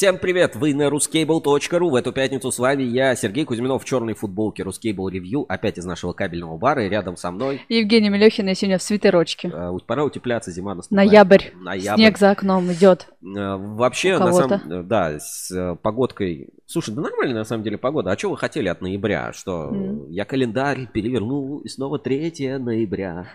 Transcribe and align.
Всем 0.00 0.16
привет! 0.16 0.56
Вы 0.56 0.72
на 0.72 0.88
ruscable.ru. 0.88 1.90
В 1.90 1.94
эту 1.94 2.10
пятницу 2.10 2.50
с 2.50 2.58
вами 2.58 2.84
я, 2.84 3.14
Сергей 3.14 3.44
Кузьминов, 3.44 3.82
в 3.82 3.84
черной 3.84 4.14
футболке 4.14 4.62
Ruscable 4.62 5.10
Review, 5.12 5.44
опять 5.46 5.76
из 5.76 5.84
нашего 5.84 6.14
кабельного 6.14 6.56
бара, 6.56 6.86
и 6.86 6.88
рядом 6.88 7.18
со 7.18 7.30
мной... 7.30 7.60
Евгений 7.68 8.08
Мелехина 8.08 8.54
сегодня 8.54 8.78
в 8.78 8.82
свитерочке. 8.82 9.52
Э, 9.52 9.76
пора 9.86 10.04
утепляться, 10.04 10.50
зима 10.52 10.74
наступает. 10.74 11.06
Ноябрь. 11.06 11.42
Ноябрь. 11.54 12.00
Снег 12.00 12.16
за 12.16 12.30
окном 12.30 12.72
идет. 12.72 13.08
Э, 13.22 13.56
вообще, 13.58 14.16
на 14.16 14.32
самом 14.32 14.88
да, 14.88 15.18
с 15.18 15.50
э, 15.50 15.76
погодкой... 15.76 16.48
Слушай, 16.64 16.94
да 16.94 17.02
нормально 17.02 17.40
на 17.40 17.44
самом 17.44 17.62
деле 17.62 17.76
погода. 17.76 18.10
А 18.10 18.16
что 18.16 18.30
вы 18.30 18.38
хотели 18.38 18.68
от 18.68 18.80
ноября? 18.80 19.34
Что 19.34 19.68
mm. 19.70 20.06
я 20.12 20.24
календарь 20.24 20.88
перевернул, 20.90 21.58
и 21.58 21.68
снова 21.68 21.98
3 21.98 22.56
ноября. 22.58 23.26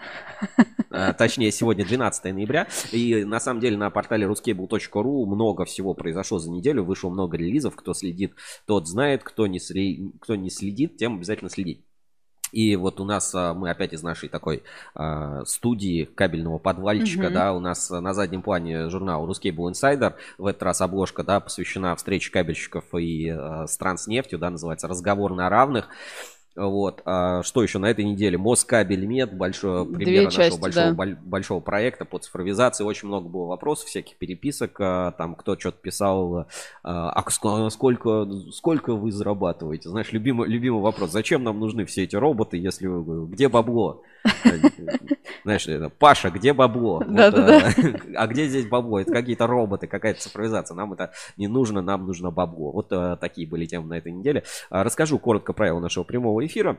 Точнее, 1.18 1.52
сегодня 1.52 1.86
12 1.86 2.34
ноября. 2.34 2.68
И 2.92 3.24
на 3.24 3.40
самом 3.40 3.60
деле 3.60 3.78
на 3.78 3.92
портале 3.92 4.26
ruscable.ru 4.26 5.26
много 5.26 5.66
всего 5.66 5.94
произошло 5.94 6.40
за 6.40 6.55
неделю 6.56 6.84
вышло 6.84 7.10
много 7.10 7.38
релизов. 7.38 7.76
Кто 7.76 7.94
следит, 7.94 8.34
тот 8.66 8.88
знает. 8.88 9.24
Кто 9.24 9.48
не, 9.48 9.60
сли... 9.60 10.12
кто 10.22 10.36
не 10.36 10.50
следит, 10.50 10.98
тем 10.98 11.16
обязательно 11.16 11.50
следить. 11.50 11.86
И 12.52 12.78
вот 12.78 13.02
у 13.02 13.04
нас 13.04 13.36
а, 13.36 13.54
мы 13.54 13.70
опять 13.70 13.92
из 13.92 14.02
нашей 14.02 14.30
такой 14.30 14.64
а, 14.94 15.44
студии 15.44 16.06
кабельного 16.06 16.58
подвальчика, 16.58 17.26
mm-hmm. 17.26 17.34
да, 17.34 17.54
у 17.54 17.60
нас 17.60 17.90
на 17.90 18.14
заднем 18.14 18.42
плане 18.42 18.90
журнал 18.90 19.30
Ruscable 19.30 19.72
Insider. 19.72 20.14
В 20.38 20.48
этот 20.48 20.64
раз 20.64 20.80
обложка, 20.80 21.24
да, 21.24 21.42
посвящена 21.42 21.96
встрече 21.98 22.32
кабельщиков 22.32 22.86
и 22.96 23.28
а, 23.30 23.68
стран 23.68 23.98
с 23.98 24.08
нефтью, 24.08 24.40
да, 24.40 24.50
называется 24.50 24.88
«Разговор 24.88 25.34
на 25.34 25.50
равных». 25.50 25.90
Вот. 26.56 27.02
А 27.06 27.44
что 27.44 27.64
еще 27.64 27.80
на 27.80 27.88
этой 27.88 28.06
неделе? 28.06 28.38
Москабель 28.38 29.06
Мед, 29.06 29.36
большой 29.36 29.86
пример 29.86 30.26
нашего 30.26 30.44
части, 30.44 30.60
большого, 30.60 30.94
да. 30.94 31.18
большого 31.24 31.60
проекта 31.60 32.06
по 32.06 32.18
цифровизации. 32.18 32.84
Очень 32.84 33.10
много 33.10 33.28
было 33.28 33.46
вопросов, 33.46 33.88
всяких 33.88 34.16
переписок. 34.16 34.78
А, 34.80 35.12
там 35.12 35.36
кто 35.36 35.58
что-то 35.60 35.78
писал, 35.82 36.48
а, 36.84 37.10
а 37.10 37.70
сколько, 37.70 38.28
сколько 38.52 38.96
вы 38.96 39.12
зарабатываете? 39.12 39.90
Знаешь, 39.90 40.12
любимый, 40.12 40.48
любимый 40.48 40.82
вопрос. 40.82 41.12
Зачем 41.12 41.44
нам 41.44 41.60
нужны 41.60 41.86
все 41.86 42.04
эти 42.04 42.16
роботы, 42.16 42.58
если 42.58 42.88
где 43.32 43.50
бабло? 43.50 44.02
Знаешь, 45.44 45.68
Паша, 46.00 46.30
где 46.30 46.54
бабло? 46.54 47.04
Да, 47.08 47.32
да, 47.32 47.46
да. 47.46 47.74
А 48.16 48.28
где 48.28 48.48
здесь 48.48 48.66
бабло? 48.68 49.00
Это 49.00 49.12
какие-то 49.12 49.48
роботы, 49.48 49.88
какая-то 49.88 50.22
цифровизация. 50.22 50.76
Нам 50.76 50.94
это 50.94 51.12
не 51.38 51.48
нужно, 51.48 51.82
нам 51.82 52.06
нужно 52.06 52.32
бабло. 52.32 52.72
Вот 52.72 53.20
такие 53.20 53.48
были 53.48 53.66
темы 53.66 53.88
на 53.88 53.98
этой 53.98 54.12
неделе. 54.12 54.44
Расскажу 54.70 55.20
коротко 55.20 55.54
правила 55.54 55.80
нашего 55.80 56.04
прямого 56.04 56.46
эфира. 56.46 56.78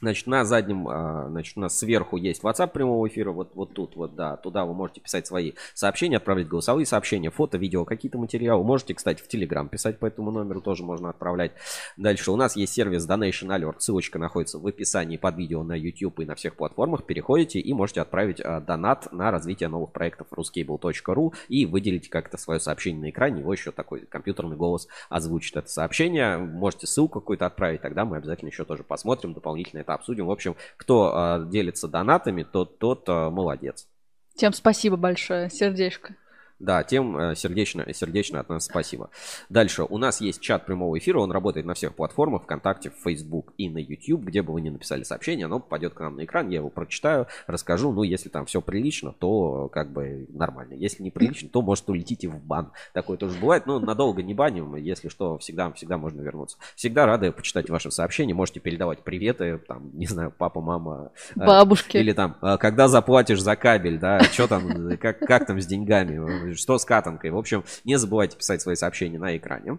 Значит, 0.00 0.26
на 0.26 0.44
заднем, 0.44 0.88
а, 0.88 1.26
значит, 1.28 1.56
у 1.58 1.60
нас 1.60 1.78
сверху 1.78 2.16
есть 2.16 2.42
WhatsApp 2.42 2.68
прямого 2.68 3.06
эфира, 3.06 3.32
вот, 3.32 3.50
вот 3.54 3.74
тут, 3.74 3.96
вот, 3.96 4.14
да, 4.14 4.36
туда 4.36 4.64
вы 4.64 4.72
можете 4.72 5.00
писать 5.00 5.26
свои 5.26 5.52
сообщения, 5.74 6.16
отправлять 6.16 6.48
голосовые 6.48 6.86
сообщения, 6.86 7.30
фото, 7.30 7.58
видео, 7.58 7.84
какие-то 7.84 8.16
материалы. 8.16 8.64
Можете, 8.64 8.94
кстати, 8.94 9.22
в 9.22 9.28
Telegram 9.28 9.68
писать 9.68 9.98
по 9.98 10.06
этому 10.06 10.30
номеру, 10.30 10.62
тоже 10.62 10.84
можно 10.84 11.10
отправлять. 11.10 11.52
Дальше 11.98 12.30
у 12.30 12.36
нас 12.36 12.56
есть 12.56 12.72
сервис 12.72 13.06
Donation 13.06 13.48
Alert, 13.48 13.76
ссылочка 13.80 14.18
находится 14.18 14.58
в 14.58 14.66
описании 14.66 15.18
под 15.18 15.36
видео 15.36 15.62
на 15.62 15.74
YouTube 15.74 16.20
и 16.20 16.24
на 16.24 16.34
всех 16.34 16.54
платформах. 16.56 17.04
Переходите 17.04 17.60
и 17.60 17.72
можете 17.74 18.00
отправить 18.00 18.40
а, 18.40 18.60
донат 18.60 19.12
на 19.12 19.30
развитие 19.30 19.68
новых 19.68 19.92
проектов 19.92 20.28
ruscable.ru 20.32 21.34
и 21.48 21.66
выделить 21.66 22.08
как-то 22.08 22.38
свое 22.38 22.58
сообщение 22.58 23.02
на 23.02 23.10
экране, 23.10 23.40
его 23.40 23.52
еще 23.52 23.70
такой 23.70 24.06
компьютерный 24.06 24.56
голос 24.56 24.88
озвучит 25.10 25.56
это 25.56 25.68
сообщение. 25.68 26.38
Можете 26.38 26.86
ссылку 26.86 27.20
какую-то 27.20 27.44
отправить, 27.44 27.82
тогда 27.82 28.06
мы 28.06 28.16
обязательно 28.16 28.48
еще 28.48 28.64
тоже 28.64 28.82
посмотрим 28.82 29.34
дополнительно 29.34 29.80
это 29.80 29.89
обсудим. 29.94 30.26
В 30.26 30.30
общем, 30.30 30.56
кто 30.76 31.40
э, 31.46 31.50
делится 31.50 31.88
донатами, 31.88 32.42
тот, 32.42 32.78
тот 32.78 33.08
э, 33.08 33.30
молодец. 33.30 33.86
Всем 34.34 34.52
спасибо 34.52 34.96
большое, 34.96 35.50
сердечко. 35.50 36.14
Да, 36.60 36.82
тем 36.82 37.16
э, 37.16 37.34
сердечно, 37.36 37.86
сердечно 37.94 38.38
от 38.38 38.50
нас 38.50 38.66
спасибо. 38.66 39.08
Дальше. 39.48 39.82
У 39.82 39.96
нас 39.96 40.20
есть 40.20 40.40
чат 40.42 40.66
прямого 40.66 40.98
эфира. 40.98 41.18
Он 41.18 41.32
работает 41.32 41.64
на 41.64 41.72
всех 41.72 41.94
платформах. 41.94 42.42
ВКонтакте, 42.42 42.92
Facebook 43.02 43.54
и 43.56 43.70
на 43.70 43.78
YouTube. 43.78 44.24
Где 44.24 44.42
бы 44.42 44.52
вы 44.52 44.60
ни 44.60 44.68
написали 44.68 45.02
сообщение, 45.02 45.46
оно 45.46 45.58
попадет 45.58 45.94
к 45.94 46.00
нам 46.00 46.16
на 46.16 46.24
экран. 46.26 46.50
Я 46.50 46.56
его 46.56 46.68
прочитаю, 46.68 47.28
расскажу. 47.46 47.92
Ну, 47.92 48.02
если 48.02 48.28
там 48.28 48.44
все 48.44 48.60
прилично, 48.60 49.14
то 49.18 49.68
как 49.68 49.90
бы 49.90 50.26
нормально. 50.28 50.74
Если 50.74 51.02
не 51.02 51.10
прилично, 51.10 51.48
то 51.48 51.62
может 51.62 51.88
улетите 51.88 52.28
в 52.28 52.44
бан. 52.44 52.72
Такое 52.92 53.16
тоже 53.16 53.40
бывает. 53.40 53.64
Но 53.64 53.80
надолго 53.80 54.22
не 54.22 54.34
баним. 54.34 54.76
Если 54.76 55.08
что, 55.08 55.38
всегда, 55.38 55.72
всегда 55.72 55.96
можно 55.96 56.20
вернуться. 56.20 56.58
Всегда 56.76 57.06
рады 57.06 57.32
почитать 57.32 57.70
ваши 57.70 57.90
сообщения. 57.90 58.34
Можете 58.34 58.60
передавать 58.60 58.98
приветы. 58.98 59.58
Там, 59.66 59.90
не 59.94 60.06
знаю, 60.06 60.30
папа, 60.36 60.60
мама. 60.60 61.10
Э, 61.36 61.46
Бабушки. 61.46 61.96
Или 61.96 62.12
там, 62.12 62.36
э, 62.42 62.58
когда 62.58 62.86
заплатишь 62.88 63.40
за 63.40 63.56
кабель, 63.56 63.98
да, 63.98 64.20
что 64.24 64.46
там, 64.46 64.98
как, 64.98 65.20
как 65.20 65.46
там 65.46 65.58
с 65.58 65.64
деньгами 65.64 66.49
что 66.58 66.78
с 66.78 66.84
катанкой. 66.84 67.30
В 67.30 67.38
общем, 67.38 67.64
не 67.84 67.96
забывайте 67.96 68.36
писать 68.36 68.62
свои 68.62 68.74
сообщения 68.74 69.18
на 69.18 69.36
экране. 69.36 69.78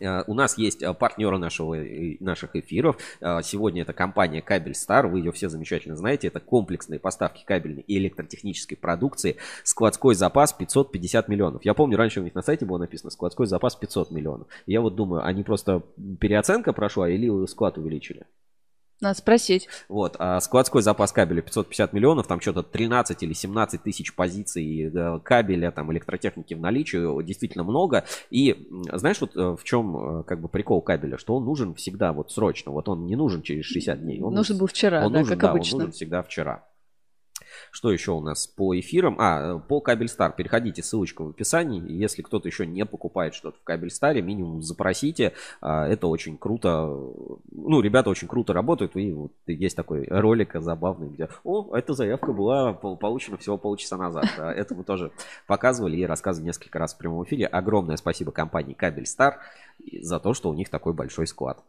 Э, 0.00 0.24
у 0.26 0.34
нас 0.34 0.58
есть 0.58 0.82
э, 0.82 0.92
партнеры 0.94 1.38
нашего, 1.38 1.76
наших 2.20 2.56
эфиров. 2.56 2.96
Э, 3.20 3.40
сегодня 3.42 3.82
это 3.82 3.92
компания 3.92 4.42
Кабель 4.42 4.74
Стар. 4.74 5.06
Вы 5.06 5.20
ее 5.20 5.32
все 5.32 5.48
замечательно 5.48 5.96
знаете. 5.96 6.28
Это 6.28 6.40
комплексные 6.40 6.98
поставки 6.98 7.44
кабельной 7.44 7.82
и 7.82 7.98
электротехнической 7.98 8.76
продукции. 8.76 9.36
Складской 9.62 10.14
запас 10.14 10.52
550 10.52 11.28
миллионов. 11.28 11.64
Я 11.64 11.74
помню, 11.74 11.96
раньше 11.96 12.20
у 12.20 12.24
них 12.24 12.34
на 12.34 12.42
сайте 12.42 12.64
было 12.64 12.78
написано 12.78 13.10
складской 13.10 13.46
запас 13.46 13.76
500 13.76 14.10
миллионов. 14.10 14.48
Я 14.66 14.80
вот 14.80 14.96
думаю, 14.96 15.24
они 15.24 15.42
просто 15.42 15.82
переоценка 16.20 16.72
прошла 16.72 17.08
или 17.08 17.46
склад 17.46 17.78
увеличили? 17.78 18.26
Надо 19.00 19.18
спросить. 19.18 19.68
Вот, 19.88 20.16
а 20.18 20.40
складской 20.40 20.82
запас 20.82 21.12
кабеля 21.12 21.40
550 21.40 21.92
миллионов, 21.94 22.26
там 22.26 22.40
что-то 22.40 22.62
13 22.62 23.22
или 23.22 23.32
17 23.32 23.82
тысяч 23.82 24.14
позиций 24.14 24.90
э, 24.94 25.20
кабеля, 25.20 25.70
там 25.70 25.90
электротехники 25.92 26.52
в 26.52 26.60
наличии, 26.60 27.22
действительно 27.22 27.64
много. 27.64 28.04
И 28.30 28.68
знаешь, 28.92 29.20
вот 29.20 29.36
э, 29.36 29.56
в 29.56 29.64
чем 29.64 30.20
э, 30.20 30.24
как 30.24 30.40
бы 30.40 30.48
прикол 30.48 30.82
кабеля, 30.82 31.16
что 31.16 31.36
он 31.36 31.46
нужен 31.46 31.74
всегда 31.74 32.12
вот 32.12 32.30
срочно, 32.30 32.72
вот 32.72 32.88
он 32.90 33.06
не 33.06 33.16
нужен 33.16 33.40
через 33.40 33.64
60 33.64 34.02
дней. 34.02 34.20
Он 34.20 34.34
нужен 34.34 34.58
был 34.58 34.66
вчера, 34.66 35.06
он 35.06 35.12
да, 35.12 35.20
нужен, 35.20 35.38
как 35.38 35.42
да, 35.42 35.50
обычно. 35.52 35.76
Он 35.76 35.82
нужен 35.84 35.92
всегда 35.92 36.22
вчера. 36.22 36.64
Что 37.70 37.92
еще 37.92 38.12
у 38.12 38.20
нас 38.20 38.46
по 38.46 38.78
эфирам? 38.78 39.16
А, 39.18 39.58
по 39.58 39.80
Кабельстар. 39.80 40.32
Переходите, 40.32 40.82
ссылочка 40.82 41.22
в 41.22 41.30
описании. 41.30 41.82
Если 41.90 42.22
кто-то 42.22 42.48
еще 42.48 42.66
не 42.66 42.84
покупает 42.84 43.34
что-то 43.34 43.58
в 43.58 43.62
Кабельстаре, 43.62 44.22
минимум 44.22 44.62
запросите. 44.62 45.32
А, 45.60 45.86
это 45.86 46.06
очень 46.06 46.38
круто. 46.38 46.86
Ну, 47.50 47.80
ребята 47.80 48.10
очень 48.10 48.28
круто 48.28 48.52
работают. 48.52 48.96
И 48.96 49.12
вот 49.12 49.32
есть 49.46 49.76
такой 49.76 50.06
ролик 50.08 50.54
забавный, 50.54 51.08
где, 51.08 51.28
о, 51.44 51.76
эта 51.76 51.94
заявка 51.94 52.32
была 52.32 52.72
получена 52.72 53.36
всего 53.36 53.58
полчаса 53.58 53.96
назад. 53.96 54.26
Это 54.38 54.74
мы 54.74 54.84
тоже 54.84 55.12
показывали 55.46 55.96
и 55.96 56.04
рассказывали 56.04 56.46
несколько 56.46 56.78
раз 56.78 56.94
в 56.94 56.98
прямом 56.98 57.24
эфире. 57.24 57.46
Огромное 57.46 57.96
спасибо 57.96 58.32
компании 58.32 58.74
Кабельстар 58.74 59.40
за 60.00 60.20
то, 60.20 60.34
что 60.34 60.50
у 60.50 60.54
них 60.54 60.68
такой 60.68 60.92
большой 60.92 61.26
склад. 61.26 61.62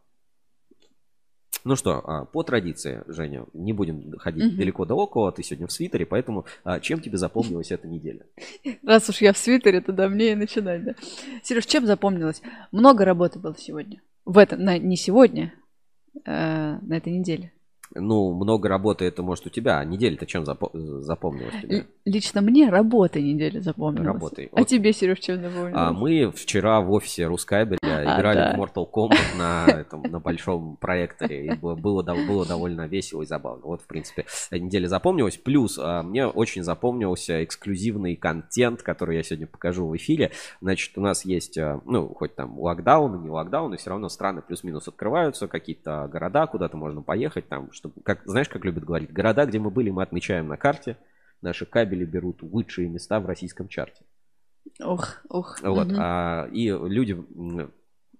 Ну 1.64 1.76
что, 1.76 2.02
а, 2.04 2.24
по 2.24 2.42
традиции, 2.42 3.02
Женя, 3.06 3.46
не 3.52 3.72
будем 3.72 4.18
ходить 4.18 4.46
угу. 4.46 4.56
далеко 4.56 4.84
до 4.84 4.94
около, 4.94 5.32
ты 5.32 5.42
сегодня 5.42 5.66
в 5.66 5.72
свитере, 5.72 6.06
поэтому 6.06 6.44
а, 6.64 6.80
чем 6.80 7.00
тебе 7.00 7.18
запомнилась 7.18 7.70
эта 7.70 7.86
неделя? 7.86 8.26
Раз 8.82 9.08
уж 9.08 9.20
я 9.20 9.32
в 9.32 9.38
свитере, 9.38 9.80
тогда 9.80 10.08
мне 10.08 10.32
и 10.32 10.34
начинать, 10.34 10.84
да. 10.84 10.94
Сереж, 11.42 11.66
чем 11.66 11.86
запомнилось? 11.86 12.42
Много 12.72 13.04
работы 13.04 13.38
было 13.38 13.56
сегодня. 13.56 14.02
В 14.24 14.38
этом, 14.38 14.62
на, 14.62 14.78
не 14.78 14.96
сегодня, 14.96 15.54
а, 16.24 16.78
на 16.80 16.96
этой 16.96 17.12
неделе 17.12 17.52
ну, 17.94 18.34
много 18.34 18.68
работы 18.68 19.04
это 19.04 19.22
может 19.22 19.46
у 19.46 19.50
тебя, 19.50 19.78
а 19.78 19.84
неделя-то 19.84 20.26
чем 20.26 20.44
запомнилась 20.44 21.60
тебе? 21.62 21.86
Лично 22.04 22.40
мне 22.40 22.68
работа 22.68 23.20
недели 23.20 23.58
запомнилась. 23.60 24.06
Работы. 24.06 24.48
А 24.52 24.60
вот. 24.60 24.68
тебе, 24.68 24.92
Сереж, 24.92 25.20
чем 25.20 25.40
запомнилась? 25.40 25.74
А 25.74 25.92
мы 25.92 26.30
вчера 26.32 26.80
в 26.80 26.90
офисе 26.92 27.26
Рускайбеля 27.26 27.78
а, 27.82 28.18
играли 28.18 28.38
да. 28.38 28.56
в 28.56 28.60
Mortal 28.60 28.88
Kombat 28.90 29.36
на, 29.36 29.66
этом, 29.68 30.02
на 30.02 30.20
большом 30.20 30.76
проекторе. 30.76 31.46
И 31.46 31.52
было, 31.54 31.74
было, 31.74 32.02
было 32.02 32.46
довольно 32.46 32.86
весело 32.86 33.22
и 33.22 33.26
забавно. 33.26 33.62
Вот, 33.64 33.82
в 33.82 33.86
принципе, 33.86 34.26
неделя 34.50 34.88
запомнилась. 34.88 35.36
Плюс 35.36 35.78
а, 35.80 36.02
мне 36.02 36.26
очень 36.26 36.62
запомнился 36.62 37.44
эксклюзивный 37.44 38.16
контент, 38.16 38.82
который 38.82 39.16
я 39.16 39.22
сегодня 39.22 39.46
покажу 39.46 39.86
в 39.86 39.96
эфире. 39.96 40.32
Значит, 40.60 40.96
у 40.96 41.00
нас 41.00 41.24
есть, 41.24 41.58
а, 41.58 41.80
ну, 41.84 42.08
хоть 42.08 42.34
там 42.34 42.58
локдаун, 42.58 43.22
не 43.22 43.30
локдаун, 43.30 43.74
и 43.74 43.76
все 43.76 43.90
равно 43.90 44.08
страны 44.08 44.42
плюс-минус 44.42 44.88
открываются, 44.88 45.46
какие-то 45.46 46.08
города, 46.10 46.46
куда-то 46.46 46.76
можно 46.76 47.02
поехать, 47.02 47.48
там, 47.48 47.70
чтобы, 47.82 48.00
как, 48.04 48.22
знаешь, 48.24 48.48
как 48.48 48.64
любят 48.64 48.84
говорить, 48.84 49.12
города, 49.12 49.44
где 49.44 49.58
мы 49.58 49.70
были, 49.70 49.90
мы 49.90 50.02
отмечаем 50.02 50.46
на 50.46 50.56
карте. 50.56 50.96
Наши 51.40 51.66
кабели 51.66 52.04
берут 52.04 52.40
лучшие 52.40 52.88
места 52.88 53.18
в 53.18 53.26
российском 53.26 53.66
чарте. 53.66 54.04
Ох, 54.80 55.20
ох. 55.28 55.60
Вот, 55.62 55.88
угу. 55.88 55.96
а, 55.98 56.48
и 56.52 56.68
люди, 56.68 57.20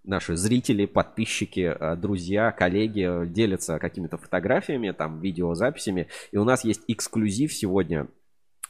наши 0.03 0.35
зрители, 0.37 0.87
подписчики, 0.87 1.77
а, 1.79 1.95
друзья, 1.95 2.51
коллеги 2.51 3.09
делятся 3.27 3.79
какими-то 3.79 4.19
фотографиями, 4.19 4.91
там, 4.91 5.21
видеозаписями. 5.21 6.09
И 6.33 6.39
у 6.39 6.45
нас 6.45 6.65
есть 6.65 6.83
эксклюзив 6.89 7.53
сегодня 7.53 8.09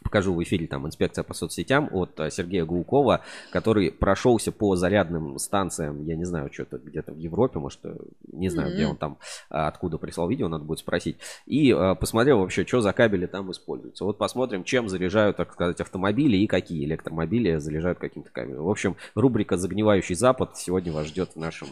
покажу 0.02 0.34
в 0.34 0.42
эфире 0.42 0.66
там 0.66 0.86
инспекция 0.86 1.24
по 1.24 1.34
соцсетям 1.34 1.88
от 1.92 2.18
э, 2.20 2.30
Сергея 2.30 2.64
Гулкова, 2.64 3.22
который 3.50 3.90
прошелся 3.90 4.52
по 4.52 4.76
зарядным 4.76 5.38
станциям, 5.38 6.04
я 6.04 6.16
не 6.16 6.24
знаю, 6.24 6.50
что-то 6.52 6.78
где-то 6.78 7.12
в 7.12 7.18
Европе, 7.18 7.58
может, 7.58 7.80
э, 7.84 7.96
не 8.32 8.48
знаю, 8.48 8.70
mm-hmm. 8.70 8.74
где 8.74 8.86
он 8.86 8.96
там, 8.96 9.18
а, 9.50 9.68
откуда 9.68 9.98
прислал 9.98 10.28
видео, 10.28 10.48
надо 10.48 10.64
будет 10.64 10.80
спросить, 10.80 11.16
и 11.46 11.72
посмотрел 11.98 12.38
вообще, 12.38 12.66
что 12.66 12.80
за 12.80 12.92
кабели 12.92 13.26
там 13.26 13.50
используются. 13.50 14.04
Вот 14.04 14.18
посмотрим, 14.18 14.64
чем 14.64 14.88
заряжают, 14.88 15.36
так 15.36 15.52
сказать, 15.52 15.80
автомобили 15.80 16.36
и 16.36 16.46
какие 16.46 16.84
электромобили 16.84 17.56
заряжают 17.56 17.98
каким-то 17.98 18.30
кабелем. 18.30 18.62
В 18.62 18.70
общем, 18.70 18.96
рубрика 19.14 19.56
«Загнивающий 19.56 20.14
Запад» 20.14 20.56
сегодня 20.56 20.92
вас 20.92 21.06
ждет 21.06 21.30
в 21.34 21.36
нашем, 21.36 21.68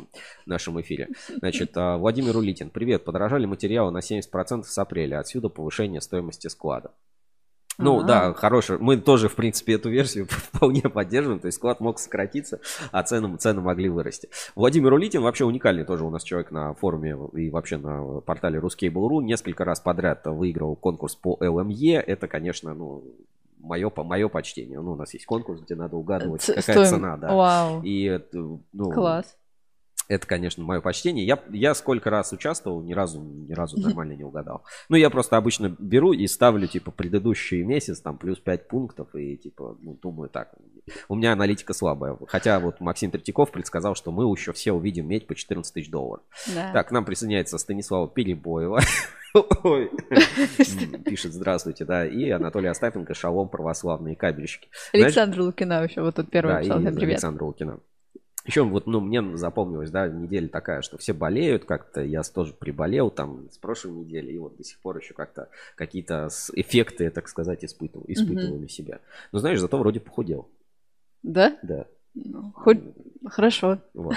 нашем 0.46 0.80
эфире. 0.80 1.08
Значит, 1.38 1.72
Владимир 1.74 2.36
Улитин, 2.36 2.70
привет, 2.70 3.04
подорожали 3.04 3.46
материалы 3.46 3.90
на 3.90 3.98
70% 3.98 4.64
с 4.64 4.78
апреля, 4.78 5.20
отсюда 5.20 5.48
повышение 5.48 6.00
стоимости 6.00 6.48
склада. 6.48 6.92
Ну 7.82 8.02
да, 8.02 8.32
хороший. 8.34 8.78
Мы 8.78 8.96
тоже, 8.96 9.28
в 9.28 9.34
принципе, 9.34 9.74
эту 9.74 9.90
версию 9.90 10.26
вполне 10.30 10.82
поддерживаем. 10.82 11.40
То 11.40 11.46
есть 11.46 11.58
склад 11.58 11.80
мог 11.80 11.98
сократиться, 11.98 12.60
а 12.92 13.02
цены, 13.02 13.36
цены 13.36 13.60
могли 13.60 13.88
вырасти. 13.88 14.28
Владимир 14.54 14.92
Улитин 14.92 15.22
вообще 15.22 15.44
уникальный 15.44 15.84
тоже 15.84 16.04
у 16.04 16.10
нас 16.10 16.22
человек 16.22 16.50
на 16.50 16.74
форуме 16.74 17.16
и 17.34 17.50
вообще 17.50 17.76
на 17.78 18.20
портале 18.20 18.58
Ruskable.ru. 18.58 19.22
Несколько 19.22 19.64
раз 19.64 19.80
подряд 19.80 20.26
выиграл 20.26 20.76
конкурс 20.76 21.14
по 21.14 21.36
LME. 21.40 21.98
Это, 21.98 22.28
конечно, 22.28 22.74
ну, 22.74 23.04
мое, 23.60 23.90
мое 23.96 24.28
почтение. 24.28 24.80
Ну, 24.80 24.92
у 24.92 24.96
нас 24.96 25.12
есть 25.14 25.26
конкурс, 25.26 25.60
где 25.60 25.74
надо 25.74 25.96
угадывать, 25.96 26.42
Ц- 26.42 26.54
какая 26.54 26.84
стоим. 26.84 27.00
цена, 27.00 27.16
да. 27.16 27.34
Вау. 27.34 27.82
И, 27.82 28.20
ну, 28.32 28.90
Класс. 28.90 29.36
Это, 30.10 30.26
конечно, 30.26 30.64
мое 30.64 30.80
почтение. 30.80 31.24
Я, 31.24 31.38
я 31.52 31.72
сколько 31.72 32.10
раз 32.10 32.32
участвовал, 32.32 32.82
ни 32.82 32.92
разу, 32.92 33.20
ни 33.20 33.52
разу 33.52 33.78
нормально 33.78 34.14
не 34.14 34.24
угадал. 34.24 34.64
Ну, 34.88 34.96
я 34.96 35.08
просто 35.08 35.36
обычно 35.36 35.68
беру 35.78 36.12
и 36.12 36.26
ставлю, 36.26 36.66
типа, 36.66 36.90
предыдущий 36.90 37.62
месяц, 37.62 38.00
там, 38.00 38.18
плюс 38.18 38.40
5 38.40 38.66
пунктов, 38.66 39.14
и, 39.14 39.36
типа, 39.36 39.78
ну, 39.80 39.96
думаю 40.02 40.28
так. 40.28 40.52
У 41.08 41.14
меня 41.14 41.32
аналитика 41.32 41.74
слабая. 41.74 42.18
Хотя 42.26 42.58
вот 42.58 42.80
Максим 42.80 43.12
Третьяков 43.12 43.52
предсказал, 43.52 43.94
что 43.94 44.10
мы 44.10 44.24
еще 44.24 44.52
все 44.52 44.72
увидим 44.72 45.06
медь 45.06 45.28
по 45.28 45.36
14 45.36 45.72
тысяч 45.72 45.88
долларов. 45.88 46.24
Да. 46.52 46.72
Так, 46.72 46.88
к 46.88 46.90
нам 46.90 47.04
присоединяется 47.04 47.56
Станислава 47.56 48.08
Перебоева. 48.08 48.80
Пишет, 51.04 51.34
здравствуйте, 51.34 51.84
да. 51.84 52.04
И 52.04 52.28
Анатолий 52.30 52.66
Остапенко, 52.66 53.14
шалом, 53.14 53.48
православные 53.48 54.16
кабельщики. 54.16 54.70
Александр 54.92 55.42
Лукина 55.42 55.84
еще 55.84 56.02
вот 56.02 56.16
тут 56.16 56.30
первый 56.30 56.54
написал. 56.56 56.80
Привет. 56.80 57.02
Александр 57.02 57.44
Лукина. 57.44 57.78
Еще 58.50 58.64
вот, 58.64 58.88
ну, 58.88 58.98
мне 59.00 59.36
запомнилась, 59.36 59.92
да, 59.92 60.08
неделя 60.08 60.48
такая, 60.48 60.82
что 60.82 60.98
все 60.98 61.12
болеют 61.12 61.66
как-то, 61.66 62.02
я 62.02 62.22
тоже 62.24 62.52
приболел 62.52 63.08
там 63.08 63.48
с 63.48 63.56
прошлой 63.58 63.92
недели, 63.92 64.32
и 64.32 64.38
вот 64.38 64.56
до 64.56 64.64
сих 64.64 64.80
пор 64.80 64.98
еще 64.98 65.14
как-то 65.14 65.50
какие-то 65.76 66.28
эффекты, 66.54 67.10
так 67.10 67.28
сказать, 67.28 67.64
испытывал, 67.64 68.04
испытываю 68.08 68.56
mm-hmm. 68.56 68.62
на 68.62 68.68
себя. 68.68 68.98
Но 69.30 69.38
знаешь, 69.38 69.60
зато 69.60 69.78
вроде 69.78 70.00
похудел. 70.00 70.48
Да? 71.22 71.58
Да. 71.62 71.86
Ну, 72.14 72.50
хоть 72.56 72.80
хорошо. 73.24 73.78
Вот. 73.94 74.16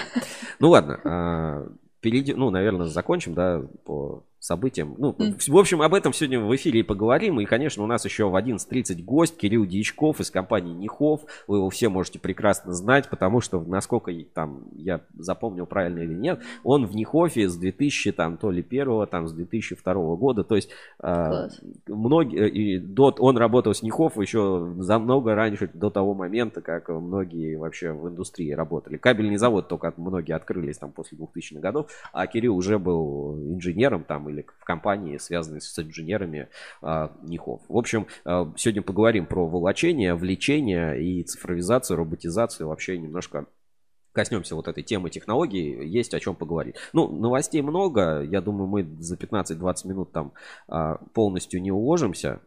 Ну 0.58 0.70
ладно, 0.70 1.00
а, 1.04 1.68
перейдем, 2.00 2.36
ну, 2.36 2.50
наверное, 2.50 2.86
закончим, 2.86 3.34
да, 3.34 3.62
по 3.84 4.24
событиям. 4.44 4.94
Ну, 4.98 5.12
mm. 5.12 5.50
в 5.50 5.56
общем, 5.56 5.80
об 5.80 5.94
этом 5.94 6.12
сегодня 6.12 6.38
в 6.38 6.54
эфире 6.54 6.80
и 6.80 6.82
поговорим. 6.82 7.40
И, 7.40 7.46
конечно, 7.46 7.82
у 7.82 7.86
нас 7.86 8.04
еще 8.04 8.28
в 8.28 8.36
11.30 8.36 9.02
гость 9.02 9.38
Кирилл 9.38 9.64
Дьячков 9.64 10.20
из 10.20 10.30
компании 10.30 10.74
Нихов. 10.74 11.22
Вы 11.46 11.56
его 11.56 11.70
все 11.70 11.88
можете 11.88 12.18
прекрасно 12.18 12.74
знать, 12.74 13.08
потому 13.08 13.40
что, 13.40 13.58
насколько 13.62 14.12
там 14.34 14.64
я 14.74 15.00
запомнил 15.18 15.64
правильно 15.64 16.00
или 16.00 16.12
нет, 16.12 16.42
он 16.62 16.86
в 16.86 16.94
Нихофе 16.94 17.48
с 17.48 17.56
2000, 17.56 18.12
там, 18.12 18.36
то 18.36 18.50
ли 18.50 18.62
первого, 18.62 19.06
там, 19.06 19.28
с 19.28 19.32
2002 19.32 19.94
года. 20.16 20.44
То 20.44 20.56
есть, 20.56 20.68
э, 21.02 21.48
многие, 21.86 22.50
и 22.50 22.78
до, 22.78 23.14
он 23.20 23.38
работал 23.38 23.72
с 23.72 23.82
Нихоф 23.82 24.18
еще 24.18 24.74
за 24.78 24.98
много 24.98 25.34
раньше, 25.34 25.70
до 25.72 25.88
того 25.88 26.12
момента, 26.12 26.60
как 26.60 26.90
многие 26.90 27.56
вообще 27.56 27.92
в 27.92 28.10
индустрии 28.10 28.52
работали. 28.52 28.98
Кабельный 28.98 29.38
завод 29.38 29.68
только 29.68 29.94
многие 29.96 30.34
открылись 30.34 30.76
там 30.76 30.92
после 30.92 31.16
2000-х 31.16 31.60
годов, 31.60 31.90
а 32.12 32.26
Кирилл 32.26 32.54
уже 32.54 32.78
был 32.78 33.38
инженером 33.38 34.04
там 34.04 34.33
или 34.34 34.46
в 34.58 34.64
компании, 34.64 35.18
связанной 35.18 35.60
с 35.60 35.78
инженерами 35.78 36.48
а, 36.82 37.12
НИХов. 37.22 37.62
В 37.68 37.76
общем, 37.76 38.06
а, 38.24 38.52
сегодня 38.56 38.82
поговорим 38.82 39.26
про 39.26 39.46
волочение, 39.46 40.14
влечение 40.14 41.02
и 41.02 41.22
цифровизацию, 41.22 41.96
роботизацию, 41.96 42.68
вообще 42.68 42.98
немножко 42.98 43.46
коснемся 44.12 44.54
вот 44.54 44.68
этой 44.68 44.82
темы 44.82 45.10
технологий, 45.10 45.86
есть 45.86 46.14
о 46.14 46.20
чем 46.20 46.36
поговорить. 46.36 46.76
Ну, 46.92 47.08
новостей 47.08 47.60
много, 47.62 48.22
я 48.22 48.40
думаю, 48.40 48.68
мы 48.68 48.84
за 49.00 49.16
15-20 49.16 49.88
минут 49.88 50.12
там 50.12 50.32
а, 50.68 50.98
полностью 51.12 51.60
не 51.60 51.72
уложимся. 51.72 52.40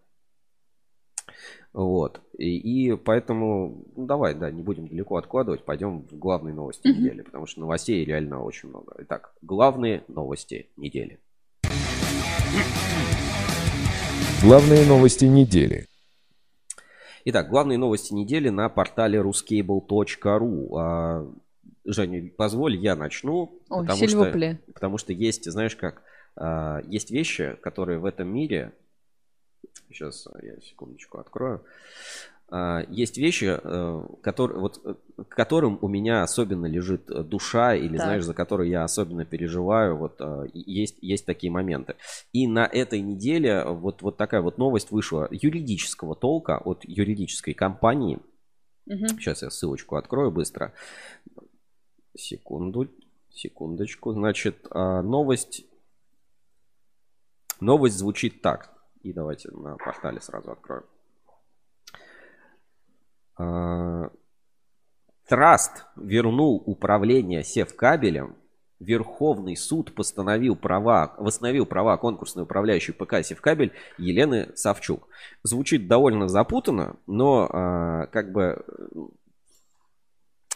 Вот. 1.73 2.21
И, 2.37 2.57
и 2.57 2.95
поэтому, 2.95 3.85
ну, 3.95 4.05
давай, 4.07 4.33
да, 4.33 4.49
не 4.49 4.63
будем 4.63 4.87
далеко 4.87 5.17
откладывать, 5.17 5.63
пойдем 5.63 6.07
в 6.07 6.17
главные 6.17 6.55
новости 6.55 6.87
недели, 6.87 7.21
потому 7.21 7.45
что 7.45 7.59
новостей 7.59 8.03
реально 8.03 8.41
очень 8.41 8.69
много. 8.69 8.95
Итак, 8.99 9.35
главные 9.41 10.03
новости 10.07 10.69
недели. 10.77 11.19
Главные 14.41 14.85
новости 14.85 15.25
недели. 15.25 15.87
Итак, 17.25 17.49
главные 17.49 17.77
новости 17.77 18.13
недели 18.13 18.49
на 18.49 18.69
портале 18.69 19.19
ruscable.ru. 19.19 20.77
А, 20.77 21.27
Женя, 21.83 22.31
позволь, 22.37 22.77
я 22.77 22.95
начну. 22.95 23.59
О, 23.69 23.81
потому, 23.81 24.07
что, 24.07 24.57
потому 24.73 24.97
что 24.97 25.11
есть, 25.11 25.51
знаешь 25.51 25.75
как, 25.75 26.03
а, 26.35 26.81
есть 26.87 27.11
вещи, 27.11 27.57
которые 27.61 27.99
в 27.99 28.05
этом 28.05 28.27
мире... 28.29 28.73
Сейчас 29.89 30.27
я 30.41 30.59
секундочку 30.61 31.17
открою. 31.17 31.63
А, 32.49 32.83
есть 32.89 33.17
вещи, 33.17 33.59
э, 33.61 34.03
которые, 34.21 34.59
вот, 34.59 34.79
э, 34.85 34.95
к 35.23 35.29
которым 35.29 35.77
у 35.81 35.89
меня 35.89 36.23
особенно 36.23 36.65
лежит 36.65 37.05
душа, 37.27 37.75
или, 37.75 37.97
так. 37.97 38.05
знаешь, 38.05 38.23
за 38.23 38.33
которые 38.33 38.71
я 38.71 38.83
особенно 38.85 39.25
переживаю. 39.25 39.97
Вот 39.97 40.15
э, 40.19 40.47
есть, 40.53 40.97
есть 41.01 41.25
такие 41.25 41.51
моменты. 41.51 41.95
И 42.31 42.47
на 42.47 42.65
этой 42.65 43.01
неделе 43.01 43.65
вот, 43.65 44.01
вот 44.01 44.15
такая 44.15 44.41
вот 44.41 44.57
новость 44.57 44.91
вышла 44.91 45.27
юридического 45.29 46.15
толка 46.15 46.57
от 46.57 46.85
юридической 46.85 47.53
компании. 47.53 48.19
Угу. 48.85 49.07
Сейчас 49.09 49.41
я 49.41 49.49
ссылочку 49.49 49.97
открою 49.97 50.31
быстро. 50.31 50.73
Секунду, 52.15 52.87
секундочку. 53.29 54.13
Значит, 54.13 54.67
а, 54.69 55.01
новость, 55.01 55.65
новость 57.59 57.97
звучит 57.97 58.41
так. 58.41 58.73
И 59.03 59.11
давайте 59.11 59.51
на 59.51 59.75
портале 59.75 60.21
сразу 60.21 60.51
откроем. 60.51 60.85
А, 63.37 64.09
Траст 65.27 65.85
вернул 65.95 66.63
управление 66.65 67.43
севкабелем. 67.43 68.35
Верховный 68.79 69.57
суд 69.57 69.95
постановил 69.95 70.55
права, 70.55 71.15
восстановил 71.17 71.65
права 71.65 71.97
конкурсной 71.97 72.43
управляющей 72.43 72.93
ПК 72.93 73.23
Севкабель 73.23 73.73
Елены 73.97 74.51
Савчук. 74.55 75.07
Звучит 75.41 75.87
довольно 75.87 76.27
запутанно, 76.27 76.97
но 77.07 77.49
а, 77.51 78.07
как 78.07 78.31
бы 78.31 78.63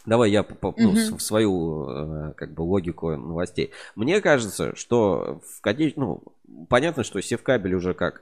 Давай 0.05 0.31
я 0.31 0.43
ну, 0.43 0.69
угу. 0.69 1.17
в 1.17 1.21
свою 1.21 1.88
э, 1.88 2.33
как 2.33 2.53
бы 2.55 2.61
логику 2.61 3.15
новостей. 3.15 3.71
Мне 3.95 4.19
кажется, 4.19 4.75
что 4.75 5.41
в 5.45 5.61
ну, 5.95 6.23
понятно, 6.69 7.03
что 7.03 7.21
Севкабель 7.21 7.75
уже 7.75 7.93
как 7.93 8.21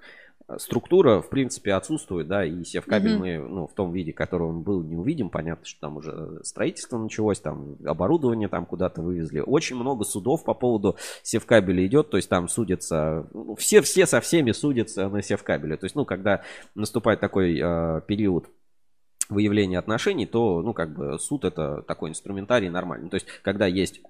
структура, 0.57 1.21
в 1.21 1.29
принципе, 1.29 1.73
отсутствует, 1.73 2.27
да, 2.27 2.43
и 2.43 2.63
севкабель 2.63 3.13
mm-hmm. 3.13 3.39
мы, 3.39 3.49
ну, 3.49 3.67
в 3.67 3.73
том 3.73 3.91
виде, 3.91 4.13
который 4.13 4.47
он 4.47 4.61
был, 4.61 4.81
не 4.83 4.95
увидим. 4.95 5.29
Понятно, 5.29 5.65
что 5.65 5.81
там 5.81 5.97
уже 5.97 6.39
строительство 6.43 6.97
началось, 6.97 7.39
там 7.39 7.77
оборудование 7.85 8.47
там 8.47 8.65
куда-то 8.65 9.01
вывезли. 9.01 9.39
Очень 9.39 9.75
много 9.75 10.03
судов 10.05 10.43
по 10.43 10.53
поводу 10.53 10.95
севкабеля 11.23 11.85
идет, 11.85 12.09
то 12.09 12.17
есть 12.17 12.29
там 12.29 12.47
судятся, 12.47 13.27
ну, 13.33 13.55
все, 13.55 13.81
все 13.81 14.05
со 14.05 14.21
всеми 14.21 14.51
судятся 14.51 15.09
на 15.09 15.21
севкабеле. 15.21 15.77
То 15.77 15.85
есть, 15.85 15.95
ну, 15.95 16.05
когда 16.05 16.41
наступает 16.75 17.19
такой 17.19 17.59
э, 17.61 18.01
период 18.07 18.49
выявления 19.29 19.77
отношений, 19.77 20.25
то, 20.25 20.61
ну, 20.61 20.73
как 20.73 20.93
бы 20.93 21.19
суд 21.19 21.45
это 21.45 21.83
такой 21.83 22.09
инструментарий 22.09 22.69
нормальный. 22.69 23.09
То 23.09 23.15
есть, 23.15 23.27
когда 23.43 23.67
есть 23.67 24.01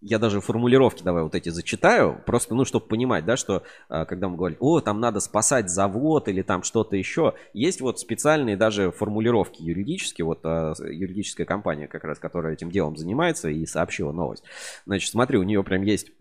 я 0.00 0.18
даже 0.18 0.40
формулировки 0.40 1.02
давай 1.02 1.22
вот 1.22 1.34
эти 1.34 1.48
зачитаю, 1.48 2.20
просто, 2.26 2.54
ну, 2.54 2.64
чтобы 2.64 2.86
понимать, 2.86 3.24
да, 3.24 3.36
что 3.36 3.62
а, 3.88 4.04
когда 4.04 4.28
мы 4.28 4.36
говорим, 4.36 4.58
о, 4.60 4.80
там 4.80 5.00
надо 5.00 5.20
спасать 5.20 5.70
завод 5.70 6.28
или 6.28 6.42
там 6.42 6.62
что-то 6.62 6.94
еще, 6.94 7.34
есть 7.54 7.80
вот 7.80 7.98
специальные 7.98 8.56
даже 8.56 8.90
формулировки 8.90 9.62
юридические, 9.62 10.26
вот 10.26 10.40
а, 10.44 10.74
юридическая 10.78 11.46
компания 11.46 11.88
как 11.88 12.04
раз, 12.04 12.18
которая 12.18 12.52
этим 12.52 12.70
делом 12.70 12.96
занимается 12.96 13.48
и 13.48 13.64
сообщила 13.64 14.12
новость. 14.12 14.44
Значит, 14.84 15.10
смотри, 15.10 15.38
у 15.38 15.42
нее 15.42 15.64
прям 15.64 15.82
есть, 15.82 16.12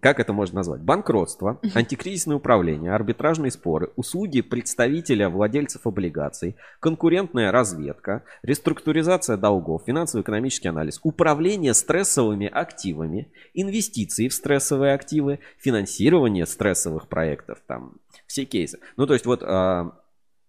как 0.00 0.18
это 0.18 0.32
можно 0.32 0.56
назвать, 0.56 0.80
банкротство, 0.80 1.60
антикризисное 1.74 2.36
управление, 2.36 2.92
арбитражные 2.92 3.52
споры, 3.52 3.90
услуги 3.94 4.40
представителя 4.40 5.28
владельцев 5.28 5.86
облигаций, 5.86 6.56
конкурентная 6.80 7.52
разведка, 7.52 8.24
реструктуризация 8.42 9.36
долгов, 9.36 9.82
финансово-экономический 9.86 10.68
анализ, 10.68 10.98
управление 11.02 11.74
стрессовыми 11.74 12.46
активами, 12.46 13.07
инвестиции 13.54 14.28
в 14.28 14.34
стрессовые 14.34 14.94
активы, 14.94 15.40
финансирование 15.58 16.46
стрессовых 16.46 17.08
проектов, 17.08 17.58
там 17.66 17.96
все 18.26 18.44
кейсы. 18.44 18.78
Ну, 18.96 19.06
то 19.06 19.14
есть 19.14 19.26
вот 19.26 19.42
а, 19.42 19.92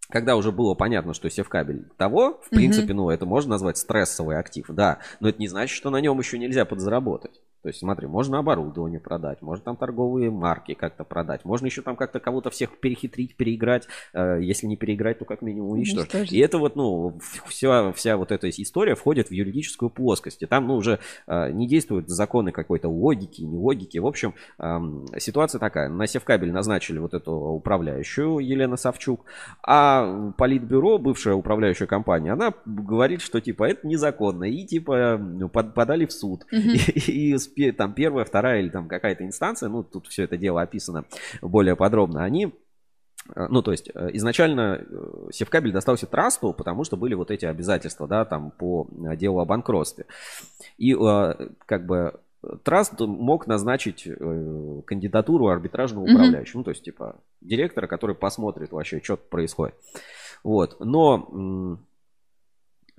когда 0.10 0.36
уже 0.36 0.51
было 0.51 0.74
понятно, 0.74 1.13
что 1.13 1.30
севкабель 1.30 1.86
того, 1.98 2.42
в 2.44 2.50
принципе, 2.50 2.94
ну, 2.94 3.10
это 3.10 3.25
можно 3.25 3.51
назвать 3.51 3.78
стрессовый 3.78 4.38
актив, 4.38 4.66
да, 4.70 5.00
но 5.20 5.30
это 5.30 5.39
не 5.39 5.48
значит, 5.48 5.75
что 5.75 5.89
на 5.89 6.01
нем 6.01 6.18
еще 6.20 6.38
нельзя 6.38 6.66
подзаработать. 6.66 7.42
То 7.62 7.68
есть, 7.70 7.80
смотри, 7.80 8.08
можно 8.08 8.39
оборудование 8.39 9.00
продать, 9.00 9.42
можно 9.42 9.66
там 9.66 9.78
торговые 9.78 10.32
марки 10.32 10.74
как-то 10.74 11.04
продать, 11.04 11.44
можно 11.44 11.66
еще 11.66 11.82
там 11.82 11.96
как-то 11.96 12.20
кого-то 12.20 12.50
всех 12.50 12.80
перехитрить, 12.80 13.36
переиграть. 13.36 13.88
Э, 14.13 14.39
если 14.42 14.68
не 14.68 14.78
переиграть, 14.78 15.20
то 15.20 15.25
как 15.25 15.42
минимум 15.42 15.72
уничтожить. 15.72 16.13
уничтожить. 16.13 16.34
И 16.34 16.39
это 16.39 16.58
вот, 16.58 16.75
ну, 16.75 17.20
вся, 17.48 17.92
вся 17.92 18.18
вот 18.18 18.32
эта 18.32 18.50
история 18.50 18.96
входит 18.96 19.30
в 19.30 19.32
юридическую 19.32 19.89
плоскость. 19.89 20.42
И 20.42 20.46
там, 20.46 20.68
ну, 20.68 20.75
уже 20.75 21.00
э, 21.28 21.51
не 21.51 21.68
действуют 21.68 22.10
законы 22.10 22.51
какой-то 22.51 22.88
логики, 22.88 23.42
не 23.42 23.58
логики. 23.58 23.98
В 23.98 24.08
общем, 24.08 24.36
эм, 24.58 25.06
ситуация 25.18 25.60
такая. 25.60 25.89
На 25.89 26.08
Севкабель 26.08 26.51
назначили 26.51 27.00
вот 27.00 27.13
эту 27.13 27.34
управляющую 27.34 28.39
Елена 28.39 28.78
Савчук, 28.78 29.25
а 29.63 30.32
Политбюро, 30.38 30.98
бывшая 30.98 31.36
управляющая 31.36 31.88
компания, 31.88 32.34
она 32.34 32.54
говорит, 32.66 33.22
что 33.22 33.42
типа 33.42 33.66
это 33.66 33.86
незаконно. 33.86 34.46
И 34.46 34.66
типа 34.66 35.18
ну, 35.20 35.50
подали 35.50 36.06
в 36.06 36.13
суд. 36.13 36.46
И, 36.51 37.32
и 37.32 37.38
там 37.77 37.94
первая, 37.94 38.25
вторая 38.25 38.62
или 38.62 38.70
там 38.70 38.88
какая-то 38.88 39.25
инстанция, 39.25 39.70
ну, 39.70 39.84
тут 39.84 40.08
все 40.08 40.24
это 40.24 40.38
дело 40.38 40.62
описано 40.62 41.06
более 41.41 41.75
подробно, 41.75 42.24
они 42.24 42.53
э, 43.36 43.48
ну, 43.50 43.62
то 43.62 43.72
есть 43.72 43.89
э, 43.94 44.10
изначально 44.13 44.82
э, 44.82 45.29
Севкабель 45.32 45.72
достался 45.72 46.08
трасту, 46.08 46.53
потому 46.53 46.84
что 46.84 46.98
были 46.98 47.13
вот 47.13 47.32
эти 47.32 47.46
обязательства, 47.46 48.08
да, 48.08 48.25
там 48.25 48.51
по 48.51 48.88
делу 49.15 49.39
о 49.39 49.46
банкротстве. 49.46 50.06
И 50.77 50.96
как 51.65 51.86
бы 51.86 52.20
Траст 52.63 52.98
мог 53.00 53.48
назначить 53.48 54.08
кандидатуру 54.86 55.50
арбитражного 55.50 56.06
управляющего, 56.06 56.60
mm-hmm. 56.60 56.62
ну, 56.62 56.63
то 56.63 56.70
есть, 56.70 56.84
типа, 56.84 57.20
директора, 57.41 57.88
который 57.88 58.15
посмотрит 58.15 58.72
вообще, 58.72 59.01
что 59.03 59.18
происходит. 59.18 59.75
Вот, 60.41 60.77
но 60.79 61.77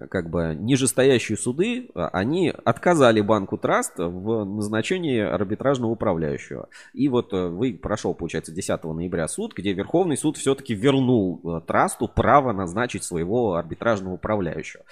как 0.09 0.31
бы 0.31 0.57
нижестоящие 0.59 1.37
суды, 1.37 1.91
а, 1.95 2.09
они 2.09 2.53
отказали 2.65 3.21
банку 3.21 3.59
Траст 3.59 3.95
в 3.99 4.45
назначении 4.45 5.21
арбитражного 5.21 5.93
управляющего. 5.93 6.69
И 6.95 7.09
вот 7.09 7.33
э, 7.33 7.49
вы 7.49 7.75
прошел, 7.75 8.15
получается, 8.15 8.53
10 8.53 8.85
ноября 8.85 9.29
суд, 9.29 9.55
где 9.55 9.73
Верховный 9.73 10.17
суд 10.17 10.37
все-таки 10.37 10.75
вернул 10.75 11.41
э, 11.45 11.61
Трасту 11.67 12.09
право 12.09 12.53
назначить 12.53 13.05
своего 13.05 13.55
арбитражного 13.55 14.15
управляющего. 14.15 14.85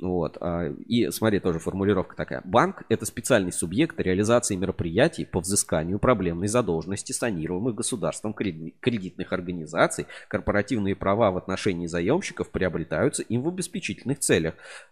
Вот. 0.00 0.38
А, 0.40 0.68
и 0.86 1.10
смотри, 1.10 1.40
тоже 1.40 1.58
формулировка 1.58 2.16
такая. 2.16 2.42
Банк– 2.44 2.84
это 2.88 3.04
специальный 3.04 3.52
субъект 3.52 3.98
реализации 3.98 4.54
мероприятий 4.54 5.24
по 5.24 5.40
взысканию 5.40 5.98
проблемной 5.98 6.48
задолженности 6.48 7.12
санируемых 7.12 7.74
государством 7.74 8.32
кредитных 8.32 9.32
организаций. 9.32 10.06
Корпоративные 10.28 10.94
права 10.94 11.30
в 11.30 11.36
отношении 11.36 11.86
заемщиков 11.86 12.50
приобретаются 12.50 13.22
им 13.22 13.42
в 13.42 13.48
обеспечительных 13.48 14.20
целях. 14.20 14.37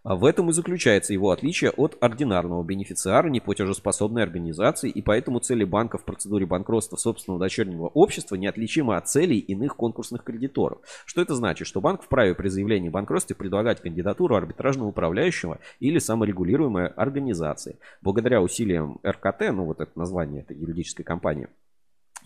А 0.03 0.15
в 0.17 0.25
этом 0.25 0.51
и 0.51 0.53
заключается 0.53 1.13
его 1.13 1.31
отличие 1.31 1.71
от 1.71 1.97
ординарного 2.01 2.63
бенефициара 2.63 3.29
неплатежеспособной 3.29 4.23
организации, 4.23 4.91
и 4.91 5.03
поэтому 5.03 5.41
цели 5.41 5.65
банка 5.65 5.99
в 5.99 6.05
процедуре 6.05 6.47
банкротства 6.47 6.97
собственного 6.97 7.41
дочернего 7.41 7.87
общества 7.89 8.37
неотличимы 8.37 8.97
от 8.97 9.09
целей 9.09 9.39
иных 9.39 9.77
конкурсных 9.77 10.25
кредиторов. 10.25 10.79
Что 11.05 11.23
это 11.23 11.35
значит? 11.35 11.67
Что 11.67 11.81
банк 11.81 12.03
вправе 12.03 12.35
при 12.35 12.49
заявлении 12.49 12.89
банкротства 12.89 13.35
предлагать 13.35 13.81
кандидатуру 13.81 14.37
арбитражного 14.37 14.89
управляющего 14.89 15.59
или 15.81 15.99
саморегулируемой 15.99 16.89
организации. 16.89 17.79
Благодаря 18.03 18.43
усилиям 18.43 18.99
РКТ, 19.07 19.53
ну 19.53 19.65
вот 19.65 19.81
это 19.81 19.91
название 19.95 20.43
этой 20.43 20.57
юридической 20.57 21.05
компании, 21.05 21.49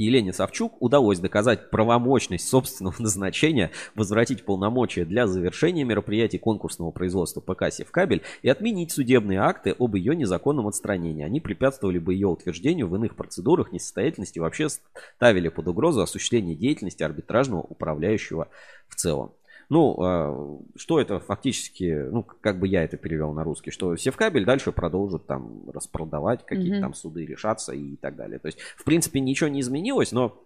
Елене 0.01 0.33
Савчук 0.33 0.81
удалось 0.81 1.19
доказать 1.19 1.71
правомочность 1.71 2.49
собственного 2.49 2.95
назначения, 2.99 3.71
возвратить 3.95 4.45
полномочия 4.45 5.05
для 5.05 5.27
завершения 5.27 5.85
мероприятий 5.85 6.39
конкурсного 6.39 6.91
производства 6.91 7.41
ПК 7.41 7.71
«Севкабель» 7.71 8.23
и 8.43 8.49
отменить 8.49 8.93
судебные 8.93 9.41
акты 9.41 9.75
об 9.79 9.95
ее 9.97 10.17
незаконном 10.17 10.69
отстранении. 10.69 11.25
Они 11.25 11.41
препятствовали 11.41 11.99
бы 11.99 12.15
ее 12.15 12.29
утверждению 12.29 12.89
в 12.89 12.97
иных 12.97 13.15
процедурах 13.15 13.73
несостоятельности 13.73 14.39
и 14.39 14.41
вообще 14.41 14.69
ставили 15.17 15.49
под 15.49 15.69
угрозу 15.69 16.01
осуществление 16.01 16.57
деятельности 16.57 17.03
арбитражного 17.03 17.61
управляющего 17.61 18.49
в 18.89 18.95
целом. 18.95 19.33
Ну, 19.71 19.97
а, 20.03 20.59
что 20.75 21.01
это 21.01 21.21
фактически, 21.21 22.09
ну, 22.11 22.25
как 22.25 22.59
бы 22.59 22.67
я 22.67 22.83
это 22.83 22.97
перевел 22.97 23.33
на 23.33 23.45
русский, 23.45 23.71
что 23.71 23.97
Севкабель 23.97 24.45
дальше 24.45 24.73
продолжит 24.73 25.27
там 25.27 25.71
распродавать, 25.71 26.45
какие-то 26.45 26.79
mm-hmm. 26.79 26.81
там 26.81 26.95
суды 26.95 27.25
решаться 27.25 27.73
и 27.73 27.95
так 27.95 28.17
далее. 28.17 28.41
То 28.41 28.47
есть, 28.47 28.59
в 28.61 28.83
принципе, 28.83 29.21
ничего 29.21 29.49
не 29.49 29.61
изменилось, 29.61 30.11
но, 30.11 30.43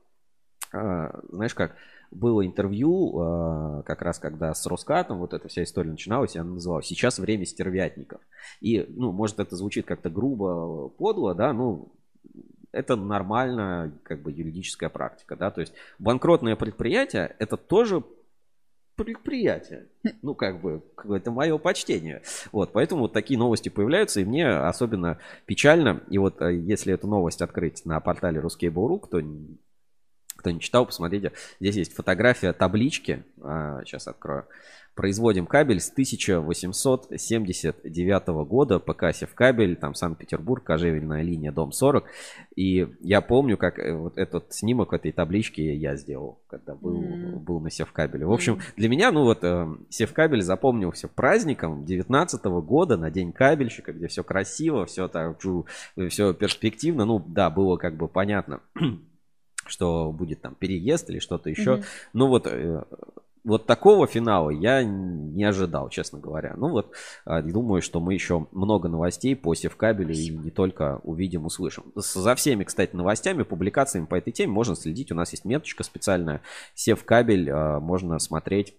а, 0.72 1.20
знаешь 1.32 1.54
как, 1.54 1.74
было 2.10 2.46
интервью, 2.46 3.18
а, 3.18 3.82
как 3.84 4.02
раз 4.02 4.18
когда 4.18 4.52
с 4.52 4.66
Роскатом 4.66 5.18
вот 5.18 5.32
эта 5.32 5.48
вся 5.48 5.62
история 5.62 5.90
начиналась, 5.90 6.34
я 6.34 6.44
называл 6.44 6.82
«Сейчас 6.82 7.18
время 7.18 7.46
стервятников». 7.46 8.20
И, 8.60 8.84
ну, 8.90 9.10
может, 9.10 9.40
это 9.40 9.56
звучит 9.56 9.86
как-то 9.86 10.10
грубо, 10.10 10.90
подло, 10.90 11.34
да, 11.34 11.54
ну, 11.54 11.88
это 12.72 12.94
нормальная 12.94 13.90
как 14.02 14.20
бы 14.20 14.32
юридическая 14.32 14.90
практика, 14.90 15.34
да, 15.34 15.50
то 15.50 15.62
есть 15.62 15.72
банкротное 15.98 16.56
предприятие 16.56 17.34
это 17.38 17.56
тоже 17.56 18.02
предприятие. 18.96 19.86
Ну, 20.22 20.34
как 20.34 20.60
бы, 20.60 20.82
это 21.08 21.30
мое 21.30 21.58
почтение. 21.58 22.22
Вот, 22.52 22.72
поэтому 22.72 23.02
вот 23.02 23.12
такие 23.12 23.38
новости 23.38 23.68
появляются, 23.68 24.20
и 24.20 24.24
мне 24.24 24.48
особенно 24.48 25.18
печально. 25.46 26.02
И 26.10 26.18
вот 26.18 26.40
э, 26.40 26.54
если 26.56 26.94
эту 26.94 27.06
новость 27.06 27.42
открыть 27.42 27.84
на 27.84 27.98
портале 28.00 28.40
Ruskable.ru, 28.40 29.00
кто, 29.00 29.20
кто 30.44 30.50
не 30.50 30.60
читал, 30.60 30.84
посмотрите. 30.84 31.32
Здесь 31.58 31.76
есть 31.76 31.94
фотография 31.94 32.52
таблички. 32.52 33.24
А, 33.40 33.80
сейчас 33.86 34.06
открою. 34.06 34.44
Производим 34.94 35.46
кабель 35.46 35.80
с 35.80 35.90
1879 35.90 38.26
года. 38.46 38.78
ПК 38.78 39.06
кабель, 39.34 39.76
там 39.76 39.94
Санкт-Петербург, 39.94 40.62
кожевельная 40.62 41.22
линия, 41.22 41.50
дом 41.50 41.72
40. 41.72 42.04
И 42.56 42.88
я 43.00 43.22
помню, 43.22 43.56
как 43.56 43.78
э, 43.78 43.94
вот 43.94 44.18
этот 44.18 44.52
снимок 44.52 44.92
этой 44.92 45.12
таблички 45.12 45.62
я 45.62 45.96
сделал, 45.96 46.40
когда 46.46 46.74
был, 46.74 47.02
mm. 47.02 47.38
был 47.38 47.60
на 47.60 47.70
Севкабеле. 47.70 48.26
В 48.26 48.32
общем, 48.32 48.60
для 48.76 48.90
меня, 48.90 49.12
ну 49.12 49.24
вот, 49.24 49.42
э, 49.42 49.66
Севкабель 49.88 50.42
запомнился 50.42 51.08
праздником 51.08 51.86
19 51.86 52.44
года 52.44 52.98
на 52.98 53.10
День 53.10 53.32
кабельщика, 53.32 53.94
где 53.94 54.08
все 54.08 54.22
красиво, 54.22 54.84
все 54.84 55.08
так, 55.08 55.38
все 56.10 56.34
перспективно. 56.34 57.06
Ну 57.06 57.24
да, 57.26 57.48
было 57.48 57.78
как 57.78 57.96
бы 57.96 58.08
понятно 58.08 58.60
что 59.66 60.12
будет 60.12 60.40
там 60.40 60.54
переезд 60.54 61.10
или 61.10 61.18
что-то 61.18 61.50
еще. 61.50 61.76
Mm-hmm. 61.76 61.84
Ну 62.12 62.28
вот 62.28 62.46
э, 62.46 62.82
вот 63.44 63.66
такого 63.66 64.06
финала 64.06 64.48
я 64.48 64.82
не 64.82 65.44
ожидал, 65.44 65.90
честно 65.90 66.18
говоря. 66.18 66.54
Ну 66.56 66.70
вот, 66.70 66.92
а, 67.26 67.42
думаю, 67.42 67.82
что 67.82 68.00
мы 68.00 68.14
еще 68.14 68.46
много 68.52 68.88
новостей 68.88 69.36
по 69.36 69.54
Севкабелю 69.54 70.14
и 70.14 70.30
не 70.30 70.50
только 70.50 71.00
увидим, 71.04 71.44
услышим. 71.44 71.84
За 71.94 72.34
всеми, 72.34 72.64
кстати, 72.64 72.96
новостями, 72.96 73.42
публикациями 73.42 74.06
по 74.06 74.14
этой 74.14 74.32
теме 74.32 74.50
можно 74.50 74.74
следить. 74.74 75.12
У 75.12 75.14
нас 75.14 75.30
есть 75.32 75.44
меточка 75.44 75.84
специальная. 75.84 76.40
Севкабель 76.74 77.50
а, 77.50 77.80
можно 77.80 78.18
смотреть 78.18 78.74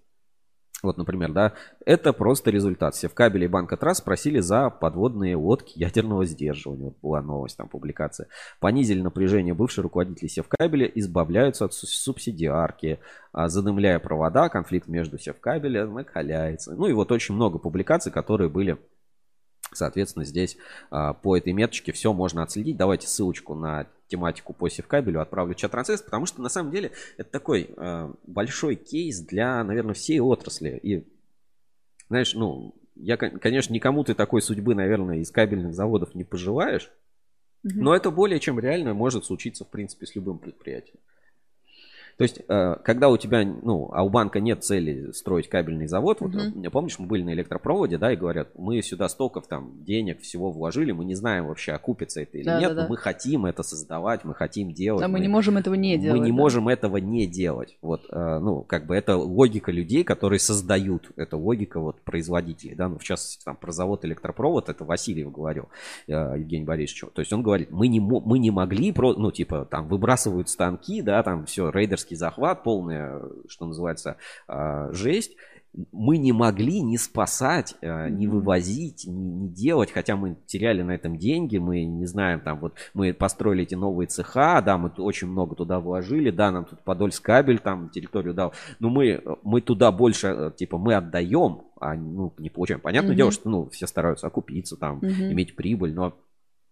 вот, 0.84 0.98
например, 0.98 1.32
да, 1.32 1.53
это 1.86 2.13
просто 2.13 2.51
результат. 2.51 2.96
Все 2.96 3.08
в 3.08 3.13
кабеле 3.13 3.48
Банка 3.48 3.77
Трасс 3.77 4.01
просили 4.01 4.39
за 4.39 4.70
подводные 4.70 5.36
лодки 5.36 5.79
ядерного 5.79 6.25
сдерживания. 6.25 6.86
Вот 6.86 6.98
была 7.01 7.22
новость, 7.22 7.58
там 7.58 7.67
публикация. 7.70 8.27
Понизили 8.60 9.01
напряжение 9.01 9.53
бывшие 9.53 9.84
руководители 9.84 10.27
Севкабеля, 10.27 10.86
избавляются 10.86 11.65
от 11.65 11.74
субсидиарки, 11.74 13.00
а, 13.32 13.48
задымляя 13.48 14.00
провода, 14.00 14.50
конфликт 14.50 14.88
между 14.88 15.17
Севкабелем 15.17 15.94
накаляется. 15.94 16.75
Ну 16.75 16.88
и 16.88 16.94
вот 16.94 17.12
очень 17.12 17.36
много 17.36 17.58
публикаций, 17.58 18.12
которые 18.12 18.50
были 18.50 18.77
Соответственно, 19.74 20.24
здесь 20.25 20.58
а, 20.89 21.13
по 21.13 21.36
этой 21.36 21.51
меточке 21.51 21.91
все 21.91 22.13
можно 22.13 22.44
отследить. 22.44 22.77
Давайте 22.77 23.08
ссылочку 23.08 23.55
на 23.55 23.88
тематику 24.08 24.54
по 24.54 24.70
севкабелю 24.70 25.22
отправлю 25.22 25.54
в 25.54 25.58
чат 25.58 25.72
трансляции, 25.72 26.06
потому 26.06 26.26
что 26.26 26.42
на 26.42 26.50
самом 26.50 26.72
деле 26.72 26.92
это 27.18 27.30
такой 27.30 27.70
а, 27.78 28.14
большой 28.26 28.76
кейс 28.76 29.20
для, 29.20 29.64
наверное, 29.64 29.94
всей 29.94 30.20
отрасли. 30.20 30.80
И, 30.82 31.08
знаешь, 32.10 32.34
ну, 32.34 32.76
я, 32.96 33.18
конечно, 33.18 33.74
никому 33.74 34.04
ты 34.04 34.14
такой 34.14 34.42
судьбы, 34.42 34.76
наверное, 34.76 35.18
из 35.18 35.32
кабельных 35.32 35.74
заводов 35.74 36.16
не 36.16 36.24
пожелаешь, 36.24 36.92
но 37.64 37.96
это 37.96 38.12
более 38.12 38.40
чем 38.40 38.60
реально 38.60 38.94
может 38.94 39.26
случиться, 39.26 39.66
в 39.66 39.70
принципе, 39.70 40.06
с 40.06 40.16
любым 40.16 40.38
предприятием. 40.38 41.00
То 42.18 42.24
есть, 42.24 42.42
э, 42.48 42.76
когда 42.84 43.10
у 43.10 43.18
тебя, 43.18 43.44
ну, 43.44 43.90
а 43.92 44.04
у 44.04 44.10
банка 44.10 44.40
нет 44.40 44.64
цели 44.64 45.12
строить 45.12 45.50
кабельный 45.50 45.88
завод, 45.88 46.22
вот, 46.22 46.34
uh 46.34 46.70
помнишь, 46.70 46.98
мы 47.00 47.08
были 47.08 47.24
на 47.24 47.34
электропроводе, 47.34 47.98
да, 47.98 48.12
и 48.12 48.16
говорят, 48.16 48.50
мы 48.56 48.82
сюда 48.82 49.10
столько 49.10 49.42
там 49.42 49.84
денег 49.84 50.22
всего 50.22 50.52
вложили, 50.52 50.92
мы 50.92 51.06
не 51.06 51.16
знаем 51.16 51.48
вообще, 51.48 51.74
окупится 51.74 52.22
это 52.22 52.38
или 52.38 52.46
да, 52.46 52.60
нет, 52.60 52.70
да, 52.70 52.76
но 52.76 52.82
да. 52.84 52.88
мы 52.90 52.98
хотим 52.98 53.46
это 53.46 53.64
создавать, 53.64 54.24
мы 54.24 54.34
хотим 54.34 54.74
делать. 54.74 55.02
Да, 55.02 55.08
мы, 55.08 55.14
мы 55.14 55.20
не 55.20 55.28
можем 55.28 55.58
этого 55.58 55.74
не 55.74 55.98
делать. 55.98 56.20
Мы 56.20 56.26
не 56.26 56.32
да. 56.32 56.38
можем 56.38 56.68
этого 56.70 56.98
не 56.98 57.28
делать. 57.28 57.78
Вот, 57.82 58.06
э, 58.10 58.40
ну, 58.40 58.62
как 58.62 58.86
бы 58.86 58.96
это 58.96 59.18
логика 59.18 59.72
людей, 59.72 60.04
которые 60.04 60.40
создают, 60.40 61.12
это 61.18 61.38
логика 61.38 61.80
вот 61.80 62.02
производителей, 62.02 62.76
да, 62.76 62.88
ну, 62.88 62.98
в 62.98 63.04
частности, 63.04 63.44
там, 63.44 63.58
про 63.58 63.72
завод 63.72 64.06
электропровод, 64.06 64.70
это 64.70 64.86
Васильев 64.86 65.32
говорил, 65.32 65.68
э, 66.08 66.12
Евгений 66.14 66.66
Борисович, 66.66 67.06
то 67.14 67.22
есть 67.22 67.34
он 67.34 67.44
говорит, 67.44 67.72
мы 67.72 67.88
не, 67.88 68.00
мы 68.00 68.40
не 68.40 68.52
могли, 68.52 68.92
про, 68.92 69.14
ну, 69.14 69.32
типа, 69.32 69.68
там, 69.70 69.88
выбрасывают 69.88 70.50
станки, 70.50 71.02
да, 71.02 71.22
там, 71.24 71.46
все, 71.46 71.70
рейдерс 71.70 72.05
коммерческий 72.06 72.16
захват, 72.16 72.64
полная, 72.64 73.22
что 73.48 73.66
называется, 73.66 74.18
а, 74.48 74.92
жесть 74.92 75.36
мы 75.92 76.18
не 76.18 76.32
могли 76.32 76.80
не 76.80 76.98
спасать, 76.98 77.76
э, 77.82 78.08
не 78.08 78.28
вывозить, 78.28 79.06
не, 79.06 79.30
не 79.30 79.50
делать, 79.50 79.92
хотя 79.92 80.16
мы 80.16 80.38
теряли 80.46 80.82
на 80.84 80.92
этом 80.92 81.18
деньги, 81.18 81.58
мы 81.58 81.84
не 81.84 82.06
знаем, 82.06 82.40
там 82.40 82.60
вот 82.60 82.76
мы 82.94 83.14
построили 83.14 83.64
эти 83.64 83.76
новые 83.76 84.08
цеха, 84.08 84.62
да, 84.62 84.78
мы 84.78 84.90
очень 85.00 85.28
много 85.28 85.54
туда 85.54 85.82
вложили, 85.82 86.32
да, 86.32 86.52
нам 86.52 86.64
тут 86.64 86.80
Подольск 86.86 87.26
кабель 87.26 87.60
там 87.60 87.90
территорию 87.90 88.34
дал, 88.34 88.54
но 88.80 88.90
мы, 88.90 89.22
мы 89.44 89.60
туда 89.60 89.92
больше, 89.92 90.28
э, 90.28 90.52
типа, 90.56 90.78
мы 90.78 90.94
отдаем, 90.94 91.64
а 91.82 91.94
ну, 91.94 92.34
не 92.38 92.50
получаем. 92.50 92.80
Понятное 92.80 93.12
mm-hmm. 93.12 93.18
дело, 93.18 93.32
что 93.32 93.50
ну, 93.50 93.70
все 93.70 93.86
стараются 93.86 94.28
окупиться, 94.28 94.78
там, 94.78 95.00
mm-hmm. 95.00 95.34
иметь 95.34 95.58
прибыль, 95.58 95.94
но 95.94 96.14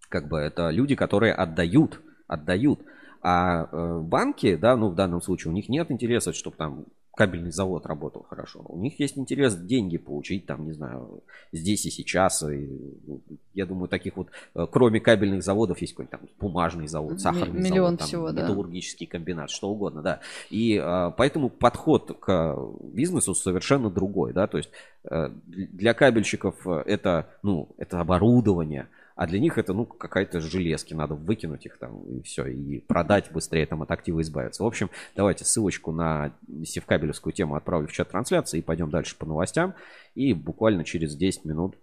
как 0.08 0.30
бы 0.30 0.38
это 0.38 0.70
люди, 0.70 0.96
которые 0.96 1.34
отдают, 1.34 2.00
отдают. 2.25 2.80
А 3.25 3.70
э, 3.72 4.00
банки, 4.01 4.58
да, 4.58 4.75
ну 4.75 4.89
в 4.89 4.96
данном 4.96 5.22
случае 5.22 5.51
у 5.51 5.56
них 5.56 5.70
нет 5.70 5.89
интереса, 5.89 6.34
чтобы 6.34 6.58
там 6.58 6.86
кабельный 7.15 7.51
завод 7.51 7.86
работал 7.86 8.24
хорошо. 8.24 8.62
У 8.68 8.77
них 8.80 9.00
есть 9.00 9.18
интерес 9.18 9.56
деньги 9.56 9.98
получить, 9.98 10.46
там, 10.46 10.65
не 10.65 10.74
знаю, 10.74 11.24
здесь 11.51 11.86
и 11.86 11.92
сейчас. 11.92 12.44
И, 12.44 12.68
ну, 13.06 13.22
я 13.53 13.65
думаю, 13.65 13.88
таких 13.88 14.18
вот, 14.18 14.30
э, 14.56 14.68
кроме 14.70 15.00
кабельных 15.00 15.44
заводов, 15.44 15.80
есть 15.80 15.94
какой-нибудь 15.94 16.20
там 16.20 16.30
бумажный 16.39 16.88
завод, 16.88 17.22
сахарный 17.22 17.62
Миллион 17.62 17.98
завод, 17.98 18.00
там, 18.00 18.08
всего, 18.08 18.32
металлургический 18.32 19.06
да. 19.06 19.12
комбинат, 19.12 19.51
что 19.51 19.70
угодно, 19.70 20.01
да. 20.01 20.22
И 20.50 20.77
а, 20.77 21.12
поэтому 21.12 21.50
подход 21.50 22.18
к 22.20 22.58
бизнесу 22.82 23.36
совершенно 23.36 23.89
другой, 23.89 24.34
да, 24.34 24.48
то 24.48 24.58
есть 24.58 24.72
а, 25.06 25.32
для 25.46 25.94
кабельщиков 25.94 26.68
это, 26.68 27.30
ну, 27.44 27.70
это 27.77 28.00
оборудование, 28.00 28.89
а 29.15 29.27
для 29.27 29.39
них 29.39 29.58
это, 29.58 29.74
ну, 29.74 29.86
какая-то 29.86 30.39
железки, 30.39 30.93
надо 30.93 31.15
выкинуть 31.15 31.65
их 31.65 31.77
там 31.77 32.03
и 32.03 32.22
все, 32.24 32.46
и 32.46 32.79
продать 32.79 33.32
быстрее 33.32 33.65
там 33.65 33.82
от 33.82 33.91
актива 33.91 34.22
избавиться. 34.22 34.63
В 34.63 34.67
общем, 34.67 34.89
давайте 35.15 35.46
ссылочку 35.46 35.91
на 35.91 36.34
севкабелевскую 36.63 37.34
тему 37.34 37.55
отправлю 37.55 37.88
в 37.88 37.91
чат 37.91 38.10
трансляции 38.10 38.60
и 38.60 38.63
пойдем 38.63 38.89
дальше 38.89 39.17
по 39.17 39.25
новостям. 39.25 39.75
И 40.15 40.34
буквально 40.34 40.84
через 40.84 41.15
10 41.15 41.46
минут 41.46 41.75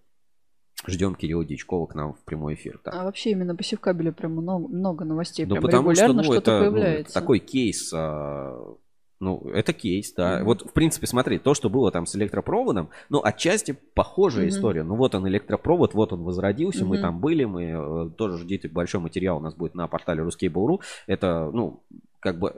Ждем 0.87 1.13
Кирилла 1.13 1.45
Дичкова 1.45 1.85
к 1.85 1.95
нам 1.95 2.13
в 2.13 2.23
прямой 2.23 2.55
эфир. 2.55 2.79
Так. 2.83 2.95
А 2.95 3.03
вообще 3.03 3.31
именно 3.31 3.55
по 3.55 3.63
Севкабелю 3.63 4.13
прям 4.13 4.31
много, 4.31 4.67
много 4.67 5.05
новостей. 5.05 5.45
Ну, 5.45 5.55
прям 5.55 5.63
потому 5.63 5.93
что, 5.93 6.13
ну, 6.13 6.33
это, 6.33 6.59
появляется. 6.59 7.11
Ну, 7.13 7.21
такой 7.21 7.39
кейс 7.39 7.91
а, 7.93 8.75
ну, 9.21 9.47
это 9.53 9.71
кейс, 9.71 10.11
да. 10.13 10.39
Mm-hmm. 10.39 10.43
Вот, 10.43 10.61
в 10.63 10.73
принципе, 10.73 11.05
смотри, 11.05 11.37
то, 11.37 11.53
что 11.53 11.69
было 11.69 11.91
там 11.91 12.07
с 12.07 12.15
электропроводом, 12.15 12.89
ну, 13.09 13.21
отчасти 13.23 13.77
похожая 13.93 14.45
mm-hmm. 14.45 14.49
история. 14.49 14.83
Ну, 14.83 14.95
вот 14.95 15.13
он 15.13 15.27
электропровод, 15.27 15.93
вот 15.93 16.11
он 16.11 16.23
возродился, 16.23 16.83
mm-hmm. 16.83 16.87
мы 16.87 16.97
там 16.97 17.19
были, 17.21 17.45
мы 17.45 17.63
э, 17.63 18.09
тоже 18.17 18.39
ждите 18.39 18.67
большой 18.67 18.99
материал 18.99 19.37
у 19.37 19.39
нас 19.39 19.53
будет 19.53 19.75
на 19.75 19.87
портале 19.87 20.23
Ruskable.ru. 20.23 20.81
Это, 21.05 21.51
ну, 21.53 21.83
как 22.19 22.39
бы 22.39 22.55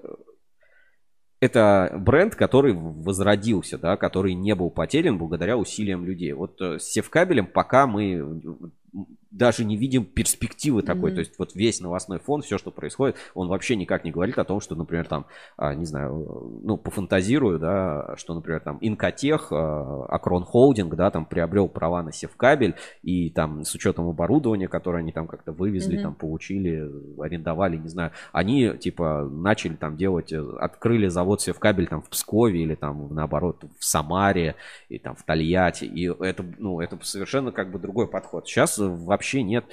это 1.42 1.94
бренд, 2.00 2.36
который 2.36 2.74
возродился, 2.74 3.78
да, 3.78 3.98
который 3.98 4.34
не 4.34 4.56
был 4.56 4.72
потерян 4.72 5.18
благодаря 5.18 5.58
усилиям 5.58 6.06
людей. 6.06 6.32
Вот 6.32 6.62
э, 6.62 6.80
с 6.80 6.84
Севкабелем 6.84 7.46
пока 7.46 7.88
мы 7.88 8.40
даже 9.34 9.66
не 9.66 9.76
видим 9.76 10.06
перспективы 10.06 10.84
такой. 10.84 11.12
Mm-hmm. 11.12 11.16
То 11.16 11.20
есть 11.20 11.40
вот 11.40 11.56
весь 11.56 11.82
новостной 11.82 12.20
фон, 12.20 12.42
все, 12.44 12.58
что 12.58 12.72
происходит, 12.72 13.18
он 13.34 13.48
вообще 13.48 13.76
никак 13.76 14.04
не 14.04 14.12
говорит 14.12 14.38
о 14.38 14.44
том, 14.44 14.62
что, 14.62 14.76
например, 14.76 15.08
там, 15.08 15.26
а, 15.58 15.74
не 15.74 15.86
знаю, 15.86 16.62
ну, 16.64 16.78
пофантазирую, 16.78 17.60
да, 17.60 18.14
что, 18.16 18.36
например, 18.36 18.62
там, 18.62 18.78
Инкотех, 18.80 19.48
а, 19.52 20.06
Акрон 20.08 20.44
Холдинг, 20.44 20.96
да, 20.96 21.10
там, 21.10 21.26
приобрел 21.26 21.68
права 21.68 22.04
на 22.04 22.12
севкабель, 22.12 22.76
и 23.02 23.32
там, 23.32 23.66
с 23.66 23.74
учетом 23.74 24.08
оборудования, 24.08 24.68
которое 24.68 25.00
они 25.00 25.12
там 25.12 25.28
как-то 25.28 25.52
вывезли, 25.52 25.98
mm-hmm. 25.98 26.04
там, 26.04 26.16
получили, 26.16 26.90
арендовали, 27.20 27.78
не 27.78 27.90
знаю, 27.90 28.12
они, 28.32 28.78
типа, 28.78 29.28
начали 29.32 29.76
там 29.76 29.98
делать, 29.98 30.32
э, 30.32 30.44
открыли 30.60 31.08
завод 31.08 31.42
севкабель 31.42 31.88
там 31.88 32.04
в 32.04 32.10
Пскове 32.10 32.62
или 32.62 32.76
там, 32.76 33.14
наоборот, 33.14 33.64
в 33.80 33.84
Самаре, 33.84 34.56
и 34.90 35.00
там, 35.00 35.16
в 35.16 35.24
Тольятти, 35.24 35.86
и 35.86 36.06
это, 36.24 36.46
ну, 36.60 36.80
это 36.82 37.00
совершенно 37.02 37.52
как 37.52 37.72
бы 37.72 37.80
другой 37.80 38.08
подход. 38.08 38.48
Сейчас 38.48 38.78
вообще 38.78 39.23
вообще 39.24 39.42
нет 39.42 39.64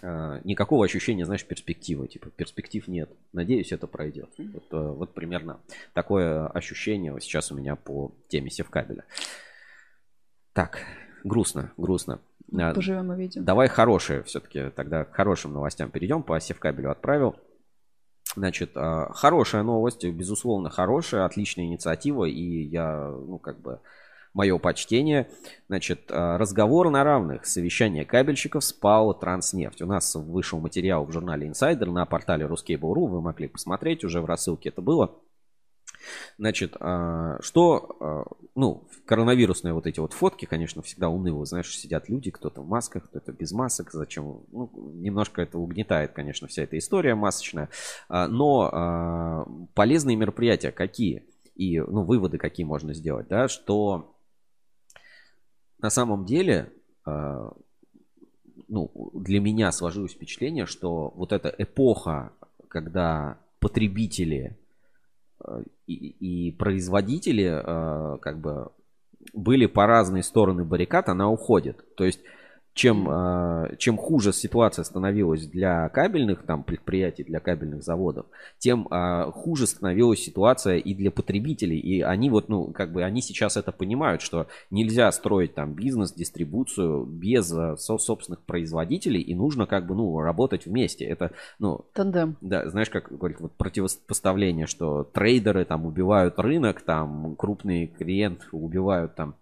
э, 0.00 0.40
никакого 0.44 0.84
ощущения, 0.84 1.24
знаешь, 1.24 1.44
перспективы. 1.44 2.06
Типа, 2.06 2.30
перспектив 2.30 2.86
нет. 2.86 3.10
Надеюсь, 3.32 3.72
это 3.72 3.88
пройдет. 3.88 4.30
Вот, 4.38 4.64
э, 4.70 4.76
вот 4.76 5.14
примерно 5.14 5.58
такое 5.92 6.46
ощущение 6.46 7.16
сейчас 7.20 7.50
у 7.50 7.56
меня 7.56 7.74
по 7.74 8.12
теме 8.28 8.50
севкабеля. 8.50 9.04
Так, 10.52 10.78
грустно, 11.24 11.72
грустно. 11.76 12.20
Э, 12.52 12.72
Поживем 12.72 13.12
и 13.12 13.16
видим. 13.16 13.44
Давай 13.44 13.66
хорошие 13.66 14.22
все-таки, 14.22 14.70
тогда 14.70 15.04
к 15.04 15.12
хорошим 15.12 15.52
новостям 15.52 15.90
перейдем. 15.90 16.22
По 16.22 16.38
севкабелю 16.38 16.92
отправил. 16.92 17.34
Значит, 18.36 18.72
хорошая 18.74 19.64
новость, 19.64 20.04
безусловно, 20.04 20.70
хорошая, 20.70 21.24
отличная 21.24 21.64
инициатива, 21.64 22.24
и 22.26 22.62
я, 22.62 23.08
ну, 23.08 23.38
как 23.38 23.58
бы, 23.60 23.80
мое 24.34 24.58
почтение. 24.58 25.28
Значит, 25.68 26.10
э, 26.10 26.36
разговор 26.36 26.90
на 26.90 27.04
равных. 27.04 27.46
Совещание 27.46 28.04
кабельщиков 28.04 28.64
с 28.64 28.72
ПАО 28.72 29.12
«Транснефть». 29.14 29.82
У 29.82 29.86
нас 29.86 30.14
вышел 30.14 30.60
материал 30.60 31.04
в 31.04 31.12
журнале 31.12 31.48
«Инсайдер» 31.48 31.88
на 31.90 32.06
портале 32.06 32.46
Ruskable.ru. 32.46 33.08
Вы 33.08 33.20
могли 33.20 33.48
посмотреть, 33.48 34.04
уже 34.04 34.20
в 34.20 34.26
рассылке 34.26 34.68
это 34.70 34.80
было. 34.80 35.16
Значит, 36.38 36.76
э, 36.78 37.38
что, 37.40 37.96
э, 38.00 38.44
ну, 38.54 38.88
коронавирусные 39.04 39.74
вот 39.74 39.86
эти 39.86 40.00
вот 40.00 40.12
фотки, 40.12 40.44
конечно, 40.44 40.82
всегда 40.82 41.08
уныло, 41.08 41.44
знаешь, 41.44 41.76
сидят 41.76 42.08
люди, 42.08 42.30
кто-то 42.30 42.62
в 42.62 42.68
масках, 42.68 43.08
кто-то 43.08 43.32
без 43.32 43.52
масок, 43.52 43.90
зачем, 43.90 44.44
ну, 44.52 44.70
немножко 44.94 45.42
это 45.42 45.58
угнетает, 45.58 46.12
конечно, 46.12 46.46
вся 46.46 46.62
эта 46.62 46.78
история 46.78 47.14
масочная, 47.14 47.68
но 48.08 49.66
полезные 49.74 50.16
мероприятия 50.16 50.70
какие? 50.70 51.24
И, 51.56 51.80
ну, 51.80 52.04
выводы 52.04 52.38
какие 52.38 52.64
можно 52.64 52.94
сделать, 52.94 53.26
да, 53.28 53.48
что 53.48 54.17
на 55.80 55.90
самом 55.90 56.24
деле, 56.24 56.72
а, 57.04 57.52
ну, 58.68 58.90
для 59.14 59.40
меня 59.40 59.72
сложилось 59.72 60.12
впечатление, 60.12 60.66
что 60.66 61.12
вот 61.14 61.32
эта 61.32 61.54
эпоха, 61.56 62.32
когда 62.68 63.38
потребители 63.60 64.58
а, 65.40 65.62
и, 65.86 65.94
и 65.94 66.52
производители 66.52 67.48
а, 67.50 68.18
как 68.18 68.40
бы 68.40 68.72
были 69.32 69.66
по 69.66 69.86
разные 69.86 70.22
стороны 70.22 70.64
баррикад, 70.64 71.08
она 71.08 71.28
уходит. 71.28 71.84
То 71.96 72.04
есть 72.04 72.20
чем, 72.78 73.08
а, 73.10 73.74
чем 73.76 73.96
хуже 73.96 74.32
ситуация 74.32 74.84
становилась 74.84 75.46
для 75.46 75.88
кабельных 75.88 76.44
там, 76.44 76.62
предприятий, 76.62 77.24
для 77.24 77.40
кабельных 77.40 77.82
заводов, 77.82 78.26
тем 78.58 78.86
а, 78.92 79.32
хуже 79.32 79.66
становилась 79.66 80.20
ситуация 80.20 80.76
и 80.76 80.94
для 80.94 81.10
потребителей. 81.10 81.76
И 81.76 82.02
они 82.02 82.30
вот, 82.30 82.48
ну, 82.48 82.66
как 82.72 82.92
бы, 82.92 83.02
они 83.02 83.20
сейчас 83.20 83.56
это 83.56 83.72
понимают, 83.72 84.22
что 84.22 84.46
нельзя 84.70 85.10
строить 85.10 85.54
там 85.54 85.74
бизнес, 85.74 86.12
дистрибуцию 86.12 87.04
без 87.04 87.52
а, 87.52 87.76
собственных 87.76 88.42
производителей, 88.42 89.22
и 89.22 89.34
нужно 89.34 89.66
как 89.66 89.84
бы, 89.84 89.96
ну, 89.96 90.20
работать 90.20 90.66
вместе. 90.66 91.04
Это, 91.04 91.32
ну... 91.58 91.84
Тандем. 91.94 92.36
Да, 92.40 92.68
знаешь, 92.68 92.90
как 92.90 93.10
говорит, 93.10 93.40
вот 93.40 93.52
противопоставление, 93.56 94.66
что 94.66 95.02
трейдеры 95.02 95.64
там 95.64 95.84
убивают 95.84 96.38
рынок, 96.38 96.82
там 96.82 97.34
крупный 97.34 97.88
клиент 97.88 98.46
убивают 98.52 99.16
там 99.16 99.34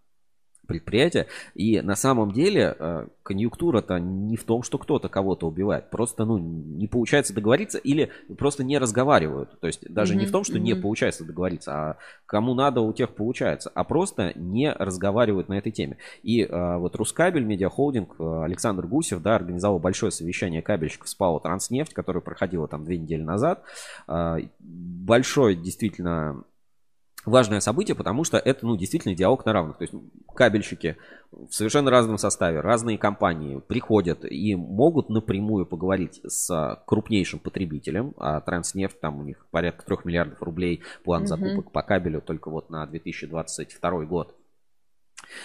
предприятия. 0.66 1.26
И 1.54 1.80
на 1.80 1.96
самом 1.96 2.32
деле 2.32 2.76
э, 2.78 3.06
конъюнктура-то 3.22 3.98
не 3.98 4.36
в 4.36 4.44
том, 4.44 4.62
что 4.62 4.78
кто-то 4.78 5.08
кого-то 5.08 5.46
убивает. 5.46 5.90
Просто 5.90 6.24
ну, 6.24 6.38
не 6.38 6.86
получается 6.86 7.34
договориться 7.34 7.78
или 7.78 8.10
просто 8.38 8.64
не 8.64 8.78
разговаривают. 8.78 9.58
То 9.60 9.66
есть 9.66 9.90
даже 9.92 10.14
mm-hmm. 10.14 10.18
не 10.18 10.26
в 10.26 10.30
том, 10.30 10.44
что 10.44 10.54
mm-hmm. 10.54 10.62
не 10.62 10.74
получается 10.74 11.24
договориться, 11.24 11.72
а 11.72 11.96
кому 12.26 12.54
надо, 12.54 12.80
у 12.80 12.92
тех 12.92 13.10
получается. 13.14 13.70
А 13.74 13.84
просто 13.84 14.32
не 14.34 14.72
разговаривают 14.72 15.48
на 15.48 15.54
этой 15.54 15.72
теме. 15.72 15.96
И 16.22 16.42
а, 16.42 16.78
вот 16.78 16.96
Рускабель, 16.96 17.44
медиахолдинг, 17.44 18.20
Александр 18.20 18.86
Гусев, 18.86 19.22
да, 19.22 19.36
организовал 19.36 19.78
большое 19.78 20.12
совещание 20.12 20.62
кабельщиков 20.62 21.08
с 21.08 21.14
ПАО 21.14 21.38
«Транснефть», 21.40 21.94
которое 21.94 22.20
проходило 22.20 22.68
там 22.68 22.84
две 22.84 22.98
недели 22.98 23.22
назад. 23.22 23.62
А, 24.06 24.38
большой 24.58 25.56
действительно 25.56 26.44
важное 27.26 27.60
событие, 27.60 27.94
потому 27.94 28.24
что 28.24 28.38
это, 28.38 28.66
ну, 28.66 28.76
действительно 28.76 29.14
диалог 29.14 29.44
на 29.44 29.52
равных. 29.52 29.78
То 29.78 29.82
есть 29.82 29.94
кабельщики 30.34 30.96
в 31.32 31.52
совершенно 31.52 31.90
разном 31.90 32.18
составе, 32.18 32.60
разные 32.60 32.96
компании 32.96 33.60
приходят 33.60 34.24
и 34.24 34.54
могут 34.54 35.10
напрямую 35.10 35.66
поговорить 35.66 36.20
с 36.24 36.80
крупнейшим 36.86 37.40
потребителем. 37.40 38.14
А 38.16 38.40
Транснефть, 38.40 39.00
там 39.00 39.20
у 39.20 39.24
них 39.24 39.46
порядка 39.50 39.84
3 39.84 39.98
миллиардов 40.04 40.42
рублей 40.42 40.82
план 41.04 41.26
закупок 41.26 41.66
mm-hmm. 41.66 41.72
по 41.72 41.82
кабелю 41.82 42.20
только 42.20 42.50
вот 42.50 42.70
на 42.70 42.86
2022 42.86 44.04
год. 44.04 44.34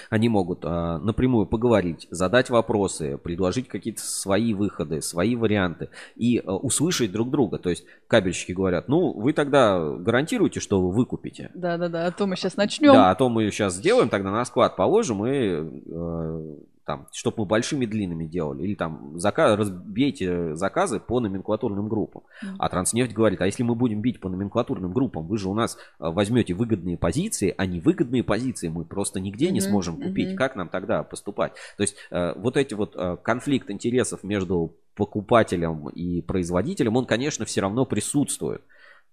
Они 0.10 0.30
могут 0.30 0.64
э, 0.64 0.68
напрямую 0.68 1.46
поговорить, 1.46 2.08
задать 2.10 2.50
вопросы, 2.50 3.18
предложить 3.18 3.68
какие-то 3.68 4.02
свои 4.02 4.54
выходы, 4.54 5.02
свои 5.02 5.36
варианты 5.36 5.90
и 6.16 6.38
э, 6.38 6.42
услышать 6.42 7.12
друг 7.12 7.30
друга. 7.30 7.58
То 7.58 7.70
есть 7.70 7.86
кабельщики 8.08 8.52
говорят, 8.52 8.88
ну, 8.88 9.12
вы 9.14 9.34
тогда 9.34 9.80
гарантируете, 9.98 10.60
что 10.60 10.82
вы 10.82 10.92
выкупите. 10.92 11.52
Да-да-да, 11.54 12.08
а 12.08 12.12
то 12.12 12.28
мы 12.28 12.36
сейчас 12.36 12.58
начнем. 12.58 12.94
Да, 12.94 13.12
а 13.12 13.16
то 13.16 13.30
мы 13.30 13.50
сейчас 13.52 13.76
сделаем, 13.76 14.10
тогда 14.10 14.32
на 14.32 14.46
склад 14.46 14.76
положим 14.76 15.26
и 15.26 15.32
э, 15.32 16.56
там, 16.92 17.08
чтобы 17.14 17.38
мы 17.40 17.46
большими 17.46 17.86
длинными 17.86 18.26
делали, 18.26 18.64
или 18.64 18.76
там 18.76 19.18
заказ, 19.18 19.58
разбейте 19.58 20.56
заказы 20.56 21.00
по 21.00 21.22
номенклатурным 21.22 21.88
группам. 21.88 22.24
Mm-hmm. 22.24 22.56
А 22.60 22.68
Транснефть 22.68 23.14
говорит, 23.14 23.40
а 23.40 23.46
если 23.46 23.64
мы 23.64 23.76
будем 23.76 24.02
бить 24.02 24.20
по 24.20 24.28
номенклатурным 24.28 24.92
группам, 24.92 25.26
вы 25.26 25.38
же 25.38 25.48
у 25.48 25.54
нас 25.54 25.78
а, 26.00 26.12
возьмете 26.12 26.54
выгодные 26.54 26.98
позиции, 26.98 27.56
а 27.58 27.66
невыгодные 27.66 28.26
позиции 28.26 28.68
мы 28.68 28.84
просто 28.84 29.22
нигде 29.22 29.48
mm-hmm. 29.48 29.52
не 29.52 29.62
сможем 29.62 30.02
купить. 30.02 30.32
Mm-hmm. 30.32 30.36
Как 30.36 30.58
нам 30.58 30.68
тогда 30.68 31.04
поступать? 31.04 31.54
То 31.78 31.84
есть 31.84 31.96
э, 32.12 32.34
вот 32.36 32.58
эти 32.58 32.74
вот 32.74 32.94
э, 32.98 33.16
конфликт 33.24 33.70
интересов 33.70 34.26
между 34.26 34.74
покупателем 34.96 35.88
и 35.88 36.22
производителем, 36.22 36.98
он, 36.98 37.06
конечно, 37.06 37.46
все 37.46 37.62
равно 37.62 37.86
присутствует. 37.86 38.62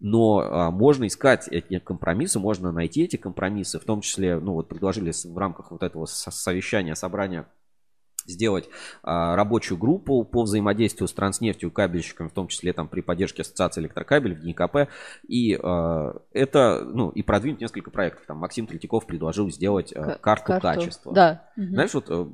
Но 0.00 0.40
а, 0.40 0.70
можно 0.70 1.06
искать 1.06 1.48
эти 1.48 1.78
компромиссы, 1.78 2.38
можно 2.38 2.70
найти 2.70 3.02
эти 3.04 3.16
компромиссы, 3.16 3.80
в 3.80 3.84
том 3.84 4.00
числе, 4.00 4.38
ну 4.38 4.54
вот 4.54 4.68
предложили 4.68 5.12
в 5.24 5.36
рамках 5.36 5.72
вот 5.72 5.82
этого 5.82 6.06
совещания, 6.06 6.94
собрания 6.94 7.46
сделать 8.28 8.68
а, 9.02 9.36
рабочую 9.36 9.78
группу 9.78 10.24
по 10.24 10.42
взаимодействию 10.42 11.08
с 11.08 11.12
транснефтью, 11.12 11.70
кабельщиками, 11.70 12.28
в 12.28 12.32
том 12.32 12.48
числе 12.48 12.72
там 12.72 12.88
при 12.88 13.00
поддержке 13.00 13.42
ассоциации 13.42 13.80
электрокабель 13.80 14.34
в 14.34 14.40
ДНКП. 14.40 14.90
И 15.26 15.58
а, 15.60 16.16
это, 16.32 16.84
ну, 16.84 17.10
и 17.10 17.22
продвинуть 17.22 17.60
несколько 17.60 17.90
проектов. 17.90 18.24
Там 18.26 18.38
Максим 18.38 18.66
Третьяков 18.66 19.06
предложил 19.06 19.50
сделать 19.50 19.92
а, 19.94 20.18
карту, 20.18 20.46
карту 20.46 20.62
качества. 20.62 21.12
Да. 21.12 21.44
Знаешь, 21.56 21.94
вот 21.94 22.06
э, 22.08 22.26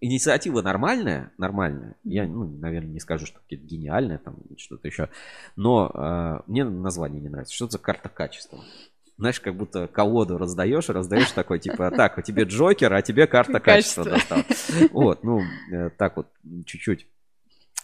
инициатива 0.00 0.62
нормальная, 0.62 1.32
нормальная. 1.38 1.96
Я, 2.04 2.26
ну, 2.26 2.44
наверное, 2.44 2.90
не 2.90 3.00
скажу, 3.00 3.26
что 3.26 3.38
какие-то 3.40 3.66
гениальные, 3.66 4.18
там, 4.18 4.36
что-то 4.56 4.88
еще. 4.88 5.08
Но 5.56 5.90
э, 5.92 6.40
мне 6.46 6.64
название 6.64 7.20
не 7.20 7.28
нравится. 7.28 7.54
Что 7.54 7.66
это 7.66 7.72
за 7.72 7.78
карта 7.78 8.08
качества? 8.08 8.58
Знаешь, 9.20 9.38
как 9.38 9.54
будто 9.54 9.86
колоду 9.86 10.38
раздаешь, 10.38 10.88
раздаешь 10.88 11.30
такой, 11.32 11.58
типа, 11.58 11.90
так, 11.96 12.16
у 12.16 12.22
тебя 12.22 12.44
Джокер, 12.44 12.90
а 12.94 13.02
тебе 13.02 13.26
карта 13.26 13.60
качества. 13.60 14.18
Вот, 14.92 15.24
ну, 15.24 15.42
э, 15.70 15.90
так 15.90 16.16
вот, 16.16 16.28
чуть-чуть 16.64 17.06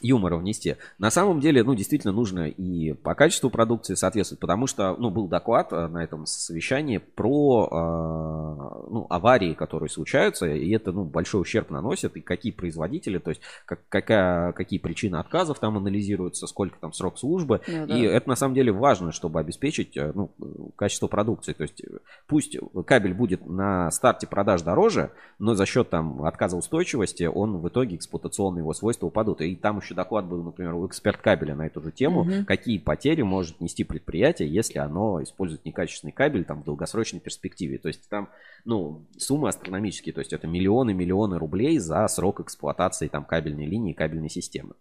юмора 0.01 0.37
внести. 0.37 0.77
На 0.99 1.11
самом 1.11 1.41
деле, 1.41 1.63
ну, 1.63 1.75
действительно 1.75 2.13
нужно 2.13 2.49
и 2.49 2.93
по 2.93 3.15
качеству 3.15 3.51
продукции 3.51 3.95
соответствовать, 3.95 4.41
потому 4.41 4.67
что, 4.67 4.97
ну, 4.97 5.11
был 5.11 5.29
доклад 5.29 5.73
э, 5.73 5.89
на 5.89 6.03
этом 6.03 6.27
совещании 6.27 6.99
про, 6.99 7.69
э, 7.71 8.91
ну, 8.91 9.07
аварии, 9.11 9.55
которые 9.55 9.89
случаются, 9.89 10.47
и 10.47 10.71
это, 10.71 10.93
ну, 10.93 11.05
большой 11.05 11.43
ущерб 11.43 11.71
наносит, 11.71 12.17
и 12.17 12.21
какие 12.21 12.53
производители, 12.53 13.19
то 13.19 13.31
есть 13.31 13.41
как, 13.65 13.81
какая, 13.89 14.53
какие 14.53 14.79
причины 14.79 15.17
отказов 15.17 15.59
там 15.59 15.77
анализируются, 15.77 16.47
сколько 16.47 16.79
там 16.79 16.93
срок 16.93 17.19
службы, 17.19 17.61
ну, 17.67 17.87
да. 17.87 17.97
и 17.97 18.03
это 18.03 18.29
на 18.29 18.37
самом 18.37 18.55
деле 18.55 18.73
важно, 18.73 19.13
чтобы 19.13 19.41
обеспечить, 19.41 19.97
э, 19.97 20.13
ну, 20.15 20.31
качество 20.77 21.07
продукции, 21.07 21.53
то 21.53 21.63
есть 21.63 21.83
пусть 22.27 22.57
кабель 22.87 23.15
будет 23.15 23.47
на 23.47 23.91
старте 23.91 24.27
продаж 24.27 24.63
дороже, 24.63 25.13
но 25.39 25.55
за 25.55 25.67
счет 25.67 25.91
там 25.91 26.23
отказа 26.25 26.57
устойчивости 26.57 27.25
он 27.25 27.59
в 27.59 27.69
итоге 27.69 27.97
эксплуатационные 27.97 28.61
его 28.61 28.73
свойства 28.73 29.07
упадут, 29.07 29.41
и 29.41 29.55
там 29.57 29.79
еще 29.79 29.86
доклад 29.95 30.27
был, 30.27 30.43
например, 30.43 30.75
у 30.75 30.87
эксперт 30.87 31.21
кабеля 31.21 31.55
на 31.55 31.67
эту 31.67 31.81
же 31.81 31.93
тему, 31.93 32.21
угу. 32.23 32.45
какие 32.47 32.79
потери 32.79 33.23
может 33.23 33.61
нести 33.61 33.85
предприятие, 33.85 34.53
если 34.53 34.79
оно 34.79 35.23
использует 35.23 35.65
некачественный 35.65 36.13
кабель 36.13 36.45
там 36.45 36.63
в 36.63 36.65
долгосрочной 36.65 37.21
перспективе. 37.21 37.79
То 37.79 37.89
есть 37.89 38.09
там, 38.09 38.29
ну, 38.65 39.07
суммы 39.19 39.49
астрономические, 39.49 40.13
то 40.13 40.21
есть 40.21 40.33
это 40.33 40.47
миллионы-миллионы 40.47 41.39
рублей 41.39 41.79
за 41.79 42.07
срок 42.09 42.41
эксплуатации 42.41 43.09
там 43.09 43.25
кабельной 43.25 43.67
линии, 43.67 43.93
кабельной 43.93 44.31
системы. 44.31 44.75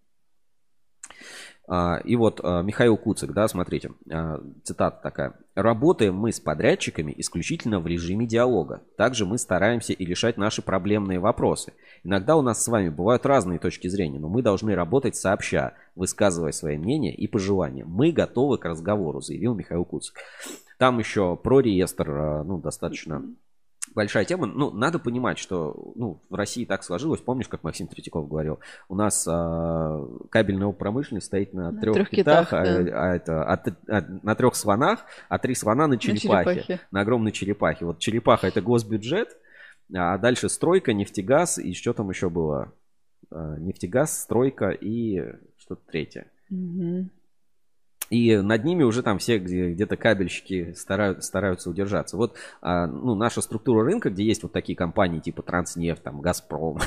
А, 1.67 1.97
и 2.03 2.15
вот 2.15 2.39
а, 2.43 2.61
Михаил 2.61 2.95
Куцик, 2.95 3.31
да, 3.31 3.47
смотрите, 3.47 3.91
а, 4.11 4.39
цитата 4.63 4.99
такая. 5.01 5.33
«Работаем 5.55 6.15
мы 6.15 6.31
с 6.31 6.39
подрядчиками 6.39 7.13
исключительно 7.17 7.79
в 7.79 7.87
режиме 7.87 8.27
диалога. 8.27 8.83
Также 8.97 9.25
мы 9.25 9.37
стараемся 9.37 9.93
и 9.93 10.05
решать 10.05 10.37
наши 10.37 10.61
проблемные 10.61 11.19
вопросы. 11.19 11.73
Иногда 12.03 12.35
у 12.35 12.41
нас 12.41 12.63
с 12.63 12.67
вами 12.67 12.89
бывают 12.89 13.25
разные 13.25 13.57
точки 13.57 13.87
зрения, 13.87 14.19
но 14.19 14.29
мы 14.29 14.41
должны 14.41 14.75
работать 14.75 15.15
сообща, 15.15 15.73
высказывая 15.95 16.51
свои 16.51 16.77
мнения 16.77 17.15
и 17.15 17.27
пожелания. 17.27 17.85
Мы 17.85 18.11
готовы 18.11 18.57
к 18.57 18.65
разговору», 18.65 19.21
заявил 19.21 19.55
Михаил 19.55 19.85
Куцик. 19.85 20.15
Там 20.77 20.99
еще 20.99 21.35
про 21.37 21.61
реестр, 21.61 22.43
ну, 22.43 22.59
достаточно 22.59 23.23
большая 23.95 24.25
тема. 24.25 24.45
Ну, 24.45 24.71
надо 24.71 24.99
понимать, 24.99 25.39
что 25.39 25.93
ну, 25.95 26.21
в 26.29 26.35
России 26.35 26.65
так 26.65 26.83
сложилось. 26.83 27.21
Помнишь, 27.21 27.47
как 27.47 27.63
Максим 27.63 27.87
Третьяков 27.87 28.27
говорил? 28.27 28.59
У 28.89 28.95
нас 28.95 29.25
а, 29.27 30.05
кабельная 30.29 30.71
промышленность 30.71 31.27
стоит 31.27 31.53
на, 31.53 31.71
на 31.71 31.81
трех, 31.81 31.95
трех 31.95 32.09
китах, 32.09 32.49
китах 32.49 32.53
а, 32.53 32.83
да. 32.83 33.03
а, 33.03 33.15
это, 33.15 33.43
а, 33.43 33.63
а, 33.87 34.05
на 34.21 34.35
трех 34.35 34.55
слонах, 34.55 35.05
а 35.29 35.39
три 35.39 35.55
слона 35.55 35.87
на 35.87 35.97
черепахе. 35.97 36.49
На, 36.49 36.53
черепахе. 36.53 36.79
на 36.91 37.01
огромной 37.01 37.31
черепахе. 37.31 37.85
Вот 37.85 37.99
черепаха 37.99 38.47
это 38.47 38.61
госбюджет, 38.61 39.37
а 39.93 40.17
дальше 40.17 40.49
стройка, 40.49 40.93
нефтегаз 40.93 41.57
и 41.57 41.73
что 41.73 41.93
там 41.93 42.09
еще 42.09 42.29
было? 42.29 42.73
А, 43.31 43.57
нефтегаз, 43.57 44.21
стройка 44.21 44.69
и 44.69 45.23
что-то 45.57 45.81
третье. 45.87 46.27
Угу. 46.51 47.09
И 48.15 48.37
над 48.37 48.63
ними 48.63 48.83
уже 48.83 49.03
там 49.03 49.17
все 49.17 49.39
где, 49.39 49.71
где-то 49.71 49.97
кабельщики 49.97 50.71
старают, 50.77 51.21
стараются 51.25 51.69
удержаться. 51.69 52.15
Вот 52.15 52.37
а, 52.61 52.87
ну, 52.87 53.13
наша 53.13 53.41
структура 53.41 53.83
рынка, 53.83 54.09
где 54.09 54.23
есть 54.23 54.41
вот 54.43 54.53
такие 54.53 54.77
компании 54.77 55.19
типа 55.19 55.41
Транснефть, 55.41 56.01
там, 56.01 56.21
Газпром, 56.21 56.79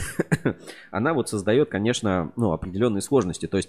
она 0.91 1.13
вот 1.13 1.29
создает, 1.29 1.69
конечно, 1.69 2.33
ну, 2.37 2.53
определенные 2.53 3.03
сложности. 3.03 3.45
То 3.45 3.59
есть 3.59 3.69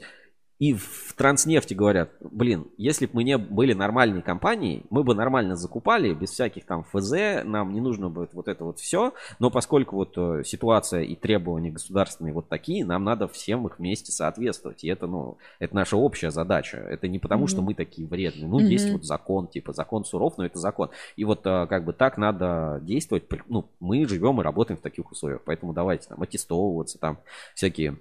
и 0.60 0.74
в 0.74 1.14
Транснефти 1.16 1.74
говорят, 1.74 2.12
блин, 2.20 2.68
если 2.78 3.06
бы 3.06 3.14
мы 3.16 3.24
не 3.24 3.38
были 3.38 3.74
нормальной 3.74 4.22
компанией, 4.22 4.84
мы 4.90 5.06
бы 5.06 5.16
нормально 5.16 5.56
закупали, 5.56 6.14
без 6.14 6.32
всяких 6.32 6.66
там 6.66 6.84
ФЗ, 6.84 7.46
нам 7.46 7.74
не 7.74 7.80
нужно 7.80 8.10
будет 8.10 8.34
вот 8.34 8.50
это 8.50 8.66
вот 8.66 8.78
все, 8.78 9.14
но 9.40 9.50
поскольку 9.50 9.96
вот 9.96 10.14
э, 10.18 10.44
ситуация 10.44 11.04
и 11.04 11.16
требования 11.16 11.72
государственные 11.72 12.34
вот 12.34 12.50
такие, 12.50 12.84
нам 12.84 13.06
надо 13.06 13.30
всем 13.30 13.68
их 13.68 13.80
вместе 13.80 14.12
соответствовать, 14.12 14.84
и 14.84 14.90
это, 14.90 15.08
ну, 15.08 15.38
это 15.60 15.74
наша 15.74 15.96
общая 15.96 16.30
задача, 16.30 16.78
это 16.78 17.08
не 17.08 17.20
потому, 17.20 17.46
mm-hmm. 17.46 17.48
что 17.48 17.62
мы 17.62 17.74
такие 17.74 18.06
вредные, 18.06 18.48
ну, 18.48 18.60
mm-hmm. 18.60 18.66
есть 18.66 18.92
вот 18.92 19.06
закон, 19.06 19.48
типа, 19.48 19.72
закон 19.72 20.04
суров, 20.04 20.38
но 20.38 20.46
это 20.46 20.60
закон, 20.60 20.90
и 21.16 21.24
вот 21.24 21.40
э, 21.46 21.68
как 21.68 21.86
бы 21.86 21.94
так 21.94 22.18
надо 22.18 22.82
действовать, 22.84 23.24
ну, 23.48 23.70
мы 23.80 24.06
живем 24.06 24.42
и 24.42 24.44
работаем 24.44 24.78
в 24.78 24.84
таких 24.84 25.10
условиях, 25.10 25.42
поэтому 25.46 25.72
давайте 25.72 26.10
там 26.10 26.22
аттестовываться, 26.22 27.00
там 27.00 27.20
всякие 27.56 27.98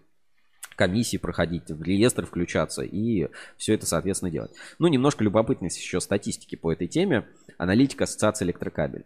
комиссии 0.79 1.17
проходить, 1.17 1.69
в 1.69 1.83
реестр 1.83 2.25
включаться 2.25 2.83
и 2.83 3.29
все 3.57 3.75
это, 3.75 3.85
соответственно, 3.85 4.31
делать. 4.31 4.53
Ну, 4.79 4.87
немножко 4.87 5.25
любопытность 5.25 5.77
еще 5.77 6.01
статистики 6.01 6.55
по 6.55 6.73
этой 6.73 6.87
теме. 6.87 7.27
Аналитика 7.59 8.05
Ассоциации 8.05 8.45
электрокабель. 8.45 9.05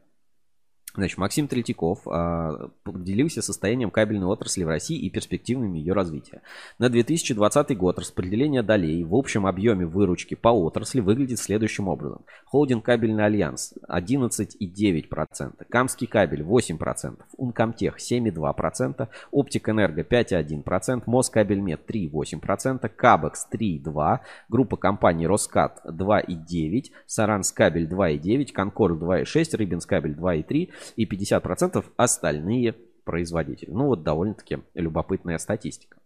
Значит, 0.95 1.17
Максим 1.17 1.49
Третьяков 1.49 2.01
а, 2.07 2.69
поделился 2.85 3.41
состоянием 3.41 3.91
кабельной 3.91 4.27
отрасли 4.27 4.65
в 4.65 4.69
России 4.69 4.99
и 4.99 5.09
перспективами 5.09 5.79
ее 5.79 5.95
развития. 5.95 6.43
На 6.79 6.91
2020 6.91 7.77
год 7.79 7.99
распределение 7.99 8.63
долей 8.63 9.03
в 9.03 9.15
общем 9.15 9.47
объеме 9.47 9.87
выручки 9.87 10.35
по 10.35 10.49
отрасли 10.49 11.01
выглядит 11.01 11.39
следующим 11.39 11.89
образом. 11.89 12.23
Холдинг 12.45 12.85
Кабельный 12.85 13.25
Альянс 13.25 13.73
11,9%, 13.89 15.65
Камский 15.71 16.07
кабель 16.07 16.43
8%, 16.43 17.21
Ункомтех 17.39 17.97
7,2%, 17.97 19.09
Оптик 19.31 19.69
Энерго 19.71 20.03
5,1%, 20.03 21.05
Москабельмет 21.07 21.89
3,8%, 21.89 22.89
Кабекс 22.91 23.49
3,2%, 23.51 24.21
группа 24.51 24.77
компаний 24.77 25.27
Роскат 25.27 25.81
2,9%, 25.87 26.91
Саранскабель 27.07 27.89
2,9%, 27.89 28.53
Конкорд 28.53 29.01
2,6%, 29.01 29.57
Рыбинскабель 29.57 30.13
2,3%, 30.13 30.71
и 30.97 31.05
50% 31.05 31.85
остальные 31.97 32.75
производители. 33.05 33.71
Ну 33.71 33.87
вот 33.87 34.03
довольно-таки 34.03 34.59
любопытная 34.75 35.39
статистика. 35.39 35.99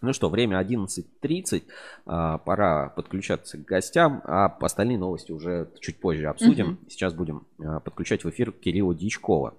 Ну 0.00 0.12
что, 0.12 0.28
время 0.28 0.60
11.30, 0.60 1.62
а, 2.06 2.38
пора 2.38 2.88
подключаться 2.90 3.56
к 3.56 3.64
гостям, 3.64 4.20
а 4.24 4.46
остальные 4.46 4.98
новости 4.98 5.30
уже 5.30 5.70
чуть 5.80 6.00
позже 6.00 6.26
обсудим. 6.26 6.72
Угу. 6.72 6.90
Сейчас 6.90 7.14
будем 7.14 7.46
а, 7.60 7.78
подключать 7.78 8.24
в 8.24 8.30
эфир 8.30 8.50
Кирилла 8.50 8.94
Дичкова 8.94 9.54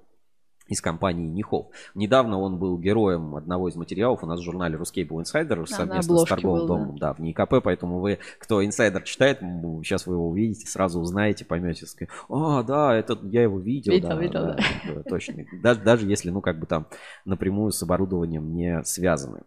из 0.67 0.82
компании 0.82 1.28
Нихов. 1.28 1.67
Недавно 1.93 2.39
он 2.39 2.58
был 2.58 2.78
героем 2.78 3.36
одного 3.36 3.69
из 3.69 3.76
материалов 3.76 4.23
у 4.23 4.28
нас 4.28 4.39
в 4.39 4.43
журнале 4.43 4.78
Ruscable 4.78 5.21
Insider 5.21 5.65
совместно 5.65 6.17
с 6.17 6.26
торговым 6.26 6.60
был, 6.62 6.67
домом, 6.67 6.97
да. 6.97 7.08
да, 7.10 7.13
в 7.13 7.19
НИКП, 7.19 7.56
поэтому 7.63 7.99
вы, 7.99 8.19
кто 8.39 8.63
инсайдер 8.65 9.04
читает, 9.04 9.39
сейчас 9.84 10.08
вы 10.08 10.15
его 10.15 10.30
увидите, 10.30 10.67
сразу 10.67 10.99
узнаете, 10.99 11.45
поймете, 11.45 11.86
скажете, 11.86 12.13
а, 12.30 12.63
да, 12.63 12.95
это 12.95 13.17
я 13.23 13.43
его 13.43 13.60
видел, 13.60 13.93
видел, 13.93 14.10
да, 14.10 14.15
видел, 14.15 14.41
да, 14.41 14.56
да. 14.56 14.93
да, 14.95 15.04
точно. 15.04 15.45
Даже, 15.62 15.82
даже 15.82 16.08
если, 16.08 16.30
ну, 16.30 16.41
как 16.41 16.60
бы 16.60 16.65
там 16.65 16.88
напрямую 17.26 17.71
с 17.71 17.84
оборудованием 17.84 18.54
не 18.54 18.84
связаны 18.84 19.41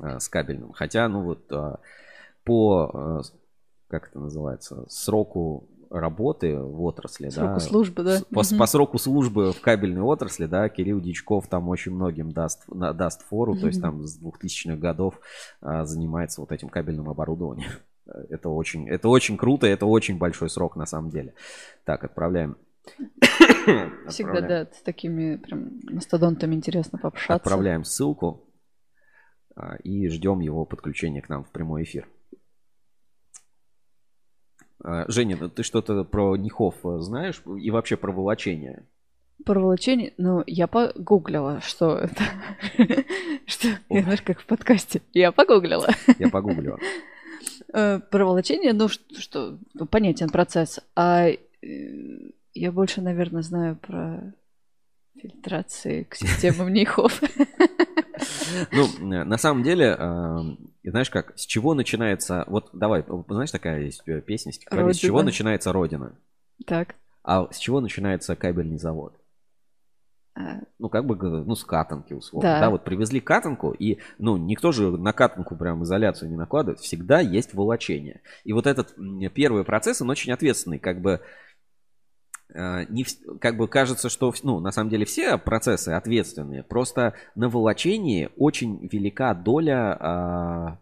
а, 0.00 0.20
с 0.20 0.28
кабельным. 0.28 0.72
Хотя, 0.72 1.08
ну, 1.08 1.22
вот 1.22 1.50
а, 1.52 1.80
по, 2.44 2.90
а, 2.92 3.20
как 3.88 4.08
это 4.08 4.20
называется, 4.20 4.84
сроку 4.88 5.68
работы 6.00 6.58
в 6.58 6.82
отрасли, 6.82 7.28
сроку 7.28 7.54
да, 7.54 7.60
службы, 7.60 8.02
да. 8.02 8.20
По, 8.32 8.40
угу. 8.40 8.58
по 8.58 8.66
сроку 8.66 8.98
службы 8.98 9.52
в 9.52 9.60
кабельной 9.60 10.02
отрасли, 10.02 10.46
да, 10.46 10.68
Кирилл 10.68 11.00
Дичков 11.00 11.48
там 11.48 11.68
очень 11.68 11.92
многим 11.92 12.32
даст, 12.32 12.64
даст 12.68 13.22
фору, 13.28 13.52
угу. 13.52 13.60
то 13.60 13.66
есть 13.66 13.80
там 13.80 14.04
с 14.04 14.20
2000-х 14.20 14.76
годов 14.76 15.20
а, 15.60 15.84
занимается 15.84 16.40
вот 16.40 16.52
этим 16.52 16.68
кабельным 16.68 17.08
оборудованием. 17.08 17.70
Это 18.30 18.50
очень, 18.50 18.88
это 18.88 19.08
очень 19.08 19.36
круто, 19.36 19.66
это 19.66 19.84
очень 19.84 20.16
большой 20.16 20.48
срок 20.48 20.76
на 20.76 20.86
самом 20.86 21.10
деле. 21.10 21.34
Так, 21.84 22.04
отправляем 22.04 22.56
Всегда, 24.08 24.40
да, 24.40 24.66
с 24.72 24.82
такими 24.82 25.36
прям 25.36 25.80
мастодонтами 25.90 26.54
интересно 26.54 26.98
пообщаться. 26.98 27.34
Отправляем 27.34 27.84
ссылку 27.84 28.48
а, 29.54 29.76
и 29.82 30.08
ждем 30.08 30.40
его 30.40 30.64
подключения 30.64 31.20
к 31.20 31.28
нам 31.28 31.44
в 31.44 31.50
прямой 31.50 31.82
эфир. 31.82 32.08
А, 34.86 35.04
Женя, 35.08 35.36
ну 35.38 35.48
ты 35.48 35.64
что-то 35.64 36.04
про 36.04 36.36
Нихов 36.36 36.76
э, 36.84 36.98
знаешь 37.00 37.42
и 37.60 37.72
вообще 37.72 37.96
про 37.96 38.12
волочение? 38.12 38.84
Про 39.44 39.60
волочение? 39.60 40.14
Ну, 40.16 40.44
я 40.46 40.68
погуглила, 40.68 41.60
что 41.60 41.98
это. 41.98 42.22
Что, 43.46 43.68
я 43.90 44.02
знаешь, 44.02 44.22
как 44.22 44.40
в 44.40 44.46
подкасте. 44.46 45.02
Я 45.12 45.30
погуглила. 45.30 45.88
Я 46.18 46.28
погуглила. 46.30 46.78
Э, 47.72 47.98
про 47.98 48.24
волочение, 48.24 48.72
ну, 48.72 48.88
что, 48.88 49.58
понятен 49.90 50.30
процесс. 50.30 50.80
А 50.94 51.28
э, 51.28 51.36
я 52.54 52.72
больше, 52.72 53.02
наверное, 53.02 53.42
знаю 53.42 53.76
про 53.76 54.32
фильтрации 55.20 56.04
к 56.04 56.14
системам 56.14 56.72
Нихов. 56.72 57.20
Ну, 58.72 58.88
на 59.00 59.36
самом 59.36 59.62
деле, 59.62 59.96
знаешь 60.90 61.10
как, 61.10 61.36
с 61.36 61.46
чего 61.46 61.74
начинается... 61.74 62.44
Вот 62.46 62.70
давай, 62.72 63.04
знаешь, 63.28 63.50
такая 63.50 63.82
есть 63.82 64.02
песня, 64.26 64.52
с 64.52 64.96
чего 64.96 65.22
начинается 65.22 65.72
Родина? 65.72 66.16
Так. 66.66 66.94
А 67.22 67.48
с 67.50 67.58
чего 67.58 67.80
начинается 67.80 68.36
кабельный 68.36 68.78
завод? 68.78 69.20
А. 70.36 70.60
Ну, 70.78 70.88
как 70.90 71.06
бы, 71.06 71.16
ну, 71.16 71.54
с 71.54 71.64
катанки, 71.64 72.12
условно. 72.12 72.48
Да. 72.48 72.60
да, 72.60 72.70
вот 72.70 72.84
привезли 72.84 73.20
катанку, 73.20 73.72
и, 73.72 73.98
ну, 74.18 74.36
никто 74.36 74.70
же 74.70 74.90
на 74.90 75.12
катанку 75.12 75.56
прям 75.56 75.82
изоляцию 75.82 76.30
не 76.30 76.36
накладывает. 76.36 76.80
Всегда 76.80 77.20
есть 77.20 77.54
волочение. 77.54 78.20
И 78.44 78.52
вот 78.52 78.66
этот 78.66 78.94
первый 79.34 79.64
процесс, 79.64 80.02
он 80.02 80.10
очень 80.10 80.32
ответственный. 80.32 80.78
Как 80.78 81.00
бы 81.00 81.22
не, 82.88 83.04
как 83.40 83.56
бы 83.56 83.68
кажется, 83.68 84.08
что 84.08 84.32
ну, 84.42 84.60
на 84.60 84.72
самом 84.72 84.90
деле 84.90 85.04
все 85.04 85.38
процессы 85.38 85.90
ответственные. 85.90 86.62
Просто 86.62 87.14
на 87.34 87.48
волочении 87.48 88.30
очень 88.36 88.88
велика 88.90 89.34
доля 89.34 89.98
а, 90.00 90.78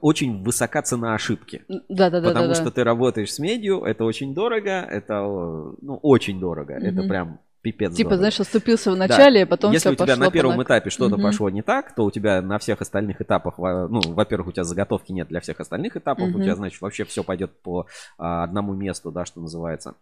очень 0.00 0.42
высока 0.42 0.82
цена 0.82 1.14
ошибки. 1.14 1.62
Да, 1.68 2.10
да, 2.10 2.20
да. 2.20 2.28
Потому 2.28 2.48
да, 2.48 2.54
что 2.54 2.64
да. 2.64 2.70
ты 2.70 2.84
работаешь 2.84 3.32
с 3.32 3.38
медью, 3.38 3.82
это 3.82 4.04
очень 4.04 4.34
дорого, 4.34 4.70
это 4.70 5.20
ну, 5.22 5.98
очень 6.02 6.40
дорого. 6.40 6.74
Угу. 6.74 6.84
Это 6.84 7.02
прям 7.02 7.40
пипец. 7.62 7.94
Типа, 7.94 8.10
дорого. 8.10 8.18
знаешь, 8.18 8.40
оступился 8.40 8.92
в 8.92 8.96
начале, 8.96 9.40
да. 9.40 9.44
а 9.44 9.46
потом 9.46 9.72
Если 9.72 9.88
у 9.90 9.94
тебя 9.94 10.16
на 10.16 10.30
первом 10.30 10.56
по... 10.56 10.62
этапе 10.62 10.90
что-то 10.90 11.14
угу. 11.14 11.22
пошло 11.22 11.50
не 11.50 11.62
так, 11.62 11.94
то 11.94 12.04
у 12.04 12.10
тебя 12.10 12.42
на 12.42 12.58
всех 12.58 12.80
остальных 12.80 13.20
этапах, 13.20 13.58
ну, 13.58 14.00
во-первых, 14.12 14.48
у 14.48 14.52
тебя 14.52 14.64
заготовки 14.64 15.12
нет 15.12 15.28
для 15.28 15.40
всех 15.40 15.60
остальных 15.60 15.96
этапов, 15.96 16.28
угу. 16.28 16.38
у 16.38 16.42
тебя, 16.42 16.54
значит, 16.54 16.80
вообще 16.80 17.04
все 17.04 17.24
пойдет 17.24 17.62
по 17.62 17.86
а, 18.18 18.44
одному 18.44 18.74
месту, 18.74 19.10
да, 19.10 19.24
что 19.24 19.40
называется. 19.40 19.94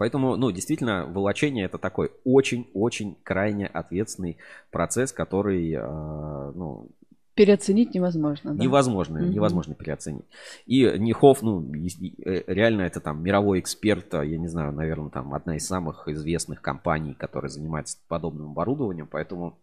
Поэтому, 0.00 0.36
ну, 0.36 0.50
действительно, 0.50 1.04
волочение 1.04 1.66
это 1.66 1.76
такой 1.76 2.10
очень-очень 2.24 3.18
крайне 3.22 3.66
ответственный 3.66 4.38
процесс, 4.70 5.12
который, 5.12 5.74
э, 5.74 6.52
ну, 6.54 6.88
Переоценить 7.34 7.94
невозможно. 7.94 8.54
Да? 8.54 8.64
Невозможно, 8.64 9.18
mm-hmm. 9.18 9.28
невозможно 9.28 9.74
переоценить. 9.74 10.24
И 10.64 10.90
Нихов, 10.96 11.42
ну, 11.42 11.62
э, 11.74 12.44
реально 12.46 12.82
это 12.82 13.00
там 13.00 13.22
мировой 13.22 13.60
эксперт, 13.60 14.14
я 14.14 14.38
не 14.38 14.48
знаю, 14.48 14.72
наверное, 14.72 15.10
там 15.10 15.34
одна 15.34 15.56
из 15.56 15.66
самых 15.66 16.08
известных 16.08 16.62
компаний, 16.62 17.12
которая 17.12 17.50
занимается 17.50 17.98
подобным 18.08 18.52
оборудованием, 18.52 19.06
поэтому 19.06 19.58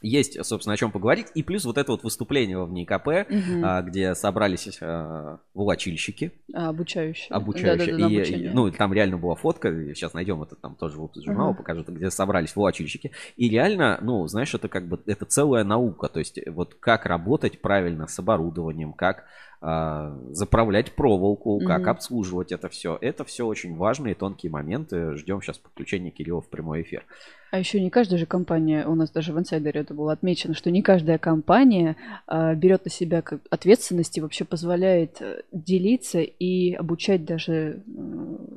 есть, 0.00 0.44
собственно, 0.44 0.74
о 0.74 0.76
чем 0.76 0.90
поговорить. 0.90 1.26
И 1.34 1.42
плюс 1.42 1.64
вот 1.64 1.78
это 1.78 1.92
вот 1.92 2.02
выступление 2.02 2.62
в 2.64 2.72
НИКП, 2.72 3.06
угу. 3.06 3.64
а, 3.64 3.82
где 3.82 4.14
собрались 4.14 4.78
а, 4.80 5.38
волочильщики. 5.54 6.32
А, 6.52 6.68
обучающие. 6.68 7.28
Обучающие. 7.30 7.96
Да, 7.96 8.02
да, 8.02 8.08
да, 8.08 8.22
и, 8.22 8.46
и, 8.46 8.48
ну, 8.48 8.70
там 8.70 8.92
реально 8.92 9.18
была 9.18 9.34
фотка, 9.34 9.70
сейчас 9.94 10.14
найдем 10.14 10.42
это 10.42 10.56
там 10.56 10.74
тоже 10.74 10.98
выпуск 10.98 11.24
журнала, 11.24 11.50
угу. 11.50 11.58
покажу, 11.58 11.84
где 11.86 12.10
собрались 12.10 12.54
волочильщики. 12.54 13.12
И 13.36 13.48
реально, 13.48 13.98
ну, 14.02 14.26
знаешь, 14.26 14.54
это 14.54 14.68
как 14.68 14.86
бы, 14.86 15.00
это 15.06 15.24
целая 15.24 15.64
наука. 15.64 16.08
То 16.08 16.18
есть 16.18 16.38
вот 16.46 16.74
как 16.74 17.06
работать 17.06 17.60
правильно 17.60 18.06
с 18.06 18.18
оборудованием, 18.18 18.92
как 18.92 19.24
заправлять 19.60 20.92
проволоку, 20.92 21.60
как 21.66 21.82
mm-hmm. 21.82 21.90
обслуживать 21.90 22.52
это 22.52 22.68
все. 22.68 22.96
Это 23.00 23.24
все 23.24 23.46
очень 23.46 23.76
важные 23.76 24.14
тонкие 24.14 24.52
моменты. 24.52 25.16
Ждем 25.16 25.42
сейчас 25.42 25.58
подключения 25.58 26.10
Кирилла 26.10 26.40
в 26.40 26.48
прямой 26.48 26.82
эфир. 26.82 27.04
А 27.50 27.58
еще 27.58 27.80
не 27.80 27.90
каждая 27.90 28.18
же 28.18 28.26
компания, 28.26 28.86
у 28.86 28.94
нас 28.94 29.10
даже 29.10 29.32
в 29.32 29.38
инсайдере 29.38 29.80
это 29.80 29.94
было 29.94 30.12
отмечено, 30.12 30.54
что 30.54 30.70
не 30.70 30.82
каждая 30.82 31.18
компания 31.18 31.96
а, 32.26 32.54
берет 32.54 32.84
на 32.84 32.90
себя 32.90 33.22
как 33.22 33.40
ответственность 33.50 34.18
и 34.18 34.20
вообще 34.20 34.44
позволяет 34.44 35.22
э, 35.22 35.42
делиться 35.50 36.20
и 36.20 36.74
обучать 36.74 37.24
даже 37.24 37.82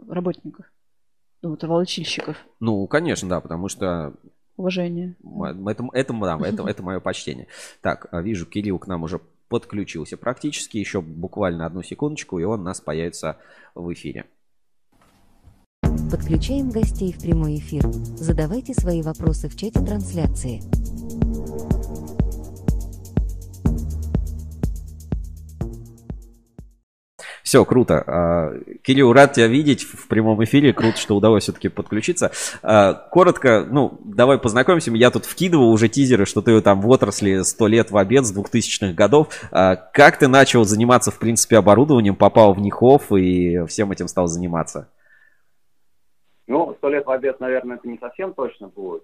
работников, 0.10 0.66
ну, 1.42 1.52
вот, 1.52 1.64
волочильщиков. 1.64 2.36
Ну, 2.60 2.86
конечно, 2.88 3.30
да, 3.30 3.40
потому 3.40 3.70
что 3.70 4.14
Уважение. 4.58 5.16
Это, 5.66 5.88
это, 5.94 6.14
да, 6.14 6.40
это, 6.46 6.68
это 6.68 6.84
мое 6.84 7.00
почтение. 7.00 7.48
Так, 7.82 8.08
а, 8.12 8.22
вижу, 8.22 8.46
Кирилл 8.46 8.78
к 8.78 8.86
нам 8.86 9.04
уже 9.04 9.20
подключился 9.52 10.16
практически. 10.16 10.78
Еще 10.78 11.02
буквально 11.02 11.66
одну 11.66 11.84
секундочку, 11.84 12.40
и 12.40 12.44
он 12.44 12.62
у 12.62 12.64
нас 12.64 12.80
появится 12.80 13.38
в 13.76 13.92
эфире. 13.94 14.26
Подключаем 16.10 16.70
гостей 16.70 17.12
в 17.12 17.20
прямой 17.20 17.58
эфир. 17.58 17.86
Задавайте 18.16 18.74
свои 18.74 19.02
вопросы 19.02 19.50
в 19.50 19.58
чате 19.58 19.82
трансляции. 19.82 20.62
Все, 27.52 27.66
круто. 27.66 28.02
А, 28.08 28.54
Кирилл, 28.82 29.12
рад 29.12 29.34
тебя 29.34 29.48
видеть 29.48 29.84
в 29.84 30.08
прямом 30.08 30.42
эфире. 30.46 30.72
Круто, 30.72 30.96
что 30.96 31.18
удалось 31.18 31.44
все-таки 31.44 31.68
подключиться. 31.68 32.32
А, 32.64 32.94
коротко, 32.94 33.68
ну, 33.70 34.00
давай 34.06 34.38
познакомимся. 34.38 34.90
Я 34.92 35.12
тут 35.12 35.26
вкидывал 35.26 35.70
уже 35.70 35.90
тизеры, 35.90 36.26
что 36.26 36.42
ты 36.42 36.62
там 36.62 36.80
в 36.80 36.88
отрасли 36.88 37.42
100 37.42 37.68
лет 37.68 37.92
в 37.92 37.98
обед 37.98 38.26
с 38.26 38.34
2000-х 38.34 38.94
годов. 38.94 39.28
А, 39.52 39.76
как 39.76 40.18
ты 40.18 40.30
начал 40.30 40.64
заниматься, 40.64 41.12
в 41.12 41.20
принципе, 41.20 41.58
оборудованием, 41.58 42.16
попал 42.16 42.54
в 42.54 42.60
Нихов 42.62 43.12
и 43.12 43.66
всем 43.66 43.92
этим 43.92 44.08
стал 44.08 44.28
заниматься? 44.28 44.88
Ну, 46.48 46.74
100 46.78 46.88
лет 46.88 47.06
в 47.06 47.12
обед, 47.12 47.42
наверное, 47.42 47.76
это 47.76 47.86
не 47.86 47.98
совсем 47.98 48.34
точно 48.34 48.70
будет. 48.70 49.04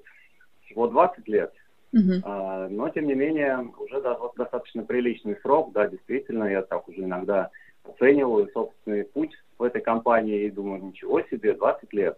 Всего 0.63 0.87
20 0.87 1.27
лет. 1.27 1.51
Uh-huh. 1.93 2.69
Но, 2.69 2.87
тем 2.89 3.07
не 3.07 3.13
менее, 3.13 3.69
уже 3.77 4.01
достаточно 4.37 4.83
приличный 4.83 5.35
срок, 5.41 5.73
да, 5.73 5.87
действительно, 5.87 6.45
я 6.45 6.61
так 6.61 6.87
уже 6.87 7.01
иногда 7.03 7.49
оцениваю 7.89 8.49
собственный 8.51 9.03
путь 9.03 9.33
в 9.57 9.63
этой 9.63 9.81
компании 9.81 10.43
и 10.43 10.51
думаю, 10.51 10.83
ничего 10.83 11.21
себе, 11.23 11.53
20 11.53 11.93
лет. 11.93 12.17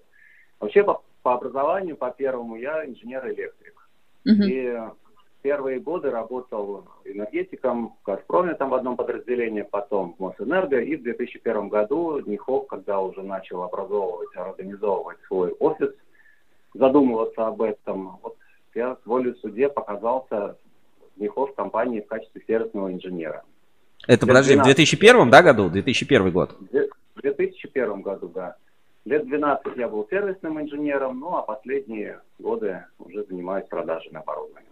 Вообще 0.59 0.83
по, 0.83 1.01
по 1.21 1.33
образованию, 1.35 1.95
по 1.95 2.11
первому, 2.11 2.55
я 2.55 2.85
инженер-электрик. 2.85 3.89
Uh-huh. 4.27 4.45
И 4.45 4.77
первые 5.41 5.79
годы 5.79 6.11
работал 6.11 6.85
энергетиком 7.05 7.95
в 8.01 8.05
«Газпроме», 8.05 8.55
там 8.55 8.69
в 8.69 8.73
одном 8.73 8.97
подразделении, 8.97 9.61
потом 9.61 10.15
в 10.15 10.19
«Мосэнерго». 10.19 10.79
И 10.81 10.95
в 10.95 11.03
2001 11.03 11.69
году 11.69 12.19
Нихов, 12.19 12.67
когда 12.67 12.99
уже 12.99 13.23
начал 13.23 13.63
образовывать, 13.63 14.35
организовывать 14.35 15.19
свой 15.27 15.51
офис, 15.53 15.91
задумываться 16.73 17.47
об 17.47 17.61
этом, 17.61 18.19
вот 18.21 18.37
я 18.75 18.95
с 18.95 19.05
волей 19.05 19.33
суде 19.35 19.69
показался 19.69 20.57
в 21.15 21.21
Нихов 21.21 21.55
компании 21.55 22.01
в 22.01 22.07
качестве 22.07 22.43
сервисного 22.45 22.91
инженера. 22.91 23.43
Это, 24.07 24.25
подожди, 24.25 24.53
12. 24.53 24.63
в 24.63 24.75
2001 24.75 25.29
да, 25.29 25.41
году? 25.43 25.69
2001 25.69 26.31
год? 26.31 26.55
В 27.15 27.21
2001 27.21 28.01
году, 28.01 28.29
да. 28.29 28.55
Лет 29.05 29.25
12 29.27 29.77
я 29.77 29.87
был 29.87 30.07
сервисным 30.09 30.61
инженером, 30.61 31.19
ну 31.19 31.35
а 31.35 31.41
последние 31.41 32.19
годы 32.37 32.83
уже 32.99 33.23
занимаюсь 33.23 33.65
продажами 33.67 34.17
оборудования. 34.17 34.67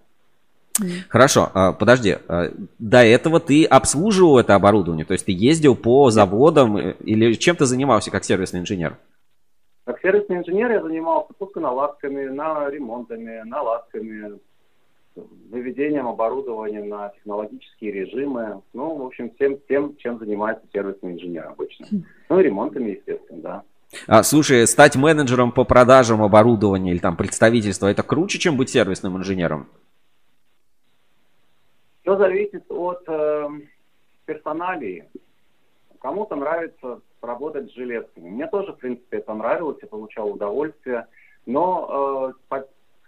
Хорошо, 1.09 1.49
а, 1.53 1.73
подожди, 1.73 2.17
а, 2.27 2.51
до 2.77 3.03
этого 3.03 3.39
ты 3.39 3.65
обслуживал 3.65 4.37
это 4.37 4.53
оборудование, 4.53 5.05
то 5.05 5.13
есть 5.13 5.25
ты 5.25 5.31
ездил 5.31 5.75
по 5.75 6.11
заводам 6.11 6.77
э, 6.77 6.93
или 6.99 7.33
чем 7.33 7.55
ты 7.55 7.65
занимался 7.65 8.11
как 8.11 8.23
сервисный 8.23 8.59
инженер? 8.59 8.97
Как 9.85 9.99
сервисный 10.01 10.37
инженер 10.37 10.71
я 10.71 10.81
занимался 10.83 11.33
пусконаладками, 11.33 12.25
на 12.25 12.69
ремонтами, 12.69 13.41
наладками, 13.43 14.37
выведением 15.49 16.07
оборудования 16.07 16.83
на 16.83 17.09
технологические 17.09 17.91
режимы, 17.91 18.61
ну, 18.73 18.95
в 18.95 19.05
общем, 19.05 19.31
всем 19.35 19.57
тем, 19.67 19.95
чем 19.97 20.19
занимается 20.19 20.65
сервисный 20.73 21.13
инженер 21.13 21.47
обычно. 21.47 21.85
Хм. 21.91 22.03
Ну, 22.29 22.39
и 22.39 22.43
ремонтами, 22.43 22.91
естественно, 22.91 23.41
да. 23.41 23.63
А, 24.07 24.23
слушай, 24.23 24.67
стать 24.67 24.95
менеджером 24.95 25.51
по 25.51 25.63
продажам 25.63 26.21
оборудования 26.21 26.91
или 26.91 26.99
там 26.99 27.15
представительства, 27.15 27.87
это 27.87 28.03
круче, 28.03 28.37
чем 28.37 28.57
быть 28.57 28.69
сервисным 28.69 29.17
инженером? 29.17 29.67
Все 32.01 32.17
зависит 32.17 32.63
от 32.69 33.03
э, 33.07 33.49
персоналии. 34.25 35.05
Кому-то 35.99 36.35
нравится 36.35 37.01
работать 37.21 37.69
с 37.69 37.73
железками. 37.73 38.29
Мне 38.29 38.47
тоже, 38.47 38.73
в 38.73 38.77
принципе, 38.77 39.17
это 39.17 39.33
нравилось, 39.33 39.77
я 39.81 39.87
получал 39.87 40.29
удовольствие. 40.29 41.07
Но 41.45 42.33
э, 42.49 42.55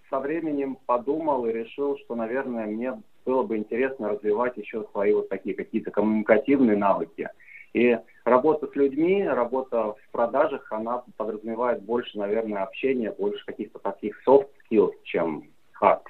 со 0.10 0.20
временем 0.20 0.78
подумал 0.86 1.46
и 1.46 1.54
решил, 1.54 1.98
что, 1.98 2.16
наверное, 2.16 2.66
мне 2.66 3.02
было 3.26 3.44
бы 3.44 3.58
интересно 3.58 4.10
развивать 4.10 4.58
еще 4.58 4.86
свои 4.92 5.14
вот 5.14 5.30
такие 5.30 5.56
какие-то 5.56 5.92
коммуникативные 5.92 6.78
навыки. 6.78 7.30
И 7.74 7.98
работа 8.26 8.68
с 8.68 8.76
людьми, 8.76 9.24
работа 9.24 9.94
в 9.94 10.12
продажах, 10.12 10.72
она 10.72 11.04
подразумевает 11.18 11.84
больше, 11.84 12.18
наверное, 12.18 12.64
общения, 12.64 13.12
больше 13.12 13.46
каких-то 13.46 13.78
таких 13.80 14.20
soft 14.28 14.48
skills, 14.72 14.94
чем 15.04 15.44
hard. 15.80 16.02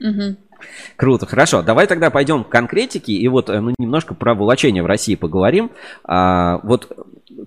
Угу. 0.00 0.36
Круто, 0.96 1.26
хорошо. 1.26 1.62
Давай 1.62 1.86
тогда 1.86 2.10
пойдем 2.10 2.44
к 2.44 2.48
конкретике 2.48 3.12
и 3.12 3.28
вот 3.28 3.48
ну, 3.48 3.74
немножко 3.78 4.14
про 4.14 4.34
волочение 4.34 4.82
в 4.82 4.86
России 4.86 5.14
поговорим. 5.14 5.70
А, 6.04 6.60
вот 6.62 6.90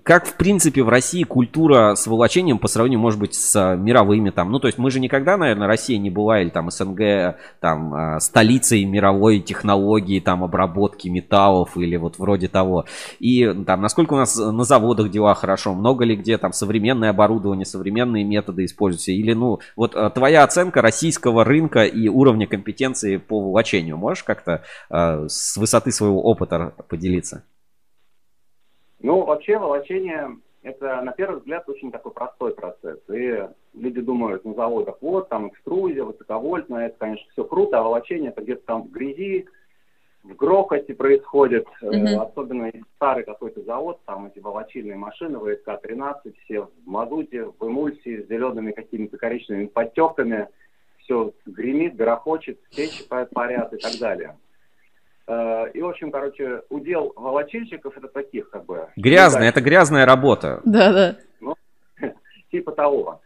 как, 0.02 0.26
в 0.26 0.34
принципе, 0.34 0.82
в 0.82 0.88
России 0.88 1.22
культура 1.22 1.94
с 1.94 2.06
волочением 2.06 2.58
по 2.58 2.68
сравнению, 2.68 3.00
может 3.00 3.18
быть, 3.18 3.34
с 3.34 3.76
мировыми 3.76 4.30
там, 4.30 4.50
ну, 4.50 4.58
то 4.58 4.66
есть 4.66 4.78
мы 4.78 4.90
же 4.90 5.00
никогда, 5.00 5.36
наверное, 5.36 5.66
Россия 5.66 5.98
не 5.98 6.10
была 6.10 6.40
или 6.40 6.48
там 6.48 6.70
СНГ, 6.70 7.36
там, 7.60 7.94
а, 7.94 8.20
столицей 8.20 8.84
мировой 8.84 9.40
технологии, 9.40 10.20
там, 10.20 10.44
обработки 10.44 11.08
металлов 11.08 11.76
или 11.76 11.96
вот 11.96 12.18
вроде 12.18 12.48
того. 12.48 12.86
И 13.20 13.52
там, 13.66 13.80
насколько 13.80 14.14
у 14.14 14.16
нас 14.16 14.36
на 14.36 14.64
заводах 14.64 15.10
дела 15.10 15.34
хорошо, 15.34 15.74
много 15.74 16.04
ли 16.04 16.16
где 16.16 16.38
там 16.38 16.52
современное 16.52 17.10
оборудование, 17.10 17.66
современные 17.66 18.24
методы 18.24 18.64
используются, 18.64 19.12
или, 19.12 19.32
ну, 19.32 19.60
вот 19.76 19.96
твоя 20.14 20.44
оценка 20.44 20.82
российского 20.82 21.44
рынка 21.44 21.84
и 21.84 22.08
уровня 22.08 22.46
компетенции 22.46 23.05
по 23.14 23.40
волочению, 23.40 23.96
можешь 23.96 24.24
как-то 24.24 24.62
э, 24.90 25.26
с 25.28 25.56
высоты 25.56 25.92
своего 25.92 26.22
опыта 26.22 26.74
поделиться? 26.88 27.44
Ну, 28.98 29.24
вообще 29.24 29.58
волочение 29.58 30.36
это, 30.66 31.00
на 31.02 31.12
первый 31.12 31.38
взгляд, 31.38 31.68
очень 31.68 31.92
такой 31.92 32.12
простой 32.12 32.54
процесс. 32.54 32.98
И 33.08 33.48
люди 33.74 34.00
думают 34.00 34.44
на 34.44 34.54
заводах, 34.54 34.96
вот, 35.00 35.28
там 35.28 35.48
экструзия, 35.48 36.02
высоковольтная, 36.02 36.86
это, 36.86 36.96
конечно, 36.98 37.26
все 37.32 37.44
круто, 37.44 37.78
а 37.78 37.82
волочение 37.82 38.30
это 38.30 38.42
где-то 38.42 38.66
там 38.66 38.82
в 38.82 38.90
грязи, 38.90 39.46
в 40.24 40.34
грохоте 40.34 40.92
происходит, 40.94 41.66
mm-hmm. 41.80 42.16
особенно 42.16 42.66
если 42.66 42.84
старый 42.96 43.24
какой-то 43.24 43.62
завод, 43.62 44.00
там 44.06 44.26
эти 44.26 44.40
волочильные 44.40 44.96
машины, 44.96 45.36
ВСК-13, 45.36 46.34
все 46.44 46.62
в 46.62 46.70
мазуте, 46.84 47.44
в 47.44 47.64
эмульсии, 47.64 48.22
с 48.22 48.28
зелеными 48.28 48.72
какими-то 48.72 49.18
коричневыми 49.18 49.66
подтеками, 49.66 50.48
все 51.06 51.32
гремит, 51.46 51.96
грохочет, 51.96 52.58
печи 52.74 53.04
парят 53.08 53.72
и 53.72 53.78
так 53.78 53.92
далее. 53.98 54.36
Э, 55.28 55.70
и, 55.72 55.80
в 55.80 55.88
общем, 55.88 56.10
короче, 56.10 56.62
удел 56.68 57.12
волочильщиков 57.16 57.96
это 57.96 58.08
таких, 58.08 58.50
как 58.50 58.66
бы... 58.66 58.88
Грязная, 58.96 59.48
это 59.48 59.60
грязная 59.60 60.04
работа. 60.04 60.60
Да, 60.64 60.92
да. 60.92 61.16
Ну, 61.40 61.54
типа 62.50 62.72
того. 62.72 63.20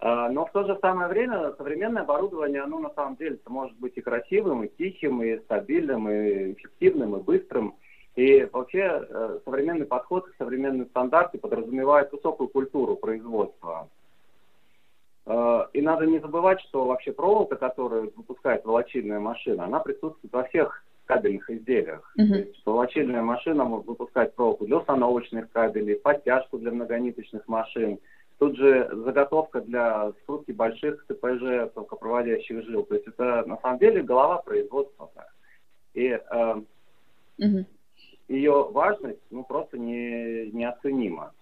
Э, 0.00 0.28
но 0.30 0.46
в 0.46 0.52
то 0.52 0.64
же 0.64 0.78
самое 0.80 1.08
время 1.08 1.52
современное 1.56 2.02
оборудование, 2.02 2.62
оно 2.62 2.78
на 2.78 2.90
самом 2.94 3.16
деле 3.16 3.38
может 3.46 3.78
быть 3.78 3.96
и 3.96 4.00
красивым, 4.00 4.64
и 4.64 4.68
тихим, 4.68 5.22
и 5.22 5.38
стабильным, 5.40 6.10
и 6.10 6.52
эффективным, 6.52 7.16
и 7.16 7.22
быстрым. 7.22 7.74
И 8.16 8.48
вообще 8.52 9.06
э, 9.08 9.38
современный 9.44 9.86
подход, 9.86 10.26
современные 10.36 10.86
стандарты 10.86 11.38
подразумевают 11.38 12.10
высокую 12.12 12.48
культуру 12.48 12.96
производства. 12.96 13.88
И 15.26 15.82
надо 15.82 16.06
не 16.06 16.18
забывать, 16.18 16.60
что 16.62 16.86
вообще 16.86 17.12
проволока, 17.12 17.56
которую 17.56 18.12
выпускает 18.16 18.64
волочильная 18.64 19.20
машина, 19.20 19.64
она 19.64 19.78
присутствует 19.80 20.32
во 20.32 20.44
всех 20.44 20.84
кабельных 21.10 21.50
изделиях. 21.50 22.14
Uh-huh. 22.18 22.28
То 22.28 22.34
есть 22.36 22.62
волочильная 22.64 23.22
машина 23.22 23.64
может 23.64 23.86
выпускать 23.86 24.34
проволоку 24.34 24.66
для 24.66 24.78
установочных 24.78 25.50
кабелей, 25.50 25.96
подтяжку 25.96 26.58
для 26.58 26.70
многониточных 26.70 27.48
машин. 27.48 27.98
Тут 28.38 28.56
же 28.56 28.88
заготовка 28.92 29.60
для 29.60 30.12
скрутки 30.22 30.52
больших 30.52 31.04
ТПЖ, 31.06 31.72
токопроводящих 31.74 32.64
жил. 32.64 32.84
То 32.84 32.94
есть 32.94 33.08
это 33.08 33.44
на 33.46 33.58
самом 33.58 33.78
деле 33.78 34.02
голова 34.02 34.38
производства. 34.38 35.10
И 35.94 36.06
э, 36.06 36.20
uh-huh. 37.40 37.64
ее 38.28 38.68
важность 38.70 39.20
ну, 39.30 39.42
просто 39.42 39.78
не, 39.78 40.50
неоценима. 40.52 41.32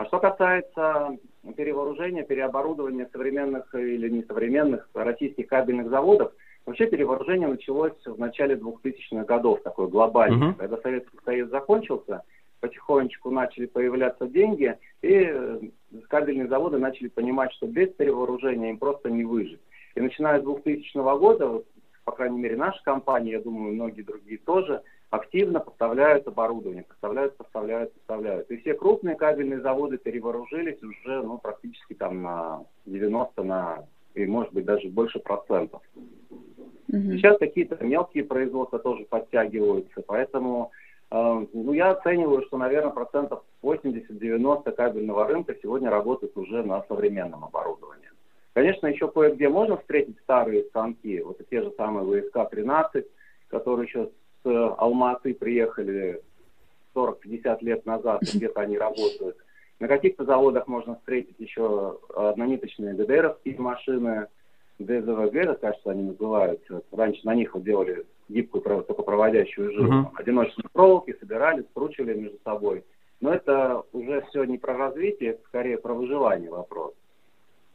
А 0.00 0.06
что 0.06 0.18
касается 0.18 1.18
перевооружения, 1.58 2.22
переоборудования 2.22 3.06
современных 3.12 3.74
или 3.74 4.08
несовременных 4.08 4.88
российских 4.94 5.46
кабельных 5.46 5.90
заводов, 5.90 6.32
Вообще 6.66 6.86
перевооружение 6.86 7.48
началось 7.48 7.96
в 8.04 8.18
начале 8.18 8.54
2000-х 8.54 9.24
годов, 9.24 9.62
такое 9.62 9.88
глобальное. 9.88 10.50
Uh-huh. 10.50 10.56
Когда 10.56 10.76
Советский 10.76 11.18
Союз 11.24 11.50
закончился, 11.50 12.22
потихонечку 12.60 13.30
начали 13.30 13.64
появляться 13.64 14.26
деньги, 14.26 14.76
и 15.00 15.08
э, 15.10 15.60
кабельные 16.08 16.48
заводы 16.48 16.78
начали 16.78 17.08
понимать, 17.08 17.52
что 17.54 17.66
без 17.66 17.88
перевооружения 17.94 18.70
им 18.70 18.78
просто 18.78 19.10
не 19.10 19.24
выжить. 19.24 19.60
И 19.94 20.00
начиная 20.00 20.40
с 20.40 20.44
2000 20.44 21.18
года, 21.18 21.62
по 22.04 22.12
крайней 22.12 22.38
мере, 22.38 22.56
наша 22.56 22.80
компания, 22.84 23.32
я 23.32 23.40
думаю, 23.40 23.74
многие 23.74 24.02
другие 24.02 24.38
тоже, 24.38 24.82
активно 25.10 25.58
поставляют 25.60 26.26
оборудование, 26.28 26.84
поставляют, 26.84 27.36
поставляют, 27.36 27.92
поставляют. 27.94 28.50
И 28.50 28.56
все 28.58 28.74
крупные 28.74 29.16
кабельные 29.16 29.60
заводы 29.60 29.98
перевооружились 29.98 30.82
уже 30.82 31.22
ну, 31.22 31.38
практически 31.38 31.94
там 31.94 32.22
на 32.22 32.64
90, 32.86 33.42
на, 33.42 33.84
и 34.14 34.24
может 34.26 34.52
быть 34.52 34.64
даже 34.64 34.88
больше 34.88 35.18
процентов. 35.18 35.82
Угу. 36.28 37.12
Сейчас 37.12 37.38
какие-то 37.38 37.84
мелкие 37.84 38.24
производства 38.24 38.78
тоже 38.78 39.04
подтягиваются, 39.04 40.02
поэтому 40.06 40.70
э, 41.10 41.46
ну, 41.52 41.72
я 41.72 41.90
оцениваю, 41.90 42.42
что, 42.46 42.56
наверное, 42.56 42.92
процентов 42.92 43.42
80-90 43.62 44.72
кабельного 44.72 45.26
рынка 45.26 45.56
сегодня 45.60 45.90
работает 45.90 46.36
уже 46.36 46.62
на 46.62 46.84
современном 46.84 47.44
оборудовании. 47.44 48.10
Конечно, 48.52 48.86
еще 48.88 49.08
кое-где 49.08 49.48
можно 49.48 49.76
встретить 49.76 50.18
старые 50.20 50.64
станки, 50.64 51.20
вот 51.22 51.40
те 51.48 51.62
же 51.62 51.72
самые 51.76 52.22
ВСК-13, 52.22 53.06
которые 53.48 53.86
еще 53.86 54.06
с 54.06 54.10
Алматы 54.44 55.34
приехали 55.34 56.22
40-50 56.94 57.58
лет 57.62 57.86
назад, 57.86 58.22
где-то 58.22 58.60
они 58.60 58.78
работают. 58.78 59.36
На 59.78 59.88
каких-то 59.88 60.24
заводах 60.24 60.68
можно 60.68 60.96
встретить 60.96 61.38
еще 61.38 61.98
однониточные 62.14 62.94
ГДРовские 62.94 63.58
машины, 63.58 64.26
ДЗВГ, 64.78 65.60
кажется, 65.60 65.90
они 65.90 66.04
называются. 66.04 66.82
Раньше 66.90 67.20
на 67.24 67.34
них 67.34 67.54
вот 67.54 67.64
делали 67.64 68.06
гибкую 68.28 68.84
токопроводящую 68.84 69.72
жилу. 69.72 69.88
Uh-huh. 69.88 70.06
Одиночные 70.14 70.68
проволоки 70.72 71.16
собирали, 71.20 71.62
скручивали 71.70 72.14
между 72.14 72.38
собой. 72.44 72.84
Но 73.20 73.32
это 73.34 73.82
уже 73.92 74.22
все 74.30 74.44
не 74.44 74.56
про 74.56 74.76
развитие, 74.76 75.30
это 75.30 75.42
скорее 75.48 75.76
про 75.76 75.92
выживание 75.92 76.50
вопрос. 76.50 76.94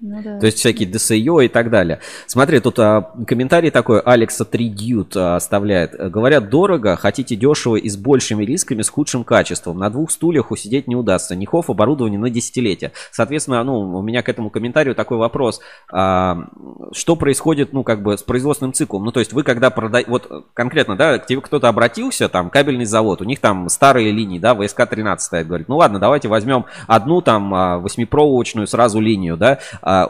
Ну, 0.01 0.21
да. 0.21 0.39
То 0.39 0.45
есть 0.45 0.57
всякие 0.57 0.89
DSIO 0.89 1.45
и 1.45 1.47
так 1.47 1.69
далее. 1.69 1.99
Смотри, 2.27 2.59
тут 2.59 2.77
а, 2.79 3.13
комментарий 3.25 3.71
такой 3.71 4.01
Алекса 4.01 4.43
Тридьют 4.43 5.15
а, 5.15 5.37
оставляет. 5.37 5.93
Говорят, 6.11 6.49
дорого, 6.49 6.97
хотите 6.97 7.37
дешево 7.37 7.77
и 7.77 7.87
с 7.87 7.95
большими 7.95 8.43
рисками, 8.43 8.81
с 8.81 8.89
худшим 8.89 9.23
качеством. 9.23 9.77
На 9.77 9.89
двух 9.89 10.11
стульях 10.11 10.51
усидеть 10.51 10.87
не 10.87 10.97
удастся. 10.97 11.35
Нихов 11.35 11.69
оборудование 11.69 12.19
на 12.19 12.29
десятилетия. 12.29 12.91
Соответственно, 13.11 13.63
ну, 13.63 13.79
у 13.79 14.01
меня 14.01 14.21
к 14.21 14.27
этому 14.27 14.49
комментарию 14.49 14.95
такой 14.95 15.17
вопрос. 15.17 15.61
А, 15.89 16.49
что 16.91 17.15
происходит, 17.15 17.71
ну, 17.71 17.83
как 17.83 18.03
бы 18.03 18.17
с 18.17 18.23
производственным 18.23 18.73
циклом? 18.73 19.05
Ну, 19.05 19.13
то 19.13 19.21
есть 19.21 19.31
вы 19.31 19.43
когда 19.43 19.69
продаете, 19.69 20.11
вот 20.11 20.29
конкретно, 20.53 20.97
да, 20.97 21.19
к 21.19 21.25
тебе 21.25 21.39
кто-то 21.39 21.69
обратился, 21.69 22.27
там, 22.27 22.49
кабельный 22.49 22.85
завод, 22.85 23.21
у 23.21 23.25
них 23.25 23.39
там 23.39 23.69
старые 23.69 24.11
линии, 24.11 24.39
да, 24.39 24.55
ВСК-13 24.55 25.19
стоит, 25.19 25.47
говорит, 25.47 25.69
ну, 25.69 25.77
ладно, 25.77 25.99
давайте 25.99 26.27
возьмем 26.27 26.65
одну 26.85 27.21
там 27.21 27.53
а, 27.53 27.77
восьмипроволочную 27.79 28.67
сразу 28.67 28.99
линию, 28.99 29.37
да, 29.37 29.59
а, 29.85 30.09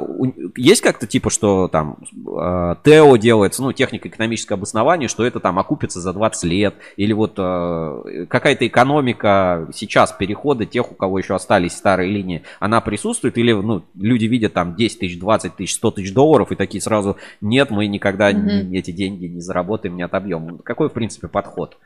есть 0.56 0.82
как-то 0.82 1.06
типа, 1.06 1.30
что 1.30 1.68
там 1.68 1.98
а, 2.28 2.76
ТЭО 2.76 3.18
делается, 3.18 3.62
ну, 3.62 3.74
технико-экономическое 3.74 4.54
обоснование, 4.54 5.10
что 5.10 5.26
это 5.26 5.42
там 5.42 5.60
окупится 5.60 6.00
за 6.00 6.14
20 6.14 6.44
лет, 6.46 6.76
или 6.96 7.12
вот 7.12 7.34
а, 7.38 8.26
какая-то 8.30 8.66
экономика 8.66 9.68
сейчас 9.74 10.14
перехода 10.14 10.66
тех, 10.66 10.94
у 10.94 10.96
кого 10.96 11.20
еще 11.20 11.36
остались 11.36 11.74
старые 11.74 12.10
линии, 12.10 12.44
она 12.62 12.80
присутствует, 12.80 13.38
или 13.38 13.52
ну, 13.52 13.84
люди 13.96 14.24
видят 14.26 14.54
там 14.54 14.76
10 14.76 15.00
тысяч, 15.00 15.20
20 15.20 15.58
тысяч, 15.58 15.76
100 15.76 15.92
тысяч 15.92 16.14
долларов 16.14 16.54
и 16.54 16.56
такие 16.56 16.82
сразу, 16.82 17.18
нет, 17.42 17.70
мы 17.70 17.88
никогда 17.88 18.32
mm-hmm. 18.32 18.74
эти 18.78 18.92
деньги 18.92 19.26
не 19.26 19.42
заработаем, 19.42 19.98
не 19.98 20.04
отобьем. 20.04 20.60
Какой, 20.60 20.88
в 20.88 20.94
принципе, 20.94 21.28
подход? 21.28 21.78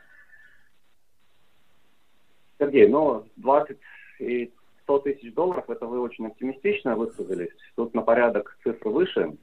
Сергей, 2.60 2.86
ну, 2.86 3.24
20 3.36 3.76
и 4.20 4.52
100 4.90 4.98
тысяч 5.00 5.32
долларов, 5.34 5.70
это 5.70 5.86
вы 5.86 6.00
очень 6.00 6.26
оптимистично 6.26 6.96
высказались. 6.96 7.50
Тут 7.76 7.94
на 7.94 8.02
порядок 8.02 8.56
цифры 8.64 8.90
выше, 8.90 9.36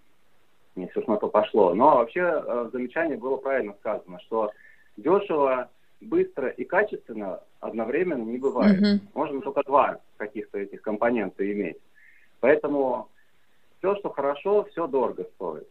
если 0.76 1.00
уж 1.00 1.08
на 1.08 1.16
то 1.16 1.30
пошло. 1.30 1.74
Но 1.74 1.96
вообще 1.96 2.22
э, 2.22 2.70
замечание 2.74 3.18
было 3.18 3.38
правильно 3.38 3.74
сказано, 3.80 4.20
что 4.20 4.52
дешево, 4.98 5.70
быстро 6.02 6.50
и 6.50 6.66
качественно 6.66 7.40
одновременно 7.62 8.24
не 8.24 8.38
бывает. 8.38 8.82
Mm-hmm. 8.82 9.00
Можно 9.14 9.42
только 9.42 9.64
два 9.64 10.00
каких-то 10.18 10.60
этих 10.60 10.82
компонента 10.82 11.50
иметь. 11.50 11.78
Поэтому 12.42 13.08
все, 13.78 13.96
что 13.96 14.10
хорошо, 14.10 14.66
все 14.66 14.86
дорого 14.86 15.26
стоит. 15.36 15.68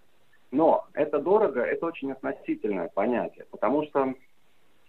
Но 0.53 0.87
это 0.95 1.19
дорого, 1.19 1.61
это 1.61 1.85
очень 1.85 2.13
относительное 2.13 2.89
понятие, 2.89 3.45
потому 3.51 3.85
что 3.85 4.15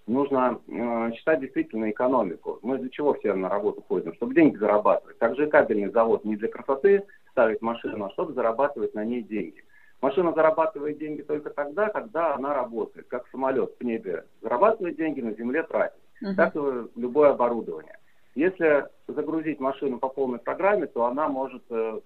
нужно 0.07 0.59
э, 0.67 1.11
считать 1.15 1.41
действительно 1.41 1.91
экономику. 1.91 2.59
Мы 2.61 2.77
для 2.77 2.89
чего 2.89 3.13
все 3.13 3.33
на 3.33 3.49
работу 3.49 3.83
ходим? 3.87 4.13
Чтобы 4.15 4.33
деньги 4.33 4.57
зарабатывать. 4.57 5.19
Также 5.19 5.47
кабельный 5.47 5.91
завод 5.91 6.25
не 6.25 6.35
для 6.35 6.47
красоты 6.47 7.03
ставить 7.31 7.61
машину, 7.61 8.05
а 8.05 8.11
чтобы 8.11 8.33
зарабатывать 8.33 8.95
на 8.95 9.05
ней 9.05 9.21
деньги. 9.21 9.63
Машина 10.01 10.31
зарабатывает 10.33 10.97
деньги 10.99 11.21
только 11.21 11.49
тогда, 11.49 11.89
когда 11.89 12.35
она 12.35 12.53
работает, 12.53 13.07
как 13.07 13.27
самолет 13.29 13.73
в 13.79 13.83
небе 13.83 14.25
зарабатывает 14.41 14.95
деньги, 14.95 15.21
на 15.21 15.33
земле 15.33 15.63
тратит. 15.63 15.99
Uh-huh. 16.23 16.35
Так 16.35 16.55
и 16.55 16.99
любое 16.99 17.31
оборудование. 17.31 17.97
Если 18.35 18.85
загрузить 19.07 19.59
машину 19.59 19.97
по 19.97 20.09
полной 20.09 20.39
программе, 20.39 20.85
то 20.85 21.05
она 21.05 21.27
может 21.27 21.63
э, 21.69 21.99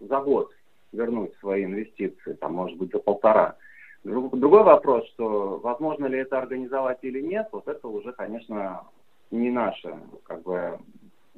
за 0.00 0.20
год 0.20 0.52
вернуть 0.92 1.34
свои 1.40 1.64
инвестиции, 1.64 2.34
там, 2.34 2.54
может 2.54 2.78
быть, 2.78 2.92
за 2.92 3.00
полтора. 3.00 3.56
Другой 4.04 4.64
вопрос, 4.64 5.06
что 5.08 5.58
возможно 5.62 6.06
ли 6.06 6.18
это 6.18 6.38
организовать 6.38 6.98
или 7.02 7.20
нет, 7.20 7.48
вот 7.52 7.66
это 7.68 7.88
уже, 7.88 8.12
конечно, 8.12 8.82
не 9.30 9.50
наша 9.50 9.98
как 10.24 10.42
бы, 10.42 10.78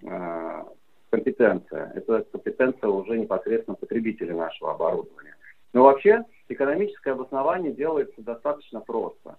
э, 0.02 0.64
компетенция. 1.10 1.92
Это 1.94 2.26
компетенция 2.32 2.90
уже 2.90 3.18
непосредственно 3.18 3.76
потребителя 3.76 4.34
нашего 4.34 4.72
оборудования. 4.72 5.36
Но 5.72 5.84
вообще 5.84 6.24
экономическое 6.48 7.12
обоснование 7.12 7.72
делается 7.72 8.20
достаточно 8.22 8.80
просто. 8.80 9.36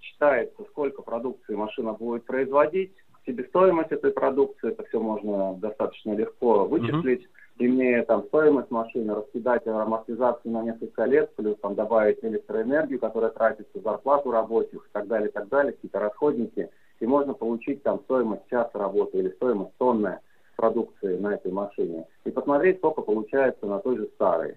Считается, 0.00 0.62
сколько 0.70 1.02
продукции 1.02 1.56
машина 1.56 1.94
будет 1.94 2.24
производить, 2.26 2.94
себестоимость 3.26 3.92
этой 3.92 4.12
продукции, 4.12 4.70
это 4.70 4.84
все 4.84 5.00
можно 5.00 5.54
достаточно 5.54 6.12
легко 6.12 6.64
вычислить. 6.64 7.28
Имея 7.58 8.04
там 8.04 8.24
стоимость 8.24 8.70
машины, 8.70 9.14
раскидать 9.14 9.66
амортизацию 9.66 10.52
на 10.52 10.62
несколько 10.62 11.04
лет, 11.04 11.34
плюс 11.34 11.56
там 11.60 11.74
добавить 11.74 12.22
электроэнергию, 12.22 12.98
которая 12.98 13.30
тратится, 13.30 13.80
зарплату 13.82 14.30
рабочих 14.30 14.86
и 14.86 14.92
так 14.92 15.06
далее, 15.08 15.28
и 15.28 15.32
так 15.32 15.48
далее, 15.48 15.72
какие-то 15.72 15.98
расходники, 15.98 16.70
и 17.00 17.06
можно 17.06 17.34
получить 17.34 17.82
там 17.82 18.00
стоимость 18.04 18.48
часа 18.50 18.70
работы 18.74 19.18
или 19.18 19.30
стоимость 19.30 19.72
тонны 19.78 20.18
продукции 20.56 21.16
на 21.16 21.34
этой 21.34 21.52
машине. 21.52 22.06
И 22.24 22.30
посмотреть, 22.30 22.78
сколько 22.78 23.02
получается 23.02 23.66
на 23.66 23.78
той 23.78 23.96
же 23.96 24.08
старой. 24.14 24.56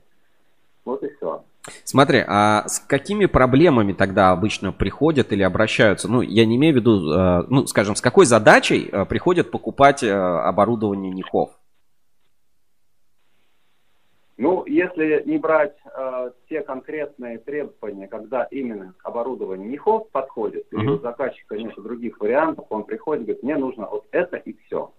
Вот 0.84 1.04
и 1.04 1.10
все. 1.16 1.44
Смотри, 1.84 2.24
а 2.28 2.68
с 2.68 2.80
какими 2.80 3.28
проблемами 3.28 3.94
тогда 3.94 4.32
обычно 4.32 4.72
приходят 4.72 5.32
или 5.32 5.44
обращаются? 5.44 6.08
Ну, 6.08 6.22
я 6.22 6.46
не 6.46 6.56
имею 6.56 6.74
в 6.74 6.78
виду, 6.78 7.14
э, 7.14 7.44
ну, 7.50 7.68
скажем, 7.68 7.96
с 7.96 8.02
какой 8.02 8.26
задачей 8.26 8.90
э, 8.92 9.06
приходят 9.06 9.52
покупать 9.52 10.02
э, 10.02 10.12
оборудование 10.12 11.12
НИХов? 11.12 11.52
Ну, 14.42 14.66
если 14.66 15.22
не 15.28 15.38
брать 15.38 15.78
э, 15.86 16.32
те 16.50 16.62
конкретные 16.62 17.38
требования, 17.38 18.08
когда 18.08 18.46
именно 18.46 18.96
к 18.98 19.06
оборудованию 19.06 19.70
не 19.70 19.78
ход 19.78 20.10
подходит, 20.10 20.66
uh-huh. 20.74 20.80
или 20.80 20.88
у 20.88 20.98
заказчика 20.98 21.56
нет 21.56 21.76
других 21.76 22.20
вариантов, 22.20 22.66
он 22.72 22.86
приходит 22.86 23.22
и 23.22 23.26
говорит, 23.26 23.44
мне 23.44 23.56
нужно 23.56 23.86
вот 23.86 24.08
это 24.10 24.38
и 24.38 24.58
все, 24.64 24.92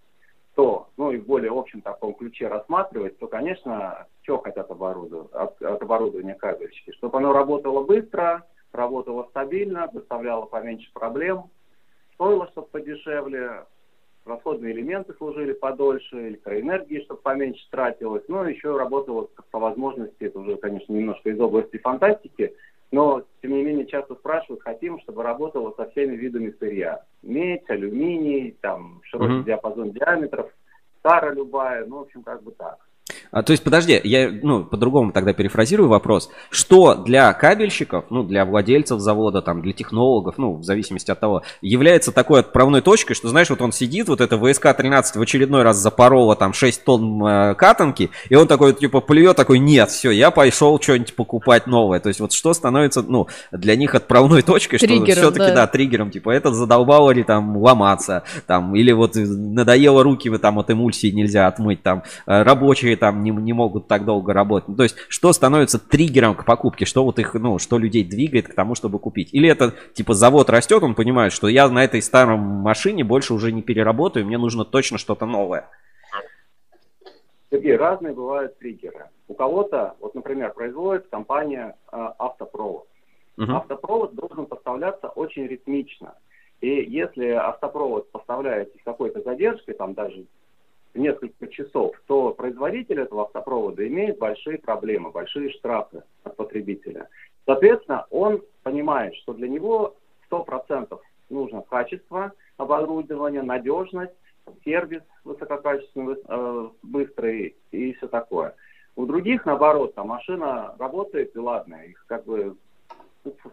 то, 0.54 0.90
ну 0.96 1.10
и 1.10 1.16
в 1.16 1.26
более 1.26 1.50
общем 1.50 1.80
таком 1.80 2.14
ключе 2.14 2.46
рассматривать, 2.46 3.18
то, 3.18 3.26
конечно, 3.26 4.06
что 4.22 4.38
хотят 4.38 4.70
оборудовать, 4.70 5.32
от, 5.32 5.60
от 5.60 5.82
оборудования 5.82 6.36
кабельщики? 6.36 6.92
Чтобы 6.92 7.18
оно 7.18 7.32
работало 7.32 7.82
быстро, 7.82 8.46
работало 8.70 9.26
стабильно, 9.30 9.90
доставляло 9.92 10.46
поменьше 10.46 10.88
проблем, 10.92 11.50
стоило, 12.14 12.46
чтобы 12.52 12.68
подешевле, 12.68 13.64
расходные 14.24 14.72
элементы 14.72 15.14
служили 15.14 15.52
подольше, 15.52 16.28
электроэнергии, 16.28 17.02
чтобы 17.04 17.20
поменьше 17.20 17.64
тратилось. 17.70 18.24
Ну, 18.28 18.44
еще 18.44 18.76
работало 18.76 19.28
по 19.50 19.58
возможности, 19.58 20.24
это 20.24 20.38
уже, 20.38 20.56
конечно, 20.56 20.92
немножко 20.92 21.30
из 21.30 21.40
области 21.40 21.78
фантастики, 21.78 22.54
но, 22.90 23.24
тем 23.40 23.52
не 23.52 23.62
менее, 23.62 23.86
часто 23.86 24.14
спрашивают, 24.14 24.62
хотим, 24.62 25.00
чтобы 25.00 25.22
работало 25.22 25.72
со 25.76 25.88
всеми 25.90 26.14
видами 26.14 26.54
сырья. 26.58 27.04
Медь, 27.22 27.68
алюминий, 27.68 28.56
там, 28.60 29.00
широкий 29.04 29.32
mm-hmm. 29.32 29.44
диапазон 29.44 29.90
диаметров, 29.92 30.52
стара 30.98 31.32
любая, 31.32 31.86
ну, 31.86 31.98
в 31.98 32.02
общем, 32.02 32.22
как 32.22 32.42
бы 32.42 32.52
так. 32.52 32.78
А, 33.32 33.42
то 33.42 33.52
есть, 33.52 33.64
подожди, 33.64 33.98
я 34.04 34.30
ну, 34.42 34.62
по-другому 34.62 35.10
тогда 35.10 35.32
перефразирую 35.32 35.88
вопрос. 35.88 36.28
Что 36.50 36.94
для 36.94 37.32
кабельщиков, 37.32 38.04
ну, 38.10 38.22
для 38.24 38.44
владельцев 38.44 39.00
завода, 39.00 39.40
там, 39.40 39.62
для 39.62 39.72
технологов, 39.72 40.36
ну, 40.36 40.56
в 40.56 40.64
зависимости 40.64 41.10
от 41.10 41.18
того, 41.18 41.42
является 41.62 42.12
такой 42.12 42.40
отправной 42.40 42.82
точкой, 42.82 43.14
что, 43.14 43.28
знаешь, 43.28 43.48
вот 43.48 43.62
он 43.62 43.72
сидит, 43.72 44.08
вот 44.08 44.20
это 44.20 44.36
ВСК-13 44.36 45.18
в 45.18 45.22
очередной 45.22 45.62
раз 45.62 45.78
запорола 45.78 46.36
там 46.36 46.52
6 46.52 46.84
тонн 46.84 47.26
э, 47.26 47.54
катанки, 47.54 48.10
и 48.28 48.34
он 48.34 48.46
такой, 48.46 48.74
типа, 48.74 49.00
плюет, 49.00 49.34
такой, 49.34 49.58
нет, 49.58 49.88
все, 49.88 50.10
я 50.10 50.30
пошел 50.30 50.78
что-нибудь 50.78 51.16
покупать 51.16 51.66
новое. 51.66 52.00
То 52.00 52.08
есть, 52.08 52.20
вот 52.20 52.32
что 52.32 52.52
становится, 52.52 53.00
ну, 53.00 53.28
для 53.50 53.76
них 53.76 53.94
отправной 53.94 54.42
точкой, 54.42 54.76
триггером, 54.76 55.06
что 55.06 55.20
все-таки, 55.22 55.46
да. 55.46 55.54
да, 55.54 55.66
триггером, 55.68 56.10
типа, 56.10 56.28
это 56.28 56.52
задолбало 56.52 57.12
ли 57.12 57.22
там 57.22 57.56
ломаться, 57.56 58.24
там, 58.46 58.76
или 58.76 58.92
вот 58.92 59.12
надоело 59.14 60.02
руки 60.02 60.28
вы 60.28 60.38
там 60.38 60.58
от 60.58 60.70
эмульсии 60.70 61.06
нельзя 61.06 61.46
отмыть, 61.46 61.82
там, 61.82 62.02
э, 62.26 62.42
рабочие 62.42 62.96
там 62.96 63.21
не, 63.22 63.30
не 63.30 63.52
могут 63.52 63.88
так 63.88 64.04
долго 64.04 64.32
работать. 64.32 64.68
Ну, 64.68 64.76
то 64.76 64.82
есть, 64.82 64.96
что 65.08 65.32
становится 65.32 65.78
триггером 65.78 66.34
к 66.34 66.44
покупке, 66.44 66.84
что 66.84 67.04
вот 67.04 67.18
их, 67.18 67.34
ну, 67.34 67.58
что 67.58 67.78
людей 67.78 68.04
двигает 68.04 68.48
к 68.48 68.54
тому, 68.54 68.74
чтобы 68.74 68.98
купить? 68.98 69.32
Или 69.32 69.48
это, 69.48 69.74
типа, 69.94 70.14
завод 70.14 70.50
растет, 70.50 70.82
он 70.82 70.94
понимает, 70.94 71.32
что 71.32 71.48
я 71.48 71.68
на 71.68 71.84
этой 71.84 72.02
старом 72.02 72.40
машине 72.40 73.04
больше 73.04 73.34
уже 73.34 73.52
не 73.52 73.62
переработаю, 73.62 74.26
мне 74.26 74.38
нужно 74.38 74.64
точно 74.64 74.98
что-то 74.98 75.26
новое. 75.26 75.68
Сергей, 77.50 77.76
разные 77.76 78.14
бывают 78.14 78.58
триггеры. 78.58 79.10
У 79.28 79.34
кого-то, 79.34 79.94
вот, 80.00 80.14
например, 80.14 80.52
производит 80.54 81.08
компания 81.08 81.76
э, 81.92 81.96
автопровод. 82.18 82.86
Угу. 83.36 83.52
Автопровод 83.52 84.14
должен 84.14 84.46
поставляться 84.46 85.08
очень 85.08 85.46
ритмично. 85.46 86.14
И 86.62 86.68
если 86.68 87.30
автопровод 87.30 88.10
поставляется 88.10 88.78
с 88.78 88.82
какой-то 88.84 89.20
задержкой, 89.22 89.74
там 89.74 89.94
даже 89.94 90.24
несколько 90.94 91.48
часов, 91.48 91.94
то 92.06 92.32
производитель 92.32 93.00
этого 93.00 93.22
автопровода 93.22 93.86
имеет 93.86 94.18
большие 94.18 94.58
проблемы, 94.58 95.10
большие 95.10 95.50
штрафы 95.50 96.02
от 96.24 96.36
потребителя. 96.36 97.08
Соответственно, 97.46 98.06
он 98.10 98.42
понимает, 98.62 99.14
что 99.16 99.32
для 99.32 99.48
него 99.48 99.96
100% 100.30 100.98
нужно 101.30 101.62
качество 101.62 102.32
оборудования, 102.56 103.42
надежность, 103.42 104.12
сервис 104.64 105.02
высококачественный, 105.24 106.16
э, 106.26 106.68
быстрый 106.82 107.56
и 107.70 107.92
все 107.94 108.08
такое. 108.08 108.54
У 108.94 109.06
других, 109.06 109.46
наоборот, 109.46 109.94
там 109.94 110.08
машина 110.08 110.74
работает, 110.78 111.34
и 111.34 111.38
ладно, 111.38 111.76
их 111.86 112.04
как 112.06 112.24
бы 112.24 112.56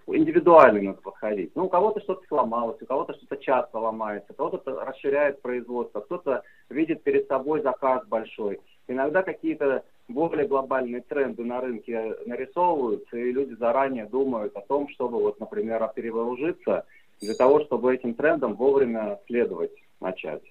индивидуально 0.07 0.81
надо 0.81 1.01
подходить. 1.01 1.51
Ну, 1.55 1.65
у 1.65 1.69
кого-то 1.69 1.99
что-то 2.01 2.25
сломалось, 2.27 2.81
у 2.81 2.85
кого-то 2.85 3.13
что-то 3.13 3.37
часто 3.37 3.79
ломается, 3.79 4.33
кого-то 4.33 4.83
расширяет 4.85 5.41
производство, 5.41 6.01
кто-то 6.01 6.43
видит 6.69 7.03
перед 7.03 7.27
собой 7.27 7.61
заказ 7.61 8.05
большой. 8.07 8.59
Иногда 8.87 9.21
какие-то 9.21 9.83
более 10.07 10.47
глобальные 10.47 11.01
тренды 11.01 11.43
на 11.43 11.61
рынке 11.61 12.15
нарисовываются, 12.25 13.17
и 13.17 13.31
люди 13.31 13.53
заранее 13.53 14.05
думают 14.05 14.55
о 14.55 14.61
том, 14.61 14.89
чтобы, 14.89 15.19
вот, 15.19 15.39
например, 15.39 15.87
перевооружиться 15.95 16.85
для 17.21 17.35
того, 17.35 17.63
чтобы 17.65 17.93
этим 17.93 18.15
трендам 18.15 18.55
вовремя 18.55 19.19
следовать 19.27 19.71
начать. 19.99 20.41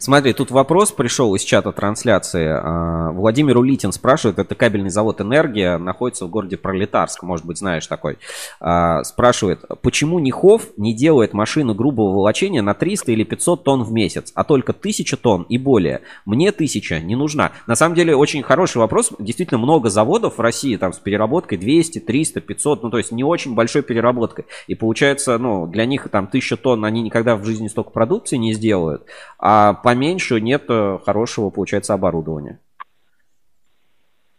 Смотри, 0.00 0.32
тут 0.32 0.50
вопрос 0.50 0.90
пришел 0.90 1.34
из 1.36 1.42
чата 1.42 1.70
трансляции. 1.70 2.48
А, 2.48 3.12
Владимир 3.12 3.58
Улитин 3.58 3.92
спрашивает, 3.92 4.40
это 4.40 4.56
кабельный 4.56 4.90
завод 4.90 5.20
«Энергия», 5.20 5.78
находится 5.78 6.26
в 6.26 6.30
городе 6.30 6.56
Пролетарск, 6.56 7.22
может 7.22 7.46
быть, 7.46 7.58
знаешь 7.58 7.86
такой. 7.86 8.18
А, 8.60 9.04
спрашивает, 9.04 9.64
почему 9.82 10.18
Нихов 10.18 10.70
не 10.76 10.94
делает 10.94 11.32
машину 11.32 11.74
грубого 11.74 12.12
волочения 12.12 12.60
на 12.60 12.74
300 12.74 13.12
или 13.12 13.22
500 13.22 13.62
тонн 13.62 13.82
в 13.84 13.92
месяц, 13.92 14.32
а 14.34 14.42
только 14.42 14.72
1000 14.72 15.16
тонн 15.16 15.42
и 15.42 15.58
более? 15.58 16.00
Мне 16.26 16.48
1000 16.48 17.00
не 17.00 17.14
нужна. 17.14 17.52
На 17.68 17.76
самом 17.76 17.94
деле, 17.94 18.16
очень 18.16 18.42
хороший 18.42 18.78
вопрос. 18.78 19.12
Действительно, 19.20 19.58
много 19.58 19.90
заводов 19.90 20.38
в 20.38 20.40
России 20.40 20.76
там 20.76 20.92
с 20.92 20.98
переработкой 20.98 21.58
200, 21.58 22.00
300, 22.00 22.40
500, 22.40 22.82
ну, 22.82 22.90
то 22.90 22.98
есть 22.98 23.12
не 23.12 23.22
очень 23.22 23.54
большой 23.54 23.82
переработкой. 23.82 24.46
И 24.66 24.74
получается, 24.74 25.38
ну, 25.38 25.68
для 25.68 25.86
них 25.86 26.08
там 26.10 26.24
1000 26.24 26.56
тонн, 26.56 26.84
они 26.84 27.02
никогда 27.02 27.36
в 27.36 27.44
жизни 27.44 27.68
столько 27.68 27.90
продукции 27.90 28.36
не 28.36 28.54
сделают. 28.54 29.06
А 29.38 29.51
а 29.54 29.74
поменьше 29.74 30.40
нет 30.40 30.64
хорошего, 31.04 31.50
получается, 31.50 31.92
оборудования? 31.92 32.58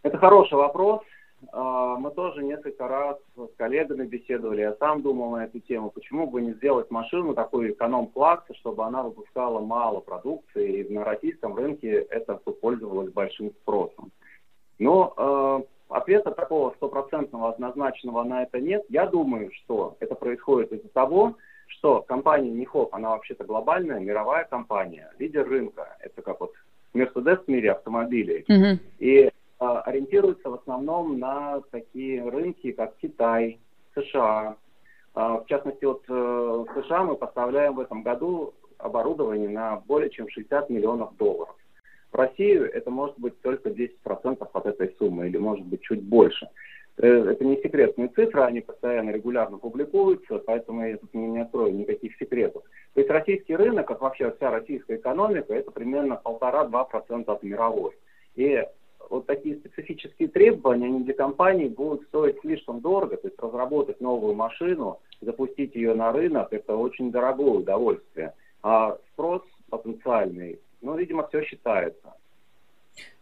Это 0.01 0.17
хороший 0.17 0.55
вопрос. 0.55 1.01
А, 1.51 1.97
мы 1.97 2.09
тоже 2.11 2.43
несколько 2.43 2.87
раз 2.87 3.17
с 3.35 3.55
коллегами 3.57 4.07
беседовали, 4.07 4.61
я 4.61 4.73
сам 4.79 5.03
думал 5.03 5.31
на 5.31 5.45
эту 5.45 5.59
тему, 5.59 5.91
почему 5.91 6.25
бы 6.25 6.41
не 6.41 6.53
сделать 6.53 6.89
машину 6.89 7.35
такой 7.35 7.71
эконом-класса, 7.71 8.55
чтобы 8.55 8.85
она 8.85 9.03
выпускала 9.03 9.59
мало 9.59 9.99
продукции, 9.99 10.79
и 10.79 10.93
на 10.93 11.03
российском 11.03 11.55
рынке 11.55 11.91
это 12.09 12.35
пользовалось 12.35 13.11
большим 13.11 13.51
спросом. 13.61 14.11
Но 14.79 15.13
э, 15.15 15.61
ответа 15.89 16.31
такого 16.31 16.71
стопроцентного 16.71 17.49
однозначного 17.49 18.23
на 18.23 18.43
это 18.43 18.59
нет. 18.59 18.83
Я 18.89 19.05
думаю, 19.05 19.51
что 19.53 19.95
это 19.99 20.15
происходит 20.15 20.71
из-за 20.71 20.89
того, 20.89 21.35
что 21.67 22.01
компания 22.01 22.51
Нихоп, 22.51 22.93
она 22.95 23.11
вообще-то 23.11 23.43
глобальная, 23.43 23.99
мировая 23.99 24.45
компания, 24.45 25.11
лидер 25.19 25.47
рынка. 25.47 25.97
Это 25.99 26.21
как 26.21 26.39
вот 26.39 26.53
Мерседес 26.93 27.39
в 27.39 27.47
мире 27.47 27.71
автомобилей. 27.71 28.45
Mm-hmm. 28.47 28.79
И 28.99 29.31
а, 29.59 29.81
ориентируется 29.81 30.49
в 30.49 30.55
основном 30.55 31.19
на 31.19 31.61
такие 31.71 32.27
рынки, 32.27 32.71
как 32.71 32.95
Китай, 33.01 33.59
США. 33.95 34.55
А, 35.15 35.37
в 35.39 35.45
частности, 35.45 35.85
вот 35.85 36.03
э, 36.07 36.13
в 36.13 36.67
США 36.81 37.03
мы 37.03 37.15
поставляем 37.15 37.75
в 37.75 37.79
этом 37.79 38.03
году 38.03 38.53
оборудование 38.77 39.49
на 39.49 39.77
более 39.77 40.09
чем 40.09 40.27
60 40.27 40.69
миллионов 40.69 41.15
долларов. 41.17 41.55
В 42.11 42.15
Россию 42.15 42.71
это 42.71 42.91
может 42.91 43.17
быть 43.17 43.39
только 43.41 43.69
10% 43.69 44.47
от 44.51 44.65
этой 44.65 44.95
суммы 44.99 45.27
или 45.27 45.37
может 45.37 45.65
быть 45.65 45.81
чуть 45.81 46.03
больше. 46.03 46.47
Э, 46.97 47.07
это 47.07 47.43
не 47.43 47.57
секретные 47.57 48.07
цифры, 48.09 48.41
они 48.43 48.61
постоянно, 48.61 49.09
регулярно 49.09 49.57
публикуются, 49.57 50.37
поэтому 50.39 50.87
я 50.87 50.97
тут 50.97 51.13
не 51.13 51.39
открою 51.39 51.73
никаких 51.73 52.15
секретов. 52.17 52.63
То 52.93 52.99
есть 52.99 53.09
российский 53.09 53.55
рынок, 53.55 53.87
как 53.87 54.01
вообще 54.01 54.31
вся 54.31 54.51
российская 54.51 54.97
экономика, 54.97 55.53
это 55.53 55.71
примерно 55.71 56.17
полтора-два 56.17 56.85
процента 56.85 57.33
от 57.33 57.43
мировой. 57.43 57.91
И 58.35 58.63
вот 59.09 59.25
такие 59.25 59.55
специфические 59.57 60.27
требования, 60.27 60.85
они 60.85 61.03
для 61.03 61.13
компаний 61.13 61.67
будут 61.67 62.03
стоить 62.07 62.39
слишком 62.41 62.79
дорого, 62.79 63.17
то 63.17 63.27
есть 63.27 63.39
разработать 63.39 63.99
новую 63.99 64.35
машину, 64.35 64.99
запустить 65.21 65.75
ее 65.75 65.95
на 65.95 66.11
рынок, 66.11 66.49
это 66.51 66.75
очень 66.75 67.11
дорогое 67.11 67.51
удовольствие. 67.51 68.33
А 68.61 68.97
спрос 69.11 69.41
потенциальный, 69.69 70.59
ну, 70.81 70.95
видимо, 70.95 71.27
все 71.27 71.41
считается. 71.41 72.13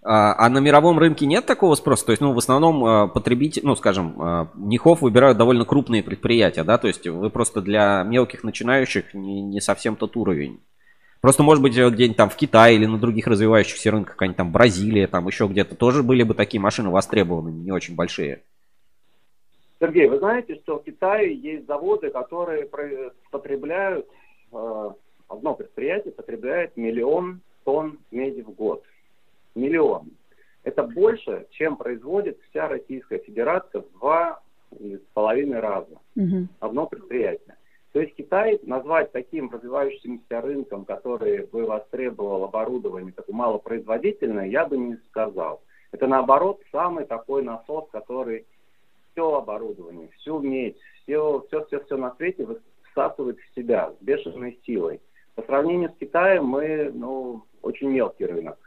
А, 0.03 0.34
а 0.45 0.49
на 0.49 0.57
мировом 0.57 0.97
рынке 0.97 1.28
нет 1.28 1.45
такого 1.45 1.76
спроса? 1.76 2.05
То 2.07 2.11
есть, 2.11 2.22
ну, 2.22 2.34
в 2.34 2.38
основном 2.38 2.84
а, 2.84 3.07
потребитель, 3.07 3.61
ну, 3.63 3.76
скажем, 3.76 4.15
а, 4.19 4.47
Нихов 4.55 5.01
выбирают 5.01 5.38
довольно 5.38 5.63
крупные 5.63 6.01
предприятия, 6.01 6.63
да? 6.63 6.80
То 6.80 6.88
есть 6.88 7.07
вы 7.07 7.30
просто 7.30 7.61
для 7.61 8.03
мелких 8.03 8.43
начинающих 8.43 9.13
не, 9.13 9.41
не 9.41 9.61
совсем 9.61 9.95
тот 9.95 10.17
уровень. 10.17 10.59
Просто, 11.22 11.43
может 11.43 11.61
быть, 11.61 11.74
где-нибудь 11.74 12.17
там 12.17 12.30
в 12.32 12.36
Китае 12.36 12.78
или 12.78 12.88
на 12.88 12.97
других 12.97 13.28
развивающихся 13.28 13.91
рынках, 13.91 14.15
какая-нибудь 14.15 14.38
там 14.38 14.51
Бразилия, 14.51 15.05
там 15.05 15.28
еще 15.28 15.45
где-то 15.45 15.76
тоже 15.76 16.01
были 16.01 16.24
бы 16.24 16.34
такие 16.34 16.59
машины 16.59 16.89
востребованы, 16.89 17.49
не 17.49 17.72
очень 17.72 17.95
большие. 17.95 18.41
Сергей, 19.80 20.07
вы 20.07 20.17
знаете, 20.17 20.55
что 20.63 20.80
в 20.80 20.84
Китае 20.84 21.36
есть 21.36 21.67
заводы, 21.67 22.09
которые 22.09 22.67
потребляют, 23.30 24.07
одно 24.51 25.53
предприятие 25.53 26.11
потребляет 26.11 26.76
миллион 26.76 27.41
тонн 27.65 27.99
меди 28.09 28.41
в 28.41 28.49
год 28.49 28.84
миллион. 29.56 30.12
Это 30.64 30.84
больше, 30.84 31.47
чем 31.52 31.76
производит 31.78 32.39
вся 32.49 32.68
Российская 32.68 33.20
Федерация 33.20 33.82
в 33.82 33.91
два 33.93 34.41
с 34.72 35.02
половиной 35.14 35.60
раза. 35.60 35.97
Угу. 36.16 36.47
Одно 36.60 36.88
предприятие. 36.88 37.56
То 37.93 37.99
есть 37.99 38.16
Китай 38.16 38.60
назвать 38.64 39.12
таким 39.12 39.49
развивающимся 39.49 40.39
рынком, 40.39 40.86
который 40.86 41.45
бы 41.47 41.66
востребовал 41.66 42.45
оборудование 42.45 43.12
такое 43.12 43.36
малопроизводительное, 43.36 44.45
я 44.45 44.66
бы 44.66 44.78
не 44.78 44.97
сказал. 45.10 45.62
Это 45.91 46.08
наоборот 46.08 46.62
самый 46.72 47.06
такой 47.06 47.43
насос, 47.43 47.89
который 47.91 48.45
все 49.12 49.36
оборудование, 49.36 50.10
всю 50.20 50.39
медь, 50.39 50.78
все, 51.04 51.43
все, 51.47 51.66
все, 51.66 51.84
все 51.84 51.97
на 51.97 52.16
свете 52.16 52.47
всасывает 52.91 53.38
в 53.39 53.56
себя 53.56 53.91
с 53.91 54.04
бешеной 54.04 54.58
силой. 54.66 55.02
По 55.36 55.43
сравнению 55.43 55.89
с 55.89 55.97
Китаем 55.97 56.45
мы 56.45 56.91
ну, 56.93 57.43
очень 57.62 57.89
мелкий 57.89 58.26
рынок. 58.26 58.58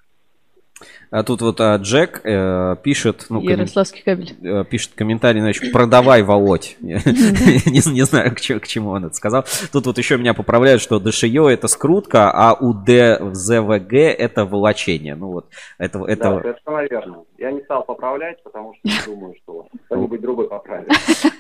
А 1.11 1.23
тут 1.23 1.43
вот 1.43 1.61
а, 1.61 1.77
Джек 1.77 2.21
э, 2.25 2.77
пишет... 2.83 3.27
Ну, 3.29 3.41
Ярославский 3.41 4.03
кабель. 4.03 4.35
Э, 4.43 4.65
пишет 4.65 4.93
комментарий, 4.95 5.41
значит, 5.41 5.71
продавай, 5.73 6.23
Володь. 6.23 6.77
не, 6.81 8.03
знаю, 8.05 8.35
к, 8.35 8.41
чему 8.41 8.91
он 8.91 9.05
это 9.05 9.15
сказал. 9.15 9.45
Тут 9.73 9.87
вот 9.87 9.99
еще 9.99 10.17
меня 10.17 10.35
поправляют, 10.35 10.83
что 10.83 10.99
ДШИО 10.99 11.49
это 11.49 11.69
скрутка, 11.69 12.33
а 12.33 12.55
у 12.55 12.75
ДЗВГ 12.75 13.93
это 13.93 14.45
волочение. 14.45 15.15
Ну 15.15 15.29
вот, 15.29 15.47
это... 15.79 16.05
это... 16.05 16.23
Да, 16.23 16.41
совершенно 16.41 16.89
верно. 16.89 17.25
Я 17.39 17.53
не 17.53 17.61
стал 17.63 17.85
поправлять, 17.85 18.43
потому 18.43 18.75
что 18.75 18.89
не 18.89 19.15
думаю, 19.15 19.35
что 19.43 19.67
кто-нибудь 19.87 20.21
другой 20.21 20.49
поправит. 20.49 20.91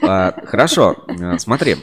А, 0.02 0.32
хорошо, 0.44 0.96
смотри. 1.38 1.76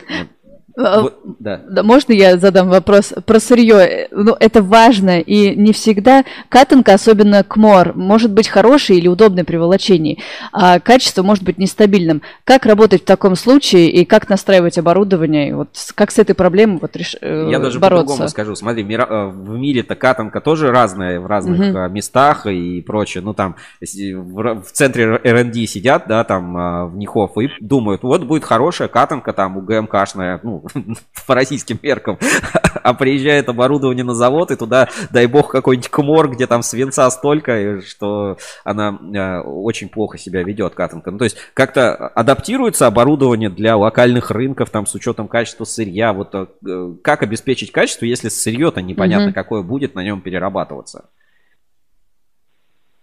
А, 0.77 1.01
вот, 1.01 1.19
да. 1.39 1.61
да. 1.69 1.83
Можно 1.83 2.13
я 2.13 2.37
задам 2.37 2.69
вопрос 2.69 3.13
про 3.25 3.39
сырье? 3.39 4.07
Ну, 4.11 4.35
это 4.39 4.61
важно, 4.61 5.19
и 5.19 5.55
не 5.55 5.73
всегда 5.73 6.23
катанка, 6.49 6.93
особенно 6.93 7.43
кмор, 7.43 7.93
может 7.95 8.31
быть 8.31 8.47
хороший 8.47 8.97
или 8.97 9.07
удобный 9.07 9.43
при 9.43 9.57
волочении, 9.57 10.19
а 10.53 10.79
качество 10.79 11.23
может 11.23 11.43
быть 11.43 11.57
нестабильным. 11.57 12.21
Как 12.43 12.65
работать 12.65 13.01
в 13.01 13.05
таком 13.05 13.35
случае 13.35 13.89
и 13.89 14.05
как 14.05 14.29
настраивать 14.29 14.77
оборудование? 14.77 15.55
Вот 15.55 15.69
как 15.95 16.11
с 16.11 16.19
этой 16.19 16.35
проблемой 16.35 16.79
вот 16.81 16.95
реш... 16.95 17.15
Э, 17.21 17.47
я 17.49 17.59
даже 17.59 17.79
по-другому 17.79 18.27
скажу. 18.27 18.55
Смотри, 18.55 18.83
э, 18.83 19.25
в 19.25 19.57
мире-то 19.57 19.95
катанка 19.95 20.41
тоже 20.41 20.71
разная 20.71 21.19
в 21.19 21.25
разных 21.25 21.59
угу. 21.59 21.93
местах 21.93 22.45
и 22.45 22.81
прочее. 22.81 23.23
Ну, 23.23 23.33
там 23.33 23.55
в 23.79 24.71
центре 24.71 25.19
R&D 25.23 25.65
сидят, 25.65 26.05
да, 26.07 26.23
там 26.23 26.91
в 26.91 26.95
Нихов 26.95 27.37
и 27.37 27.49
думают, 27.59 28.03
вот 28.03 28.23
будет 28.23 28.43
хорошая 28.43 28.87
катанка 28.87 29.33
там 29.33 29.57
у 29.57 29.61
ГМКшная, 29.61 30.39
ну, 30.43 30.60
по 31.27 31.35
российским 31.35 31.79
меркам, 31.81 32.17
а 32.83 32.93
приезжает 32.93 33.49
оборудование 33.49 34.03
на 34.03 34.13
завод, 34.13 34.51
и 34.51 34.55
туда, 34.55 34.89
дай 35.11 35.27
бог, 35.27 35.51
какой-нибудь 35.51 35.89
кмор, 35.89 36.29
где 36.29 36.47
там 36.47 36.63
свинца 36.63 37.09
столько, 37.09 37.81
что 37.81 38.37
она 38.63 38.99
э, 39.13 39.41
очень 39.41 39.89
плохо 39.89 40.17
себя 40.17 40.43
ведет, 40.43 40.73
катанка. 40.73 41.11
Ну, 41.11 41.17
то 41.17 41.23
есть 41.25 41.37
как-то 41.53 41.95
адаптируется 41.95 42.87
оборудование 42.87 43.49
для 43.49 43.77
локальных 43.77 44.31
рынков, 44.31 44.69
там, 44.69 44.85
с 44.85 44.95
учетом 44.95 45.27
качества 45.27 45.63
сырья. 45.63 46.13
Вот 46.13 46.33
э, 46.33 46.93
как 47.03 47.23
обеспечить 47.23 47.71
качество, 47.71 48.05
если 48.05 48.29
сырье-то 48.29 48.81
непонятно, 48.81 49.29
mm-hmm. 49.29 49.33
какое 49.33 49.61
будет 49.61 49.95
на 49.95 50.03
нем 50.03 50.21
перерабатываться? 50.21 51.09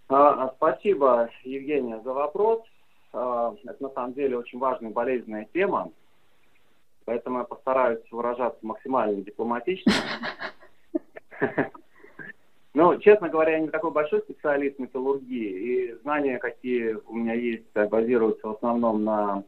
А, 0.09 0.45
а, 0.45 0.53
спасибо, 0.57 1.29
Евгения, 1.43 2.01
за 2.03 2.13
вопрос. 2.13 2.61
А, 3.13 3.53
это 3.63 3.83
на 3.83 3.89
самом 3.89 4.13
деле 4.13 4.37
очень 4.37 4.59
важная 4.59 4.91
болезненная 4.91 5.47
тема. 5.53 5.91
Поэтому 7.09 7.39
я 7.39 7.43
постараюсь 7.43 8.03
выражаться 8.11 8.59
максимально 8.61 9.23
дипломатично. 9.23 9.91
Ну, 12.75 12.99
честно 12.99 13.29
говоря, 13.29 13.53
я 13.53 13.59
не 13.61 13.69
такой 13.69 13.89
большой 13.89 14.19
специалист 14.19 14.77
металлургии, 14.77 15.49
и 15.49 15.93
знания, 16.03 16.37
какие 16.37 16.99
у 17.07 17.15
меня 17.15 17.33
есть, 17.33 17.65
базируются 17.73 18.47
в 18.47 18.51
основном 18.51 19.03
на 19.03 19.43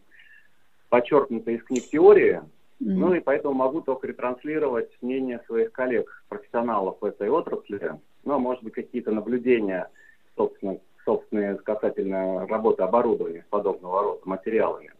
подчеркнутой 0.89 1.57
из 1.57 1.63
книг 1.63 1.83
теории. 1.83 2.37
Mm-hmm. 2.37 2.41
Ну 2.79 3.13
и 3.13 3.19
поэтому 3.19 3.53
могу 3.53 3.81
только 3.81 4.07
ретранслировать 4.07 4.89
мнение 5.03 5.39
своих 5.45 5.71
коллег, 5.71 6.23
профессионалов 6.29 6.97
в 6.99 7.05
этой 7.05 7.29
отрасли. 7.29 7.99
Ну, 8.25 8.33
а 8.33 8.39
может 8.39 8.63
быть, 8.63 8.73
какие-то 8.73 9.11
наблюдения, 9.11 9.87
собственно, 10.35 10.79
собственные 11.05 11.57
касательно 11.57 12.47
работы 12.47 12.81
оборудования 12.81 13.45
подобного 13.51 14.01
рода 14.01 14.21
материалами. 14.25 14.93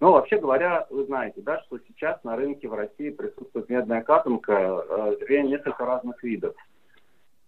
Но 0.00 0.12
вообще 0.12 0.38
говоря, 0.38 0.86
вы 0.90 1.04
знаете, 1.06 1.40
да, 1.40 1.60
что 1.62 1.78
сейчас 1.80 2.22
на 2.22 2.36
рынке 2.36 2.68
в 2.68 2.74
России 2.74 3.10
присутствует 3.10 3.68
медная 3.68 4.02
катанка, 4.02 4.84
э, 4.88 5.16
две 5.26 5.42
несколько 5.42 5.84
разных 5.84 6.22
видов. 6.22 6.54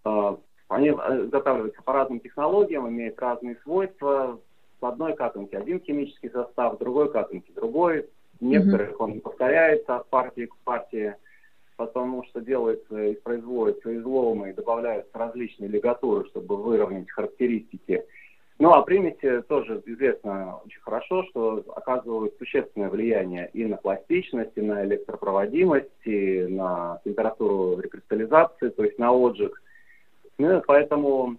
Э, 0.03 0.35
они 0.67 0.89
э, 0.89 1.25
изготавливаются 1.25 1.81
по 1.81 1.93
разным 1.93 2.19
технологиям, 2.19 2.89
имеют 2.89 3.19
разные 3.19 3.57
свойства. 3.63 4.39
В 4.81 4.85
одной 4.85 5.15
катанке 5.15 5.57
один 5.57 5.79
химический 5.79 6.29
состав, 6.29 6.75
в 6.75 6.79
другой 6.79 7.11
катанке 7.11 7.53
другой. 7.53 8.09
В 8.39 8.43
некоторых 8.43 8.99
он 8.99 9.21
повторяется 9.21 9.97
от 9.97 10.09
партии 10.09 10.47
к 10.47 10.55
партии, 10.63 11.15
потому 11.77 12.23
что 12.25 12.41
делается 12.41 13.01
и 13.01 13.13
производятся 13.13 13.95
изломы 13.95 14.49
и 14.49 14.53
добавляются 14.53 15.15
различные 15.17 15.69
лигатуры, 15.69 16.25
чтобы 16.29 16.57
выровнять 16.57 17.11
характеристики 17.11 18.03
ну, 18.61 18.73
а 18.73 18.83
примеси 18.83 19.41
тоже 19.47 19.81
известно 19.87 20.59
очень 20.63 20.81
хорошо, 20.81 21.23
что 21.31 21.63
оказывают 21.75 22.37
существенное 22.37 22.89
влияние 22.89 23.49
и 23.53 23.65
на 23.65 23.75
пластичность, 23.75 24.51
и 24.53 24.61
на 24.61 24.85
электропроводимость, 24.85 25.89
и 26.05 26.43
на 26.43 27.01
температуру 27.03 27.79
рекристаллизации, 27.79 28.69
то 28.69 28.83
есть 28.83 28.99
на 28.99 29.09
отжиг. 29.09 29.59
Ну, 30.37 30.61
поэтому 30.67 31.37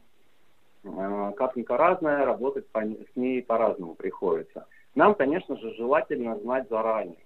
э, 0.82 1.32
капелька 1.36 1.76
разная, 1.76 2.24
работать 2.24 2.66
по, 2.70 2.80
с 2.80 3.14
ней 3.14 3.40
по-разному 3.40 3.94
приходится. 3.94 4.66
Нам, 4.96 5.14
конечно 5.14 5.56
же, 5.58 5.76
желательно 5.76 6.36
знать 6.40 6.68
заранее, 6.68 7.24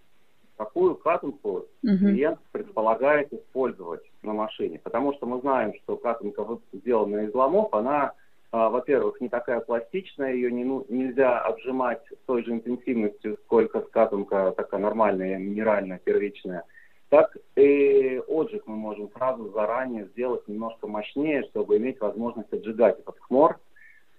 какую 0.59 0.97
катанку 0.97 1.69
uh-huh. 1.83 1.97
клиент 1.97 2.39
предполагает 2.53 3.33
использовать 3.33 4.03
на 4.23 4.35
машине. 4.35 4.79
Потому 4.79 5.15
что 5.15 5.25
мы 5.25 5.41
знаем, 5.41 5.73
что 5.83 5.97
катанка, 5.97 6.47
сделанная 6.75 7.29
из 7.29 7.35
ломов, 7.35 7.73
она 7.73 8.13
во-первых, 8.53 9.21
не 9.21 9.29
такая 9.29 9.61
пластичная, 9.61 10.33
ее 10.33 10.53
не, 10.53 10.65
ну, 10.65 10.87
нельзя 10.89 11.41
обжимать 11.41 12.03
с 12.11 12.27
той 12.27 12.45
же 12.45 12.53
интенсивностью, 12.53 13.39
сколько 13.45 13.81
скатанка 13.83 14.53
такая 14.57 14.81
нормальная, 14.81 15.39
минеральная, 15.39 15.99
первичная. 15.99 16.65
Так 17.09 17.37
и 17.57 18.21
отжиг 18.27 18.67
мы 18.67 18.77
можем 18.77 19.11
сразу 19.13 19.51
заранее 19.53 20.07
сделать 20.07 20.47
немножко 20.49 20.87
мощнее, 20.87 21.45
чтобы 21.51 21.77
иметь 21.77 22.01
возможность 22.01 22.53
отжигать 22.53 22.99
этот 22.99 23.17
хмор 23.21 23.59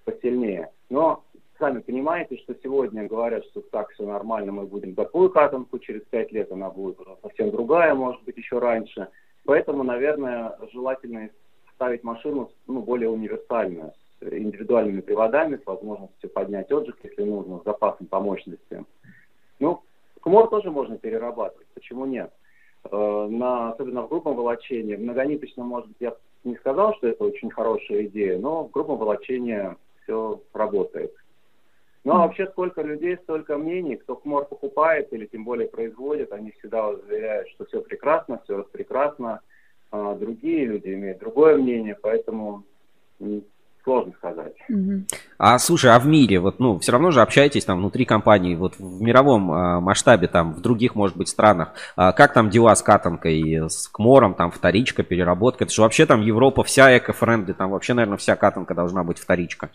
посильнее. 0.05 0.71
Но 0.89 1.23
сами 1.59 1.79
понимаете, 1.79 2.37
что 2.37 2.55
сегодня 2.63 3.07
говорят, 3.07 3.43
что 3.45 3.61
так 3.61 3.89
все 3.91 4.05
нормально, 4.05 4.51
мы 4.51 4.65
будем 4.65 4.95
такую 4.95 5.29
катанку, 5.29 5.79
через 5.79 6.01
пять 6.03 6.31
лет 6.31 6.51
она 6.51 6.69
будет 6.69 6.99
уже 6.99 7.17
совсем 7.21 7.51
другая, 7.51 7.93
может 7.93 8.23
быть, 8.23 8.37
еще 8.37 8.59
раньше. 8.59 9.09
Поэтому, 9.45 9.83
наверное, 9.83 10.57
желательно 10.71 11.29
ставить 11.75 12.03
машину 12.03 12.51
ну, 12.67 12.81
более 12.81 13.09
универсальную, 13.09 13.93
индивидуальными 14.21 15.01
приводами 15.01 15.57
с 15.57 15.65
возможностью 15.65 16.29
поднять 16.29 16.71
отжиг, 16.71 16.97
если 17.03 17.23
нужно, 17.23 17.59
с 17.59 17.63
запасом 17.63 18.07
по 18.07 18.19
мощности. 18.19 18.83
Ну, 19.59 19.81
хмор 20.21 20.49
тоже 20.49 20.71
можно 20.71 20.97
перерабатывать, 20.97 21.67
почему 21.73 22.05
нет? 22.05 22.31
Э, 22.91 23.27
на, 23.29 23.71
особенно 23.71 24.03
в 24.03 24.09
грубом 24.09 24.35
волочении, 24.35 24.95
в 24.95 25.01
многониточном, 25.01 25.67
может 25.67 25.89
быть, 25.89 25.97
я 25.99 26.15
не 26.43 26.55
сказал, 26.55 26.95
что 26.95 27.07
это 27.07 27.23
очень 27.23 27.49
хорошая 27.49 28.05
идея, 28.05 28.37
но 28.37 28.65
в 28.65 28.71
грубом 28.71 28.97
волочении 28.97 29.75
все 30.03 30.41
работает. 30.53 31.13
Ну 32.03 32.13
а 32.13 32.19
вообще 32.19 32.47
сколько 32.47 32.81
людей, 32.81 33.17
столько 33.17 33.57
мнений, 33.57 33.97
кто 33.97 34.15
хмор 34.15 34.45
покупает 34.45 35.11
или 35.11 35.25
тем 35.25 35.43
более 35.43 35.67
производит, 35.67 36.31
они 36.31 36.51
всегда 36.51 36.95
заверяют, 36.95 37.49
что 37.49 37.65
все 37.65 37.81
прекрасно, 37.81 38.39
все 38.45 38.63
прекрасно. 38.63 39.41
А 39.91 40.15
другие 40.15 40.65
люди 40.65 40.93
имеют 40.93 41.19
другое 41.19 41.57
мнение, 41.57 41.97
поэтому 42.01 42.63
сложно 43.87 44.11
сказать. 44.17 44.53
А 45.37 45.57
слушай, 45.59 45.91
а 45.91 45.99
в 45.99 46.05
мире, 46.05 46.39
вот, 46.39 46.59
ну, 46.59 46.77
все 46.79 46.91
равно 46.91 47.11
же 47.11 47.21
общаетесь 47.21 47.63
там 47.63 47.79
внутри 47.79 48.03
компании, 48.03 48.53
вот 48.53 48.75
в 48.77 49.01
мировом 49.01 49.49
а, 49.49 49.79
масштабе, 49.79 50.27
там, 50.27 50.53
в 50.53 50.61
других, 50.61 50.93
может 50.93 51.15
быть, 51.15 51.29
странах, 51.29 51.73
а 51.95 52.11
как 52.11 52.33
там 52.33 52.49
дела 52.49 52.75
с 52.75 52.81
катанкой, 52.81 53.69
с 53.69 53.87
КМОРом, 53.87 54.33
там, 54.33 54.51
вторичка, 54.51 55.03
переработка? 55.03 55.63
Это 55.63 55.73
же 55.73 55.81
вообще 55.81 56.05
там 56.05 56.19
Европа 56.21 56.63
вся 56.63 56.97
эко-френды, 56.97 57.53
там 57.53 57.71
вообще, 57.71 57.93
наверное, 57.93 58.17
вся 58.17 58.35
катанка 58.35 58.75
должна 58.75 59.05
быть 59.05 59.19
вторичка. 59.19 59.69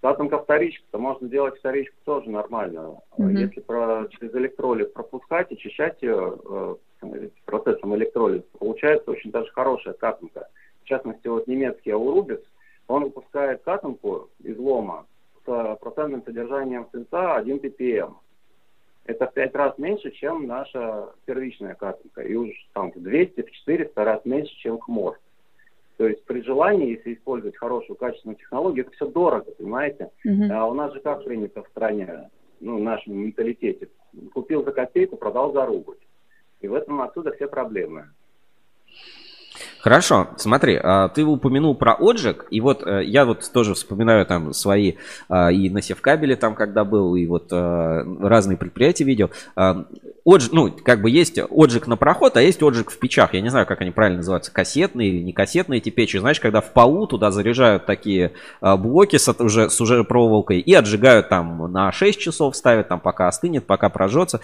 Катанка 0.00 0.38
вторичка, 0.38 0.84
то 0.90 0.98
можно 0.98 1.28
делать 1.28 1.58
вторичку 1.58 1.96
тоже 2.04 2.30
нормально. 2.30 2.96
Mm-hmm. 3.18 3.32
Если 3.32 3.60
про, 3.60 4.06
через 4.08 4.34
электролиз 4.34 4.88
пропускать, 4.88 5.52
очищать 5.52 6.00
ее 6.00 6.38
э, 7.02 7.28
процессом 7.44 7.94
электролиза, 7.94 8.44
получается 8.58 9.10
очень 9.10 9.30
даже 9.30 9.50
хорошая 9.52 9.92
катанка. 9.92 10.48
В 10.82 10.88
частности, 10.88 11.28
вот 11.28 11.46
немецкий 11.46 11.92
Аурубис, 11.92 12.40
он 12.88 13.04
выпускает 13.04 13.62
катанку 13.62 14.28
из 14.42 14.58
лома 14.58 15.06
с 15.44 15.78
процентным 15.80 16.22
содержанием 16.24 16.86
свинца 16.90 17.36
1 17.36 17.58
ppm. 17.58 18.14
Это 19.04 19.26
в 19.26 19.34
5 19.34 19.54
раз 19.54 19.78
меньше, 19.78 20.10
чем 20.12 20.46
наша 20.46 21.08
первичная 21.24 21.74
катанка. 21.74 22.22
И 22.22 22.34
уж 22.34 22.50
там 22.72 22.92
в 22.92 23.02
200, 23.02 23.42
в 23.42 23.50
400 23.50 24.04
раз 24.04 24.24
меньше, 24.24 24.54
чем 24.56 24.78
хмор. 24.78 25.18
То 25.96 26.06
есть 26.06 26.24
при 26.24 26.42
желании, 26.42 26.96
если 26.96 27.14
использовать 27.14 27.56
хорошую, 27.56 27.96
качественную 27.96 28.36
технологию, 28.36 28.84
это 28.84 28.94
все 28.94 29.06
дорого, 29.06 29.50
понимаете? 29.52 30.10
Uh-huh. 30.26 30.50
А 30.52 30.66
у 30.66 30.74
нас 30.74 30.92
же 30.92 31.00
как 31.00 31.24
принято 31.24 31.62
в 31.62 31.68
стране, 31.68 32.30
ну, 32.60 32.78
в 32.78 32.82
нашем 32.82 33.14
менталитете. 33.14 33.88
Купил 34.32 34.64
за 34.64 34.72
копейку, 34.72 35.16
продал 35.16 35.52
за 35.52 35.66
рубль. 35.66 35.96
И 36.60 36.68
в 36.68 36.74
этом 36.74 37.00
отсюда 37.02 37.32
все 37.32 37.46
проблемы. 37.46 38.08
Хорошо, 39.82 40.28
смотри, 40.36 40.78
а, 40.80 41.08
ты 41.08 41.24
упомянул 41.24 41.74
про 41.74 41.94
отжиг, 41.94 42.46
и 42.50 42.60
вот 42.60 42.86
э, 42.86 43.02
я 43.04 43.24
вот 43.24 43.50
тоже 43.52 43.74
вспоминаю 43.74 44.24
там 44.24 44.52
свои 44.52 44.92
а, 45.28 45.50
и 45.50 45.68
на 45.70 45.82
севкабеле 45.82 46.36
там 46.36 46.54
когда 46.54 46.84
был, 46.84 47.16
и 47.16 47.26
вот 47.26 47.48
э, 47.50 48.04
разные 48.20 48.56
предприятия 48.56 49.02
видел. 49.02 49.32
А, 49.56 49.84
отжиг, 50.24 50.52
ну, 50.52 50.70
как 50.70 51.02
бы 51.02 51.10
есть 51.10 51.36
отжиг 51.36 51.88
на 51.88 51.96
проход, 51.96 52.36
а 52.36 52.42
есть 52.42 52.62
отжиг 52.62 52.92
в 52.92 52.98
печах. 53.00 53.34
Я 53.34 53.40
не 53.40 53.48
знаю, 53.48 53.66
как 53.66 53.80
они 53.80 53.90
правильно 53.90 54.18
называются, 54.18 54.52
кассетные 54.52 55.08
или 55.08 55.20
не 55.20 55.32
кассетные 55.32 55.78
эти 55.78 55.90
печи. 55.90 56.16
Знаешь, 56.16 56.38
когда 56.38 56.60
в 56.60 56.72
полу 56.72 57.08
туда 57.08 57.32
заряжают 57.32 57.84
такие 57.84 58.30
блоки 58.60 59.16
с, 59.16 59.34
уже, 59.40 59.68
с 59.68 59.80
уже 59.80 60.04
проволокой 60.04 60.60
и 60.60 60.72
отжигают 60.74 61.28
там 61.28 61.72
на 61.72 61.90
6 61.90 62.20
часов, 62.20 62.54
ставят 62.54 62.86
там 62.86 63.00
пока 63.00 63.26
остынет, 63.26 63.66
пока 63.66 63.88
прожжется. 63.88 64.40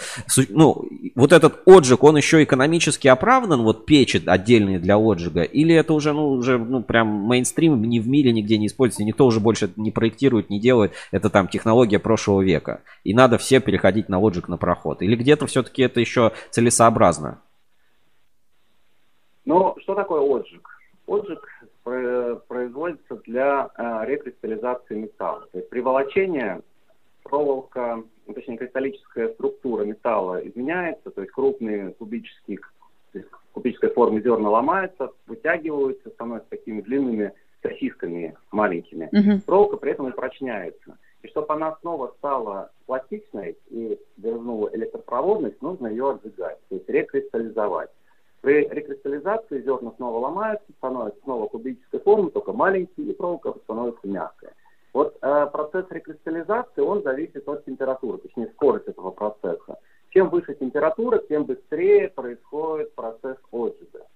Ну, 0.49 0.89
вот 1.15 1.33
этот 1.33 1.61
отжиг, 1.65 2.03
он 2.03 2.17
еще 2.17 2.43
экономически 2.43 3.07
оправдан, 3.07 3.63
вот 3.63 3.87
печи 3.87 4.21
отдельные 4.27 4.81
для 4.81 4.99
отжига, 4.99 5.28
отжига? 5.29 5.43
Или 5.43 5.75
это 5.75 5.93
уже, 5.93 6.13
ну, 6.13 6.31
уже, 6.31 6.59
ну, 6.59 6.83
прям 6.83 7.07
мейнстрим 7.09 7.81
ни 7.83 8.01
в 8.01 8.09
мире 8.09 8.33
нигде 8.33 8.59
не 8.59 8.67
используется, 8.67 9.05
никто 9.05 9.27
уже 9.27 9.41
больше 9.41 9.71
не 9.77 9.91
проектирует, 9.91 10.51
не 10.51 10.61
делает, 10.61 10.93
это 11.13 11.31
там 11.31 11.49
технология 11.49 11.99
прошлого 11.99 12.43
века. 12.43 12.83
И 13.05 13.15
надо 13.15 13.39
все 13.39 13.61
переходить 13.61 14.09
на 14.09 14.19
отжиг 14.19 14.49
на 14.49 14.57
проход. 14.57 15.03
Или 15.03 15.17
где-то 15.17 15.47
все-таки 15.47 15.83
это 15.83 16.01
еще 16.01 16.33
целесообразно? 16.51 17.41
Ну, 19.45 19.75
что 19.81 19.95
такое 19.95 20.21
отжиг? 20.21 20.69
Отжиг 21.07 21.41
производится 22.49 23.17
для 23.25 23.71
э, 23.77 24.05
рекристаллизации 24.07 24.95
металла. 24.95 25.47
То 25.53 25.59
есть 25.59 25.71
при 25.71 25.81
волочении 25.81 26.61
проволока, 27.23 28.03
ну, 28.27 28.35
точнее 28.35 28.59
кристаллическая 28.59 29.29
структура 29.31 29.85
металла 29.85 30.47
изменяется, 30.47 31.11
то 31.11 31.23
есть 31.23 31.33
крупные 31.33 31.93
кубические 31.93 32.59
кубической 33.59 33.91
формы 33.91 34.21
зерна 34.21 34.51
ломаются, 34.51 35.11
вытягиваются, 35.27 36.11
становятся 36.11 36.51
такими 36.51 36.81
длинными 36.81 37.33
сосисками 37.61 38.37
маленькими. 38.53 39.11
Uh-huh. 39.13 39.45
Проволока 39.45 39.79
при 39.79 39.93
этом 39.93 40.07
упрочняется. 40.07 40.97
И 41.23 41.29
чтобы 41.29 41.53
она 41.55 41.77
снова 41.81 42.15
стала 42.19 42.71
пластичной 42.87 43.59
и 43.71 43.99
вернула 44.17 44.71
электропроводность, 44.75 45.61
нужно 45.61 45.89
ее 45.89 46.11
отжигать, 46.11 46.59
то 46.69 46.77
есть 46.77 46.89
рекристаллизовать. 46.89 47.91
При 48.43 48.69
рекристаллизации 48.69 49.63
зерна 49.63 49.91
снова 49.97 50.21
ломаются, 50.21 50.67
становятся 50.77 51.21
снова 51.25 51.49
кубической 51.49 51.99
формы, 51.99 52.31
только 52.31 52.53
маленькие, 52.53 53.09
и 53.09 53.13
проволока 53.13 53.55
становится 53.65 54.07
мягкая. 54.07 54.53
Вот 54.93 55.17
э, 55.21 55.47
процесс 55.53 55.87
рекристаллизации, 55.91 56.81
он 56.81 57.03
зависит 57.03 57.49
от 57.49 57.65
температуры, 57.65 58.19
точнее 58.19 58.47
скорость 58.55 58.87
этого 58.87 59.11
процесса. 59.11 59.79
Чем 60.11 60.31
выше 60.31 60.55
температура, 60.55 61.19
тем 61.29 61.45
быстрее 61.45 62.09
происходит 62.09 62.95
процесс 62.95 63.37
отжига. 63.53 64.07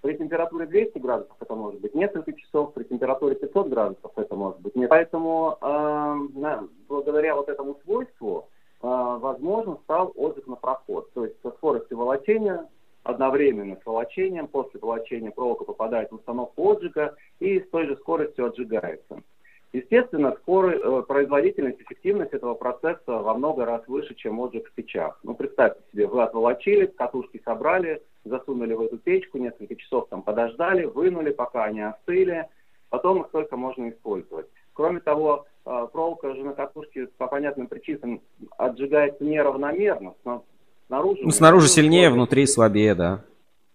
При 0.00 0.16
температуре 0.16 0.66
200 0.66 0.98
градусов 0.98 1.36
это 1.40 1.54
может 1.54 1.80
быть 1.80 1.94
несколько 1.94 2.32
часов, 2.32 2.72
при 2.72 2.84
температуре 2.84 3.34
500 3.34 3.68
градусов 3.68 4.12
это 4.16 4.34
может 4.36 4.60
быть 4.60 4.76
нет. 4.76 4.88
Поэтому 4.90 5.58
э, 5.60 6.66
благодаря 6.88 7.34
вот 7.34 7.48
этому 7.48 7.76
свойству 7.84 8.48
э, 8.80 8.86
возможно 8.86 9.78
стал 9.84 10.12
отжиг 10.16 10.46
на 10.46 10.56
проход. 10.56 11.12
То 11.14 11.24
есть 11.24 11.40
со 11.42 11.50
скоростью 11.50 11.98
волочения 11.98 12.68
одновременно 13.02 13.76
с 13.82 13.86
волочением, 13.86 14.48
после 14.48 14.78
волочения 14.80 15.30
проволока 15.30 15.64
попадает 15.64 16.10
в 16.10 16.16
установку 16.16 16.72
отжига 16.72 17.16
и 17.40 17.60
с 17.60 17.68
той 17.70 17.86
же 17.86 17.96
скоростью 17.96 18.46
отжигается. 18.46 19.22
Естественно, 19.72 20.34
скорый, 20.42 20.78
э, 20.82 21.02
производительность, 21.02 21.80
эффективность 21.82 22.32
этого 22.32 22.54
процесса 22.54 23.00
во 23.06 23.34
много 23.34 23.66
раз 23.66 23.82
выше, 23.86 24.14
чем 24.14 24.40
отжиг 24.40 24.66
в 24.66 24.72
печах. 24.72 25.20
Ну, 25.22 25.34
представьте 25.34 25.82
себе, 25.92 26.06
вы 26.06 26.22
отволочили, 26.22 26.86
катушки 26.86 27.42
собрали, 27.44 28.02
засунули 28.24 28.72
в 28.72 28.80
эту 28.80 28.96
печку, 28.96 29.36
несколько 29.36 29.76
часов 29.76 30.08
там 30.08 30.22
подождали, 30.22 30.84
вынули, 30.84 31.32
пока 31.32 31.64
они 31.64 31.82
остыли, 31.82 32.48
потом 32.88 33.22
их 33.22 33.28
только 33.28 33.58
можно 33.58 33.90
использовать. 33.90 34.46
Кроме 34.72 35.00
того, 35.00 35.44
э, 35.66 35.86
проволока 35.92 36.34
же 36.34 36.44
на 36.44 36.54
катушке 36.54 37.08
по 37.18 37.26
понятным 37.26 37.66
причинам 37.66 38.22
отжигается 38.56 39.22
неравномерно. 39.22 40.14
Снаружи, 40.86 41.20
ну, 41.22 41.30
снаружи 41.30 41.68
сильнее, 41.68 42.08
внутри 42.08 42.46
слабее, 42.46 42.94
да. 42.94 43.22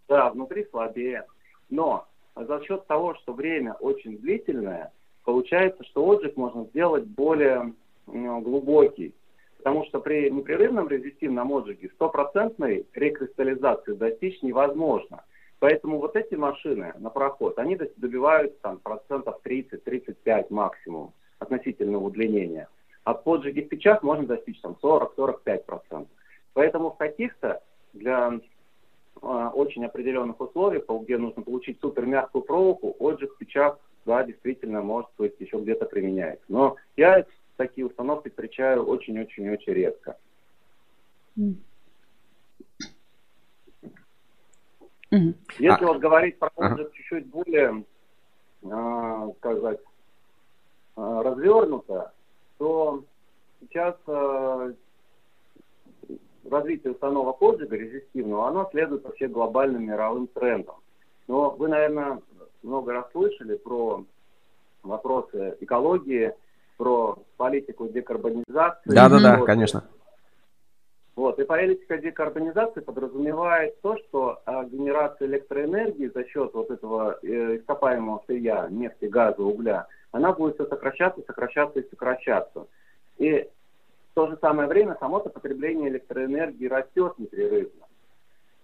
Да, 0.10 0.32
внутри 0.32 0.66
слабее. 0.72 1.26
Но 1.70 2.08
за 2.36 2.64
счет 2.64 2.88
того, 2.88 3.14
что 3.14 3.34
время 3.34 3.74
очень 3.74 4.18
длительное– 4.18 4.92
получается, 5.24 5.84
что 5.86 6.10
отжиг 6.10 6.38
можно 6.38 6.66
сделать 6.66 7.06
более 7.06 7.74
глубокий. 8.08 9.14
Потому 9.58 9.86
что 9.86 10.02
при 10.02 10.30
непрерывном 10.30 10.90
резистивном 10.90 11.52
отжиге 11.54 11.90
стопроцентной 11.96 12.86
рекристаллизации 12.94 13.94
достичь 13.94 14.42
невозможно. 14.42 15.24
Поэтому 15.60 16.00
вот 16.00 16.18
эти 16.18 16.36
машины 16.36 16.94
на 17.00 17.10
проход, 17.10 17.58
они 17.58 17.78
добивают 17.96 18.60
там, 18.60 18.80
процентов 18.80 19.40
30-35 19.46 20.48
максимум 20.50 21.14
относительного 21.40 22.04
удлинения. 22.04 22.68
А 23.06 23.14
поджиги 23.14 23.62
в 23.62 23.70
печах 23.70 24.04
можно 24.04 24.26
достичь 24.26 24.60
там 24.60 24.76
40-45%. 24.84 26.08
Поэтому 26.54 26.92
в 26.92 26.98
каких-то 26.98 27.62
для 27.94 28.40
э, 29.22 29.50
очень 29.54 29.86
определенных 29.86 30.42
условий, 30.42 30.84
где 31.04 31.18
нужно 31.18 31.42
получить 31.42 31.80
супер 31.80 32.06
мягкую 32.06 32.44
проволоку, 32.44 32.96
отжиг 33.00 33.34
в 33.34 33.38
печах 33.38 33.80
да, 34.06 34.24
действительно, 34.24 34.82
может 34.82 35.10
быть, 35.18 35.36
еще 35.40 35.58
где-то 35.58 35.86
применяется. 35.86 36.46
Но 36.48 36.76
я 36.98 37.26
такие 37.58 37.88
установки 37.88 38.30
встречаю 38.30 38.86
очень-очень-очень 38.86 39.74
редко. 39.74 40.18
Если 45.60 45.84
а... 45.84 45.88
вот 45.88 46.00
говорить 46.00 46.40
про 46.40 46.50
ага. 46.56 46.86
чуть-чуть 46.92 47.28
более, 47.28 47.86
э, 48.64 49.32
сказать, 49.38 49.80
э, 50.98 51.22
развернуто, 51.24 52.12
то 52.58 53.04
сейчас 53.62 53.96
э, 54.08 54.74
развитие 56.50 56.94
установок 56.94 57.42
отжига 57.42 57.76
резистивного, 57.76 58.48
оно 58.48 58.68
следует 58.72 59.04
вообще 59.04 59.28
глобальным 59.28 59.86
мировым 59.86 60.28
трендам. 60.28 60.76
Но 61.28 61.52
вы, 61.52 61.68
наверное, 61.68 62.22
много 62.64 62.94
раз 62.94 63.06
слышали 63.12 63.56
про 63.56 64.06
вопросы 64.84 65.58
экологии, 65.62 66.34
про 66.78 67.20
политику 67.38 67.88
декарбонизации. 67.88 68.90
Да, 68.90 69.10
да, 69.10 69.20
да, 69.20 69.38
конечно. 69.46 69.84
Вот, 71.16 71.38
и 71.40 71.44
политика 71.44 71.98
декарбонизации 71.98 72.80
подразумевает 72.82 73.80
то, 73.82 73.98
что 73.98 74.42
а, 74.46 74.66
генерация 74.66 75.28
электроэнергии 75.28 76.12
за 76.14 76.26
счет 76.26 76.52
вот 76.56 76.72
этого 76.72 77.20
э, 77.22 77.58
ископаемого 77.58 78.24
сырья, 78.26 78.68
нефти, 78.72 79.06
газа, 79.06 79.44
угля, 79.44 79.86
она 80.12 80.34
будет 80.34 80.56
все 80.56 80.66
сокращаться, 80.66 81.22
сокращаться 81.28 81.80
и 81.80 81.90
сокращаться. 81.90 82.68
И 83.20 83.48
в 84.12 84.16
то 84.16 84.28
же 84.28 84.38
самое 84.42 84.68
время 84.68 84.98
само-то 85.00 85.30
потребление 85.30 85.90
электроэнергии 85.90 86.68
растет 86.68 87.14
непрерывно. 87.20 87.86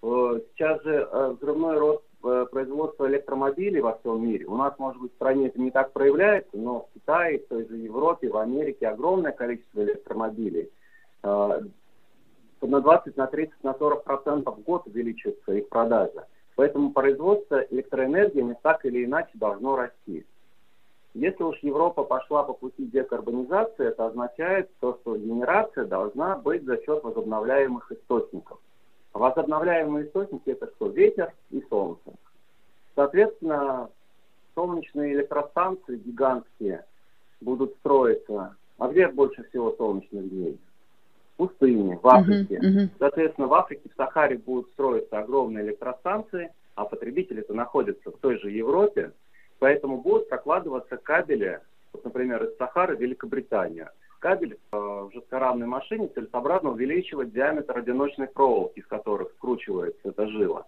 Э, 0.01 0.39
сейчас 0.51 0.81
же 0.81 1.07
э, 1.11 1.35
взрывной 1.39 1.77
рост 1.77 2.03
производство 2.22 3.07
электромобилей 3.07 3.82
во 3.82 3.97
всем 3.97 4.24
мире. 4.24 4.45
У 4.45 4.55
нас, 4.55 4.74
может 4.78 5.01
быть, 5.01 5.11
в 5.11 5.15
стране 5.15 5.47
это 5.47 5.59
не 5.59 5.72
так 5.72 5.93
проявляется, 5.93 6.57
но 6.57 6.82
в 6.82 6.93
Китае, 6.93 7.39
в 7.39 7.47
той 7.47 7.67
же 7.67 7.78
Европе, 7.78 8.30
в 8.30 8.38
Америке 8.38 8.88
огромное 8.88 9.32
количество 9.32 9.84
электромобилей. 9.84 10.70
Э, 11.24 11.61
на 12.61 12.82
20, 12.82 13.17
на 13.17 13.28
30, 13.28 13.63
на 13.63 13.74
40 13.74 14.03
процентов 14.03 14.57
в 14.57 14.63
год 14.63 14.86
увеличивается 14.86 15.53
их 15.53 15.70
продажа. 15.70 16.28
Поэтому 16.55 16.91
производство 16.91 17.61
электроэнергии 17.70 18.41
не 18.41 18.55
так 18.61 18.86
или 18.86 19.05
иначе 19.05 19.32
должно 19.36 19.78
расти. 19.78 20.26
Если 21.13 21.41
уж 21.41 21.57
Европа 21.59 22.03
пошла 22.03 22.43
по 22.43 22.53
пути 22.53 22.86
декарбонизации, 22.86 23.88
это 23.88 24.07
означает 24.07 24.70
то, 24.80 24.97
что 25.01 25.17
генерация 25.17 25.86
должна 25.86 26.38
быть 26.38 26.63
за 26.65 26.78
счет 26.84 27.03
возобновляемых 27.03 27.91
источников. 27.91 28.59
Возобновляемые 29.20 30.07
источники 30.07 30.49
это 30.49 30.72
что? 30.76 30.88
Ветер 30.88 31.34
и 31.51 31.61
солнце. 31.70 32.13
Соответственно, 32.95 33.89
солнечные 34.55 35.13
электростанции 35.13 35.97
гигантские 35.97 36.86
будут 37.41 37.76
строиться. 37.80 38.55
А 38.78 38.88
где 38.88 39.07
больше 39.09 39.43
всего 39.49 39.76
солнечных 39.78 40.30
дней? 40.30 40.59
В 41.34 41.38
пустыне, 41.38 41.99
в 42.01 42.07
Африке. 42.07 42.55
Uh-huh, 42.55 42.86
uh-huh. 42.86 42.89
Соответственно, 42.97 43.47
в 43.47 43.53
Африке, 43.53 43.89
в 43.89 43.95
Сахаре 43.95 44.38
будут 44.38 44.70
строиться 44.72 45.20
огромные 45.20 45.65
электростанции, 45.65 46.51
а 46.76 46.86
потребители-то 46.86 47.53
находятся 47.53 48.11
в 48.11 48.17
той 48.17 48.39
же 48.39 48.49
Европе, 48.51 49.11
Поэтому 49.59 50.01
будут 50.01 50.30
прокладываться 50.30 50.97
кабели, 50.97 51.59
вот, 51.91 52.05
например, 52.05 52.43
из 52.45 52.57
Сахары 52.57 52.95
в 52.95 53.01
Великобританию. 53.01 53.89
Кабель 54.20 54.57
э, 54.72 54.78
в 54.78 55.11
жесткорамной 55.13 55.67
машине 55.67 56.09
целесообразно 56.13 56.72
увеличивать 56.72 57.34
диаметр 57.34 57.78
одиночной 57.78 58.28
проволоки, 58.28 58.80
из 58.80 58.86
которых 58.86 59.32
скручивается 59.34 60.09
эта 60.09 60.28
жила. 60.28 60.65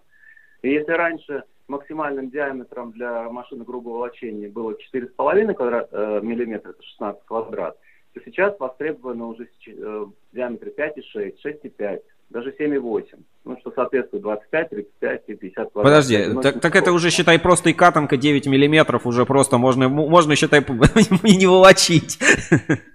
И 0.62 0.70
если 0.70 0.92
раньше 0.92 1.44
максимальным 1.68 2.30
диаметром 2.30 2.92
для 2.92 3.28
машины 3.30 3.64
грубого 3.64 3.94
волочения 3.94 4.48
было 4.48 4.76
4,5 4.94 5.54
квадрат, 5.54 5.88
э, 5.92 6.20
миллиметра, 6.22 6.70
это 6.70 6.82
16 6.82 7.22
квадрат, 7.24 7.76
то 8.14 8.20
сейчас 8.24 8.58
востребовано 8.58 9.26
уже 9.26 9.44
э, 9.44 9.70
в 9.72 10.12
диаметре 10.32 10.72
5,6, 10.76 11.34
6,5 11.44 12.02
даже 12.30 12.50
7,8. 12.58 13.04
Ну, 13.44 13.58
что 13.60 13.72
соответствует 13.72 14.22
25, 14.22 14.70
35 14.70 15.22
и 15.26 15.34
50 15.34 15.72
квадратов. 15.72 15.82
Подожди, 15.82 16.42
так, 16.42 16.60
так 16.60 16.76
это 16.76 16.92
уже, 16.92 17.10
считай, 17.10 17.38
просто 17.38 17.70
и 17.70 17.72
катанка 17.72 18.16
9 18.16 18.46
миллиметров, 18.46 19.06
уже 19.06 19.26
просто 19.26 19.58
можно, 19.58 19.88
можно 19.88 20.34
считай, 20.34 20.60
не 21.22 21.46
волочить. 21.46 22.18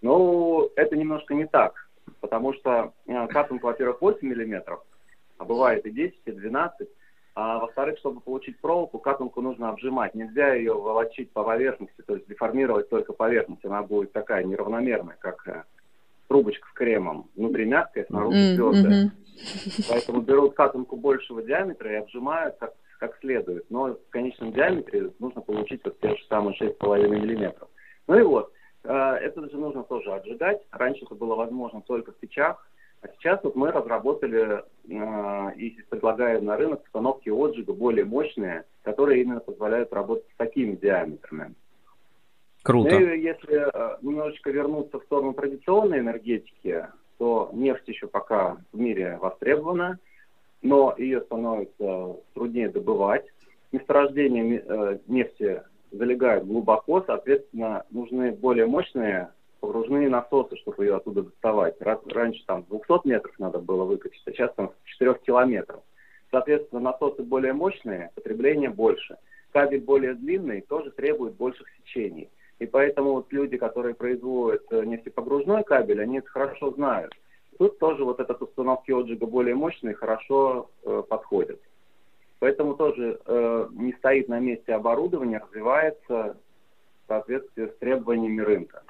Ну, 0.00 0.70
это 0.76 0.96
немножко 0.96 1.34
не 1.34 1.46
так, 1.46 1.88
потому 2.20 2.54
что 2.54 2.92
э, 3.06 3.26
катанка, 3.28 3.66
во-первых, 3.66 4.00
8 4.00 4.26
миллиметров, 4.26 4.80
а 5.38 5.44
бывает 5.44 5.84
и 5.86 5.90
10, 5.90 6.16
и 6.24 6.32
12, 6.32 6.88
а 7.34 7.58
во-вторых, 7.58 7.98
чтобы 7.98 8.20
получить 8.20 8.58
проволоку, 8.60 8.98
катанку 8.98 9.40
нужно 9.40 9.68
обжимать. 9.68 10.14
Нельзя 10.14 10.54
ее 10.54 10.74
волочить 10.74 11.30
по 11.30 11.44
поверхности, 11.44 12.02
то 12.04 12.16
есть 12.16 12.26
деформировать 12.26 12.88
только 12.88 13.12
поверхность. 13.12 13.64
Она 13.64 13.82
будет 13.82 14.12
такая 14.12 14.42
неравномерная, 14.42 15.16
как 15.20 15.46
э, 15.46 15.62
трубочка 16.26 16.66
с 16.68 16.72
кремом. 16.72 17.30
Внутри 17.36 17.64
мягкая, 17.64 18.06
снаружи 18.06 18.56
твердая. 18.56 19.04
Mm-hmm. 19.06 19.86
Поэтому 19.88 20.20
берут 20.20 20.54
катанку 20.54 20.96
большего 20.96 21.42
диаметра 21.42 21.92
и 21.92 21.96
обжимают 21.96 22.56
как, 22.58 22.74
как 22.98 23.16
следует. 23.20 23.70
Но 23.70 23.94
в 23.94 24.10
конечном 24.10 24.52
диаметре 24.52 25.12
нужно 25.20 25.40
получить 25.40 25.80
вот 25.84 25.98
те 26.00 26.16
же 26.16 26.24
самые 26.28 26.58
6,5 26.58 27.08
миллиметров. 27.08 27.68
Ну 28.08 28.18
и 28.18 28.22
вот, 28.22 28.52
это 28.84 29.48
же 29.50 29.56
нужно 29.56 29.82
тоже 29.82 30.12
отжигать. 30.12 30.60
Раньше 30.70 31.04
это 31.04 31.14
было 31.14 31.34
возможно 31.34 31.82
только 31.82 32.12
в 32.12 32.16
печах. 32.16 32.68
А 33.00 33.08
сейчас 33.08 33.42
вот 33.44 33.54
мы 33.54 33.70
разработали 33.70 34.64
э, 34.88 35.54
и 35.56 35.70
предлагаем 35.88 36.44
на 36.44 36.56
рынок 36.56 36.82
установки 36.84 37.28
отжига 37.28 37.72
более 37.72 38.04
мощные, 38.04 38.64
которые 38.82 39.22
именно 39.22 39.40
позволяют 39.40 39.92
работать 39.92 40.26
с 40.34 40.36
такими 40.36 40.74
диаметрами. 40.74 41.54
Круто. 42.62 42.90
Ну 42.90 43.00
и 43.00 43.20
если 43.20 43.70
э, 43.72 43.98
немножечко 44.02 44.50
вернуться 44.50 44.98
в 44.98 45.04
сторону 45.04 45.32
традиционной 45.32 46.00
энергетики, 46.00 46.86
то 47.18 47.50
нефть 47.52 47.86
еще 47.86 48.08
пока 48.08 48.56
в 48.72 48.78
мире 48.78 49.16
востребована, 49.20 49.98
но 50.62 50.94
ее 50.98 51.20
становится 51.22 52.16
труднее 52.34 52.68
добывать. 52.68 53.26
Месторождения 53.70 54.60
э, 54.64 54.98
нефти 55.06 55.62
залегают 55.90 56.46
глубоко, 56.46 57.02
соответственно, 57.06 57.84
нужны 57.90 58.32
более 58.32 58.66
мощные 58.66 59.30
погружные 59.60 60.08
насосы, 60.08 60.56
чтобы 60.56 60.84
ее 60.84 60.96
оттуда 60.96 61.22
доставать. 61.22 61.76
Раньше 61.80 62.44
там 62.46 62.64
200 62.68 63.06
метров 63.08 63.38
надо 63.38 63.58
было 63.58 63.84
выкачать, 63.84 64.22
а 64.26 64.30
сейчас 64.30 64.54
там 64.54 64.72
4 64.84 65.14
километров. 65.26 65.82
Соответственно, 66.30 66.80
насосы 66.80 67.22
более 67.22 67.52
мощные, 67.52 68.10
потребление 68.14 68.70
больше. 68.70 69.16
Кабель 69.52 69.80
более 69.80 70.14
длинный 70.14 70.60
тоже 70.60 70.90
требует 70.90 71.34
больших 71.34 71.66
сечений. 71.78 72.28
И 72.58 72.66
поэтому 72.66 73.12
вот 73.12 73.32
люди, 73.32 73.56
которые 73.56 73.94
производят 73.94 74.64
э, 74.70 74.84
нефтепогружной 74.84 75.64
кабель, 75.64 76.02
они 76.02 76.18
это 76.18 76.28
хорошо 76.28 76.72
знают. 76.72 77.14
Тут 77.58 77.78
тоже 77.78 78.04
вот 78.04 78.20
этот 78.20 78.42
установки 78.42 78.90
отжига 78.90 79.26
более 79.26 79.54
мощные 79.54 79.94
хорошо 79.94 80.70
э, 80.84 81.02
подходят. 81.08 81.60
Поэтому 82.40 82.74
тоже 82.74 83.20
э, 83.24 83.68
не 83.72 83.92
стоит 83.94 84.28
на 84.28 84.38
месте 84.38 84.74
оборудование, 84.74 85.38
развивается 85.38 86.36
в 87.04 87.08
соответствии 87.08 87.66
с 87.66 87.78
требованиями 87.78 88.40
рынка. 88.42 88.82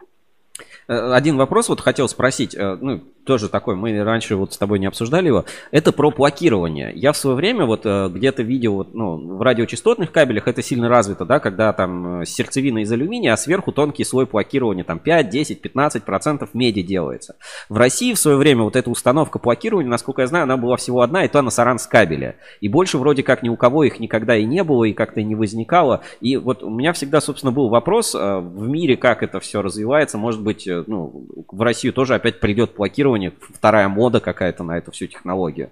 Э, 0.87 1.13
один 1.13 1.37
вопрос 1.37 1.69
вот 1.69 1.81
хотел 1.81 2.09
спросить, 2.09 2.57
ну, 2.59 3.01
тоже 3.29 3.51
такой, 3.51 3.76
мы 3.76 4.03
раньше 4.03 4.37
вот 4.37 4.55
с 4.55 4.57
тобой 4.57 4.79
не 4.79 4.87
обсуждали 4.87 5.26
его, 5.26 5.45
это 5.70 5.93
про 5.93 6.11
блокирование. 6.11 6.93
Я 6.95 7.12
в 7.12 7.16
свое 7.18 7.37
время 7.37 7.66
вот 7.66 7.83
э, 7.85 8.09
где-то 8.09 8.43
видел, 8.43 8.76
вот, 8.76 8.95
ну, 8.95 9.37
в 9.37 9.43
радиочастотных 9.43 10.11
кабелях 10.11 10.49
это 10.49 10.62
сильно 10.62 10.89
развито, 10.89 11.26
да, 11.26 11.39
когда 11.39 11.74
там 11.74 12.22
э, 12.22 12.24
сердцевина 12.24 12.79
из 12.79 12.91
алюминия, 12.91 13.35
а 13.35 13.37
сверху 13.37 13.70
тонкий 13.70 14.05
слой 14.05 14.24
блокирования, 14.24 14.83
там 14.83 14.99
5, 14.99 15.29
10, 15.29 15.61
15 15.61 16.05
процентов 16.05 16.55
меди 16.55 16.81
делается. 16.81 17.37
В 17.68 17.76
России 17.76 18.14
в 18.14 18.18
свое 18.18 18.39
время 18.39 18.62
вот 18.62 18.76
эта 18.76 18.89
установка 18.89 19.39
блокирования, 19.39 19.91
насколько 19.91 20.22
я 20.22 20.26
знаю, 20.26 20.45
она 20.45 20.57
была 20.57 20.79
всего 20.79 21.03
одна, 21.03 21.26
и 21.26 21.29
то 21.29 21.43
на 21.43 21.51
кабеля. 21.91 22.37
И 22.62 22.68
больше 22.70 22.97
вроде 22.97 23.22
как 23.22 23.43
ни 23.43 23.51
у 23.51 23.57
кого 23.57 23.85
их 23.85 24.01
никогда 24.01 24.39
и 24.39 24.47
не 24.47 24.64
было, 24.64 24.85
и 24.85 24.95
как-то 24.95 25.22
не 25.22 25.35
возникало. 25.35 26.01
И 26.22 26.39
вот 26.39 26.62
у 26.62 26.70
меня 26.70 26.95
всегда, 26.95 27.20
собственно, 27.20 27.53
был 27.53 27.68
вопрос 27.68 28.14
э, 28.14 28.39
в 28.39 28.66
мире, 28.66 28.97
как 28.97 29.22
это 29.22 29.39
все 29.39 29.61
развивается. 29.61 30.16
Может 30.16 30.43
быть, 30.43 30.66
ну, 30.66 31.26
в 31.47 31.61
Россию 31.61 31.93
тоже 31.93 32.14
опять 32.14 32.41
придет 32.41 32.74
блокирование 32.74 33.18
исследований, 33.19 33.33
вторая 33.55 33.89
мода 33.89 34.21
какая-то 34.21 34.64
на 34.64 34.79
эту 34.79 34.93
всю 34.93 35.07
технологию? 35.07 35.71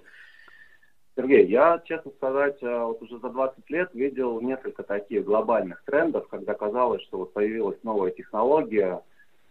Сергей, 1.16 1.46
я, 1.46 1.80
честно 1.84 2.10
сказать, 2.12 2.62
э, 2.62 2.84
вот 2.84 3.00
уже 3.00 3.18
за 3.18 3.30
20 3.30 3.70
лет 3.70 3.88
видел 3.94 4.40
несколько 4.42 4.82
таких 4.82 5.24
глобальных 5.24 5.82
трендов, 5.84 6.28
когда 6.28 6.52
казалось, 6.52 7.02
что 7.04 7.18
вот 7.18 7.32
появилась 7.32 7.78
новая 7.82 8.10
технология, 8.10 9.00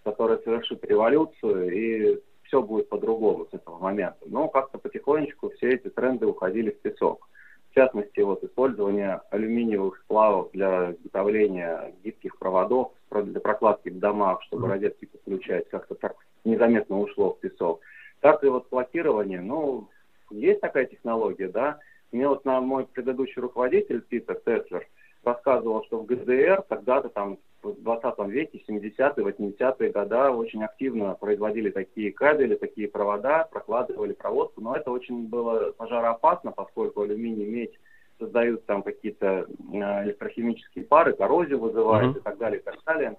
которая 0.04 0.38
совершит 0.40 0.86
революцию, 0.86 1.72
и 1.74 2.20
все 2.44 2.62
будет 2.62 2.88
по-другому 2.90 3.48
с 3.50 3.54
этого 3.56 3.80
момента. 3.80 4.20
Но 4.28 4.48
как-то 4.48 4.78
потихонечку 4.78 5.50
все 5.50 5.72
эти 5.72 5.90
тренды 5.90 6.28
уходили 6.28 6.70
в 6.70 6.80
песок. 6.82 7.28
В 7.72 7.74
частности, 7.74 8.20
вот 8.20 8.44
использование 8.44 9.22
алюминиевых 9.32 9.98
сплавов 10.04 10.52
для 10.52 10.92
изготовления 10.92 11.96
гибких 12.04 12.38
проводов, 12.38 12.92
для 13.10 13.40
прокладки 13.40 13.90
в 13.90 13.98
домах, 13.98 14.44
чтобы 14.44 14.68
розетки 14.68 15.06
подключать, 15.06 15.68
как-то 15.70 15.96
так 15.96 16.16
незаметно 16.46 17.00
ушло 17.00 17.34
в 17.34 17.40
песок. 17.40 17.82
Так 18.22 18.44
и 18.44 18.48
вот 18.48 18.70
платирование, 18.70 19.42
ну, 19.42 19.90
есть 20.32 20.62
такая 20.62 20.86
технология, 20.86 21.50
да. 21.50 21.80
Мне 22.12 22.28
вот 22.28 22.46
на 22.46 22.62
мой 22.62 22.86
предыдущий 22.86 23.42
руководитель 23.42 24.02
Питер 24.02 24.36
Теслер 24.46 24.88
рассказывал, 25.24 25.84
что 25.86 26.00
в 26.00 26.06
ГДР 26.06 26.64
тогда-то 26.70 27.10
там 27.10 27.40
в 27.62 27.82
20 27.82 28.28
веке, 28.28 28.62
70-е, 28.68 29.26
80-е 29.26 29.92
годы 29.92 30.16
очень 30.30 30.64
активно 30.64 31.16
производили 31.16 31.72
такие 31.72 32.12
кабели, 32.12 32.56
такие 32.56 32.88
провода, 32.88 33.48
прокладывали 33.52 34.14
проводку, 34.14 34.62
но 34.62 34.76
это 34.76 34.92
очень 34.92 35.28
было 35.28 35.72
пожароопасно, 35.72 36.52
поскольку 36.52 37.02
алюминий, 37.02 37.46
медь 37.46 37.80
создают 38.20 38.66
там 38.66 38.84
какие-то 38.84 39.48
э, 39.48 40.04
электрохимические 40.06 40.86
пары, 40.86 41.14
коррозию 41.14 41.60
вызывают 41.60 42.16
uh-huh. 42.16 42.20
и 42.20 42.24
так 42.24 42.38
далее, 42.38 42.60
и 42.60 42.64
так 42.64 42.76
далее. 42.86 43.18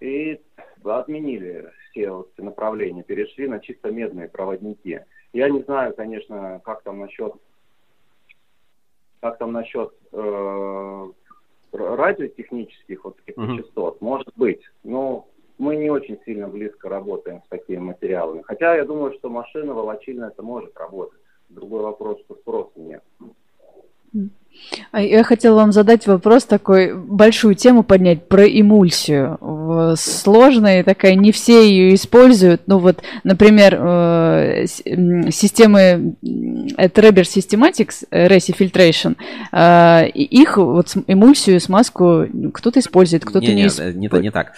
И 0.00 0.40
отменили 0.84 1.70
все 1.90 2.10
вот 2.10 2.36
направления, 2.38 3.02
перешли 3.02 3.48
на 3.48 3.60
чисто 3.60 3.90
медные 3.90 4.28
проводники. 4.28 5.00
Я 5.32 5.50
не 5.50 5.62
знаю, 5.62 5.94
конечно, 5.94 6.60
как 6.64 6.82
там 6.82 6.98
насчет 6.98 7.34
как 9.20 9.36
там 9.36 9.52
насчет 9.52 9.92
э, 10.12 11.08
радиотехнических 11.72 13.04
вот 13.04 13.16
таких 13.18 13.36
uh-huh. 13.36 13.58
частот, 13.58 14.00
может 14.00 14.30
быть, 14.34 14.62
но 14.82 15.28
мы 15.58 15.76
не 15.76 15.90
очень 15.90 16.18
сильно 16.24 16.48
близко 16.48 16.88
работаем 16.88 17.42
с 17.44 17.48
такими 17.48 17.78
материалами. 17.78 18.42
Хотя 18.42 18.76
я 18.76 18.84
думаю, 18.86 19.12
что 19.18 19.28
машина 19.28 19.74
волочильная 19.74 20.28
это 20.28 20.42
может 20.42 20.74
работать. 20.78 21.20
Другой 21.50 21.82
вопрос, 21.82 22.18
что 22.20 22.34
спроса 22.36 22.72
нет. 22.76 23.04
А 24.92 25.02
я 25.02 25.24
хотела 25.24 25.56
вам 25.56 25.72
задать 25.72 26.06
вопрос 26.06 26.44
такой, 26.44 26.94
большую 26.94 27.54
тему 27.54 27.82
поднять 27.82 28.28
про 28.28 28.46
эмульсию. 28.46 29.96
сложная, 29.96 30.84
такая, 30.84 31.14
не 31.14 31.32
все 31.32 31.68
ее 31.68 31.94
используют. 31.94 32.62
Ну 32.66 32.78
вот, 32.78 33.02
например, 33.24 33.76
э, 33.80 34.66
системы 34.66 36.14
Trabber 36.22 37.22
Systematics, 37.22 38.06
RESI 38.10 38.54
Filtration, 38.56 40.10
их 40.12 40.56
вот 40.56 40.96
эмульсию, 41.06 41.60
смазку 41.60 42.26
кто-то 42.54 42.80
использует, 42.80 43.24
кто-то 43.24 43.46
не, 43.46 43.54
не, 43.54 43.62
не 43.62 43.66
использует. 43.66 43.96
Не, 43.96 44.08
не 44.20 44.30
так. 44.30 44.52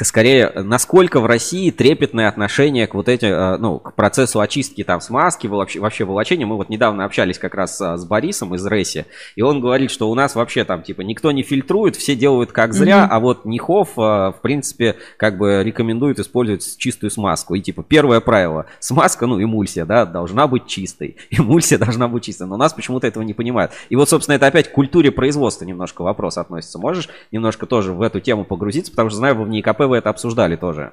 Скорее, 0.00 0.50
насколько 0.54 1.20
в 1.20 1.26
России 1.26 1.70
трепетное 1.70 2.28
отношение 2.28 2.86
к 2.86 2.94
вот 2.94 3.08
этим, 3.08 3.60
ну, 3.60 3.78
к 3.78 3.94
процессу 3.94 4.40
очистки 4.40 4.84
там 4.84 5.00
смазки, 5.00 5.46
вообще, 5.46 5.80
вообще 5.80 6.04
волочения. 6.04 6.46
Мы 6.46 6.56
вот 6.56 6.68
недавно 6.68 7.04
общались 7.04 7.38
как 7.38 7.54
раз 7.54 7.80
с 7.80 8.04
Борисом 8.04 8.54
из 8.54 8.66
Реси, 8.66 9.06
и 9.36 9.42
он 9.42 9.60
говорит, 9.60 9.90
что 9.90 10.10
у 10.10 10.14
нас 10.14 10.34
вообще 10.34 10.64
там, 10.64 10.82
типа, 10.82 11.00
никто 11.02 11.32
не 11.32 11.42
фильтрует, 11.42 11.96
все 11.96 12.14
делают 12.14 12.52
как 12.52 12.74
зря, 12.74 13.04
mm-hmm. 13.04 13.08
а 13.10 13.20
вот 13.20 13.44
Нихов, 13.44 13.90
э, 13.96 14.00
в 14.00 14.38
принципе, 14.42 14.96
как 15.16 15.38
бы 15.38 15.62
рекомендует 15.62 16.18
использовать 16.18 16.76
чистую 16.76 17.10
смазку. 17.10 17.54
И 17.54 17.60
типа 17.60 17.82
первое 17.82 18.20
правило, 18.20 18.66
смазка, 18.80 19.26
ну, 19.26 19.42
эмульсия, 19.42 19.84
да, 19.84 20.04
должна 20.04 20.46
быть 20.46 20.66
чистой. 20.66 21.16
Эмульсия 21.30 21.78
должна 21.78 22.08
быть 22.08 22.24
чистой. 22.24 22.46
Но 22.46 22.54
у 22.54 22.58
нас 22.58 22.72
почему-то 22.72 23.06
этого 23.06 23.22
не 23.22 23.34
понимают. 23.34 23.72
И 23.88 23.96
вот, 23.96 24.08
собственно, 24.08 24.36
это 24.36 24.46
опять 24.46 24.68
к 24.68 24.72
культуре 24.72 25.10
производства 25.10 25.64
немножко 25.64 26.02
вопрос 26.02 26.38
относится. 26.38 26.78
Можешь 26.78 27.08
немножко 27.32 27.66
тоже 27.66 27.92
в 27.92 28.02
эту 28.02 28.20
тему 28.20 28.44
погрузиться, 28.44 28.90
потому 28.90 29.10
что 29.10 29.18
знаю, 29.18 29.36
вы 29.36 29.44
в 29.44 29.48
НИКП 29.54 29.80
вы 29.80 29.98
это 29.98 30.10
обсуждали 30.10 30.56
тоже. 30.56 30.92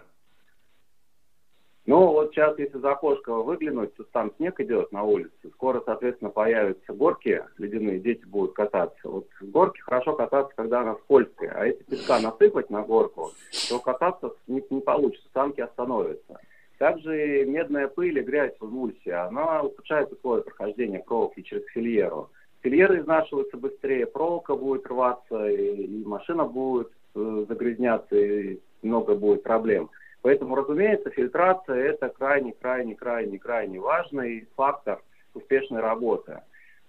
Ну, 1.88 2.14
вот 2.14 2.32
сейчас, 2.32 2.58
если 2.60 2.78
за 2.78 2.92
окошко 2.92 3.34
выглянуть, 3.34 3.94
то 3.96 4.04
там 4.04 4.32
снег 4.38 4.60
идет 4.60 4.92
на 4.92 5.04
улице. 5.04 5.50
Скоро, 5.54 5.82
соответственно, 5.84 6.30
появятся 6.30 6.94
горки 6.94 7.44
ледяные, 7.58 8.00
дети 8.00 8.24
будут 8.24 8.54
кататься. 8.54 9.10
Вот 9.10 9.28
с 9.40 9.46
горки 9.46 9.82
хорошо 9.82 10.14
кататься, 10.14 10.54
когда 10.56 10.82
она 10.82 10.96
скользкая. 11.04 11.52
А 11.54 11.66
если 11.66 11.84
песка 11.84 12.20
насыпать 12.20 12.70
на 12.70 12.84
горку, 12.84 13.32
то 13.68 13.80
кататься 13.80 14.32
не, 14.48 14.64
не 14.70 14.82
получится, 14.82 15.28
санки 15.34 15.60
остановятся. 15.60 16.40
Также 16.78 17.46
медная 17.46 17.88
пыль 17.88 18.20
и 18.20 18.24
грязь 18.24 18.56
в 18.60 18.66
эмульсии, 18.66 19.12
она 19.12 19.62
ухудшает 19.62 20.12
условия 20.12 20.44
прохождения 20.44 21.00
проволоки 21.00 21.42
через 21.42 21.66
фильеру. 21.74 22.30
Фильеры 22.62 23.02
изнашиваются 23.02 23.58
быстрее, 23.58 24.06
проволока 24.06 24.56
будет 24.56 24.86
рваться, 24.88 25.48
и, 25.50 25.84
и 25.84 26.06
машина 26.06 26.46
будет 26.46 26.92
э, 27.16 27.46
загрязняться, 27.48 28.16
и 28.16 28.60
много 28.82 29.16
будет 29.16 29.44
проблем. 29.44 29.90
Поэтому, 30.22 30.56
разумеется, 30.56 31.10
фильтрация– 31.10 31.76
это 31.76 32.10
крайне-крайне-крайне-крайне 32.10 33.80
важный 33.80 34.48
фактор 34.56 35.02
успешной 35.34 35.82
работы. 35.82 36.42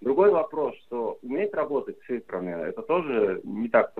Другой 0.02 0.30
вопрос, 0.30 0.74
что 0.86 1.18
уметь 1.22 1.54
работать 1.54 1.96
с 2.00 2.06
фильтрами, 2.06 2.68
это 2.68 2.82
тоже 2.82 3.40
не 3.44 3.68
так 3.68 3.92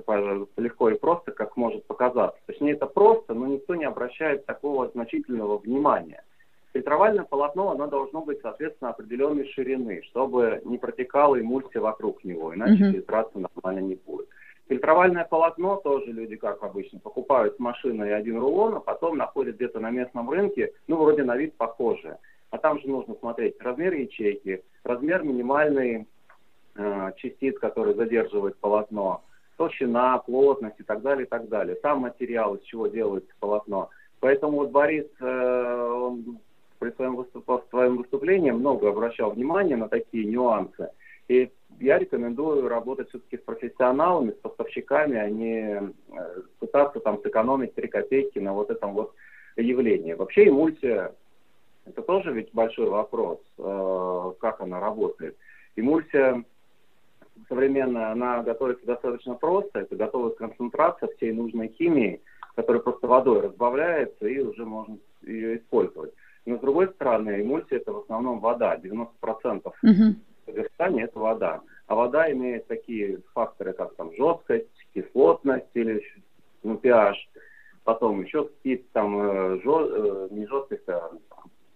легко 0.56 0.90
и 0.90 0.98
просто, 0.98 1.30
как 1.30 1.56
может 1.56 1.84
показаться. 1.86 2.40
Точнее, 2.46 2.72
это 2.72 2.86
просто, 2.86 3.34
но 3.34 3.46
никто 3.46 3.76
не 3.76 3.84
обращает 3.84 4.44
такого 4.44 4.88
значительного 4.88 5.58
внимания. 5.58 6.24
Фильтровальное 6.72 7.24
полотно, 7.24 7.70
оно 7.70 7.86
должно 7.86 8.22
быть, 8.22 8.40
соответственно, 8.42 8.90
определенной 8.90 9.46
ширины, 9.52 10.02
чтобы 10.10 10.60
не 10.64 10.76
протекала 10.76 11.38
эмульсия 11.38 11.80
вокруг 11.80 12.24
него, 12.24 12.52
иначе 12.52 12.82
mm-hmm. 12.82 12.92
фильтрация 12.92 13.46
нормально 13.54 13.86
не 13.86 13.94
будет. 13.94 14.26
Фильтровальное 14.68 15.24
полотно 15.24 15.76
тоже 15.76 16.12
люди, 16.12 16.36
как 16.36 16.62
обычно, 16.62 16.98
покупают 17.00 17.56
с 17.56 17.58
машиной 17.58 18.14
один 18.14 18.38
рулон, 18.38 18.76
а 18.76 18.80
потом 18.80 19.16
находят 19.16 19.56
где-то 19.56 19.80
на 19.80 19.90
местном 19.90 20.30
рынке, 20.30 20.72
ну, 20.86 20.96
вроде 20.96 21.24
на 21.24 21.36
вид 21.36 21.54
похожее. 21.56 22.18
А 22.50 22.58
там 22.58 22.80
же 22.80 22.88
нужно 22.88 23.14
смотреть 23.16 23.60
размер 23.60 23.94
ячейки, 23.94 24.62
размер 24.84 25.24
минимальный 25.24 26.06
э, 26.76 27.12
частиц, 27.16 27.58
который 27.58 27.94
задерживает 27.94 28.56
полотно, 28.58 29.22
толщина, 29.56 30.18
плотность 30.18 30.78
и 30.78 30.84
так 30.84 31.02
далее, 31.02 31.26
и 31.26 31.28
так 31.28 31.48
далее. 31.48 31.76
Сам 31.82 32.00
материал, 32.00 32.54
из 32.54 32.62
чего 32.62 32.86
делается 32.86 33.32
полотно. 33.40 33.90
Поэтому 34.20 34.58
вот 34.58 34.70
Борис, 34.70 35.06
э, 35.20 35.88
он 35.90 36.38
при 36.78 36.90
своем, 36.92 37.16
выступ... 37.16 37.64
своем 37.70 37.96
выступлении 37.96 38.50
много 38.50 38.88
обращал 38.88 39.30
внимания 39.30 39.76
на 39.76 39.88
такие 39.88 40.24
нюансы. 40.24 40.90
И 41.28 41.50
я 41.80 41.98
рекомендую 41.98 42.68
работать 42.68 43.08
все-таки 43.08 43.38
с 43.38 43.40
профессионалами, 43.40 44.30
с 44.30 44.36
поставщиками, 44.36 45.16
а 45.16 45.28
не 45.28 45.80
э, 45.80 46.42
пытаться 46.58 47.00
там 47.00 47.20
сэкономить 47.22 47.74
3 47.74 47.88
копейки 47.88 48.38
на 48.38 48.52
вот 48.52 48.70
этом 48.70 48.94
вот 48.94 49.14
явлении. 49.56 50.14
Вообще 50.14 50.48
эмульсия, 50.48 51.14
это 51.84 52.02
тоже 52.02 52.32
ведь 52.32 52.52
большой 52.52 52.88
вопрос, 52.88 53.38
э, 53.58 54.32
как 54.40 54.60
она 54.60 54.80
работает. 54.80 55.36
Эмульсия 55.76 56.44
современная, 57.48 58.12
она 58.12 58.42
готовится 58.42 58.86
достаточно 58.86 59.34
просто, 59.34 59.80
это 59.80 59.96
готовая 59.96 60.32
концентрация 60.32 61.08
всей 61.16 61.32
нужной 61.32 61.68
химии, 61.68 62.20
которая 62.54 62.82
просто 62.82 63.06
водой 63.06 63.40
разбавляется 63.40 64.26
и 64.26 64.38
уже 64.38 64.64
можно 64.64 64.98
ее 65.22 65.58
использовать. 65.58 66.12
Но 66.44 66.56
с 66.56 66.60
другой 66.60 66.88
стороны, 66.88 67.40
эмульсия 67.40 67.78
это 67.78 67.92
в 67.92 67.98
основном 68.00 68.40
вода, 68.40 68.76
90% 68.76 69.06
угу. 69.66 70.16
Содержания 70.46 71.04
это 71.04 71.18
вода. 71.18 71.60
А 71.86 71.94
вода 71.94 72.30
имеет 72.32 72.66
такие 72.66 73.20
факторы, 73.34 73.72
как 73.72 73.94
там 73.96 74.14
жесткость, 74.14 74.68
кислотность 74.94 75.70
или 75.74 76.02
ну, 76.62 76.74
pH, 76.74 77.14
потом 77.84 78.22
еще 78.22 78.44
какие-то 78.44 78.84
там 78.92 79.20
э, 79.20 79.60
жё, 79.62 80.26
э, 80.26 80.28
не 80.30 80.46
жесткость, 80.46 80.88
а 80.88 81.10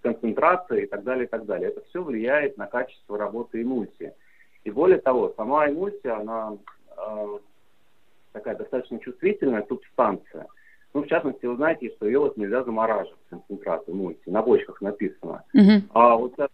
концентрация 0.02 0.82
и 0.82 0.86
так 0.86 1.02
далее, 1.02 1.26
и 1.26 1.28
так 1.28 1.44
далее. 1.46 1.70
Это 1.70 1.82
все 1.86 2.02
влияет 2.02 2.56
на 2.56 2.66
качество 2.66 3.18
работы 3.18 3.62
эмульсии. 3.62 4.12
И 4.64 4.70
более 4.70 4.98
того, 4.98 5.32
сама 5.36 5.68
эмульсия, 5.68 6.16
она 6.16 6.56
э, 6.96 7.38
такая 8.32 8.56
достаточно 8.56 8.98
чувствительная 9.00 9.64
субстанция. 9.68 10.46
Ну, 10.97 11.03
в 11.03 11.09
частности, 11.09 11.44
вы 11.44 11.57
знаете, 11.57 11.90
что 11.90 12.07
ее 12.07 12.20
вот 12.20 12.38
нельзя 12.38 12.64
замораживать, 12.64 13.20
концентрат 13.28 13.86
эмульсии, 13.86 14.30
на 14.30 14.40
бочках 14.40 14.80
написано. 14.80 15.44
Uh-huh. 15.55 15.82
А 15.92 16.16
вот 16.16 16.32
сейчас 16.34 16.49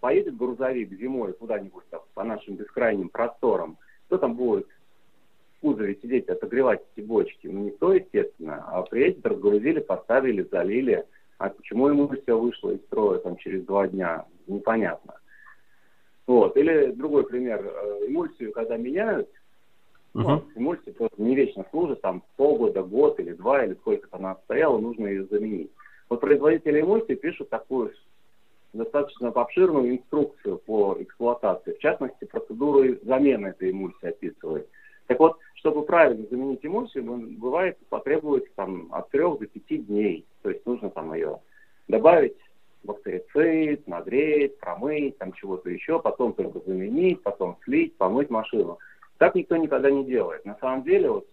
поедет 0.00 0.36
грузовик 0.36 0.92
зимой 0.98 1.32
куда-нибудь 1.32 1.84
там, 1.90 2.00
по 2.12 2.24
нашим 2.24 2.56
бескрайним 2.56 3.08
просторам, 3.08 3.78
кто 4.06 4.18
там 4.18 4.34
будет 4.34 4.66
в 4.66 5.60
кузове 5.60 5.94
сидеть, 6.02 6.28
отогревать 6.28 6.82
эти 6.96 7.06
бочки? 7.06 7.46
Ну, 7.46 7.66
никто, 7.66 7.92
естественно. 7.92 8.64
А 8.66 8.82
приедет, 8.82 9.24
разгрузили, 9.24 9.78
поставили, 9.78 10.42
залили. 10.50 11.04
А 11.38 11.50
почему 11.50 11.86
ему 11.86 12.08
все 12.08 12.36
вышло 12.36 12.70
из 12.70 12.80
строя 12.86 13.20
там 13.20 13.36
через 13.36 13.64
два 13.64 13.86
дня? 13.86 14.24
Непонятно. 14.48 15.14
Вот. 16.26 16.56
Или 16.56 16.90
другой 16.90 17.26
пример. 17.26 17.64
Э, 17.64 18.08
эмульсию, 18.08 18.50
когда 18.50 18.76
меняют, 18.76 19.30
Uh-huh. 20.14 20.22
Ну, 20.22 20.44
эмульсия 20.54 20.92
просто 20.92 21.20
не 21.20 21.34
вечно 21.34 21.64
служит, 21.70 22.00
там 22.00 22.22
полгода, 22.36 22.82
год 22.82 23.18
или 23.18 23.32
два, 23.32 23.64
или 23.64 23.74
сколько 23.74 24.08
она 24.12 24.36
стояла, 24.44 24.78
нужно 24.78 25.06
ее 25.06 25.24
заменить. 25.26 25.70
Вот 26.08 26.20
производители 26.20 26.80
эмульсии 26.80 27.14
пишут 27.14 27.50
такую 27.50 27.92
достаточно 28.72 29.28
обширную 29.28 29.96
инструкцию 29.96 30.58
по 30.58 30.96
эксплуатации. 31.00 31.74
В 31.74 31.78
частности, 31.78 32.24
процедуру 32.24 32.96
замены 33.02 33.48
этой 33.48 33.70
эмульсии 33.70 34.08
описывает. 34.08 34.68
Так 35.06 35.18
вот, 35.18 35.38
чтобы 35.54 35.82
правильно 35.82 36.26
заменить 36.30 36.64
эмульсию, 36.64 37.04
бывает 37.38 37.78
потребуется 37.88 38.50
там, 38.56 38.88
от 38.92 39.10
3 39.10 39.20
до 39.20 39.46
5 39.46 39.86
дней. 39.86 40.26
То 40.42 40.50
есть 40.50 40.64
нужно 40.66 40.90
там 40.90 41.12
ее 41.14 41.40
добавить 41.88 42.36
бактерицид, 42.84 43.86
нагреть, 43.88 44.58
промыть, 44.58 45.18
там 45.18 45.32
чего-то 45.32 45.70
еще, 45.70 46.00
потом 46.00 46.34
только 46.34 46.60
заменить, 46.60 47.22
потом 47.22 47.56
слить, 47.64 47.96
помыть 47.96 48.30
машину. 48.30 48.78
Так 49.24 49.34
никто 49.36 49.56
никогда 49.56 49.90
не 49.90 50.04
делает. 50.04 50.44
На 50.44 50.54
самом 50.56 50.82
деле, 50.82 51.10
вот 51.10 51.26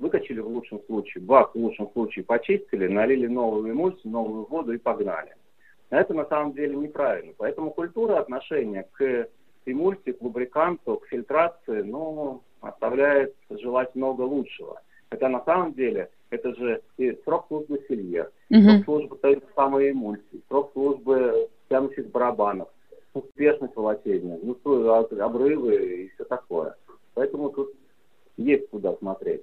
выкачали 0.00 0.40
в 0.40 0.48
лучшем 0.48 0.80
случае, 0.86 1.22
бак 1.22 1.54
в 1.54 1.58
лучшем 1.58 1.88
случае 1.92 2.24
почистили, 2.24 2.88
налили 2.88 3.28
новую 3.28 3.70
эмульсию, 3.70 4.10
новую 4.10 4.46
воду 4.46 4.72
и 4.72 4.78
погнали. 4.78 5.36
Это 5.90 6.12
на 6.12 6.24
самом 6.24 6.54
деле 6.54 6.74
неправильно. 6.74 7.34
Поэтому 7.38 7.70
культура 7.70 8.18
отношения 8.18 8.88
к 8.90 9.28
эмульсии, 9.64 10.10
к 10.10 10.20
лубриканту, 10.22 10.96
к 10.96 11.06
фильтрации, 11.06 11.82
ну, 11.82 12.42
оставляет 12.62 13.32
желать 13.48 13.94
много 13.94 14.22
лучшего. 14.22 14.80
Хотя 15.08 15.28
на 15.28 15.44
самом 15.44 15.72
деле 15.74 16.10
это 16.30 16.52
же 16.52 16.82
и 16.96 17.16
срок 17.22 17.46
службы 17.46 17.80
сельер, 17.88 18.32
угу. 18.50 18.60
срок 18.60 18.84
службы 18.86 19.18
той 19.18 19.40
самой 19.54 19.92
эмульсии, 19.92 20.42
срок 20.48 20.72
службы 20.72 21.48
тянущих 21.68 22.10
барабанов, 22.10 22.70
успешность 23.14 23.76
волочения, 23.76 24.36
ну, 24.42 24.56
обрывы 25.22 25.76
и 25.76 26.08
все 26.08 26.24
такое. 26.24 26.74
Поэтому 27.16 27.48
тут 27.48 27.72
есть 28.36 28.68
куда 28.68 28.94
смотреть. 28.96 29.42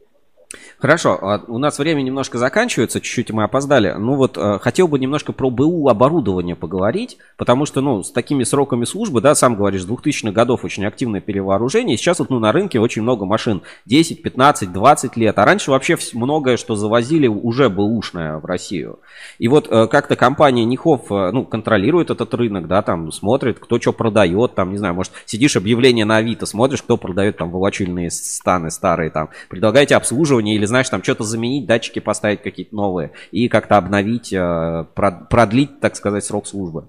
Хорошо, 0.80 1.18
а 1.22 1.44
у 1.48 1.58
нас 1.58 1.80
время 1.80 2.02
немножко 2.02 2.38
заканчивается, 2.38 3.00
чуть-чуть 3.00 3.32
мы 3.32 3.44
опоздали. 3.44 3.96
Ну 3.98 4.16
вот, 4.16 4.38
э, 4.38 4.60
хотел 4.60 4.88
бы 4.88 5.00
немножко 5.00 5.32
про 5.32 5.50
БУ 5.50 5.88
оборудование 5.88 6.56
поговорить, 6.56 7.18
потому 7.38 7.66
что, 7.66 7.82
ну, 7.82 8.04
с 8.04 8.12
такими 8.12 8.44
сроками 8.44 8.86
службы, 8.86 9.22
да, 9.22 9.36
сам 9.36 9.56
говоришь, 9.56 9.84
с 9.84 9.88
2000-х 9.88 10.32
годов 10.32 10.66
очень 10.66 10.86
активное 10.86 11.22
перевооружение. 11.22 11.98
Сейчас 11.98 12.20
вот, 12.20 12.30
ну, 12.30 12.40
на 12.40 12.52
рынке 12.52 12.80
очень 12.80 13.02
много 13.02 13.26
машин, 13.26 13.62
10, 13.86 14.22
15, 14.22 14.72
20 14.72 15.18
лет. 15.18 15.40
А 15.40 15.46
раньше 15.46 15.72
вообще 15.72 15.98
многое, 16.14 16.58
что 16.58 16.76
завозили, 16.76 17.28
уже 17.28 17.70
БУшное 17.70 18.38
в 18.40 18.46
Россию. 18.46 19.00
И 19.40 19.48
вот 19.48 19.68
э, 19.70 19.88
как-то 19.88 20.16
компания 20.16 20.66
Нихов, 20.66 21.12
э, 21.12 21.32
ну, 21.32 21.46
контролирует 21.46 22.10
этот 22.10 22.34
рынок, 22.34 22.68
да, 22.68 22.82
там, 22.82 23.12
смотрит, 23.12 23.60
кто 23.60 23.80
что 23.80 23.94
продает, 23.94 24.56
там, 24.56 24.72
не 24.72 24.78
знаю, 24.78 24.94
может, 24.94 25.14
сидишь 25.26 25.56
объявление 25.56 26.06
на 26.06 26.18
Авито, 26.18 26.46
смотришь, 26.46 26.82
кто 26.82 26.98
продает 26.98 27.38
там 27.38 27.52
волочильные 27.52 28.12
станы 28.12 28.72
старые, 28.72 29.10
там, 29.10 29.30
предлагаете 29.50 29.96
обслуживание 29.96 30.56
или 30.56 30.66
знаешь, 30.74 30.90
там 30.90 31.04
что-то 31.04 31.24
заменить, 31.24 31.68
датчики 31.68 32.00
поставить 32.00 32.42
какие-то 32.42 32.76
новые 32.76 33.12
и 33.32 33.48
как-то 33.48 33.78
обновить, 33.78 34.34
э, 34.34 34.86
продлить, 34.96 35.80
так 35.80 35.96
сказать, 35.96 36.26
срок 36.26 36.48
службы? 36.48 36.88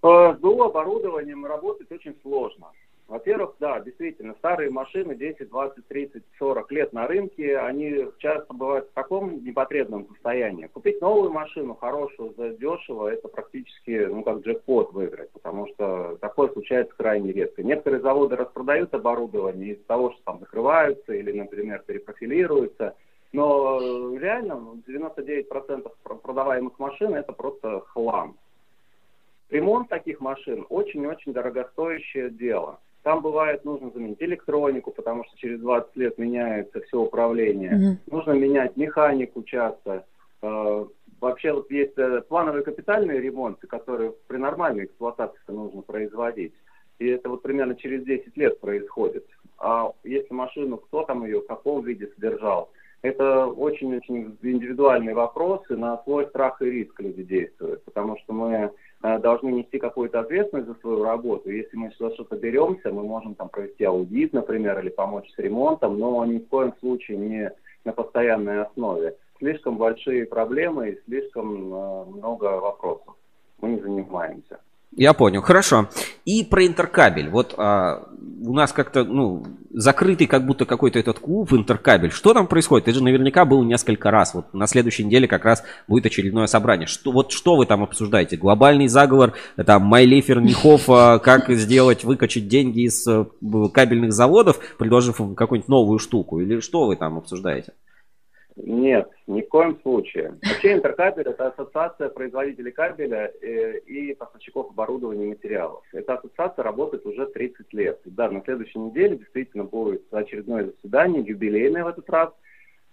С 0.00 0.36
БУ 0.38 0.62
оборудованием 0.62 1.44
работать 1.44 1.90
очень 1.90 2.14
сложно. 2.22 2.68
Во-первых, 3.08 3.54
да, 3.58 3.80
действительно, 3.80 4.34
старые 4.34 4.70
машины 4.70 5.14
10, 5.14 5.48
20, 5.48 5.88
30, 5.88 6.22
40 6.38 6.72
лет 6.72 6.92
на 6.92 7.06
рынке, 7.06 7.58
они 7.58 8.04
часто 8.18 8.52
бывают 8.52 8.90
в 8.90 8.92
таком 8.92 9.42
непотребном 9.42 10.06
состоянии. 10.08 10.66
Купить 10.66 11.00
новую 11.00 11.30
машину, 11.30 11.74
хорошую, 11.74 12.34
за 12.36 12.50
дешево, 12.50 13.08
это 13.08 13.28
практически, 13.28 14.04
ну, 14.04 14.22
как 14.22 14.40
джекпот 14.40 14.92
выиграть, 14.92 15.30
потому 15.30 15.68
что 15.68 16.18
такое 16.20 16.50
случается 16.50 16.94
крайне 16.98 17.32
редко. 17.32 17.62
Некоторые 17.62 18.02
заводы 18.02 18.36
распродают 18.36 18.92
оборудование 18.92 19.72
из-за 19.72 19.84
того, 19.84 20.12
что 20.12 20.22
там 20.24 20.40
закрываются 20.40 21.14
или, 21.14 21.32
например, 21.32 21.82
перепрофилируются, 21.86 22.94
но 23.32 23.80
реально 24.18 24.82
99% 24.86 25.90
продаваемых 26.04 26.78
машин 26.78 27.14
это 27.14 27.32
просто 27.32 27.80
хлам. 27.86 28.36
Ремонт 29.48 29.88
таких 29.88 30.20
машин 30.20 30.66
очень-очень 30.68 31.32
дорогостоящее 31.32 32.28
дело. 32.28 32.80
Там 33.02 33.22
бывает 33.22 33.64
нужно 33.64 33.90
заменить 33.90 34.20
электронику, 34.22 34.90
потому 34.90 35.24
что 35.24 35.36
через 35.36 35.60
20 35.60 35.96
лет 35.96 36.18
меняется 36.18 36.80
все 36.80 37.00
управление. 37.00 37.72
Mm-hmm. 37.72 38.12
Нужно 38.14 38.32
менять 38.32 38.76
механику 38.76 39.42
часто. 39.44 40.04
Э, 40.42 40.84
вообще 41.20 41.52
вот 41.52 41.70
есть 41.70 41.96
э, 41.96 42.22
плановые 42.28 42.64
капитальные 42.64 43.20
ремонты, 43.20 43.66
которые 43.66 44.14
при 44.26 44.36
нормальной 44.36 44.86
эксплуатации 44.86 45.38
нужно 45.48 45.82
производить. 45.82 46.52
И 46.98 47.06
это 47.06 47.28
вот 47.28 47.42
примерно 47.42 47.76
через 47.76 48.04
10 48.04 48.36
лет 48.36 48.60
происходит. 48.60 49.24
А 49.58 49.92
если 50.04 50.32
машину, 50.34 50.78
кто 50.78 51.04
там 51.04 51.24
ее, 51.24 51.40
в 51.40 51.46
каком 51.46 51.84
виде 51.84 52.08
содержал, 52.14 52.70
это 53.02 53.46
очень-очень 53.46 54.36
индивидуальные 54.42 55.14
вопросы, 55.14 55.76
на 55.76 56.02
свой 56.02 56.26
страх 56.26 56.60
и 56.62 56.66
риск 56.66 56.98
люди 57.00 57.22
действуют, 57.22 57.84
потому 57.84 58.18
что 58.18 58.32
мы 58.32 58.72
должны 59.00 59.50
нести 59.50 59.78
какую-то 59.78 60.20
ответственность 60.20 60.68
за 60.68 60.74
свою 60.76 61.04
работу. 61.04 61.50
Если 61.50 61.76
мы 61.76 61.92
за 61.98 62.12
что-то 62.14 62.36
беремся, 62.36 62.90
мы 62.90 63.04
можем 63.04 63.34
там 63.34 63.48
провести 63.48 63.84
аудит, 63.84 64.32
например, 64.32 64.78
или 64.80 64.88
помочь 64.88 65.30
с 65.32 65.38
ремонтом, 65.38 65.98
но 65.98 66.24
ни 66.24 66.38
в 66.38 66.48
коем 66.48 66.74
случае 66.80 67.18
не 67.18 67.52
на 67.84 67.92
постоянной 67.92 68.62
основе. 68.62 69.16
Слишком 69.38 69.78
большие 69.78 70.26
проблемы 70.26 70.90
и 70.90 71.00
слишком 71.04 71.72
э, 71.72 72.04
много 72.06 72.60
вопросов. 72.60 73.14
Мы 73.60 73.70
не 73.70 73.80
занимаемся. 73.80 74.58
Я 74.96 75.12
понял, 75.12 75.42
хорошо. 75.42 75.88
И 76.24 76.44
про 76.44 76.66
интеркабель. 76.66 77.28
Вот 77.28 77.54
а, 77.56 78.08
у 78.40 78.52
нас 78.54 78.72
как-то, 78.72 79.04
ну, 79.04 79.44
закрытый 79.70 80.26
как 80.26 80.46
будто 80.46 80.64
какой-то 80.64 80.98
этот 80.98 81.18
клуб 81.18 81.52
интеркабель. 81.52 82.10
Что 82.10 82.34
там 82.34 82.46
происходит? 82.46 82.86
Ты 82.86 82.94
же 82.94 83.02
наверняка 83.02 83.44
был 83.44 83.62
несколько 83.62 84.10
раз. 84.10 84.34
Вот 84.34 84.52
на 84.54 84.66
следующей 84.66 85.04
неделе 85.04 85.28
как 85.28 85.44
раз 85.44 85.62
будет 85.86 86.06
очередное 86.06 86.46
собрание. 86.46 86.86
Что, 86.86 87.12
вот 87.12 87.32
что 87.32 87.56
вы 87.56 87.66
там 87.66 87.82
обсуждаете? 87.82 88.36
Глобальный 88.36 88.88
заговор, 88.88 89.34
там 89.64 89.82
Майлифер, 89.82 90.40
Нихов, 90.40 90.88
а, 90.88 91.18
как 91.18 91.50
сделать, 91.50 92.04
выкачать 92.04 92.48
деньги 92.48 92.86
из 92.86 93.06
э, 93.06 93.26
кабельных 93.72 94.12
заводов, 94.12 94.58
предложив 94.78 95.20
какую-нибудь 95.36 95.68
новую 95.68 95.98
штуку? 95.98 96.40
Или 96.40 96.60
что 96.60 96.86
вы 96.86 96.96
там 96.96 97.18
обсуждаете? 97.18 97.72
Нет, 98.60 99.08
ни 99.26 99.42
в 99.42 99.48
коем 99.48 99.78
случае. 99.82 100.34
Вообще 100.42 100.72
Интеркабель– 100.72 101.26
это 101.28 101.48
ассоциация 101.48 102.08
производителей 102.08 102.72
кабеля 102.72 103.32
э, 103.40 103.78
и 103.78 104.14
поставщиков 104.14 104.70
оборудования 104.70 105.26
и 105.26 105.28
материалов. 105.28 105.84
Эта 105.92 106.14
ассоциация 106.14 106.64
работает 106.64 107.06
уже 107.06 107.26
30 107.26 107.72
лет. 107.72 108.00
Да, 108.04 108.28
на 108.30 108.42
следующей 108.42 108.80
неделе 108.80 109.16
действительно 109.16 109.64
будет 109.64 110.02
очередное 110.12 110.66
заседание, 110.66 111.22
юбилейное 111.22 111.84
в 111.84 111.88
этот 111.88 112.10
раз, 112.10 112.30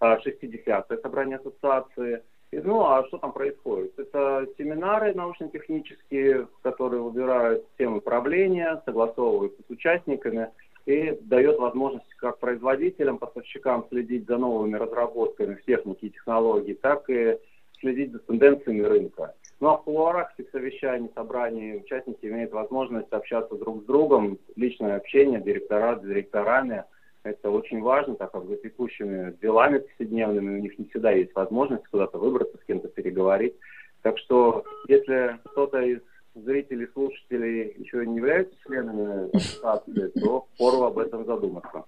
60-е 0.02 0.62
а, 0.68 0.98
собрание 1.02 1.38
ассоциации. 1.38 2.22
И, 2.52 2.60
ну, 2.60 2.82
а 2.86 3.04
что 3.08 3.18
там 3.18 3.34
происходит? 3.34 3.98
Это 3.98 4.48
семинары 4.58 5.16
научно-технические, 5.16 6.48
которые 6.62 7.02
выбирают 7.02 7.66
темы 7.78 7.98
управления, 7.98 8.82
согласовываются 8.86 9.64
с 9.68 9.72
участниками– 9.72 10.50
и 10.86 11.18
дает 11.22 11.58
возможность 11.58 12.14
как 12.18 12.40
производителям, 12.40 13.18
поставщикам 13.18 13.86
следить 13.90 14.28
за 14.28 14.38
новыми 14.38 14.76
разработками 14.76 15.56
в 15.56 15.64
технике 15.66 16.08
и 16.08 16.12
технологии, 16.12 16.74
так 16.74 17.10
и 17.10 17.38
следить 17.80 18.12
за 18.12 18.20
тенденциями 18.20 18.82
рынка. 18.82 19.34
Ну 19.60 19.70
а 19.70 19.78
в 19.78 19.84
кулуарах 19.84 20.34
этих 20.38 20.52
совещаний, 20.52 21.10
собраний 21.16 21.78
участники 21.78 22.26
имеют 22.26 22.52
возможность 22.52 23.12
общаться 23.12 23.56
друг 23.56 23.84
с 23.84 23.86
другом, 23.86 24.38
личное 24.56 24.98
общение, 24.98 25.42
директора 25.42 25.98
с 25.98 26.02
директорами. 26.02 26.84
Это 27.24 27.50
очень 27.50 27.82
важно, 27.82 28.16
так 28.16 28.32
как 28.32 28.46
за 28.46 28.58
текущими 28.58 29.36
делами 29.42 29.80
повседневными 29.80 30.60
у 30.60 30.62
них 30.62 30.78
не 30.78 30.86
всегда 30.86 31.12
есть 31.12 31.34
возможность 31.34 31.88
куда-то 31.88 32.20
выбраться, 32.20 32.58
с 32.58 32.66
кем-то 32.66 32.88
переговорить. 32.90 33.56
Так 34.04 34.20
что 34.20 34.64
если 34.88 35.40
кто-то 35.46 35.82
из 35.82 36.02
зрители, 36.36 36.90
слушатели 36.94 37.76
еще 37.78 38.06
не 38.06 38.18
являются 38.18 38.56
членами 38.66 39.36
ассоциации, 39.36 40.12
то 40.20 40.48
пору 40.58 40.84
об 40.84 40.98
этом 40.98 41.26
задуматься. 41.26 41.86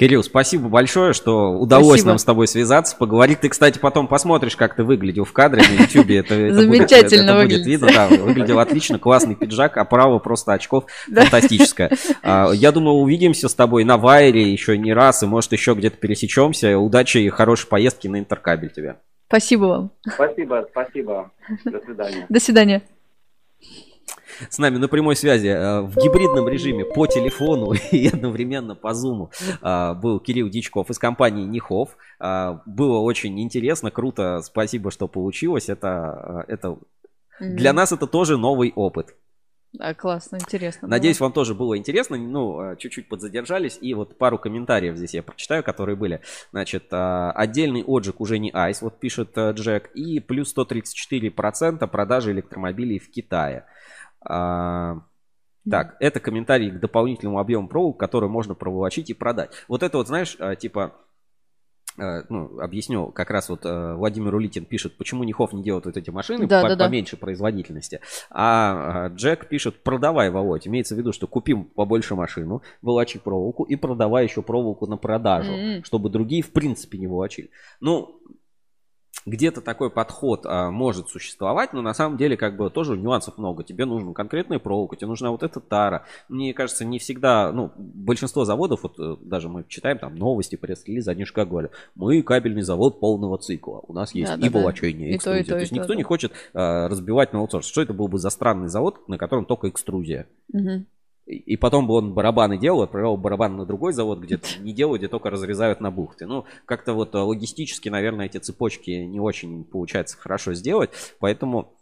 Кирилл, 0.00 0.22
спасибо 0.22 0.68
большое, 0.68 1.12
что 1.12 1.52
удалось 1.52 1.88
спасибо. 1.88 2.08
нам 2.08 2.18
с 2.18 2.24
тобой 2.24 2.46
связаться, 2.48 2.96
поговорить. 2.96 3.40
Ты, 3.40 3.50
кстати, 3.50 3.78
потом 3.78 4.08
посмотришь, 4.08 4.56
как 4.56 4.74
ты 4.74 4.82
выглядел 4.82 5.24
в 5.24 5.32
кадре 5.32 5.62
на 5.62 5.82
YouTube. 5.82 6.10
Это, 6.10 6.34
это 6.34 6.54
Замечательно 6.54 7.34
будет, 7.34 7.44
это 7.44 7.58
будет 7.58 7.66
видно. 7.66 7.88
Да, 7.92 8.08
выглядел 8.08 8.60
отлично, 8.60 8.98
классный 8.98 9.34
пиджак, 9.34 9.76
а 9.76 9.84
право 9.84 10.18
просто 10.18 10.54
очков 10.54 10.86
фантастическое. 11.06 11.90
А, 12.22 12.50
я 12.52 12.72
думаю, 12.72 12.96
увидимся 12.96 13.48
с 13.48 13.54
тобой 13.54 13.84
на 13.84 13.98
Вайре 13.98 14.50
еще 14.50 14.78
не 14.78 14.94
раз, 14.94 15.22
и 15.22 15.26
может 15.26 15.52
еще 15.52 15.74
где-то 15.74 15.98
пересечемся. 15.98 16.78
Удачи 16.78 17.18
и 17.18 17.28
хорошей 17.28 17.68
поездки 17.68 18.08
на 18.08 18.20
Интеркабель 18.20 18.70
тебе. 18.70 18.96
Спасибо 19.26 19.64
вам. 19.64 19.90
Спасибо, 20.14 20.66
спасибо. 20.70 21.30
До 21.64 21.80
свидания. 21.80 22.26
До 22.28 22.40
свидания. 22.40 22.82
С 24.48 24.58
нами 24.58 24.78
на 24.78 24.88
прямой 24.88 25.16
связи 25.16 25.48
э, 25.48 25.80
в 25.82 25.96
гибридном 25.96 26.48
режиме 26.48 26.84
по 26.84 27.06
телефону 27.06 27.72
и 27.90 28.08
одновременно 28.08 28.74
по 28.74 28.94
зуму 28.94 29.30
э, 29.60 29.94
был 29.94 30.20
Кирилл 30.20 30.48
Дичков 30.48 30.90
из 30.90 30.98
компании 30.98 31.44
Нихов. 31.44 31.96
Э, 32.18 32.58
было 32.64 32.98
очень 32.98 33.40
интересно, 33.40 33.90
круто. 33.90 34.40
Спасибо, 34.42 34.90
что 34.90 35.08
получилось. 35.08 35.68
Это, 35.68 36.44
это 36.48 36.78
для 37.40 37.72
нас 37.72 37.92
это 37.92 38.06
тоже 38.06 38.36
новый 38.36 38.72
опыт. 38.74 39.14
Да, 39.72 39.94
классно, 39.94 40.36
интересно. 40.36 40.88
Надеюсь, 40.88 41.18
было. 41.18 41.26
вам 41.26 41.32
тоже 41.32 41.54
было 41.54 41.78
интересно. 41.78 42.16
Ну, 42.16 42.74
чуть-чуть 42.76 43.08
подзадержались. 43.08 43.78
И 43.80 43.94
вот 43.94 44.18
пару 44.18 44.36
комментариев 44.36 44.96
здесь 44.96 45.14
я 45.14 45.22
прочитаю, 45.22 45.62
которые 45.62 45.94
были. 45.94 46.22
Значит, 46.50 46.86
отдельный 46.90 47.84
отжиг 47.86 48.20
уже 48.20 48.38
не 48.38 48.50
айс, 48.50 48.82
вот 48.82 48.98
пишет 48.98 49.38
Джек. 49.38 49.90
И 49.94 50.18
плюс 50.18 50.52
134% 50.56 51.86
продажи 51.86 52.32
электромобилей 52.32 52.98
в 52.98 53.12
Китае. 53.12 53.64
А, 54.24 55.02
так, 55.68 55.96
это 56.00 56.20
комментарий 56.20 56.70
к 56.70 56.80
дополнительному 56.80 57.38
объему 57.38 57.68
проволок, 57.68 57.98
который 57.98 58.28
можно 58.28 58.54
проволочить 58.54 59.10
и 59.10 59.14
продать. 59.14 59.52
Вот 59.68 59.82
это 59.82 59.98
вот, 59.98 60.08
знаешь, 60.08 60.36
а, 60.38 60.56
типа, 60.56 60.94
а, 61.98 62.22
ну, 62.28 62.60
объясню, 62.60 63.06
как 63.12 63.30
раз 63.30 63.48
вот 63.50 63.64
Владимир 63.64 64.34
Улитин 64.34 64.64
пишет, 64.64 64.96
почему 64.96 65.24
Нихов 65.24 65.52
не 65.52 65.62
делает 65.62 65.84
вот 65.84 65.96
эти 65.96 66.10
машины 66.10 66.46
да, 66.46 66.62
по, 66.62 66.74
да, 66.74 66.86
поменьше 66.86 67.16
да. 67.16 67.20
производительности. 67.20 68.00
А 68.30 69.08
Джек 69.08 69.48
пишет, 69.48 69.82
продавай, 69.82 70.30
Володь. 70.30 70.66
Имеется 70.66 70.94
в 70.94 70.98
виду, 70.98 71.12
что 71.12 71.26
купим 71.26 71.64
побольше 71.64 72.14
машину, 72.14 72.62
волочи 72.80 73.18
проволоку 73.18 73.64
и 73.64 73.76
продавай 73.76 74.24
еще 74.24 74.42
проволоку 74.42 74.86
на 74.86 74.96
продажу, 74.96 75.52
mm-hmm. 75.52 75.84
чтобы 75.84 76.10
другие 76.10 76.42
в 76.42 76.52
принципе 76.52 76.96
не 76.98 77.06
волочили. 77.06 77.50
Ну, 77.80 78.20
где-то 79.26 79.60
такой 79.60 79.90
подход 79.90 80.46
а, 80.46 80.70
может 80.70 81.08
существовать, 81.08 81.72
но 81.72 81.82
на 81.82 81.94
самом 81.94 82.16
деле 82.16 82.36
как 82.36 82.56
бы 82.56 82.70
тоже 82.70 82.96
нюансов 82.96 83.38
много. 83.38 83.64
Тебе 83.64 83.84
нужна 83.84 84.12
конкретная 84.12 84.58
проволока, 84.58 84.96
тебе 84.96 85.08
нужна 85.08 85.30
вот 85.30 85.42
эта 85.42 85.60
тара. 85.60 86.04
Мне 86.28 86.54
кажется, 86.54 86.84
не 86.84 86.98
всегда, 86.98 87.52
ну, 87.52 87.70
большинство 87.76 88.44
заводов, 88.44 88.82
вот 88.82 88.98
э, 88.98 89.16
даже 89.20 89.48
мы 89.48 89.64
читаем 89.68 89.98
там 89.98 90.16
новости, 90.16 90.56
пресс-релиз, 90.56 91.08
они 91.08 91.24
же 91.24 91.32
как 91.32 91.48
говорят, 91.48 91.72
мы 91.94 92.22
кабельный 92.22 92.62
завод 92.62 93.00
полного 93.00 93.38
цикла, 93.38 93.82
у 93.86 93.92
нас 93.92 94.14
есть 94.14 94.34
да, 94.36 94.46
и 94.46 94.48
да, 94.48 94.58
волочение, 94.58 95.10
и 95.10 95.16
экструзия. 95.16 95.42
И 95.42 95.44
то, 95.44 95.48
и 95.48 95.50
то, 95.50 95.54
то 95.54 95.60
есть 95.60 95.72
и 95.72 95.74
никто 95.74 95.88
то, 95.88 95.94
не 95.94 96.02
хочет 96.02 96.32
а, 96.54 96.88
разбивать 96.88 97.32
на 97.32 97.40
аутсорс. 97.40 97.66
Что 97.66 97.82
это 97.82 97.92
был 97.92 98.08
бы 98.08 98.18
за 98.18 98.30
странный 98.30 98.68
завод, 98.68 99.08
на 99.08 99.18
котором 99.18 99.44
только 99.44 99.68
экструзия? 99.68 100.26
Угу. 100.52 100.84
И 101.30 101.56
потом 101.56 101.86
бы 101.86 101.94
он 101.94 102.12
барабаны 102.12 102.58
делал, 102.58 102.82
отправлял 102.82 103.16
барабан 103.16 103.56
на 103.56 103.64
другой 103.64 103.92
завод, 103.92 104.18
где 104.20 104.40
не 104.60 104.72
делают, 104.72 105.00
где 105.00 105.08
только 105.08 105.30
разрезают 105.30 105.80
на 105.80 105.90
бухты. 105.90 106.26
Ну, 106.26 106.44
как-то 106.66 106.92
вот 106.92 107.14
э, 107.14 107.18
логистически, 107.18 107.88
наверное, 107.88 108.26
эти 108.26 108.38
цепочки 108.38 108.90
не 108.90 109.20
очень 109.20 109.64
получается 109.64 110.16
хорошо 110.18 110.54
сделать, 110.54 110.90
поэтому 111.20 111.72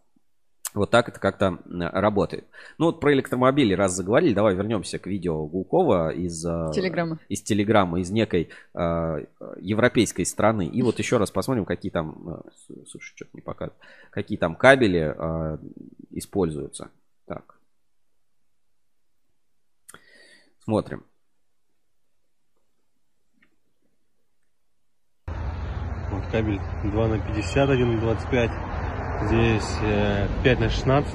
вот 0.74 0.90
так 0.90 1.08
это 1.08 1.18
как-то 1.18 1.58
работает. 1.66 2.44
Ну 2.76 2.86
вот 2.86 3.00
про 3.00 3.12
электромобили 3.12 3.74
раз 3.74 3.92
заговорили, 3.92 4.34
давай 4.34 4.54
вернемся 4.54 4.98
к 4.98 5.06
видео 5.06 5.46
Гулкова 5.46 6.10
из 6.10 6.44
э, 6.44 6.70
Телеграма, 6.74 7.18
из, 7.28 7.42
телеграмма, 7.42 8.00
из 8.00 8.10
некой 8.10 8.50
э, 8.74 9.24
европейской 9.60 10.24
страны. 10.24 10.66
И 10.66 10.82
вот 10.82 10.98
еще 10.98 11.16
раз 11.16 11.30
посмотрим, 11.30 11.64
какие 11.64 11.90
там, 11.90 12.42
э, 12.68 12.82
слушай, 12.86 13.12
что-то 13.16 13.30
не 13.32 13.40
показывает, 13.40 13.80
какие 14.10 14.36
там 14.36 14.54
кабели 14.54 15.14
э, 15.16 15.58
используются. 16.10 16.90
Так. 17.26 17.57
Смотрим. 20.68 21.02
Вот 26.10 26.26
кабель 26.30 26.60
2 26.84 27.08
на 27.08 27.18
50, 27.18 27.70
1 27.70 27.94
на 27.94 28.00
25. 28.02 28.50
Здесь 29.28 29.64
5 30.44 30.60
на 30.60 30.68
16, 30.68 31.14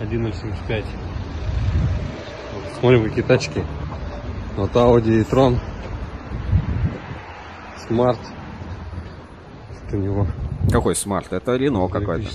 1 0.00 0.22
на 0.22 0.32
75. 0.32 0.84
Вот, 2.54 2.64
смотрим, 2.80 3.04
какие 3.04 3.22
тачки. 3.24 3.62
Вот 4.56 4.72
Audi 4.72 5.20
e-tron. 5.20 5.58
Smart. 7.90 8.18
Это 9.86 9.96
у 9.98 10.00
него. 10.00 10.26
Какой 10.72 10.96
Smart? 10.96 11.30
Это 11.34 11.56
Рено 11.56 11.86
какой-то. 11.88 12.26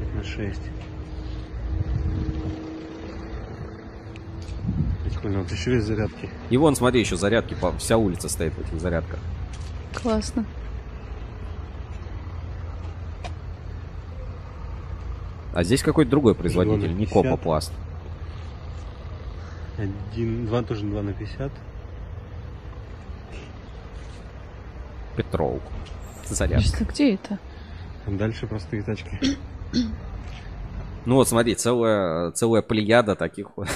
5 0.00 0.14
на 0.14 0.24
6. 0.24 0.60
Прикольно, 5.04 5.40
вот 5.40 5.50
еще 5.50 5.74
есть 5.74 5.86
зарядки. 5.86 6.30
И 6.50 6.56
вон, 6.56 6.74
смотри, 6.76 7.00
еще 7.00 7.16
зарядки, 7.16 7.56
вся 7.78 7.96
улица 7.96 8.28
стоит 8.28 8.54
в 8.54 8.60
этих 8.60 8.80
зарядках. 8.80 9.18
Классно. 9.94 10.44
А 15.54 15.64
здесь 15.64 15.82
какой-то 15.82 16.10
другой 16.10 16.34
производитель, 16.34 16.94
не 16.96 17.06
Копопласт. 17.06 17.72
Один, 19.76 20.46
два 20.46 20.62
тоже 20.62 20.84
2 20.84 21.02
на 21.02 21.12
50. 21.12 21.52
Петрол. 25.16 25.60
Зарядка. 26.26 26.66
Что, 26.66 26.84
где 26.84 27.14
это? 27.14 27.38
Дальше 28.06 28.46
простые 28.46 28.82
тачки. 28.82 29.36
Ну 31.04 31.16
вот 31.16 31.28
смотри, 31.28 31.54
целая, 31.54 32.30
целая 32.30 32.62
плеяда 32.62 33.14
таких 33.14 33.56
вот 33.56 33.68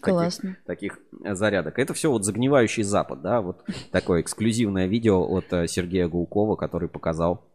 Классно. 0.00 0.56
Таких, 0.66 0.98
таких 1.12 1.36
зарядок. 1.36 1.78
Это 1.78 1.94
все 1.94 2.10
вот 2.10 2.24
загнивающий 2.24 2.82
Запад, 2.82 3.22
да, 3.22 3.40
вот 3.40 3.64
такое 3.92 4.22
эксклюзивное 4.22 4.86
видео 4.86 5.22
от 5.22 5.52
э, 5.52 5.68
Сергея 5.68 6.08
Гулкова, 6.08 6.56
который 6.56 6.88
показал 6.88 7.48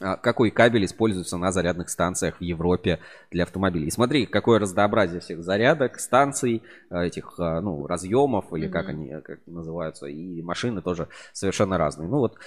а, 0.00 0.16
какой 0.16 0.50
кабель 0.50 0.86
используется 0.86 1.36
на 1.36 1.52
зарядных 1.52 1.90
станциях 1.90 2.38
в 2.38 2.42
Европе 2.42 3.00
для 3.30 3.44
автомобилей. 3.44 3.86
И 3.86 3.90
смотри, 3.90 4.26
какое 4.26 4.58
разнообразие 4.58 5.20
всех 5.20 5.42
зарядок, 5.42 6.00
станций, 6.00 6.62
э, 6.90 7.04
этих, 7.04 7.34
э, 7.38 7.60
ну, 7.60 7.86
разъемов, 7.86 8.52
или 8.54 8.66
mm-hmm. 8.66 8.72
как 8.72 8.88
они 8.88 9.20
как 9.20 9.40
называются, 9.46 10.06
и 10.06 10.40
машины 10.42 10.80
тоже 10.80 11.08
совершенно 11.32 11.76
разные. 11.76 12.08
Ну 12.08 12.18
вот, 12.18 12.38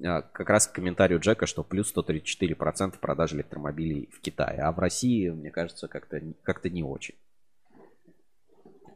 как 0.00 0.48
раз 0.48 0.66
к 0.66 0.72
комментарию 0.72 1.20
Джека, 1.20 1.46
что 1.46 1.62
плюс 1.62 1.94
134% 1.94 2.94
продажи 2.98 3.36
электромобилей 3.36 4.08
в 4.10 4.20
Китае, 4.20 4.60
а 4.60 4.72
в 4.72 4.78
России, 4.78 5.28
мне 5.28 5.50
кажется, 5.50 5.86
как-то 5.86 6.18
как 6.42 6.64
не 6.64 6.82
очень. 6.82 7.14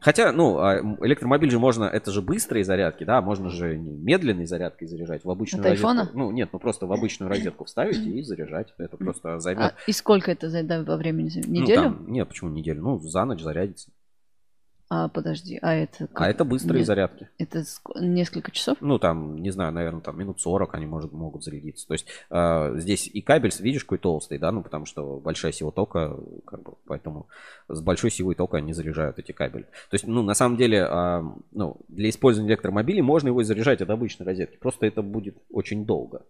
Хотя, 0.01 0.31
ну, 0.31 0.57
а, 0.59 0.79
электромобиль 1.01 1.49
же 1.49 1.59
можно, 1.59 1.85
это 1.85 2.11
же 2.11 2.21
быстрые 2.21 2.63
зарядки, 2.63 3.03
да, 3.03 3.21
можно 3.21 3.49
же 3.49 3.77
медленной 3.77 4.45
зарядкой 4.45 4.87
заряжать 4.87 5.23
в 5.23 5.29
обычную 5.29 5.61
От 5.61 5.69
розетку. 5.69 5.87
Айфона? 5.87 6.11
Ну, 6.13 6.31
нет, 6.31 6.49
ну 6.53 6.59
просто 6.59 6.85
в 6.85 6.91
обычную 6.91 7.29
розетку 7.29 7.65
вставить 7.65 8.05
и 8.05 8.21
заряжать. 8.21 8.73
Это 8.77 8.97
просто 8.97 9.39
займет. 9.39 9.63
А, 9.63 9.73
и 9.87 9.91
сколько 9.91 10.31
это 10.31 10.49
займет 10.49 10.87
во 10.87 10.97
времени? 10.97 11.27
Неделю? 11.47 11.81
Ну, 11.81 11.95
там, 11.95 12.11
нет, 12.11 12.27
почему 12.27 12.49
неделю? 12.49 12.81
Ну, 12.81 12.99
за 12.99 13.25
ночь 13.25 13.41
зарядится. 13.41 13.89
А, 14.89 15.09
подожди, 15.09 15.59
а 15.61 15.73
это... 15.73 16.07
Как? 16.07 16.21
А 16.21 16.29
это 16.29 16.45
быстрые 16.45 16.79
Нет, 16.79 16.87
зарядки. 16.87 17.29
Это 17.37 17.63
несколько 17.95 18.51
часов? 18.51 18.77
Ну, 18.79 18.99
там, 18.99 19.37
не 19.37 19.51
знаю, 19.51 19.73
наверное, 19.73 19.99
там 19.99 20.17
минут 20.17 20.39
40 20.39 20.73
они 20.75 20.85
может, 20.85 21.11
могут 21.11 21.43
зарядиться. 21.43 21.85
То 21.87 21.93
есть 21.93 22.07
э, 22.29 22.79
здесь 22.79 23.09
и 23.11 23.21
кабель, 23.21 23.51
видишь, 23.59 23.83
какой 23.83 23.97
толстый, 23.97 24.37
да, 24.37 24.49
ну, 24.51 24.63
потому 24.63 24.85
что 24.85 25.19
большая 25.19 25.51
сила 25.51 25.73
тока, 25.73 26.17
как 26.45 26.63
бы, 26.63 26.75
поэтому 26.85 27.27
с 27.67 27.81
большой 27.81 28.11
силой 28.11 28.35
тока 28.35 28.57
они 28.57 28.71
заряжают 28.71 29.19
эти 29.19 29.33
кабели. 29.33 29.63
То 29.63 29.93
есть, 29.93 30.07
ну, 30.07 30.21
на 30.21 30.35
самом 30.35 30.55
деле, 30.55 30.87
э, 30.89 31.21
ну, 31.51 31.77
для 31.89 32.09
использования 32.09 32.51
электромобилей 32.51 33.01
можно 33.01 33.27
его 33.27 33.43
заряжать 33.43 33.81
от 33.81 33.89
обычной 33.89 34.25
розетки. 34.25 34.55
Просто 34.55 34.85
это 34.85 35.01
будет 35.01 35.37
очень 35.49 35.85
долго. 35.85 36.25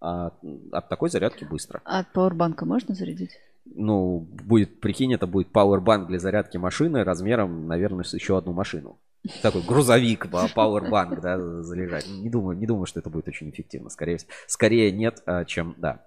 А 0.00 0.32
от 0.72 0.88
такой 0.88 1.10
зарядки 1.10 1.44
быстро. 1.44 1.80
А 1.84 2.00
от 2.00 2.12
пауэрбанка 2.12 2.64
можно 2.64 2.94
зарядить? 2.94 3.38
Ну, 3.64 4.26
будет, 4.44 4.80
прикинь, 4.80 5.12
это 5.14 5.26
будет 5.26 5.48
пауэрбанк 5.52 6.08
для 6.08 6.18
зарядки 6.18 6.56
машины 6.56 7.04
размером, 7.04 7.66
наверное, 7.66 8.04
с 8.04 8.14
еще 8.14 8.36
одну 8.36 8.52
машину. 8.52 8.98
Такой 9.42 9.62
грузовик, 9.62 10.28
пауэрбанк, 10.54 11.20
да, 11.20 11.62
заряжать. 11.62 12.08
Не 12.08 12.30
думаю, 12.30 12.56
не 12.56 12.66
думаю, 12.66 12.86
что 12.86 13.00
это 13.00 13.10
будет 13.10 13.28
очень 13.28 13.50
эффективно. 13.50 13.90
Скорее, 13.90 14.18
скорее 14.46 14.90
нет, 14.92 15.22
а, 15.26 15.44
чем 15.44 15.74
да. 15.76 16.06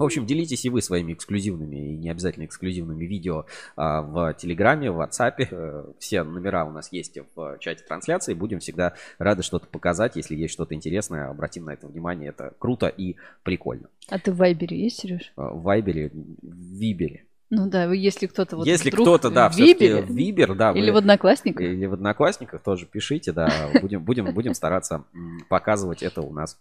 В 0.00 0.04
общем, 0.04 0.24
делитесь 0.24 0.64
и 0.64 0.70
вы 0.70 0.80
своими 0.80 1.12
эксклюзивными 1.12 1.76
и 1.76 1.96
не 1.98 2.08
обязательно 2.08 2.46
эксклюзивными 2.46 3.04
видео 3.04 3.44
а, 3.76 4.00
в 4.00 4.32
Телеграме, 4.32 4.90
в 4.90 4.98
WhatsApp. 4.98 5.48
Э, 5.50 5.92
все 5.98 6.22
номера 6.22 6.64
у 6.64 6.70
нас 6.70 6.90
есть 6.90 7.18
в 7.34 7.58
чате 7.58 7.84
трансляции. 7.86 8.32
Будем 8.32 8.60
всегда 8.60 8.94
рады 9.18 9.42
что-то 9.42 9.66
показать. 9.66 10.16
Если 10.16 10.34
есть 10.36 10.54
что-то 10.54 10.74
интересное, 10.74 11.28
обратим 11.28 11.66
на 11.66 11.74
это 11.74 11.86
внимание. 11.86 12.30
Это 12.30 12.54
круто 12.58 12.86
и 12.86 13.16
прикольно. 13.42 13.90
А 14.08 14.18
ты 14.18 14.32
в 14.32 14.38
Вайбере 14.38 14.84
есть, 14.84 15.00
Сереж? 15.00 15.34
А, 15.36 15.50
в 15.50 15.64
Вайбере, 15.64 16.08
в 16.14 16.78
Вибере. 16.78 17.26
Ну 17.50 17.68
да, 17.68 17.84
если 17.92 18.26
кто-то 18.26 18.56
вот 18.56 18.66
Если 18.66 18.88
кто-то, 18.88 19.30
да, 19.30 19.50
в 19.50 19.56
Вибере, 19.58 20.00
в 20.00 20.10
Вибер, 20.10 20.54
да. 20.54 20.72
Или 20.72 20.88
вы, 20.88 20.94
в 20.94 20.96
Одноклассниках. 20.96 21.60
Или 21.60 21.84
в 21.84 21.92
Одноклассниках 21.92 22.62
тоже 22.62 22.86
пишите, 22.86 23.32
да. 23.32 23.50
Будем, 23.82 24.02
будем, 24.02 24.32
будем 24.32 24.54
стараться 24.54 25.04
показывать 25.50 26.02
это 26.02 26.22
у 26.22 26.32
нас 26.32 26.58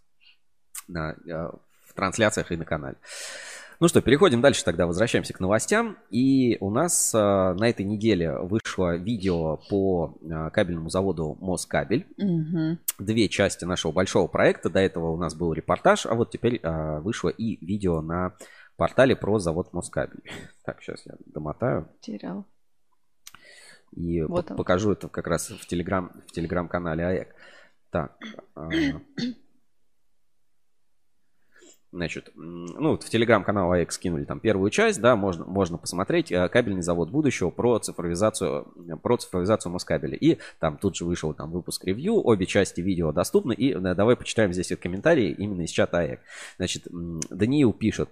на, 0.90 1.16
э, 1.26 1.52
трансляциях 2.00 2.52
и 2.52 2.58
на 2.58 2.66
канале. 2.66 2.96
Ну 3.82 3.88
что, 3.88 4.02
переходим 4.02 4.42
дальше 4.42 4.66
тогда, 4.66 4.86
возвращаемся 4.88 5.34
к 5.34 5.40
новостям. 5.40 5.98
И 6.10 6.58
у 6.60 6.70
нас 6.70 7.14
а, 7.16 7.54
на 7.54 7.70
этой 7.70 7.86
неделе 7.86 8.38
вышло 8.38 8.98
видео 8.98 9.58
по 9.70 10.18
а, 10.30 10.50
кабельному 10.50 10.90
заводу 10.90 11.38
Москабель. 11.40 12.06
Угу. 12.18 12.78
Две 13.00 13.30
части 13.30 13.64
нашего 13.64 13.94
большого 13.94 14.28
проекта. 14.28 14.70
До 14.70 14.80
этого 14.80 15.12
у 15.12 15.18
нас 15.18 15.34
был 15.34 15.54
репортаж, 15.54 16.06
а 16.06 16.14
вот 16.16 16.30
теперь 16.30 16.60
а, 16.62 17.00
вышло 17.00 17.30
и 17.30 17.64
видео 17.66 18.02
на 18.02 18.34
портале 18.76 19.16
про 19.16 19.40
завод 19.40 19.72
Москабель. 19.74 20.24
Так, 20.66 20.82
сейчас 20.82 21.06
я 21.06 21.14
домотаю. 21.26 21.88
Терял. 22.02 22.46
И 23.96 24.22
вот 24.22 24.48
покажу 24.58 24.92
это 24.92 25.08
как 25.08 25.26
раз 25.26 25.50
в 25.50 25.66
телеграм 25.66 26.12
в 26.28 26.32
телеграм-канале 26.34 27.06
АЭК. 27.06 27.36
Так. 27.92 28.18
Значит, 31.92 32.30
ну, 32.36 32.92
вот 32.92 33.04
в 33.04 33.10
телеграм-канал 33.10 33.72
АЭК 33.72 33.92
скинули 33.92 34.24
там 34.24 34.40
первую 34.40 34.70
часть, 34.70 35.02
да, 35.02 35.16
можно, 35.16 35.44
можно 35.46 35.80
посмотреть 35.80 36.32
э, 36.32 36.48
кабельный 36.48 36.84
завод 36.84 37.10
будущего 37.10 37.50
про 37.50 37.80
цифровизацию, 37.80 38.68
про 39.02 39.18
цифровизацию 39.18 39.72
Москабеля. 39.72 40.16
И 40.16 40.38
там 40.60 40.78
тут 40.78 40.96
же 40.96 41.06
вышел 41.06 41.34
там 41.34 41.50
выпуск 41.50 41.84
ревью, 41.86 42.24
обе 42.24 42.46
части 42.46 42.82
видео 42.82 43.12
доступны. 43.12 43.54
И 43.54 43.74
э, 43.74 43.96
давай 43.96 44.16
почитаем 44.16 44.54
здесь 44.54 44.70
вот 44.70 44.80
комментарии 44.80 45.32
именно 45.32 45.64
из 45.64 45.72
чата 45.72 46.00
АЭК. 46.00 46.20
Значит, 46.58 46.84
Даниил 46.92 47.74
пишет, 47.74 48.10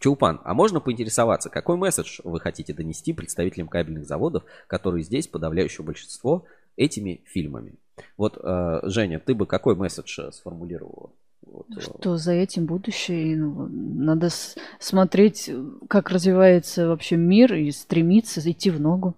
Чулпан, 0.00 0.40
а 0.44 0.54
можно 0.54 0.80
поинтересоваться, 0.80 1.50
какой 1.50 1.76
месседж 1.76 2.20
вы 2.24 2.40
хотите 2.40 2.72
донести 2.72 3.12
представителям 3.12 3.68
кабельных 3.68 4.06
заводов, 4.06 4.44
которые 4.66 5.02
здесь 5.02 5.26
подавляющее 5.26 5.84
большинство 5.84 6.46
этими 6.76 7.20
фильмами? 7.26 7.74
Вот, 8.16 8.38
э, 8.42 8.80
Женя, 8.84 9.18
ты 9.18 9.34
бы 9.34 9.44
какой 9.44 9.74
месседж 9.74 10.30
сформулировала? 10.30 11.10
Э, 11.46 11.80
что 11.80 12.16
за 12.16 12.32
этим 12.32 12.66
будущее. 12.66 13.36
Ну, 13.36 13.68
надо 13.70 14.28
смотреть, 14.78 15.50
как 15.88 16.10
развивается 16.10 16.88
вообще 16.88 17.16
мир 17.16 17.54
и 17.54 17.70
стремиться 17.70 18.40
идти 18.50 18.70
в 18.70 18.80
ногу. 18.80 19.14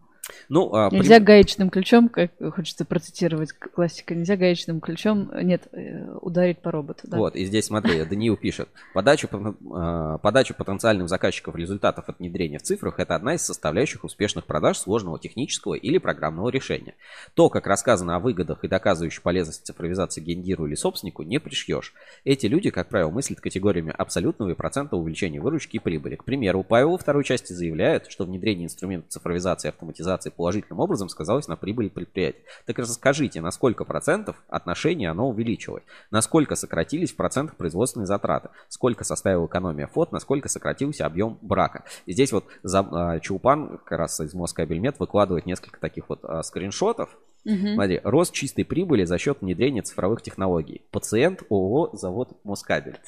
Ну, 0.49 0.75
а, 0.75 0.89
нельзя 0.91 1.17
при... 1.17 1.25
гаечным 1.25 1.71
ключом, 1.71 2.09
как 2.09 2.33
хочется 2.55 2.85
процитировать 2.85 3.53
классика, 3.53 4.15
нельзя 4.15 4.37
гаечным 4.37 4.81
ключом, 4.81 5.31
нет, 5.43 5.69
э, 5.73 6.07
ударить 6.21 6.59
по 6.59 6.71
роботу. 6.71 7.01
Да. 7.05 7.17
Вот, 7.17 7.37
и 7.37 7.45
здесь 7.45 7.67
смотри, 7.67 8.05
Даниил 8.05 8.37
пишет, 8.37 8.69
подачу, 8.95 9.29
а, 9.73 10.19
подачу 10.19 10.55
потенциальным 10.55 11.09
заказчиков 11.09 11.57
результатов 11.57 12.09
от 12.09 12.19
внедрения 12.19 12.59
в 12.59 12.63
цифрах– 12.63 12.95
это 12.99 13.15
одна 13.15 13.35
из 13.35 13.43
составляющих 13.43 14.05
успешных 14.05 14.45
продаж 14.45 14.79
сложного 14.79 15.19
технического 15.19 15.75
или 15.75 15.99
программного 15.99 16.51
решения. 16.51 16.95
То, 17.35 17.49
как 17.49 17.67
рассказано 17.67 18.17
о 18.17 18.21
выгодах 18.21 18.65
и 18.65 18.69
доказывающей 18.69 19.23
полезность 19.23 19.65
цифровизации 19.65 20.21
гендиру 20.21 20.67
или 20.67 20.75
собственнику, 20.75 21.23
не 21.23 21.41
пришьешь. 21.41 21.95
Эти 22.25 22.47
люди, 22.47 22.71
как 22.71 22.89
правило, 22.89 23.11
мыслят 23.11 23.41
категориями 23.41 23.95
абсолютного 23.97 24.51
и 24.51 24.55
процентного 24.55 25.01
увеличения 25.01 25.41
выручки 25.41 25.77
и 25.77 25.79
прибыли. 25.79 26.17
К 26.17 26.25
примеру, 26.25 26.63
Павел 26.63 26.91
во 26.91 26.99
второй 26.99 27.25
части 27.25 27.53
заявляет, 27.53 28.11
что 28.11 28.25
внедрение 28.25 28.67
инструментов 28.67 29.11
цифровизации 29.11 29.69
и 29.69 29.71
автоматизации 29.71 30.20
операции 30.21 30.31
положительным 30.31 30.81
образом 30.81 31.09
сказалось 31.09 31.49
на 31.49 31.57
прибыли 31.57 31.89
предприятия. 31.89 32.43
Так 32.67 32.79
расскажите, 32.79 33.41
на 33.41 33.51
сколько 33.51 33.85
процентов 33.85 34.37
отношение 34.49 35.11
оно 35.11 35.29
увеличилось? 35.29 35.83
Насколько 36.11 36.57
сократились 36.57 37.13
в 37.13 37.17
процентах 37.17 37.57
производственные 37.57 38.07
затраты? 38.07 38.51
Сколько 38.69 39.05
составила 39.05 39.47
экономия 39.47 39.87
ФОД? 39.87 40.13
Насколько 40.13 40.49
сократился 40.49 41.07
объем 41.07 41.39
брака? 41.43 41.85
И 42.07 42.13
здесь 42.13 42.33
вот 42.33 42.45
а, 42.73 43.19
Чулпан, 43.21 43.79
как 43.79 43.99
раз 43.99 44.21
из 44.21 44.35
Москабельмет, 44.35 44.99
выкладывает 44.99 45.47
несколько 45.47 45.81
таких 45.81 46.09
вот 46.09 46.21
а, 46.25 46.43
скриншотов. 46.43 47.17
Угу. 47.45 47.75
Смотри, 47.75 48.01
рост 48.05 48.35
чистой 48.35 48.65
прибыли 48.65 49.05
за 49.05 49.19
счет 49.19 49.39
внедрения 49.41 49.83
цифровых 49.83 50.23
технологий. 50.23 50.83
Пациент 50.91 51.43
ООО 51.51 51.97
завод 51.97 52.37
Москабель. 52.45 52.99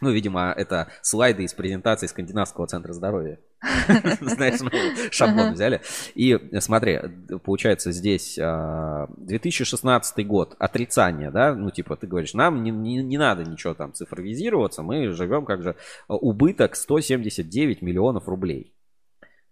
Ну, 0.00 0.10
видимо, 0.10 0.52
это 0.56 0.88
слайды 1.02 1.44
из 1.44 1.54
презентации 1.54 2.06
Скандинавского 2.06 2.66
центра 2.66 2.92
здоровья. 2.92 3.38
Знаешь, 4.20 4.60
ну, 4.60 4.70
шаблон 5.10 5.54
взяли. 5.54 5.80
И 6.14 6.38
смотри, 6.60 7.00
получается 7.42 7.92
здесь 7.92 8.36
2016 8.36 10.18
а, 10.18 10.22
год, 10.22 10.54
отрицание, 10.58 11.30
да, 11.30 11.54
ну, 11.54 11.70
типа, 11.70 11.96
ты 11.96 12.06
говоришь, 12.06 12.34
нам 12.34 12.62
не, 12.62 12.70
не, 12.70 13.02
не 13.02 13.18
надо 13.18 13.44
ничего 13.44 13.74
там 13.74 13.94
цифровизироваться, 13.94 14.82
мы 14.82 15.10
живем 15.12 15.46
как 15.46 15.62
же 15.62 15.76
убыток 16.08 16.76
179 16.76 17.82
миллионов 17.82 18.28
рублей. 18.28 18.75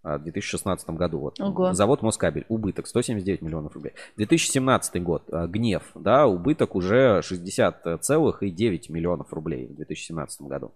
А, 0.05 0.19
в 0.19 0.23
2016 0.23 0.89
году. 0.91 1.19
Вот. 1.19 1.39
Ого. 1.39 1.73
Завод 1.73 2.03
Москабель. 2.03 2.45
Убыток 2.47 2.85
179 2.85 3.41
миллионов 3.41 3.73
рублей. 3.73 3.93
2017 4.17 5.01
год. 5.01 5.23
А, 5.31 5.47
гнев. 5.47 5.81
Да, 5.95 6.27
убыток 6.27 6.75
уже 6.75 7.21
60,9 7.23 8.91
миллионов 8.91 9.33
рублей 9.33 9.65
в 9.67 9.75
2017 9.75 10.41
году. 10.43 10.75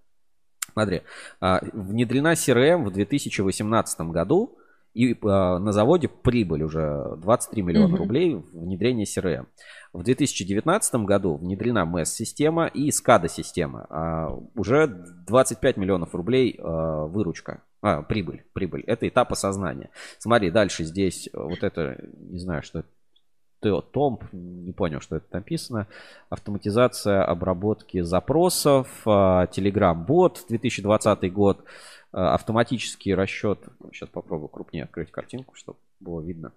Смотри, 0.74 1.02
внедрена 1.40 2.34
CRM 2.34 2.86
в 2.86 2.92
2018 2.92 4.02
году. 4.02 4.58
И 4.96 5.16
на 5.22 5.72
заводе 5.72 6.08
прибыль 6.08 6.64
уже 6.64 7.16
23 7.18 7.62
миллиона 7.62 7.94
mm-hmm. 7.94 7.98
рублей 7.98 8.36
внедрение 8.54 9.06
CRM. 9.06 9.46
В 9.94 10.02
2019 10.02 10.96
году 11.06 11.38
внедрена 11.38 11.86
MES-система 11.86 12.66
и 12.66 12.90
SCADA-система. 12.90 14.50
Уже 14.56 14.88
25 15.28 15.78
миллионов 15.78 16.16
рублей 16.16 16.60
выручка 16.60 17.62
а, 17.82 18.02
прибыль, 18.02 18.44
прибыль. 18.54 18.84
Это 18.88 19.08
этап 19.08 19.32
осознания. 19.32 19.90
Смотри, 20.18 20.52
дальше 20.52 20.84
здесь 20.84 21.28
э, 21.28 21.32
вот 21.34 21.64
это, 21.64 21.98
не 22.18 22.40
знаю, 22.40 22.64
что 22.64 22.80
это. 22.80 22.90
Томп, 23.92 24.24
не 24.32 24.72
понял, 24.72 25.02
что 25.02 25.18
это 25.18 25.26
написано. 25.34 25.88
Автоматизация 26.30 27.26
обработки 27.26 28.00
запросов, 28.00 28.88
Telegram-бот, 29.06 30.46
2020 30.48 31.34
год, 31.34 31.66
а, 32.12 32.36
автоматический 32.36 33.14
расчет. 33.14 33.60
Сейчас 33.92 34.10
попробую 34.10 34.48
крупнее 34.48 34.86
открыть 34.86 35.12
картинку, 35.12 35.56
чтобы 35.56 35.78
было 36.00 36.22
видно. 36.22 36.54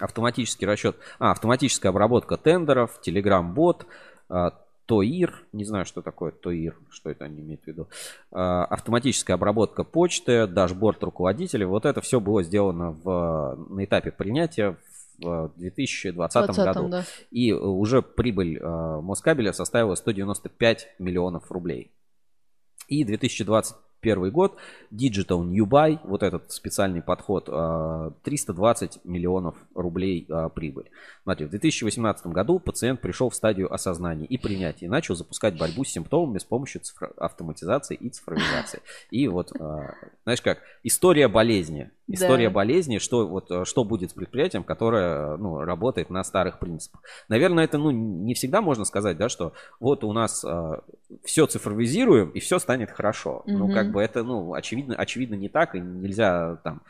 Автоматический 0.00 0.66
расчет, 0.66 0.96
а, 1.18 1.30
автоматическая 1.32 1.90
обработка 1.90 2.36
тендеров, 2.36 3.00
Telegram-бот, 3.04 3.86
а, 4.28 4.50
ТОИР, 4.86 5.44
не 5.52 5.64
знаю, 5.64 5.84
что 5.84 6.02
такое 6.02 6.30
ТОИР, 6.30 6.76
что 6.90 7.10
это 7.10 7.24
они 7.24 7.40
имеют 7.40 7.62
в 7.62 7.66
виду, 7.66 7.88
а, 8.30 8.64
автоматическая 8.66 9.34
обработка 9.34 9.84
почты, 9.84 10.46
дашборд 10.46 11.02
руководителя, 11.02 11.66
вот 11.66 11.86
это 11.86 12.00
все 12.00 12.20
было 12.20 12.42
сделано 12.42 12.90
в, 12.90 13.56
на 13.70 13.84
этапе 13.84 14.10
принятия 14.10 14.76
в 15.18 15.52
2020 15.56 16.44
20, 16.44 16.64
году. 16.64 16.88
Да. 16.88 17.04
И 17.30 17.52
уже 17.52 18.02
прибыль 18.02 18.58
а, 18.60 19.00
Москабеля 19.00 19.52
составила 19.52 19.94
195 19.94 20.96
миллионов 20.98 21.50
рублей. 21.50 21.90
И 22.88 23.04
2020 23.04 23.76
первый 24.04 24.30
год. 24.30 24.56
Digital 24.92 25.42
New 25.42 25.66
Buy, 25.66 25.98
вот 26.04 26.22
этот 26.22 26.52
специальный 26.52 27.02
подход, 27.02 27.46
320 27.46 28.96
а, 28.96 29.08
миллионов 29.08 29.56
рублей 29.74 30.26
а, 30.30 30.48
прибыль. 30.48 30.90
Смотрите, 31.22 31.46
в 31.48 31.50
2018 31.50 32.26
году 32.26 32.58
пациент 32.58 33.00
пришел 33.00 33.30
в 33.30 33.34
стадию 33.34 33.72
осознания 33.72 34.26
и 34.26 34.36
принятия 34.38 34.86
и 34.86 34.88
начал 34.88 35.16
запускать 35.16 35.58
борьбу 35.58 35.84
с 35.84 35.88
симптомами 35.88 36.38
с 36.38 36.44
помощью 36.44 36.82
цифро- 36.82 37.12
автоматизации 37.16 37.96
и 37.96 38.10
цифровизации. 38.10 38.80
И 39.10 39.26
вот, 39.26 39.52
а, 39.58 39.94
знаешь 40.24 40.42
как, 40.42 40.58
история 40.82 41.28
болезни. 41.28 41.90
История 42.06 42.48
да. 42.48 42.54
болезни, 42.54 42.98
что, 42.98 43.26
вот, 43.26 43.66
что 43.66 43.84
будет 43.84 44.10
с 44.10 44.12
предприятием, 44.12 44.62
которое 44.62 45.38
ну, 45.38 45.60
работает 45.60 46.10
на 46.10 46.22
старых 46.22 46.58
принципах. 46.58 47.00
Наверное, 47.28 47.64
это 47.64 47.78
ну, 47.78 47.90
не 47.90 48.34
всегда 48.34 48.60
можно 48.60 48.84
сказать, 48.84 49.16
да, 49.16 49.30
что 49.30 49.54
вот 49.80 50.04
у 50.04 50.12
нас 50.12 50.44
все 51.24 51.46
цифровизируем 51.46 52.28
и 52.30 52.40
все 52.40 52.58
станет 52.58 52.90
хорошо. 52.90 53.42
Угу. 53.46 53.52
Ну, 53.52 53.72
как 53.72 53.90
бы 53.94 54.02
это, 54.02 54.22
ну, 54.22 54.52
очевидно, 54.52 54.94
очевидно 54.94 55.34
не 55.34 55.48
так, 55.48 55.74
и 55.74 55.80
нельзя 55.80 56.56
там 56.56 56.82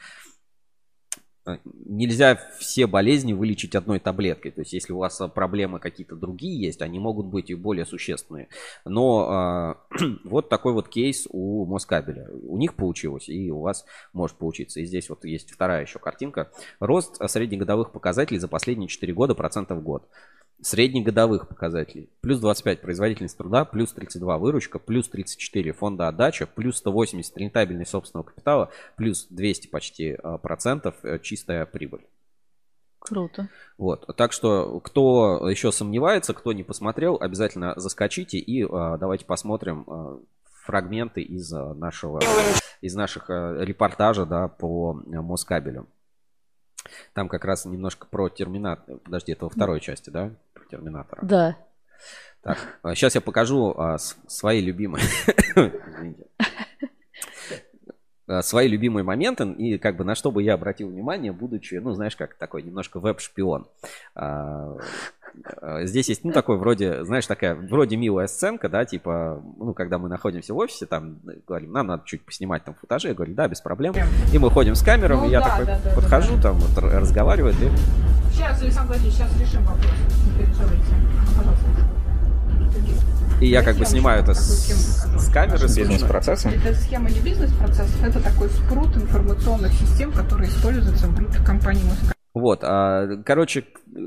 э, 1.47 1.59
нельзя 1.64 2.40
все 2.59 2.86
болезни 2.86 3.32
вылечить 3.32 3.76
одной 3.76 4.01
таблеткой. 4.01 4.51
То 4.51 4.62
есть, 4.62 4.72
если 4.72 4.93
у 4.93 4.98
вас 4.98 5.20
проблемы 5.35 5.78
какие-то 5.78 6.16
другие 6.16 6.60
есть, 6.60 6.82
они 6.82 6.98
могут 6.98 7.26
быть 7.26 7.51
и 7.51 7.55
более 7.55 7.86
существенные. 7.86 8.48
Но 8.85 9.76
э, 9.93 10.05
вот 10.24 10.48
такой 10.48 10.72
вот 10.72 10.89
кейс 10.89 11.28
у 11.31 11.66
Москабеля. 11.66 12.28
У 12.32 12.59
них 12.59 12.74
получилось, 12.74 13.28
и 13.28 13.51
у 13.51 13.60
вас 13.60 13.85
может 14.12 14.36
получиться. 14.36 14.81
И 14.81 14.85
здесь 14.85 15.09
вот 15.09 15.24
есть 15.24 15.52
вторая 15.52 15.82
еще 15.82 15.98
картинка. 15.98 16.51
Рост 16.81 17.16
среднегодовых 17.31 17.93
показателей 17.93 18.40
за 18.40 18.48
последние 18.48 18.89
4 18.89 19.12
года 19.12 19.35
процентов 19.35 19.78
в 19.78 19.82
год 19.82 20.09
среднегодовых 20.65 21.47
показателей. 21.47 22.09
Плюс 22.23 22.41
25 22.41 22.81
производительность 22.81 23.36
труда, 23.36 23.65
плюс 23.65 23.93
32 23.93 24.39
выручка, 24.39 24.78
плюс 24.78 25.09
34 25.09 25.73
фонда 25.73 26.09
отдача, 26.09 26.47
плюс 26.47 26.78
180 26.78 27.36
рентабельность 27.36 27.91
собственного 27.91 28.24
капитала, 28.24 28.70
плюс 28.97 29.27
200 29.28 29.69
почти 29.69 30.16
а, 30.23 30.39
процентов 30.39 30.95
э, 31.03 31.19
чистая 31.19 31.66
прибыль. 31.66 32.07
Круто. 32.99 33.49
Вот. 33.77 34.07
Так 34.16 34.32
что, 34.32 34.81
кто 34.81 35.49
еще 35.51 35.70
сомневается, 35.70 36.32
кто 36.32 36.55
не 36.55 36.62
посмотрел, 36.62 37.19
обязательно 37.20 37.74
заскочите 37.77 38.39
и 38.39 38.65
а, 38.65 38.97
давайте 38.97 39.27
посмотрим 39.27 39.85
а, 39.86 40.20
фрагменты 40.65 41.20
из 41.20 41.53
а, 41.53 41.74
нашего 41.74 42.20
из 42.81 42.95
наших 42.95 43.28
а, 43.28 43.62
репортажа 43.62 44.24
да, 44.24 44.49
по 44.49 44.93
а, 44.93 45.23
Москабелю. 45.23 45.86
Там 47.12 47.28
как 47.28 47.44
раз 47.44 47.65
немножко 47.65 48.06
про 48.06 48.28
терминатор. 48.28 48.98
Подожди, 48.98 49.32
это 49.32 49.44
во 49.44 49.51
второй 49.51 49.81
части, 49.81 50.11
да? 50.11 50.31
Про 50.52 50.65
терминатора. 50.65 51.20
Да. 51.23 51.56
Так, 52.43 52.59
сейчас 52.94 53.15
я 53.15 53.20
покажу 53.20 53.74
а, 53.77 53.97
свои 53.98 54.61
любимые. 54.61 55.05
А, 58.27 58.43
свои 58.43 58.69
любимые 58.69 59.05
моменты 59.05 59.45
и 59.45 59.79
как 59.79 59.97
бы 59.97 60.05
на 60.05 60.15
что 60.15 60.31
бы 60.31 60.43
я 60.43 60.55
обратил 60.55 60.89
внимание, 60.89 61.33
будучи, 61.33 61.75
ну, 61.75 61.93
знаешь, 61.93 62.17
как 62.17 62.35
такой 62.35 62.63
немножко 62.63 62.99
веб-шпион. 62.99 63.67
А, 64.15 64.77
а, 65.61 65.85
здесь 65.85 66.09
есть, 66.09 66.25
ну, 66.25 66.33
такой 66.33 66.57
вроде, 66.57 67.05
знаешь, 67.05 67.27
такая 67.27 67.55
вроде 67.55 67.97
милая 67.97 68.27
сценка, 68.27 68.69
да, 68.69 68.85
типа, 68.87 69.43
ну, 69.59 69.75
когда 69.75 69.99
мы 69.99 70.09
находимся 70.09 70.55
в 70.55 70.57
офисе, 70.57 70.87
там, 70.87 71.19
говорим, 71.47 71.73
нам 71.73 71.89
надо 71.89 72.05
чуть 72.07 72.25
поснимать 72.25 72.65
там 72.65 72.75
футажи, 72.75 73.09
я 73.09 73.15
говорю, 73.15 73.35
да, 73.35 73.47
без 73.47 73.61
проблем. 73.61 73.95
И 74.33 74.39
мы 74.39 74.51
ходим 74.51 74.75
с 74.75 74.83
камером, 74.83 75.21
ну, 75.21 75.27
и 75.27 75.31
я 75.31 75.41
да, 75.41 75.51
такой 75.51 75.67
да, 75.67 75.81
да, 75.85 75.95
подхожу, 75.95 76.37
да. 76.37 76.43
там, 76.43 76.57
вот, 76.57 76.83
разговариваю, 76.83 77.53
и... 77.53 77.69
Сейчас, 78.33 78.61
Александр 78.63 78.89
Владимирович, 78.89 79.17
сейчас 79.17 79.41
решим 79.41 79.65
вопрос. 79.65 79.91
И 83.40 83.47
я 83.48 83.62
как 83.62 83.77
бы 83.77 83.85
снимаю 83.85 84.23
это 84.23 84.32
с, 84.32 84.69
с 84.69 85.32
камеры, 85.32 85.69
с 85.69 85.77
бизнес-процесса. 85.77 86.51
Это 86.51 86.74
схема 86.74 87.11
не 87.11 87.20
бизнес-процессов, 87.20 88.02
это 88.02 88.23
такой 88.23 88.48
спрут 88.48 88.97
информационных 88.97 89.73
систем, 89.73 90.12
которые 90.12 90.48
используются 90.48 91.09
внутри 91.09 91.44
компании 91.44 91.82
Москва. 91.85 92.12
Вот, 92.32 92.61
а, 92.65 93.23
короче, 93.24 93.65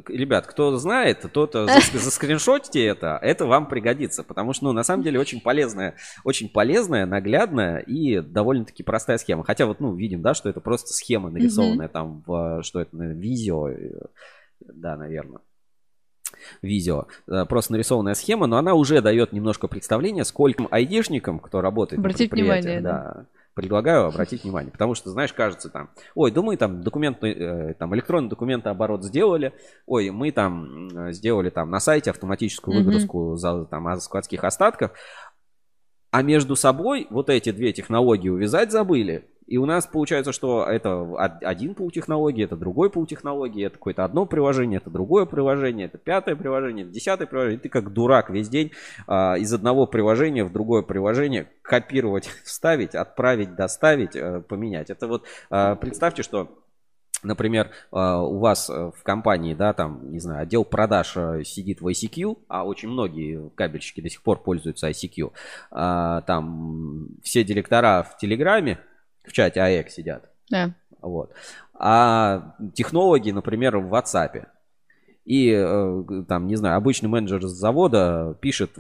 ребят, 0.07 0.47
кто 0.47 0.75
знает, 0.77 1.25
тот 1.31 1.53
заскриншотите 1.93 2.85
это, 2.85 3.17
это 3.21 3.45
вам 3.45 3.67
пригодится, 3.67 4.23
потому 4.23 4.53
что, 4.53 4.65
ну, 4.65 4.71
на 4.73 4.83
самом 4.83 5.03
деле, 5.03 5.19
очень 5.19 5.39
полезная, 5.39 5.95
очень 6.23 6.49
полезная, 6.49 7.05
наглядная 7.05 7.79
и 7.79 8.19
довольно-таки 8.19 8.83
простая 8.83 9.17
схема. 9.17 9.43
Хотя 9.43 9.65
вот, 9.65 9.79
ну, 9.79 9.95
видим, 9.95 10.21
да, 10.21 10.33
что 10.33 10.49
это 10.49 10.59
просто 10.59 10.93
схема 10.93 11.29
нарисованная 11.29 11.87
там 11.87 12.23
в, 12.25 12.63
что 12.63 12.81
это, 12.81 12.97
видео, 12.97 13.69
да, 14.59 14.97
наверное 14.97 15.39
видео. 16.61 17.07
Э, 17.27 17.45
просто 17.45 17.73
нарисованная 17.73 18.13
схема, 18.13 18.47
но 18.47 18.57
она 18.57 18.73
уже 18.73 19.01
дает 19.01 19.33
немножко 19.33 19.67
представления, 19.67 20.25
сколько 20.25 20.65
айдишникам, 20.71 21.39
кто 21.39 21.61
работает 21.61 21.99
Обратить 21.99 22.31
на 22.31 22.35
внимание, 22.35 22.81
да. 22.81 23.25
предлагаю 23.53 24.05
обратить 24.07 24.43
внимание. 24.43 24.71
Потому 24.71 24.95
что, 24.95 25.09
знаешь, 25.09 25.33
кажется 25.33 25.69
там, 25.69 25.89
ой, 26.15 26.31
да 26.31 26.41
мы 26.41 26.57
там 26.57 26.81
документы, 26.81 27.31
э, 27.31 27.73
там 27.75 27.93
электронный 27.95 28.29
документооборот 28.29 29.03
сделали, 29.03 29.53
ой, 29.85 30.09
мы 30.09 30.31
там 30.31 31.11
сделали 31.13 31.49
там 31.49 31.69
на 31.69 31.79
сайте 31.79 32.11
автоматическую 32.11 32.77
выгрузку 32.77 33.33
mm-hmm. 33.33 33.37
за, 33.37 33.65
там, 33.65 33.99
складских 33.99 34.43
остатках, 34.43 34.91
а 36.11 36.21
между 36.21 36.55
собой 36.55 37.07
вот 37.09 37.29
эти 37.29 37.51
две 37.51 37.73
технологии 37.73 38.29
увязать 38.29 38.71
забыли. 38.71 39.29
И 39.47 39.57
у 39.57 39.65
нас 39.65 39.87
получается, 39.87 40.33
что 40.33 40.65
это 40.65 41.15
один 41.17 41.73
пул 41.73 41.89
технологии, 41.89 42.43
это 42.43 42.57
другой 42.57 42.89
пул 42.89 43.05
технологии, 43.05 43.65
это 43.65 43.75
какое-то 43.75 44.03
одно 44.03 44.25
приложение, 44.25 44.77
это 44.77 44.89
другое 44.89 45.25
приложение, 45.25 45.87
это 45.87 45.97
пятое 45.97 46.35
приложение, 46.35 46.85
это 46.85 46.93
десятое 46.93 47.27
приложение. 47.27 47.57
И 47.57 47.61
ты 47.61 47.69
как 47.69 47.93
дурак 47.93 48.29
весь 48.29 48.49
день 48.49 48.71
а, 49.07 49.35
из 49.35 49.53
одного 49.53 49.87
приложения 49.87 50.43
в 50.43 50.51
другое 50.51 50.81
приложение 50.81 51.47
копировать, 51.61 52.27
вставить, 52.43 52.93
отправить, 52.93 53.55
доставить, 53.55 54.15
а, 54.15 54.41
поменять. 54.41 54.89
Это 54.89 55.07
вот 55.07 55.23
а, 55.49 55.75
представьте, 55.75 56.23
что 56.23 56.49
Например, 57.23 57.71
а, 57.91 58.21
у 58.21 58.37
вас 58.37 58.69
э, 58.69 58.91
в 58.95 59.01
компании, 59.01 59.55
да, 59.55 59.73
там, 59.73 60.11
не 60.11 60.19
знаю, 60.19 60.43
отдел 60.43 60.63
продаж 60.63 61.13
э, 61.17 61.43
сидит 61.43 61.81
в 61.81 61.87
ICQ, 61.87 62.37
а 62.47 62.63
очень 62.63 62.89
многие 62.89 63.49
кабельщики 63.55 64.01
до 64.01 64.09
сих 64.09 64.21
пор 64.21 64.43
пользуются 64.43 64.87
ICQ. 64.89 65.31
А, 65.71 66.21
там 66.21 67.09
все 67.23 67.43
директора 67.43 68.03
в 68.03 68.17
Телеграме, 68.17 68.79
в 69.27 69.33
чате 69.33 69.61
АЭК 69.61 69.89
сидят. 69.89 70.29
Да. 70.49 70.73
Вот. 71.01 71.31
А 71.73 72.55
технологи, 72.73 73.31
например, 73.31 73.77
в 73.77 73.93
WhatsApp. 73.93 74.47
И 75.25 75.51
э, 75.51 76.03
там, 76.27 76.47
не 76.47 76.55
знаю, 76.55 76.77
обычный 76.77 77.09
менеджер 77.09 77.45
завода 77.45 78.35
пишет 78.39 78.71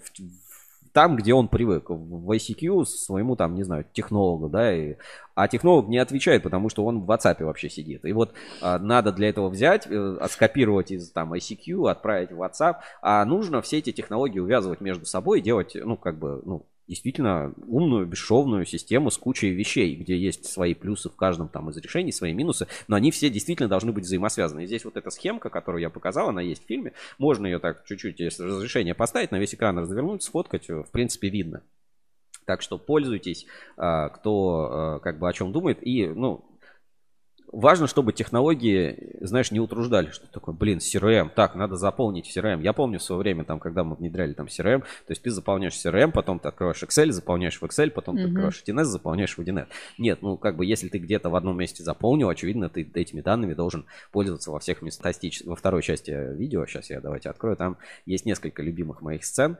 там, 0.97 1.15
где 1.15 1.31
он 1.31 1.47
привык, 1.47 1.91
в 1.91 2.31
ICQ 2.31 2.85
своему 2.85 3.35
там, 3.35 3.53
не 3.53 3.61
знаю, 3.61 3.85
технологу, 3.93 4.49
да, 4.49 4.73
и, 4.73 4.95
а 5.35 5.47
технолог 5.47 5.87
не 5.87 5.99
отвечает, 5.99 6.41
потому 6.41 6.69
что 6.69 6.83
он 6.85 7.01
в 7.01 7.11
WhatsApp 7.11 7.43
вообще 7.43 7.69
сидит. 7.69 8.03
И 8.03 8.13
вот 8.13 8.33
а, 8.61 8.79
надо 8.79 9.11
для 9.11 9.29
этого 9.29 9.49
взять, 9.49 9.85
э, 9.87 10.17
скопировать 10.27 10.89
из 10.89 11.11
там 11.11 11.33
ICQ, 11.35 11.91
отправить 11.91 12.31
в 12.31 12.41
WhatsApp, 12.41 12.77
а 13.03 13.23
нужно 13.25 13.61
все 13.61 13.77
эти 13.77 13.91
технологии 13.91 14.39
увязывать 14.39 14.81
между 14.81 15.05
собой 15.05 15.37
и 15.37 15.43
делать, 15.43 15.75
ну, 15.75 15.97
как 15.97 16.17
бы, 16.17 16.41
ну, 16.43 16.65
действительно 16.87 17.53
умную, 17.67 18.05
бесшовную 18.05 18.65
систему 18.65 19.11
с 19.11 19.17
кучей 19.17 19.51
вещей, 19.51 19.95
где 19.95 20.17
есть 20.17 20.45
свои 20.45 20.73
плюсы 20.73 21.09
в 21.09 21.15
каждом 21.15 21.49
там 21.49 21.69
из 21.69 21.77
решений, 21.77 22.11
свои 22.11 22.33
минусы, 22.33 22.67
но 22.87 22.95
они 22.95 23.11
все 23.11 23.29
действительно 23.29 23.69
должны 23.69 23.91
быть 23.91 24.05
взаимосвязаны. 24.05 24.63
И 24.63 24.67
здесь 24.67 24.85
вот 24.85 24.95
эта 24.95 25.09
схемка, 25.09 25.49
которую 25.49 25.81
я 25.81 25.89
показал, 25.89 26.29
она 26.29 26.41
есть 26.41 26.63
в 26.63 26.67
фильме, 26.67 26.93
можно 27.17 27.45
ее 27.45 27.59
так 27.59 27.83
чуть-чуть, 27.85 28.19
если 28.19 28.43
разрешение 28.43 28.93
поставить, 28.93 29.31
на 29.31 29.39
весь 29.39 29.53
экран 29.53 29.77
развернуть, 29.77 30.23
сфоткать, 30.23 30.69
в 30.69 30.89
принципе, 30.91 31.29
видно. 31.29 31.63
Так 32.45 32.61
что 32.61 32.77
пользуйтесь, 32.77 33.45
а, 33.75 34.07
кто 34.07 34.69
а, 34.71 34.99
как 34.99 35.19
бы 35.19 35.27
о 35.27 35.33
чем 35.33 35.51
думает. 35.51 35.85
И, 35.85 36.07
ну, 36.07 36.45
важно, 37.51 37.87
чтобы 37.87 38.13
технологии, 38.13 39.15
знаешь, 39.21 39.51
не 39.51 39.59
утруждали, 39.59 40.09
что 40.11 40.27
такое, 40.27 40.53
блин, 40.55 40.79
CRM, 40.79 41.29
так, 41.33 41.55
надо 41.55 41.75
заполнить 41.75 42.35
CRM. 42.35 42.61
Я 42.61 42.73
помню 42.73 42.99
в 42.99 43.03
свое 43.03 43.19
время, 43.19 43.43
там, 43.43 43.59
когда 43.59 43.83
мы 43.83 43.95
внедряли 43.95 44.33
там 44.33 44.47
CRM, 44.47 44.81
то 44.81 45.09
есть 45.09 45.21
ты 45.21 45.31
заполняешь 45.31 45.73
CRM, 45.73 46.11
потом 46.11 46.39
ты 46.39 46.47
открываешь 46.47 46.83
Excel, 46.83 47.11
заполняешь 47.11 47.59
в 47.59 47.63
Excel, 47.63 47.89
потом 47.89 48.15
mm-hmm. 48.15 48.21
ты 48.21 48.27
открываешь 48.27 48.63
1С, 48.65 48.83
заполняешь 48.83 49.37
в 49.37 49.41
1С. 49.41 49.67
Нет, 49.97 50.21
ну, 50.21 50.37
как 50.37 50.57
бы, 50.57 50.65
если 50.65 50.89
ты 50.89 50.97
где-то 50.97 51.29
в 51.29 51.35
одном 51.35 51.57
месте 51.57 51.83
заполнил, 51.83 52.29
очевидно, 52.29 52.69
ты 52.69 52.89
этими 52.93 53.21
данными 53.21 53.53
должен 53.53 53.85
пользоваться 54.11 54.51
во 54.51 54.59
всех 54.59 54.81
местах. 54.81 55.07
Во 55.45 55.55
второй 55.55 55.83
части 55.83 56.11
видео, 56.11 56.65
сейчас 56.65 56.89
я 56.89 56.99
давайте 56.99 57.29
открою, 57.29 57.55
там 57.55 57.77
есть 58.05 58.25
несколько 58.25 58.61
любимых 58.61 59.01
моих 59.01 59.23
сцен, 59.23 59.57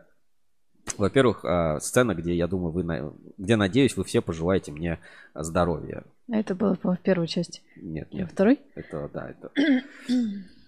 во-первых, 0.97 1.45
а, 1.45 1.79
сцена, 1.79 2.13
где, 2.13 2.35
я 2.35 2.47
думаю, 2.47 2.71
вы, 2.71 3.13
где, 3.37 3.55
надеюсь, 3.55 3.95
вы 3.97 4.03
все 4.03 4.21
пожелаете 4.21 4.71
мне 4.71 4.99
здоровья. 5.33 6.03
Это 6.29 6.55
было 6.55 6.75
в 6.75 6.97
первой 6.97 7.27
части. 7.27 7.61
Нет, 7.75 8.11
нет. 8.13 8.27
Во 8.27 8.33
второй? 8.33 8.59
Это, 8.75 9.09
да, 9.13 9.29
это, 9.29 9.51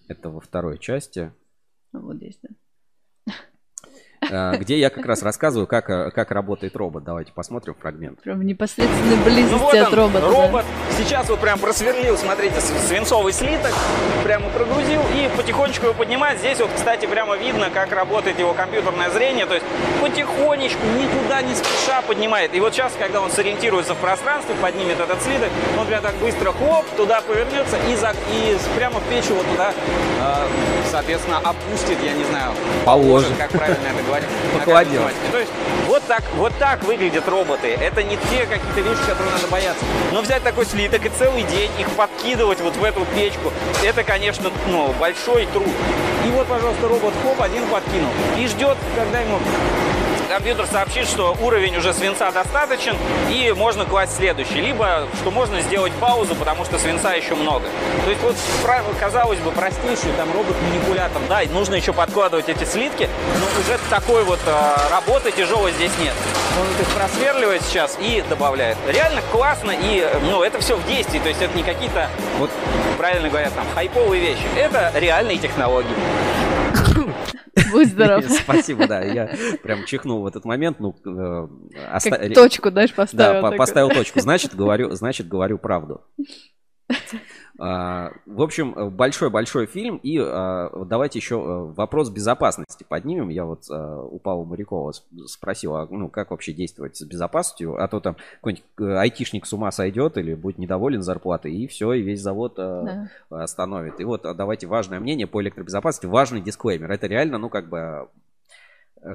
это 0.07 0.29
во 0.29 0.39
второй 0.39 0.79
части. 0.79 1.31
Вот 1.91 2.17
здесь, 2.17 2.39
да. 2.41 2.49
Э, 4.21 4.57
где 4.57 4.77
я 4.77 4.89
как 4.89 5.05
раз 5.05 5.23
рассказываю, 5.23 5.67
как, 5.67 5.89
э, 5.89 6.11
как 6.11 6.31
работает 6.31 6.75
робот. 6.75 7.03
Давайте 7.03 7.31
посмотрим 7.31 7.75
фрагмент. 7.79 8.21
Прям 8.21 8.41
непосредственной 8.41 9.17
близости 9.23 9.53
ну, 9.53 9.59
вот 9.59 9.75
от 9.75 9.93
робота. 9.93 10.27
Робот 10.27 10.65
да. 10.65 10.95
сейчас 10.97 11.29
вот 11.29 11.39
прям 11.39 11.59
просверлил, 11.59 12.17
смотрите, 12.17 12.59
свинцовый 12.59 13.33
слиток, 13.33 13.71
прямо 14.23 14.49
прогрузил 14.49 15.01
и 15.15 15.29
потихонечку 15.37 15.85
его 15.85 15.95
поднимает. 15.95 16.39
Здесь 16.39 16.59
вот, 16.59 16.69
кстати, 16.75 17.05
прямо 17.05 17.37
видно, 17.37 17.69
как 17.69 17.91
работает 17.91 18.39
его 18.39 18.53
компьютерное 18.53 19.09
зрение. 19.09 19.45
То 19.45 19.55
есть 19.55 19.65
потихонечку, 20.01 20.81
никуда 20.99 21.41
не 21.41 21.55
спеша 21.55 22.01
поднимает. 22.01 22.53
И 22.53 22.59
вот 22.59 22.73
сейчас, 22.73 22.93
когда 22.99 23.21
он 23.21 23.31
сориентируется 23.31 23.93
в 23.93 23.97
пространстве, 23.97 24.55
поднимет 24.61 24.99
этот 24.99 25.21
слиток, 25.21 25.49
он 25.79 25.87
прям 25.87 26.01
так 26.01 26.15
быстро 26.15 26.51
хлоп, 26.51 26.85
туда 26.97 27.21
повернется 27.21 27.77
и, 27.89 27.95
за, 27.95 28.13
и 28.31 28.57
прямо 28.75 28.99
в 28.99 29.03
печь 29.09 29.25
его 29.25 29.43
туда, 29.43 29.71
э, 29.71 30.47
соответственно, 30.91 31.37
опустит, 31.37 31.97
я 32.03 32.13
не 32.13 32.23
знаю, 32.25 32.51
положит, 32.85 33.31
как 33.37 33.51
правильно 33.51 33.87
это 33.87 34.08
говорить 34.09 34.29
покладет. 34.53 35.01
То 35.31 35.39
есть 35.39 35.51
вот 35.87 36.03
так, 36.07 36.23
вот 36.35 36.53
так 36.59 36.83
выглядят 36.83 37.27
роботы. 37.27 37.67
Это 37.79 38.03
не 38.03 38.17
те 38.17 38.45
какие-то 38.45 38.81
вещи, 38.81 39.01
которые 39.07 39.31
надо 39.33 39.47
бояться. 39.47 39.83
Но 40.11 40.21
взять 40.21 40.43
такой 40.43 40.65
слиток 40.65 41.05
и 41.05 41.09
целый 41.09 41.43
день 41.43 41.71
их 41.79 41.87
подкидывать 41.91 42.59
вот 42.61 42.75
в 42.75 42.83
эту 42.83 43.05
печку, 43.15 43.51
это, 43.83 44.03
конечно, 44.03 44.51
ну, 44.67 44.93
большой 44.99 45.47
труд. 45.47 45.67
И 46.25 46.29
вот, 46.31 46.47
пожалуйста, 46.47 46.87
робот 46.87 47.13
хоп, 47.23 47.41
один 47.41 47.65
подкинул. 47.67 48.09
И 48.37 48.47
ждет, 48.47 48.77
когда 48.95 49.19
ему 49.21 49.39
компьютер 50.29 50.67
сообщит, 50.67 51.07
что 51.07 51.35
уровень 51.41 51.75
уже 51.75 51.93
свинца 51.93 52.31
достаточен 52.31 52.95
и 53.29 53.51
можно 53.57 53.85
класть 53.85 54.15
следующий. 54.15 54.61
Либо, 54.61 55.07
что 55.19 55.31
можно 55.31 55.59
сделать 55.61 55.91
паузу, 55.93 56.35
потому 56.35 56.63
что 56.65 56.77
свинца 56.77 57.13
еще 57.13 57.35
много. 57.35 57.65
То 58.05 58.09
есть 58.09 58.21
вот, 58.21 58.35
казалось 58.99 59.39
бы, 59.39 59.51
простейший 59.51 60.11
там 60.17 60.31
робот-манипулятор. 60.31 61.21
Да, 61.27 61.41
нужно 61.51 61.75
еще 61.75 61.93
подкладывать 61.93 62.47
эти 62.47 62.63
слитки, 62.63 63.09
но 63.39 63.61
уже 63.61 63.79
такой 63.89 64.23
вот 64.23 64.39
э, 64.45 64.75
работы 64.91 65.31
тяжелой 65.31 65.71
здесь 65.73 65.91
нет. 65.99 66.13
Он 66.59 66.67
их 66.79 66.87
просверливает 66.89 67.63
сейчас 67.63 67.97
и 67.99 68.23
добавляет. 68.29 68.77
Реально 68.87 69.21
классно 69.31 69.71
и, 69.71 70.07
ну, 70.29 70.43
это 70.43 70.59
все 70.59 70.75
в 70.75 70.85
действии. 70.87 71.19
То 71.19 71.29
есть 71.29 71.41
это 71.41 71.57
не 71.57 71.63
какие-то, 71.63 72.07
вот 72.37 72.51
правильно 72.97 73.29
говорят, 73.29 73.53
там, 73.55 73.65
хайповые 73.73 74.21
вещи. 74.21 74.43
Это 74.55 74.91
реальные 74.95 75.37
технологии. 75.37 75.95
Будь 77.71 77.89
здоров. 77.89 78.25
Спасибо, 78.29 78.87
да. 78.87 79.01
Я 79.01 79.29
прям 79.63 79.85
чихнул 79.85 80.21
в 80.21 80.27
этот 80.27 80.45
момент. 80.45 80.79
Ну, 80.79 80.95
э, 81.05 81.47
оста... 81.95 82.29
Точку, 82.33 82.69
знаешь, 82.69 82.93
поставил. 82.93 83.41
Да, 83.41 83.57
поставил 83.57 83.89
точку. 83.89 84.19
Значит, 84.19 84.55
говорю, 84.55 84.91
значит, 84.91 85.27
говорю 85.27 85.57
правду. 85.57 86.01
А, 87.61 88.13
в 88.25 88.41
общем, 88.41 88.89
большой-большой 88.89 89.65
фильм. 89.65 89.97
И 89.97 90.17
а, 90.17 90.71
давайте 90.85 91.19
еще 91.19 91.35
э, 91.35 91.73
вопрос 91.73 92.09
безопасности 92.09 92.85
поднимем. 92.87 93.27
Я 93.27 93.43
вот 93.43 93.65
а, 93.69 94.01
у 94.01 94.17
Павла 94.17 94.45
Морякова 94.45 94.93
спросил, 95.25 95.75
ну, 95.89 96.07
как 96.07 96.31
вообще 96.31 96.53
действовать 96.53 96.95
с 96.95 97.01
безопасностью. 97.03 97.75
А 97.75 97.89
то 97.89 97.99
там 97.99 98.15
какой-нибудь 98.35 98.63
э, 98.79 98.95
айтишник 98.95 99.45
с 99.45 99.51
ума 99.51 99.71
сойдет 99.71 100.17
или 100.17 100.35
будет 100.35 100.57
недоволен 100.57 101.01
зарплатой, 101.01 101.53
и 101.53 101.67
все, 101.67 101.91
и 101.91 102.01
весь 102.01 102.21
завод 102.21 102.53
да. 102.55 103.09
остановит. 103.29 103.99
И 103.99 104.05
вот 104.05 104.21
давайте 104.21 104.67
важное 104.67 105.01
мнение 105.01 105.27
по 105.27 105.41
электробезопасности. 105.41 106.05
Важный 106.05 106.39
дисклеймер. 106.39 106.89
Это 106.89 107.07
реально, 107.07 107.39
ну, 107.39 107.49
как 107.49 107.67
бы 107.67 108.07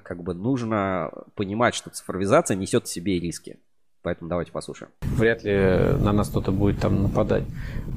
как 0.03 0.23
бы 0.23 0.35
нужно 0.35 1.11
понимать, 1.35 1.75
что 1.75 1.91
цифровизация 1.91 2.57
несет 2.57 2.87
в 2.87 2.91
себе 2.91 3.19
риски. 3.21 3.59
Поэтому 4.05 4.29
давайте 4.29 4.53
послушаем. 4.53 4.93
Вряд 5.01 5.45
ли 5.45 5.55
на 5.99 6.13
нас 6.13 6.29
кто-то 6.29 6.53
будет 6.53 6.79
там 6.79 7.05
нападать. 7.05 7.45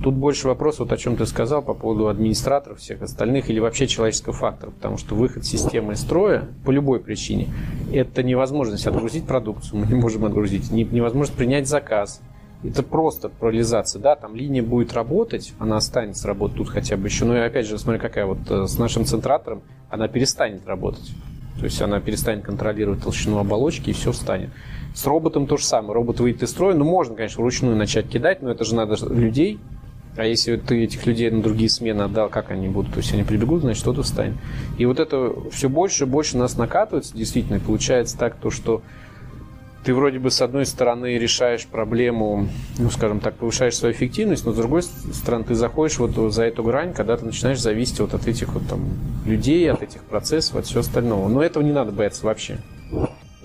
Тут 0.01 0.15
больше 0.15 0.47
вопрос, 0.47 0.79
вот 0.79 0.89
о 0.93 0.95
чем 0.95 1.17
ты 1.17 1.25
сказал 1.25 1.61
по 1.61 1.73
поводу 1.73 2.07
администраторов, 2.07 2.79
всех 2.79 3.01
остальных 3.01 3.49
или 3.49 3.59
вообще 3.59 3.87
человеческого 3.87 4.33
фактора. 4.33 4.71
Потому 4.71 4.97
что 4.97 5.15
выход 5.15 5.43
системы 5.43 5.93
из 5.93 5.99
строя 5.99 6.47
по 6.63 6.71
любой 6.71 7.01
причине– 7.01 7.49
это 7.93 8.23
невозможность 8.23 8.87
отгрузить 8.87 9.27
продукцию, 9.27 9.81
мы 9.81 9.87
не 9.87 9.95
можем 9.95 10.23
отгрузить, 10.23 10.71
невозможность 10.71 11.37
принять 11.37 11.67
заказ. 11.67 12.21
Это 12.63 12.83
просто 12.83 13.27
парализация, 13.27 14.01
да, 14.01 14.15
там 14.15 14.33
линия 14.33 14.63
будет 14.63 14.93
работать, 14.93 15.53
она 15.59 15.75
останется 15.75 16.25
работать 16.25 16.55
тут 16.55 16.69
хотя 16.69 16.95
бы 16.95 17.07
еще, 17.07 17.25
но 17.25 17.35
и 17.35 17.41
опять 17.41 17.67
же, 17.67 17.77
смотри, 17.77 17.99
какая 17.99 18.25
вот 18.25 18.49
э, 18.49 18.65
с 18.65 18.79
нашим 18.79 19.03
центратором, 19.03 19.61
она 19.89 20.07
перестанет 20.07 20.65
работать. 20.65 21.11
То 21.59 21.65
есть 21.65 21.81
она 21.81 21.99
перестанет 21.99 22.45
контролировать 22.45 23.03
толщину 23.03 23.39
оболочки 23.39 23.89
и 23.89 23.93
все 23.93 24.11
встанет. 24.11 24.51
С 24.97 25.05
роботом 25.05 25.45
то 25.45 25.57
же 25.57 25.63
самое. 25.63 25.93
Робот 25.93 26.19
выйдет 26.19 26.41
из 26.41 26.49
строя. 26.49 26.73
Ну, 26.73 26.83
можно, 26.83 27.13
конечно, 27.13 27.39
вручную 27.39 27.75
начать 27.75 28.09
кидать, 28.09 28.41
но 28.41 28.49
это 28.49 28.63
же 28.63 28.73
надо 28.73 28.95
людей. 29.13 29.59
А 30.15 30.25
если 30.25 30.55
ты 30.55 30.85
этих 30.85 31.05
людей 31.05 31.29
на 31.29 31.43
другие 31.43 31.69
смены 31.69 32.01
отдал, 32.01 32.29
как 32.29 32.49
они 32.49 32.67
будут? 32.67 32.93
То 32.93 32.97
есть 32.97 33.13
они 33.13 33.21
прибегут, 33.21 33.61
значит, 33.61 33.79
что-то 33.79 34.01
встанет. 34.01 34.33
И 34.79 34.87
вот 34.87 34.99
это 34.99 35.35
все 35.51 35.69
больше 35.69 36.05
и 36.05 36.07
больше 36.07 36.37
нас 36.37 36.57
накатывается, 36.57 37.15
действительно. 37.15 37.57
И 37.57 37.59
получается 37.59 38.17
так, 38.17 38.37
то, 38.37 38.49
что 38.49 38.81
ты 39.83 39.93
вроде 39.93 40.17
бы 40.17 40.31
с 40.31 40.41
одной 40.41 40.65
стороны 40.65 41.19
решаешь 41.19 41.67
проблему, 41.67 42.49
ну, 42.79 42.89
скажем 42.89 43.19
так, 43.19 43.35
повышаешь 43.35 43.77
свою 43.77 43.93
эффективность, 43.93 44.47
но 44.47 44.51
с 44.51 44.55
другой 44.55 44.81
стороны 44.81 45.43
ты 45.43 45.53
заходишь 45.53 45.99
вот 45.99 46.33
за 46.33 46.41
эту 46.41 46.63
грань, 46.63 46.93
когда 46.93 47.17
ты 47.17 47.23
начинаешь 47.23 47.61
зависеть 47.61 47.99
вот 47.99 48.15
от 48.15 48.27
этих 48.27 48.51
вот 48.55 48.67
там 48.67 48.83
людей, 49.27 49.69
от 49.71 49.83
этих 49.83 50.01
процессов, 50.01 50.55
от 50.55 50.65
всего 50.65 50.79
остального. 50.79 51.27
Но 51.27 51.43
этого 51.43 51.61
не 51.61 51.71
надо 51.71 51.91
бояться 51.91 52.25
вообще 52.25 52.57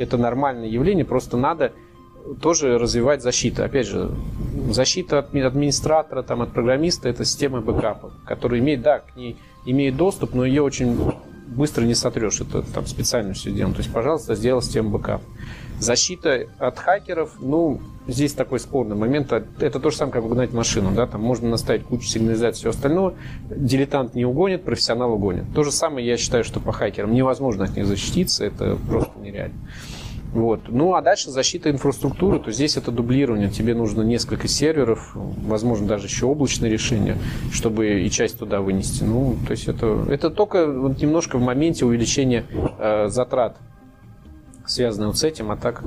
это 0.02 0.18
нормальное 0.18 0.68
явление, 0.68 1.04
просто 1.04 1.36
надо 1.36 1.72
тоже 2.40 2.78
развивать 2.78 3.22
защиту. 3.22 3.64
Опять 3.64 3.86
же, 3.86 4.10
защита 4.70 5.18
от 5.18 5.34
администратора, 5.34 6.22
там, 6.22 6.42
от 6.42 6.52
программиста– 6.52 7.08
это 7.10 7.24
система 7.24 7.60
бэкапа, 7.60 8.12
которая 8.26 8.60
имеет, 8.60 8.82
да, 8.82 9.00
к 9.00 9.16
ней 9.16 9.36
имеет 9.64 9.96
доступ, 9.96 10.34
но 10.34 10.44
ее 10.44 10.62
очень 10.62 10.96
быстро 11.48 11.84
не 11.84 11.94
сотрешь. 11.94 12.40
Это 12.40 12.62
там 12.62 12.86
специально 12.86 13.34
все 13.34 13.50
делано. 13.50 13.74
То 13.74 13.80
есть, 13.80 13.92
пожалуйста, 13.92 14.34
сделал 14.34 14.62
систему 14.62 14.90
бэкап. 14.90 15.22
Защита 15.78 16.46
от 16.58 16.78
хакеров, 16.78 17.32
ну, 17.40 17.80
здесь 18.06 18.34
такой 18.34 18.60
спорный 18.60 18.94
момент. 18.94 19.32
Это 19.32 19.80
то 19.80 19.90
же 19.90 19.96
самое, 19.96 20.12
как 20.12 20.24
угнать 20.24 20.52
машину. 20.52 20.92
Да? 20.94 21.06
Там 21.06 21.20
можно 21.22 21.48
наставить 21.48 21.82
кучу 21.84 22.06
сигнализации 22.06 22.52
и 22.52 22.60
всего 22.60 22.70
остального. 22.70 23.14
Дилетант 23.50 24.14
не 24.14 24.24
угонит, 24.24 24.62
профессионал 24.62 25.12
угонит. 25.12 25.44
То 25.54 25.64
же 25.64 25.72
самое 25.72 26.06
я 26.06 26.16
считаю, 26.16 26.44
что 26.44 26.60
по 26.60 26.72
хакерам 26.72 27.12
невозможно 27.12 27.64
от 27.64 27.76
них 27.76 27.86
защититься. 27.86 28.44
Это 28.44 28.78
просто 28.88 29.18
нереально. 29.18 29.56
Вот. 30.32 30.62
Ну, 30.68 30.94
а 30.94 31.02
дальше 31.02 31.30
защита 31.30 31.70
инфраструктуры, 31.70 32.38
то 32.40 32.50
здесь 32.50 32.76
это 32.78 32.90
дублирование. 32.90 33.50
Тебе 33.50 33.74
нужно 33.74 34.02
несколько 34.02 34.48
серверов, 34.48 35.12
возможно, 35.14 35.86
даже 35.86 36.06
еще 36.06 36.26
облачное 36.26 36.70
решение, 36.70 37.18
чтобы 37.52 38.00
и 38.00 38.10
часть 38.10 38.38
туда 38.38 38.62
вынести. 38.62 39.04
Ну, 39.04 39.36
то 39.46 39.50
есть 39.50 39.68
это, 39.68 40.06
это 40.08 40.30
только 40.30 40.66
вот 40.66 41.00
немножко 41.02 41.36
в 41.36 41.42
моменте 41.42 41.84
увеличения 41.84 42.46
э, 42.78 43.08
затрат, 43.08 43.58
связанных 44.66 45.08
вот 45.08 45.18
с 45.18 45.24
этим, 45.24 45.50
а 45.50 45.56
так 45.56 45.84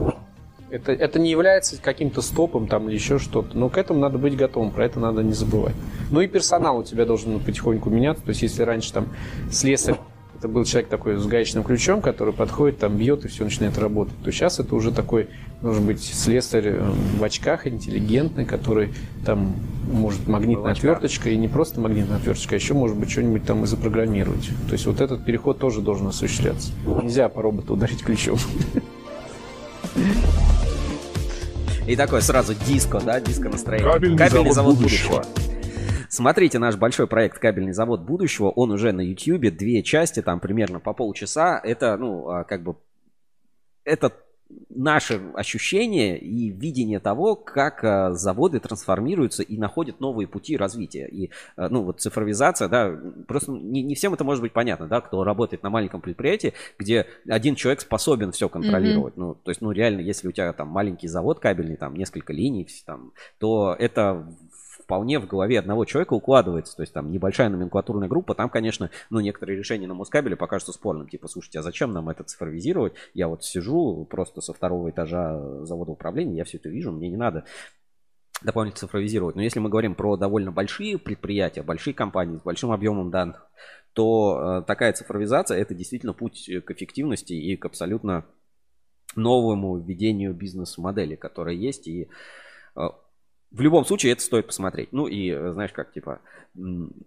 это, 0.69 0.91
это 0.91 1.19
не 1.19 1.29
является 1.31 1.81
каким-то 1.81 2.21
стопом 2.21 2.67
там 2.67 2.87
или 2.87 2.95
еще 2.95 3.17
что-то. 3.17 3.57
Но 3.57 3.69
к 3.69 3.77
этому 3.77 3.99
надо 3.99 4.17
быть 4.17 4.35
готовым, 4.35 4.71
про 4.71 4.85
это 4.85 4.99
надо 4.99 5.23
не 5.23 5.33
забывать. 5.33 5.75
Ну 6.11 6.21
и 6.21 6.27
персонал 6.27 6.79
у 6.79 6.83
тебя 6.83 7.05
должен 7.05 7.39
потихоньку 7.39 7.89
меняться. 7.89 8.23
То 8.23 8.29
есть 8.29 8.41
если 8.41 8.61
раньше 8.63 8.93
там 8.93 9.07
слесарь 9.51 9.95
это 10.37 10.47
был 10.47 10.65
человек 10.65 10.89
такой 10.89 11.17
с 11.17 11.25
гаечным 11.25 11.63
ключом, 11.63 12.01
который 12.01 12.33
подходит, 12.33 12.79
там 12.79 12.97
бьет 12.97 13.25
и 13.25 13.27
все 13.27 13.43
начинает 13.43 13.77
работать, 13.77 14.15
то 14.23 14.31
сейчас 14.31 14.59
это 14.59 14.75
уже 14.75 14.91
такой, 14.91 15.29
должен 15.61 15.85
быть 15.85 16.03
слесарь 16.03 16.67
э, 16.67 16.91
в 17.17 17.23
очках, 17.23 17.67
интеллигентный, 17.67 18.45
который 18.45 18.93
там 19.25 19.55
может 19.91 20.27
магнитная 20.27 20.73
отверточка, 20.73 21.29
и 21.29 21.37
не 21.37 21.47
просто 21.47 21.79
магнитная 21.79 22.17
отверточка, 22.17 22.55
а 22.55 22.57
еще 22.57 22.73
может 22.73 22.97
быть 22.97 23.09
что-нибудь 23.09 23.45
там 23.45 23.63
и 23.63 23.67
запрограммировать. 23.67 24.49
То 24.67 24.73
есть 24.73 24.85
вот 24.85 25.01
этот 25.01 25.23
переход 25.25 25.57
тоже 25.59 25.81
должен 25.81 26.07
осуществляться. 26.07 26.71
Нельзя 26.85 27.29
по 27.29 27.41
роботу 27.41 27.73
ударить 27.73 28.03
ключом. 28.03 28.37
И 31.87 31.95
такое 31.95 32.21
сразу 32.21 32.55
диско, 32.67 32.99
да, 32.99 33.19
диско 33.19 33.47
настроение. 33.47 33.91
Кабельный, 33.91 34.17
Кабельный 34.17 34.51
завод, 34.51 34.55
завод 34.55 34.75
будущего. 34.77 35.17
будущего. 35.17 35.54
Смотрите 36.15 36.59
наш 36.59 36.77
большой 36.77 37.07
проект 37.07 37.39
«Кабельный 37.39 37.73
завод 37.73 37.99
будущего». 37.99 38.49
Он 38.49 38.71
уже 38.71 38.93
на 38.93 39.01
YouTube, 39.01 39.53
две 39.53 39.83
части, 39.83 40.21
там 40.21 40.39
примерно 40.39 40.79
по 40.79 40.93
полчаса. 40.93 41.59
Это, 41.61 41.97
ну, 41.97 42.29
а, 42.29 42.45
как 42.45 42.63
бы, 42.63 42.77
это 43.83 44.13
наше 44.69 45.21
ощущение 45.33 46.17
и 46.17 46.51
видение 46.51 46.99
того, 46.99 47.35
как 47.35 47.83
а, 47.83 48.13
заводы 48.13 48.61
трансформируются 48.61 49.43
и 49.43 49.57
находят 49.57 49.99
новые 49.99 50.27
пути 50.27 50.55
развития. 50.55 51.07
И, 51.07 51.31
а, 51.57 51.67
ну, 51.67 51.83
вот 51.83 51.99
цифровизация, 51.99 52.69
да, 52.69 52.97
просто 53.27 53.51
не, 53.51 53.83
не 53.83 53.95
всем 53.95 54.13
это 54.13 54.23
может 54.23 54.41
быть 54.41 54.53
понятно, 54.53 54.87
да, 54.87 55.01
кто 55.01 55.23
работает 55.25 55.63
на 55.63 55.69
маленьком 55.69 55.99
предприятии, 55.99 56.53
где 56.79 57.07
один 57.27 57.55
человек 57.55 57.81
способен 57.81 58.31
все 58.31 58.47
контролировать. 58.47 59.15
Mm-hmm. 59.15 59.19
Ну, 59.19 59.35
то 59.35 59.51
есть, 59.51 59.59
ну, 59.59 59.71
реально, 59.71 59.99
если 59.99 60.29
у 60.29 60.31
тебя 60.31 60.53
там 60.53 60.69
маленький 60.69 61.09
завод 61.09 61.39
кабельный, 61.39 61.75
там 61.75 61.95
несколько 61.95 62.31
линий, 62.31 62.67
там, 62.85 63.11
то 63.39 63.75
это 63.77 64.27
вполне 64.85 65.19
в 65.19 65.27
голове 65.27 65.59
одного 65.59 65.83
человека 65.85 66.13
укладывается. 66.13 66.75
То 66.75 66.83
есть 66.83 66.93
там 66.93 67.11
небольшая 67.11 67.49
номенклатурная 67.49 68.07
группа, 68.07 68.35
там, 68.35 68.49
конечно, 68.49 68.91
ну, 69.09 69.19
некоторые 69.19 69.57
решения 69.57 69.87
на 69.87 69.95
Москабеле 69.95 70.35
покажутся 70.35 70.73
спорным. 70.73 71.09
Типа, 71.09 71.27
слушайте, 71.27 71.59
а 71.59 71.63
зачем 71.63 71.91
нам 71.91 72.09
это 72.09 72.23
цифровизировать? 72.23 72.93
Я 73.13 73.27
вот 73.27 73.43
сижу 73.43 74.05
просто 74.05 74.41
со 74.41 74.53
второго 74.53 74.91
этажа 74.91 75.65
завода 75.65 75.91
управления, 75.91 76.37
я 76.37 76.43
все 76.43 76.57
это 76.57 76.69
вижу, 76.69 76.91
мне 76.91 77.09
не 77.09 77.17
надо 77.17 77.45
дополнительно 78.43 78.87
цифровизировать. 78.87 79.35
Но 79.35 79.41
если 79.41 79.59
мы 79.59 79.69
говорим 79.69 79.95
про 79.95 80.17
довольно 80.17 80.51
большие 80.51 80.99
предприятия, 80.99 81.63
большие 81.63 81.93
компании 81.93 82.37
с 82.37 82.41
большим 82.41 82.71
объемом 82.71 83.09
данных, 83.09 83.47
то 83.93 84.59
э, 84.61 84.67
такая 84.67 84.93
цифровизация 84.93 85.57
это 85.57 85.73
действительно 85.73 86.13
путь 86.13 86.49
к 86.65 86.71
эффективности 86.71 87.33
и 87.33 87.55
к 87.55 87.65
абсолютно 87.65 88.25
новому 89.15 89.77
введению 89.77 90.33
бизнес-модели, 90.33 91.15
которая 91.15 91.55
есть. 91.55 91.87
И 91.87 92.09
э, 92.75 92.81
в 93.51 93.61
любом 93.61 93.85
случае 93.85 94.13
это 94.13 94.21
стоит 94.21 94.47
посмотреть. 94.47 94.89
Ну 94.91 95.07
и 95.07 95.31
знаешь 95.51 95.71
как, 95.71 95.91
типа, 95.93 96.19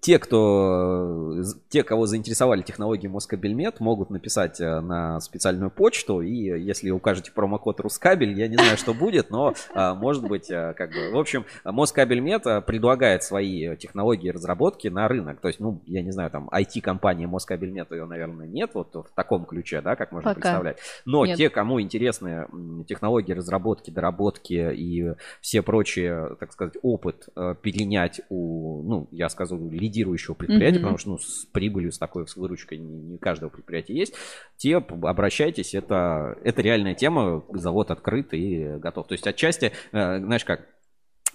те, 0.00 0.18
кто, 0.18 1.42
те, 1.68 1.82
кого 1.82 2.06
заинтересовали 2.06 2.62
технологии 2.62 3.08
Москабельмет, 3.08 3.80
могут 3.80 4.10
написать 4.10 4.60
э, 4.60 4.80
на 4.80 5.20
специальную 5.20 5.70
почту, 5.70 6.20
и 6.20 6.34
если 6.34 6.90
укажете 6.90 7.32
промокод 7.32 7.80
Рускабель, 7.80 8.38
я 8.38 8.48
не 8.48 8.56
знаю, 8.56 8.76
что 8.76 8.92
будет, 8.92 9.30
но 9.30 9.54
может 9.74 10.24
быть, 10.28 10.50
э, 10.50 10.74
как 10.76 10.90
бы, 10.90 11.12
в 11.12 11.18
общем, 11.18 11.46
Москабельмет 11.64 12.46
э, 12.46 12.60
предлагает 12.60 13.22
свои 13.22 13.74
технологии 13.76 14.28
разработки 14.28 14.88
на 14.88 15.08
рынок, 15.08 15.40
то 15.40 15.48
есть, 15.48 15.60
ну, 15.60 15.80
я 15.86 16.02
не 16.02 16.10
знаю, 16.10 16.30
там, 16.30 16.50
IT-компания 16.50 17.26
Москабельмет, 17.26 17.90
ее, 17.90 18.04
наверное, 18.04 18.46
нет, 18.46 18.72
вот 18.74 18.94
в 18.94 19.10
таком 19.14 19.46
ключе, 19.46 19.80
да, 19.80 19.96
как 19.96 20.12
можно 20.12 20.30
Пока. 20.30 20.40
представлять, 20.40 20.78
но 21.06 21.24
нет. 21.24 21.38
те, 21.38 21.48
кому 21.48 21.80
интересны 21.80 22.46
технологии 22.86 23.32
разработки, 23.32 23.90
доработки 23.90 24.74
и 24.74 25.14
все 25.40 25.62
прочие, 25.62 26.36
так 26.38 26.52
сказать, 26.52 26.74
опыт 26.82 27.28
перенять 27.62 28.20
у, 28.28 28.82
ну, 28.82 29.08
я 29.10 29.28
скажу, 29.28 29.37
лидирующего 29.46 30.34
предприятия, 30.34 30.78
mm-hmm. 30.78 30.80
потому 30.80 30.98
что 30.98 31.10
ну, 31.10 31.18
с 31.18 31.46
прибылью, 31.46 31.92
с 31.92 31.98
такой 31.98 32.26
с 32.26 32.36
выручкой 32.36 32.78
не, 32.78 32.98
не 32.98 33.18
каждого 33.18 33.50
предприятия 33.50 33.94
есть, 33.94 34.14
те 34.56 34.76
обращайтесь, 34.76 35.74
это, 35.74 36.36
это 36.44 36.62
реальная 36.62 36.94
тема, 36.94 37.44
завод 37.52 37.90
открыт 37.90 38.34
и 38.34 38.78
готов. 38.78 39.06
То 39.08 39.14
есть 39.14 39.26
отчасти, 39.26 39.72
э, 39.92 40.18
знаешь 40.18 40.44
как, 40.44 40.66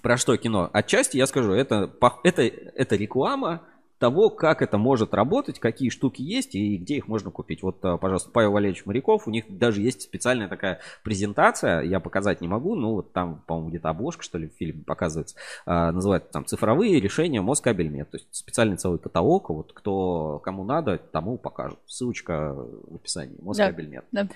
про 0.01 0.17
что 0.17 0.35
кино? 0.38 0.69
Отчасти 0.73 1.17
я 1.17 1.27
скажу, 1.27 1.53
это, 1.53 1.91
это, 2.23 2.41
это 2.41 2.95
реклама, 2.95 3.61
того, 4.03 4.30
как 4.30 4.61
это 4.61 4.77
может 4.77 5.13
работать, 5.13 5.59
какие 5.59 5.88
штуки 5.88 6.21
есть 6.21 6.55
и 6.55 6.75
где 6.75 6.97
их 6.97 7.07
можно 7.07 7.31
купить. 7.31 7.63
Вот, 7.63 7.77
э, 7.85 7.97
пожалуйста, 7.97 8.31
Павел 8.31 8.51
Валерьевич 8.51 8.85
Моряков, 8.85 9.30
у 9.30 9.31
них 9.31 9.45
даже 9.47 9.80
есть 9.80 10.01
специальная 10.01 10.49
такая 10.49 10.81
презентация, 11.03 11.80
я 11.84 12.01
показать 12.01 12.41
не 12.41 12.49
могу, 12.49 12.75
но 12.75 12.95
вот 12.95 13.13
там, 13.13 13.41
по-моему, 13.47 13.69
где-то 13.69 13.88
обложка, 13.88 14.21
что 14.21 14.38
ли, 14.38 14.49
в 14.49 14.57
фильме 14.57 14.84
показывается, 14.84 15.38
а, 15.65 15.93
называется 15.93 16.30
там 16.34 16.45
«Цифровые 16.45 16.99
решения 16.99 17.39
Москабельмет», 17.39 18.11
то 18.11 18.17
есть 18.17 18.27
специальный 18.31 18.75
целый 18.75 18.99
каталог, 18.99 19.49
вот 19.51 19.71
кто, 19.71 20.41
кому 20.43 20.65
надо, 20.65 20.97
тому 20.97 21.38
покажут. 21.38 21.80
Ссылочка 21.85 22.53
в 22.53 22.95
описании, 22.95 23.38
Москабельмет. 23.41 24.03
Да, 24.11 24.23
да. 24.23 24.30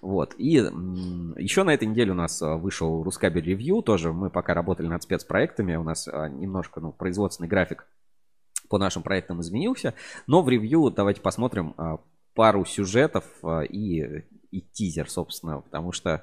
Вот, 0.00 0.34
и 0.38 0.54
еще 1.36 1.62
на 1.62 1.72
этой 1.72 1.86
неделе 1.86 2.10
у 2.10 2.16
нас 2.16 2.42
э, 2.42 2.56
вышел 2.56 3.04
Рускабель 3.04 3.44
ревью, 3.44 3.80
тоже 3.80 4.12
мы 4.12 4.28
пока 4.28 4.54
работали 4.54 4.88
над 4.88 5.04
спецпроектами, 5.04 5.76
у 5.76 5.84
нас 5.84 6.08
э, 6.08 6.28
немножко, 6.30 6.80
ну, 6.80 6.90
производственный 6.90 7.48
график 7.48 7.86
по 8.68 8.78
нашим 8.78 9.02
проектам 9.02 9.40
изменился. 9.40 9.94
Но 10.26 10.42
в 10.42 10.48
ревью 10.48 10.90
давайте 10.90 11.20
посмотрим 11.20 11.74
а, 11.76 11.98
пару 12.34 12.64
сюжетов 12.64 13.24
а, 13.42 13.60
и, 13.62 14.24
и 14.50 14.60
тизер, 14.60 15.10
собственно, 15.10 15.60
потому 15.60 15.92
что 15.92 16.22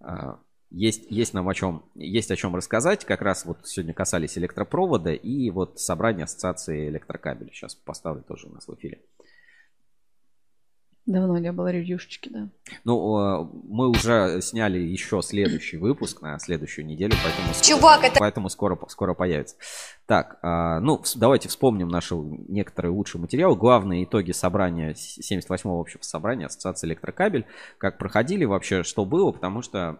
а, 0.00 0.38
есть, 0.70 1.10
есть 1.10 1.34
нам 1.34 1.48
о 1.48 1.54
чем, 1.54 1.84
есть 1.94 2.30
о 2.30 2.36
чем 2.36 2.56
рассказать. 2.56 3.04
Как 3.04 3.20
раз 3.20 3.44
вот 3.44 3.58
сегодня 3.64 3.92
касались 3.92 4.38
электропровода 4.38 5.12
и 5.12 5.50
вот 5.50 5.78
собрания 5.78 6.24
ассоциации 6.24 6.88
электрокабелей. 6.88 7.52
Сейчас 7.52 7.74
поставлю 7.74 8.22
тоже 8.22 8.46
у 8.48 8.52
нас 8.52 8.66
в 8.66 8.74
эфире. 8.74 9.02
Давно 11.04 11.36
не 11.38 11.50
было 11.50 11.72
ревьюшечки, 11.72 12.28
да. 12.28 12.48
Ну, 12.84 13.50
мы 13.68 13.88
уже 13.88 14.40
сняли 14.40 14.78
еще 14.78 15.20
следующий 15.20 15.76
выпуск 15.76 16.22
на 16.22 16.38
следующую 16.38 16.86
неделю, 16.86 17.14
поэтому, 17.24 17.48
Чувак, 17.60 17.98
скоро, 17.98 18.10
это... 18.10 18.20
поэтому 18.20 18.48
скоро, 18.48 18.78
скоро 18.86 19.14
появится. 19.14 19.56
Так, 20.06 20.38
а, 20.42 20.78
ну, 20.78 21.02
давайте 21.16 21.48
вспомним 21.48 21.88
наши 21.88 22.14
некоторые 22.14 22.92
лучшие 22.92 23.20
материалы. 23.20 23.56
Главные 23.56 24.04
итоги 24.04 24.30
собрания 24.30 24.92
78-го 24.92 25.80
общего 25.80 26.02
собрания 26.02 26.46
Ассоциации 26.46 26.86
Электрокабель. 26.86 27.46
Как 27.78 27.98
проходили 27.98 28.44
вообще, 28.44 28.84
что 28.84 29.04
было, 29.04 29.32
потому 29.32 29.62
что 29.62 29.98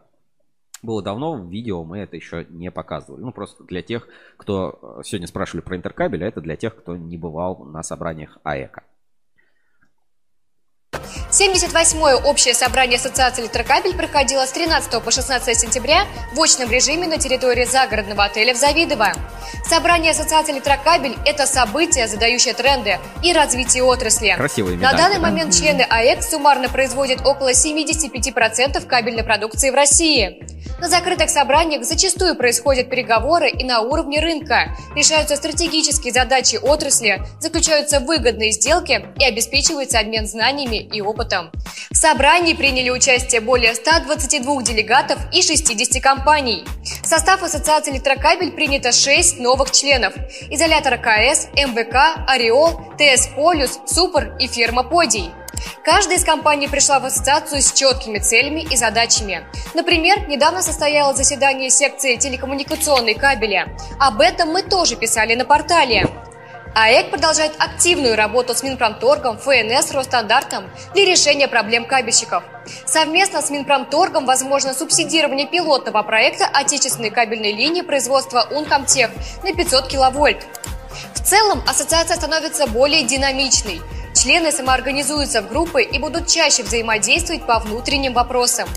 было 0.83 1.03
давно 1.03 1.35
в 1.35 1.51
видео, 1.51 1.85
мы 1.85 1.99
это 1.99 2.17
еще 2.17 2.47
не 2.49 2.71
показывали. 2.71 3.23
Ну, 3.23 3.33
просто 3.33 3.65
для 3.65 3.83
тех, 3.83 4.09
кто 4.37 4.79
э, 4.99 5.03
сегодня 5.05 5.27
спрашивали 5.27 5.63
про 5.63 5.77
интеркабель, 5.77 6.25
а 6.25 6.29
это 6.29 6.41
для 6.41 6.57
тех, 6.57 6.77
кто 6.77 6.97
не 6.97 7.17
бывал 7.17 7.65
на 7.65 7.83
собраниях 7.83 8.39
АЭКа. 8.43 8.85
much. 11.03 11.22
78-е 11.33 12.17
общее 12.17 12.53
собрание 12.53 12.99
Ассоциации 12.99 13.41
«Электрокабель» 13.41 13.95
проходило 13.97 14.45
с 14.45 14.53
13 14.53 15.03
по 15.03 15.11
16 15.11 15.59
сентября 15.59 16.05
в 16.35 16.41
очном 16.43 16.71
режиме 16.71 17.07
на 17.07 17.17
территории 17.17 17.65
загородного 17.65 18.25
отеля 18.25 18.53
в 18.53 18.59
Завидово. 18.59 19.15
Собрание 19.65 20.11
Ассоциации 20.11 20.53
«Электрокабель»– 20.53 21.17
это 21.25 21.47
событие, 21.47 22.07
задающее 22.07 22.53
тренды 22.53 22.99
и 23.23 23.33
развитие 23.33 23.83
отрасли. 23.83 24.35
Красивые 24.37 24.77
медальки, 24.77 24.95
На 24.95 25.03
данный 25.03 25.17
да? 25.17 25.23
момент 25.23 25.55
члены 25.55 25.87
АЭК 25.89 26.23
суммарно 26.23 26.69
производят 26.69 27.27
около 27.27 27.53
75% 27.53 28.87
кабельной 28.87 29.25
продукции 29.25 29.71
в 29.71 29.75
России. 29.75 30.47
На 30.81 30.89
закрытых 30.89 31.31
собраниях 31.31 31.85
зачастую 31.85 32.35
происходят 32.35 32.91
переговоры 32.91 33.49
и 33.49 33.65
на 33.65 33.81
уровне 33.81 34.21
рынка. 34.21 34.77
Решаются 34.95 35.37
стратегические 35.37 36.13
задачи 36.13 36.57
отрасли, 36.57 37.23
заключаются 37.41 38.01
выгодные 38.01 38.51
сделки 38.51 39.07
и 39.19 39.25
обеспечивается 39.25 39.99
обмен 39.99 40.27
знаниями 40.27 40.77
и 40.77 41.01
опытом 41.01 41.22
опытом. 41.23 41.51
В 41.91 41.97
собрании 41.97 42.55
приняли 42.55 42.91
участие 42.91 43.41
более 43.41 43.75
122 43.75 44.63
делегатов 44.63 45.19
и 45.33 45.43
60 45.43 46.03
компаний. 46.03 46.65
В 47.03 47.07
состав 47.07 47.43
Ассоциации 47.43 47.93
электрокабель 47.93 48.53
принято 48.53 48.93
6 48.93 49.39
новых 49.39 49.71
членов. 49.71 50.15
Изолятор 50.51 50.99
КС, 50.99 51.49
МВК, 51.55 52.25
Ореол, 52.27 52.81
ТС 52.99 53.29
Полюс, 53.37 53.79
Супер 53.87 54.37
и 54.39 54.47
фирма 54.47 54.83
Подий. 54.83 55.31
Каждая 55.85 56.19
из 56.19 56.25
компаний 56.25 56.67
пришла 56.67 56.99
в 56.99 57.05
ассоциацию 57.05 57.63
с 57.63 57.73
четкими 57.73 58.19
целями 58.19 58.67
и 58.69 58.77
задачами. 58.77 59.47
Например, 59.75 60.29
недавно 60.29 60.63
состоялось 60.63 61.17
заседание 61.17 61.71
секции 61.71 62.17
телекоммуникационной 62.17 63.15
кабеля. 63.15 63.77
Об 64.01 64.21
этом 64.21 64.53
мы 64.53 64.63
тоже 64.63 64.97
писали 64.97 65.35
на 65.35 65.45
портале. 65.45 66.09
АЭК 66.75 67.11
продолжает 67.11 67.53
активную 67.59 68.17
работу 68.17 68.55
с 68.55 68.63
Минпромторгом, 68.63 69.37
ФНС, 69.37 69.91
Росстандартом 69.91 70.71
для 70.95 71.05
решения 71.05 71.47
проблем 71.47 71.85
кабельщиков. 71.85 72.43
Совместно 72.87 73.43
с 73.43 73.51
Минпромторгом 73.51 74.25
возможно 74.25 74.73
субсидирование 74.73 75.47
пилотного 75.47 76.03
проекта 76.03 76.47
отечественной 76.47 77.11
кабельной 77.11 77.53
линии 77.53 77.83
производства 77.83 78.49
Ункомтех 78.51 79.11
на 79.43 79.53
500 79.53 79.89
киловольт. 79.89 80.47
В 81.15 81.21
целом 81.21 81.63
ассоциация 81.69 82.17
становится 82.17 82.67
более 82.67 83.03
динамичной. 83.03 83.83
Члены 84.15 84.51
самоорганизуются 84.51 85.43
в 85.43 85.49
группы 85.49 85.83
и 85.83 85.99
будут 85.99 86.27
чаще 86.27 86.63
взаимодействовать 86.63 87.45
по 87.47 87.59
внутренним 87.59 88.15
вопросам. 88.15 88.69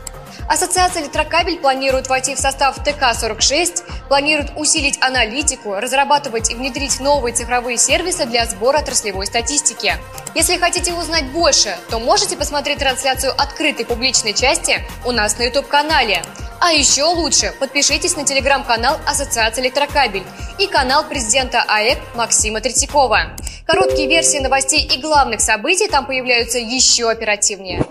Ассоциация 0.47 1.01
электрокабель 1.01 1.57
планирует 1.57 2.07
войти 2.07 2.35
в 2.35 2.39
состав 2.39 2.77
ТК-46, 2.83 3.83
планирует 4.07 4.51
усилить 4.55 5.01
аналитику, 5.01 5.73
разрабатывать 5.75 6.51
и 6.51 6.55
внедрить 6.55 6.99
новые 6.99 7.33
цифровые 7.33 7.77
сервисы 7.77 8.25
для 8.25 8.45
сбора 8.45 8.77
отраслевой 8.77 9.25
статистики. 9.25 9.95
Если 10.35 10.57
хотите 10.57 10.93
узнать 10.93 11.25
больше, 11.31 11.75
то 11.89 11.99
можете 11.99 12.37
посмотреть 12.37 12.77
трансляцию 12.77 13.33
открытой 13.35 13.85
публичной 13.85 14.33
части 14.33 14.83
у 15.03 15.11
нас 15.11 15.37
на 15.39 15.43
YouTube-канале. 15.43 16.23
А 16.61 16.71
еще 16.71 17.03
лучше 17.03 17.53
подпишитесь 17.59 18.15
на 18.15 18.23
телеграм-канал 18.23 18.97
Ассоциации 19.07 19.61
электрокабель 19.61 20.23
и 20.59 20.67
канал 20.67 21.05
президента 21.05 21.63
АЭК 21.67 21.97
Максима 22.15 22.61
Третьякова. 22.61 23.35
Короткие 23.65 24.07
версии 24.07 24.37
новостей 24.37 24.85
и 24.85 25.01
главных 25.01 25.41
событий 25.41 25.87
там 25.87 26.05
появляются 26.05 26.59
еще 26.59 27.09
оперативнее. 27.09 27.83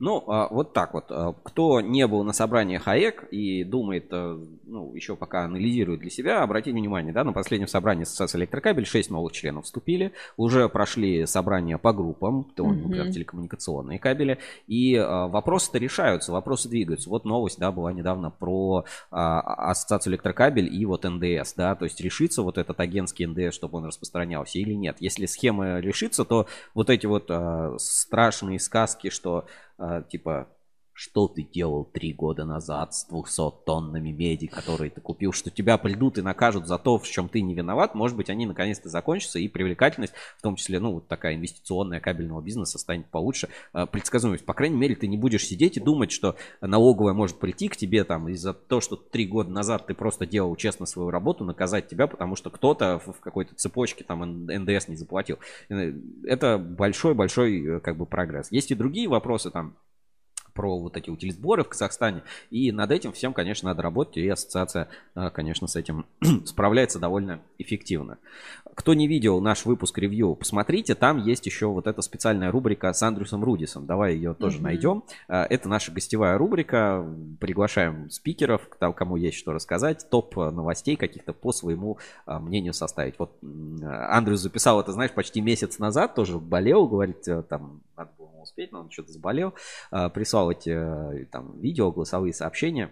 Ну, 0.00 0.22
а, 0.28 0.46
вот 0.48 0.72
так 0.72 0.94
вот. 0.94 1.06
А, 1.10 1.34
кто 1.42 1.80
не 1.80 2.06
был 2.06 2.22
на 2.22 2.32
собрании 2.32 2.78
ХАЭК 2.78 3.24
и 3.32 3.64
думает, 3.64 4.06
э, 4.12 4.38
ну, 4.64 4.94
еще 4.94 5.16
пока 5.16 5.44
анализирует 5.44 6.00
для 6.00 6.10
себя, 6.10 6.42
обратите 6.42 6.76
внимание, 6.76 7.12
да, 7.12 7.24
на 7.24 7.32
последнем 7.32 7.66
собрании 7.66 8.02
Ассоциации 8.02 8.38
электрокабель 8.38 8.86
6 8.86 9.10
новых 9.10 9.32
членов 9.32 9.64
вступили, 9.64 10.12
уже 10.36 10.68
прошли 10.68 11.26
собрания 11.26 11.78
по 11.78 11.92
группам, 11.92 12.46
например, 12.56 13.06
mm-hmm. 13.06 13.10
телекоммуникационные 13.10 13.98
кабели, 13.98 14.38
и 14.68 14.94
а, 14.94 15.26
вопросы-то 15.26 15.78
решаются, 15.78 16.30
вопросы 16.30 16.68
двигаются. 16.68 17.10
Вот 17.10 17.24
новость, 17.24 17.58
да, 17.58 17.72
была 17.72 17.92
недавно 17.92 18.30
про 18.30 18.84
Ассоциацию 19.10 20.12
электрокабель 20.12 20.72
и 20.72 20.84
вот 20.86 21.04
НДС, 21.04 21.54
да, 21.54 21.74
то 21.74 21.84
есть 21.84 22.00
решится 22.00 22.42
вот 22.42 22.56
этот 22.56 22.78
агентский 22.78 23.26
НДС, 23.26 23.54
чтобы 23.54 23.78
он 23.78 23.86
распространялся 23.86 24.58
или 24.58 24.74
нет. 24.74 24.98
Если 25.00 25.26
схема 25.26 25.80
решится, 25.80 26.24
то 26.24 26.46
вот 26.74 26.88
эти 26.88 27.06
вот 27.06 27.30
страшные 27.80 28.60
сказки, 28.60 29.10
что 29.10 29.38
а, 29.38 29.44
типа, 30.08 30.48
что 30.98 31.28
ты 31.28 31.44
делал 31.44 31.84
три 31.84 32.12
года 32.12 32.44
назад 32.44 32.92
с 32.92 33.04
200 33.04 33.64
тоннами 33.64 34.10
меди, 34.10 34.48
которые 34.48 34.90
ты 34.90 35.00
купил, 35.00 35.30
что 35.30 35.48
тебя 35.48 35.78
придут 35.78 36.18
и 36.18 36.22
накажут 36.22 36.66
за 36.66 36.76
то, 36.76 36.98
в 36.98 37.06
чем 37.08 37.28
ты 37.28 37.40
не 37.40 37.54
виноват, 37.54 37.94
может 37.94 38.16
быть, 38.16 38.30
они 38.30 38.46
наконец-то 38.46 38.88
закончатся, 38.88 39.38
и 39.38 39.46
привлекательность, 39.46 40.12
в 40.36 40.42
том 40.42 40.56
числе, 40.56 40.80
ну, 40.80 40.94
вот 40.94 41.06
такая 41.06 41.36
инвестиционная 41.36 42.00
кабельного 42.00 42.40
бизнеса 42.40 42.80
станет 42.80 43.06
получше. 43.06 43.48
А, 43.72 43.86
предсказуемость, 43.86 44.44
по 44.44 44.54
крайней 44.54 44.76
мере, 44.76 44.96
ты 44.96 45.06
не 45.06 45.16
будешь 45.16 45.46
сидеть 45.46 45.76
и 45.76 45.80
думать, 45.80 46.10
что 46.10 46.34
налоговая 46.60 47.12
может 47.12 47.38
прийти 47.38 47.68
к 47.68 47.76
тебе 47.76 48.02
там 48.02 48.28
из-за 48.30 48.52
того, 48.52 48.80
что 48.80 48.96
три 48.96 49.24
года 49.24 49.52
назад 49.52 49.86
ты 49.86 49.94
просто 49.94 50.26
делал 50.26 50.56
честно 50.56 50.84
свою 50.84 51.10
работу, 51.10 51.44
наказать 51.44 51.86
тебя, 51.86 52.08
потому 52.08 52.34
что 52.34 52.50
кто-то 52.50 52.98
в 52.98 53.20
какой-то 53.20 53.54
цепочке 53.54 54.02
там 54.02 54.46
НДС 54.46 54.88
не 54.88 54.96
заплатил. 54.96 55.38
Э, 55.68 55.92
это 56.24 56.58
большой-большой 56.58 57.76
э, 57.76 57.80
как 57.80 57.96
бы 57.96 58.04
прогресс. 58.04 58.50
Есть 58.50 58.72
и 58.72 58.74
другие 58.74 59.06
вопросы 59.08 59.52
там, 59.52 59.76
про 60.58 60.76
вот 60.76 60.96
эти 60.96 61.08
утилизборы 61.08 61.62
в 61.62 61.68
Казахстане. 61.68 62.24
И 62.50 62.72
над 62.72 62.90
этим 62.90 63.12
всем, 63.12 63.32
конечно, 63.32 63.68
надо 63.68 63.80
работать, 63.80 64.16
и 64.16 64.28
ассоциация, 64.28 64.88
э, 65.14 65.30
конечно, 65.30 65.68
с 65.68 65.76
этим 65.76 66.04
справляется 66.46 66.98
довольно 66.98 67.40
эффективно. 67.58 68.18
Кто 68.74 68.92
не 68.92 69.06
видел 69.06 69.40
наш 69.40 69.66
выпуск 69.66 69.96
ревью, 69.98 70.34
посмотрите, 70.34 70.96
там 70.96 71.24
есть 71.24 71.46
еще 71.46 71.66
вот 71.68 71.86
эта 71.86 72.02
специальная 72.02 72.50
рубрика 72.50 72.92
с 72.92 73.00
Андрюсом 73.04 73.44
Рудисом. 73.44 73.86
Давай 73.86 74.16
ее 74.16 74.34
тоже 74.34 74.58
mm-hmm. 74.58 74.62
найдем. 74.62 75.04
Э, 75.28 75.44
это 75.44 75.68
наша 75.68 75.92
гостевая 75.92 76.36
рубрика. 76.36 77.06
Приглашаем 77.38 78.10
спикеров, 78.10 78.68
кому 78.96 79.14
есть 79.14 79.38
что 79.38 79.52
рассказать, 79.52 80.10
топ 80.10 80.34
новостей 80.34 80.96
каких-то 80.96 81.32
по 81.34 81.52
своему 81.52 81.98
э, 82.26 82.36
мнению 82.36 82.74
составить. 82.74 83.14
Вот 83.20 83.30
Андрюс 83.80 84.40
записал 84.40 84.80
это, 84.80 84.90
знаешь, 84.90 85.12
почти 85.12 85.40
месяц 85.40 85.78
назад, 85.78 86.16
тоже 86.16 86.40
болел, 86.40 86.88
говорит, 86.88 87.24
там 87.48 87.80
было 88.38 88.42
успеть, 88.42 88.72
но 88.72 88.80
он 88.80 88.90
что-то 88.90 89.12
заболел, 89.12 89.54
а, 89.90 90.08
прислал 90.08 90.50
эти 90.50 90.70
э, 90.70 91.26
там 91.26 91.58
видео, 91.60 91.90
голосовые 91.90 92.32
сообщения. 92.32 92.90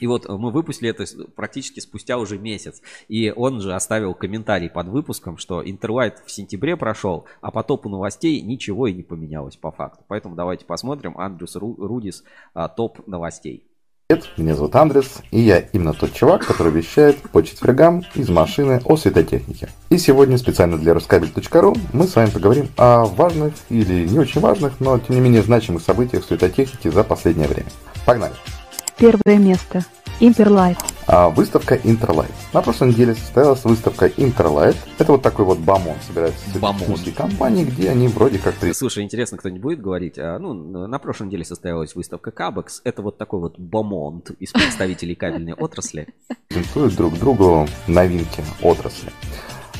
И 0.00 0.06
вот 0.06 0.26
мы 0.26 0.50
выпустили 0.50 0.90
это 0.90 1.04
практически 1.36 1.78
спустя 1.78 2.18
уже 2.18 2.38
месяц. 2.38 2.80
И 3.08 3.30
он 3.30 3.60
же 3.60 3.74
оставил 3.74 4.14
комментарий 4.14 4.70
под 4.70 4.88
выпуском, 4.88 5.36
что 5.36 5.62
Интерлайт 5.62 6.22
в 6.26 6.30
сентябре 6.30 6.76
прошел, 6.76 7.26
а 7.40 7.50
по 7.50 7.62
топу 7.62 7.88
новостей 7.88 8.40
ничего 8.40 8.86
и 8.88 8.94
не 8.94 9.02
поменялось 9.02 9.56
по 9.56 9.70
факту. 9.70 10.02
Поэтому 10.08 10.34
давайте 10.34 10.64
посмотрим 10.64 11.16
Андрюс 11.18 11.54
Рудис 11.56 12.24
топ 12.74 13.06
новостей. 13.06 13.71
Привет, 14.08 14.28
меня 14.36 14.54
зовут 14.54 14.76
Андрес, 14.76 15.22
и 15.30 15.40
я 15.40 15.58
именно 15.58 15.94
тот 15.94 16.12
чувак, 16.12 16.46
который 16.46 16.70
вещает 16.72 17.16
по 17.30 17.42
четвергам 17.42 18.04
из 18.14 18.28
машины 18.28 18.82
о 18.84 18.96
светотехнике. 18.96 19.68
И 19.88 19.96
сегодня 19.96 20.36
специально 20.36 20.76
для 20.76 20.92
Рускабель.ру 20.92 21.74
мы 21.94 22.06
с 22.06 22.14
вами 22.14 22.28
поговорим 22.28 22.68
о 22.76 23.06
важных 23.06 23.54
или 23.70 24.06
не 24.06 24.18
очень 24.18 24.40
важных, 24.40 24.80
но 24.80 24.98
тем 24.98 25.14
не 25.14 25.20
менее 25.22 25.42
значимых 25.42 25.82
событиях 25.82 26.24
светотехники 26.24 26.88
за 26.88 27.04
последнее 27.04 27.48
время. 27.48 27.70
Погнали! 28.04 28.34
Первое 28.98 29.38
место. 29.38 29.84
Интерлайт. 30.20 30.78
А, 31.06 31.28
выставка 31.28 31.74
Интерлайт. 31.82 32.30
На 32.52 32.62
прошлой 32.62 32.88
неделе 32.88 33.14
состоялась 33.14 33.64
выставка 33.64 34.06
Интерлайт. 34.16 34.76
Это 34.98 35.12
вот 35.12 35.22
такой 35.22 35.44
вот 35.44 35.58
бомон 35.58 35.96
собирается 36.06 36.58
бомон. 36.58 36.98
компании, 37.16 37.64
где 37.64 37.90
они 37.90 38.08
вроде 38.08 38.38
как... 38.38 38.54
Слушай, 38.72 39.02
интересно, 39.02 39.38
кто-нибудь 39.38 39.62
будет 39.62 39.80
говорить? 39.80 40.18
А, 40.18 40.38
ну, 40.38 40.54
на 40.54 40.98
прошлой 40.98 41.26
неделе 41.26 41.44
состоялась 41.44 41.94
выставка 41.94 42.30
Кабекс. 42.30 42.80
Это 42.84 43.02
вот 43.02 43.18
такой 43.18 43.40
вот 43.40 43.58
бомонд 43.58 44.30
из 44.38 44.52
представителей 44.52 45.14
кабельной 45.14 45.54
отрасли. 45.54 46.08
Презентуют 46.48 46.94
друг 46.94 47.18
другу 47.18 47.68
новинки 47.86 48.44
отрасли. 48.62 49.10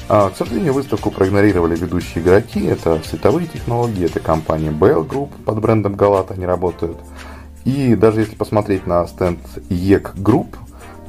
А, 0.08 0.30
к 0.30 0.36
сожалению, 0.36 0.72
выставку 0.72 1.10
проигнорировали 1.10 1.76
ведущие 1.76 2.22
игроки. 2.22 2.64
Это 2.64 3.00
световые 3.04 3.46
технологии, 3.46 4.04
это 4.04 4.20
компания 4.20 4.70
Bell 4.70 5.06
Group 5.06 5.30
под 5.44 5.60
брендом 5.60 5.94
Галат 5.94 6.32
они 6.32 6.44
работают. 6.44 6.98
И 7.64 7.94
даже 7.94 8.20
если 8.20 8.34
посмотреть 8.34 8.86
на 8.86 9.06
стенд 9.06 9.38
EEC 9.70 10.16
Group, 10.16 10.56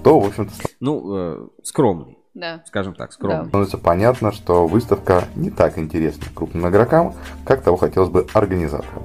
то, 0.03 0.19
в 0.19 0.27
общем-то... 0.27 0.51
Ну, 0.79 1.15
э, 1.15 1.47
скромный. 1.63 2.17
Да. 2.33 2.63
Скажем 2.65 2.95
так, 2.95 3.13
скромный. 3.13 3.43
Да. 3.43 3.47
Становится 3.49 3.77
понятно, 3.77 4.31
что 4.31 4.67
выставка 4.67 5.25
не 5.35 5.49
так 5.49 5.77
интересна 5.77 6.25
крупным 6.33 6.67
игрокам, 6.67 7.13
как 7.45 7.61
того 7.61 7.77
хотелось 7.77 8.09
бы 8.09 8.25
организаторам. 8.33 9.03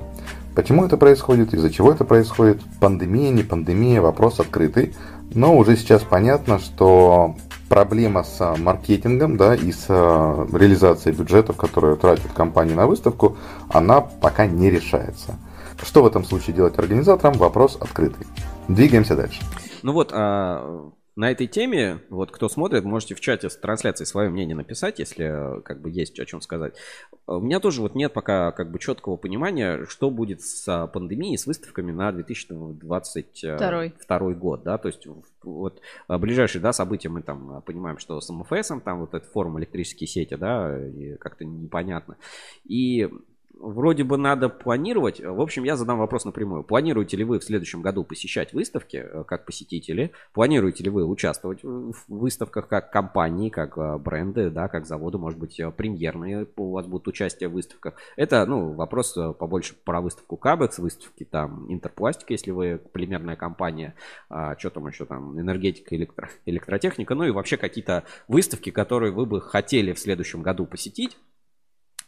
Почему 0.55 0.85
это 0.85 0.97
происходит, 0.97 1.55
из-за 1.55 1.71
чего 1.71 1.93
это 1.93 2.05
происходит, 2.05 2.61
пандемия, 2.81 3.31
не 3.31 3.45
пандемия, 3.45 4.01
вопрос 4.01 4.41
открытый. 4.41 4.95
Но 5.33 5.57
уже 5.57 5.77
сейчас 5.77 6.03
понятно, 6.03 6.59
что 6.59 7.37
проблема 7.69 8.25
с 8.25 8.57
маркетингом 8.57 9.37
да, 9.37 9.55
и 9.55 9.71
с 9.71 9.85
э, 9.89 10.47
реализацией 10.53 11.15
бюджетов, 11.15 11.57
которые 11.57 11.97
тратят 11.97 12.33
компании 12.33 12.75
на 12.75 12.87
выставку, 12.87 13.37
она 13.69 14.01
пока 14.01 14.47
не 14.47 14.71
решается. 14.71 15.37
Что 15.83 16.03
в 16.03 16.07
этом 16.07 16.25
случае 16.25 16.57
делать 16.57 16.79
организаторам? 16.79 17.35
Вопрос 17.35 17.77
открытый. 17.81 18.27
Двигаемся 18.69 19.15
дальше. 19.15 19.43
Ну 19.83 19.93
вот, 19.93 20.11
а, 20.13 20.91
на 21.19 21.33
этой 21.33 21.49
теме, 21.49 22.01
вот 22.11 22.31
кто 22.31 22.49
смотрит, 22.49 22.85
можете 22.85 23.17
в 23.17 23.21
чате 23.21 23.51
с 23.51 23.57
трансляцией 23.57 24.07
свое 24.07 24.31
мнение 24.31 24.55
написать, 24.55 25.01
если 25.01 25.61
как 25.63 25.81
бы 25.81 25.91
есть 25.91 26.21
о 26.21 26.25
чем 26.25 26.41
сказать. 26.41 26.77
У 27.27 27.41
меня 27.41 27.59
тоже 27.59 27.83
вот 27.83 27.97
нет 27.97 28.13
пока 28.13 28.53
как 28.53 28.71
бы 28.71 28.79
четкого 28.79 29.17
понимания, 29.17 29.85
что 29.89 30.11
будет 30.11 30.43
с 30.43 30.87
пандемией, 30.93 31.37
с 31.37 31.47
выставками 31.47 31.91
на 31.91 32.13
2022 32.13 33.57
Второй. 33.99 34.35
год, 34.37 34.63
да, 34.63 34.79
то 34.79 34.87
есть 34.87 35.09
вот 35.43 35.81
ближайшие, 36.07 36.63
да, 36.63 36.73
события 36.73 37.09
мы 37.09 37.23
там 37.23 37.63
понимаем, 37.63 37.99
что 37.99 38.21
с 38.21 38.31
МФС, 38.31 38.71
там 38.85 39.01
вот 39.01 39.15
этот 39.15 39.29
форум 39.33 39.59
электрические 39.59 40.07
сети, 40.07 40.37
да, 40.37 40.79
как-то 41.19 41.45
непонятно. 41.45 42.17
И 42.65 43.09
вроде 43.61 44.05
бы 44.05 44.17
надо 44.17 44.49
планировать. 44.49 45.21
В 45.21 45.41
общем, 45.41 45.65
я 45.65 45.77
задам 45.77 45.99
вопрос 45.99 46.25
напрямую. 46.25 46.63
Планируете 46.63 47.17
ли 47.17 47.25
вы 47.25 47.39
в 47.39 47.45
следующем 47.45 47.83
году 47.83 48.05
посещать 48.05 48.53
выставки 48.53 48.97
э, 48.97 49.25
как 49.25 49.45
посетители? 49.45 50.13
Планируете 50.33 50.85
ли 50.85 50.91
вы 50.91 51.05
участвовать 51.05 51.63
в 51.63 51.95
выставках 52.09 52.69
как 52.69 52.91
компании, 52.91 53.51
как 53.51 53.77
э, 53.77 53.99
бренды, 53.99 54.51
да, 54.51 54.69
как 54.69 54.87
заводы, 54.87 55.19
может 55.19 55.39
быть, 55.39 55.59
э, 55.61 55.71
премьерные 55.71 56.47
у 56.57 56.73
вас 56.73 56.87
будут 56.87 57.09
участие 57.09 57.49
в 57.49 57.53
выставках? 57.53 57.95
Это, 58.17 58.45
ну, 58.47 58.73
вопрос 58.73 59.17
побольше 59.39 59.75
про 59.85 60.01
выставку 60.01 60.37
Кабекс, 60.37 60.79
выставки 60.79 61.25
там 61.25 61.67
Интерпластика, 61.69 62.33
если 62.33 62.51
вы 62.51 62.81
полимерная 62.93 63.37
компания, 63.37 63.95
а, 64.29 64.57
что 64.59 64.71
там 64.71 64.87
еще 64.87 65.05
там, 65.05 65.39
энергетика, 65.41 65.97
электро, 65.97 66.29
электротехника, 66.47 67.15
ну 67.15 67.25
и 67.25 67.31
вообще 67.31 67.57
какие-то 67.57 68.05
выставки, 68.27 68.71
которые 68.71 69.13
вы 69.13 69.27
бы 69.27 69.41
хотели 69.41 69.93
в 69.93 69.99
следующем 69.99 70.43
году 70.43 70.67
посетить 70.67 71.19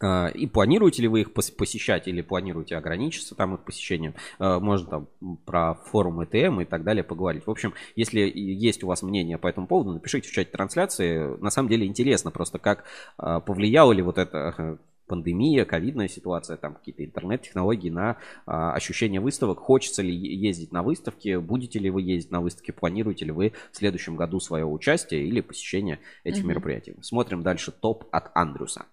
и 0.03 0.47
планируете 0.47 1.03
ли 1.03 1.09
вы 1.09 1.21
их 1.23 1.33
посещать 1.33 2.09
или 2.09 2.23
планируете 2.23 2.77
ограничиться 2.77 3.35
там 3.35 3.55
их 3.55 3.61
посещением? 3.61 4.15
А, 4.39 4.59
можно 4.59 4.89
там 4.89 5.37
про 5.45 5.75
форум 5.75 6.25
ЭТМ 6.25 6.61
и 6.61 6.65
так 6.65 6.85
далее 6.85 7.05
поговорить. 7.05 7.47
В 7.47 7.51
общем, 7.51 7.75
если 7.97 8.21
есть 8.35 8.83
у 8.83 8.87
вас 8.87 9.03
мнение 9.03 9.39
по 9.39 9.49
этому 9.49 9.67
поводу, 9.67 9.93
напишите 9.93 10.29
в 10.29 10.33
чате 10.33 10.51
трансляции. 10.51 11.37
На 11.41 11.51
самом 11.51 11.69
деле 11.69 11.87
интересно 11.87 12.31
просто, 12.31 12.59
как 12.59 12.85
а, 13.19 13.41
повлияла 13.41 13.93
ли 13.93 14.03
вот 14.03 14.19
эта 14.19 14.79
пандемия, 15.11 15.65
ковидная 15.65 16.07
ситуация, 16.07 16.57
там 16.57 16.75
какие-то 16.75 17.05
интернет-технологии 17.05 17.91
на 17.91 18.17
а, 18.47 18.73
ощущение 18.73 19.21
выставок. 19.21 19.59
Хочется 19.59 20.03
ли 20.03 20.15
ездить 20.15 20.71
на 20.71 20.85
выставки, 20.85 21.37
будете 21.37 21.81
ли 21.81 21.91
вы 21.91 22.03
ездить 22.03 22.31
на 22.31 22.41
выставки, 22.41 22.71
планируете 22.71 23.25
ли 23.25 23.33
вы 23.33 23.53
в 23.73 23.77
следующем 23.77 24.15
году 24.15 24.39
свое 24.39 24.65
участие 24.65 25.27
или 25.27 25.41
посещение 25.41 25.99
этих 26.23 26.43
угу. 26.43 26.51
мероприятий. 26.51 26.95
Смотрим 27.03 27.43
дальше 27.43 27.73
топ 27.73 28.05
от 28.13 28.31
Андрюса. 28.35 28.87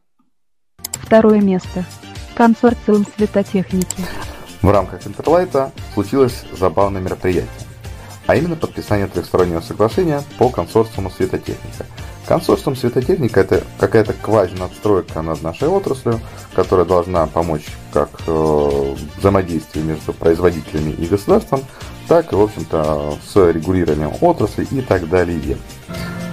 Второе 1.07 1.39
место. 1.39 1.85
Консорциум 2.35 3.05
светотехники. 3.15 4.03
В 4.61 4.69
рамках 4.69 5.07
Интерлайта 5.07 5.71
случилось 5.93 6.43
забавное 6.51 6.99
мероприятие, 6.99 7.47
а 8.25 8.35
именно 8.35 8.57
подписание 8.57 9.07
трехстороннего 9.07 9.61
соглашения 9.61 10.21
по 10.37 10.49
консорциуму 10.49 11.09
светотехника. 11.09 11.85
Консорциум 12.27 12.75
светотехника 12.75 13.39
это 13.39 13.63
какая-то 13.79 14.11
квази-надстройка 14.11 15.21
над 15.21 15.41
нашей 15.43 15.69
отраслью, 15.69 16.19
которая 16.53 16.85
должна 16.85 17.25
помочь 17.25 17.67
как 17.93 18.09
э, 18.27 18.95
взаимодействию 19.17 19.85
между 19.85 20.11
производителями 20.11 20.91
и 20.91 21.05
государством, 21.05 21.61
так 22.09 22.33
и, 22.33 22.35
в 22.35 22.41
общем-то, 22.41 23.17
с 23.25 23.49
регулированием 23.49 24.11
отрасли 24.19 24.67
и 24.71 24.81
так 24.81 25.07
далее. 25.07 25.57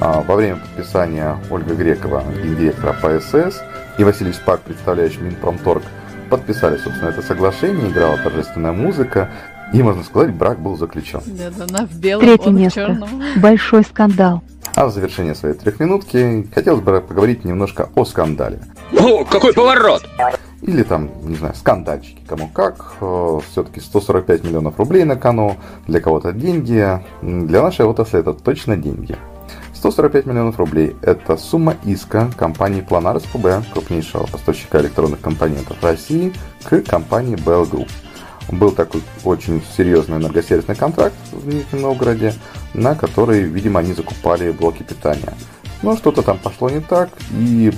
А, 0.01 0.21
во 0.23 0.35
время 0.35 0.57
подписания 0.57 1.39
Ольга 1.49 1.77
Грекова, 1.77 2.25
гендиректора 2.43 2.93
ПСС, 2.95 3.63
и 3.99 4.05
Василий 4.05 4.33
Шпак, 4.33 4.61
представляющий 4.63 5.21
Минпромторг, 5.21 5.83
подписали, 6.31 6.77
собственно, 6.79 7.11
это 7.11 7.23
соглашение, 7.23 7.89
играла 7.91 8.17
торжественная 8.19 8.73
музыка, 8.73 9.31
и, 9.73 9.83
можно 9.83 10.03
сказать, 10.05 10.33
брак 10.35 10.59
был 10.61 10.77
заключен. 10.77 11.21
Да, 11.27 11.51
да, 11.57 11.65
она 11.69 11.87
в 11.87 11.95
белом, 11.99 12.25
Третье 12.25 12.49
он 12.49 12.57
место. 12.57 12.81
в 12.81 12.87
черном. 12.87 13.09
Большой 13.37 13.83
скандал. 13.85 14.43
А 14.75 14.87
в 14.87 14.93
завершение 14.93 15.35
своей 15.35 15.55
трехминутки 15.55 16.49
хотелось 16.53 16.81
бы 16.83 17.01
поговорить 17.01 17.45
немножко 17.45 17.89
о 17.95 18.05
скандале. 18.05 18.61
О, 18.99 19.25
какой 19.25 19.53
поворот! 19.53 20.05
Или 20.63 20.83
там, 20.83 21.11
не 21.23 21.37
знаю, 21.37 21.55
скандальчики, 21.55 22.23
кому 22.27 22.49
как. 22.49 22.95
Э, 23.01 23.39
Все-таки 23.51 23.81
145 23.81 24.45
миллионов 24.45 24.79
рублей 24.79 25.05
на 25.05 25.15
кону, 25.17 25.57
для 25.87 26.01
кого-то 26.01 26.33
деньги. 26.33 27.01
Для 27.21 27.63
нашей 27.63 27.85
отрасли 27.85 28.21
это 28.21 28.33
точно 28.33 28.77
деньги. 28.77 29.17
145 29.85 30.25
миллионов 30.25 30.59
рублей– 30.59 30.97
это 31.03 31.37
сумма 31.37 31.77
иска 31.85 32.31
компании 32.39 32.83
Planar 32.83 33.21
СПБ, 33.21 33.71
крупнейшего 33.71 34.27
поставщика 34.27 34.81
электронных 34.81 35.21
компонентов 35.21 35.77
России, 35.83 36.33
к 36.63 36.81
компании 36.81 37.37
Bell 37.37 37.71
Group. 37.71 37.91
Был 38.49 38.71
такой 38.71 39.03
очень 39.25 39.63
серьезный 39.77 40.17
энергосервисный 40.17 40.75
контракт 40.75 41.15
в 41.33 41.47
Нижнем 41.47 41.83
Новгороде, 41.83 42.33
на 42.73 42.95
который, 42.95 43.43
видимо, 43.43 43.81
они 43.81 43.93
закупали 43.93 44.53
блоки 44.53 44.83
питания. 44.83 45.35
Но 45.83 45.99
что-то 45.99 46.23
там 46.23 46.39
пошло 46.39 46.71
не 46.71 46.81
так, 46.81 47.11
и 47.33 47.71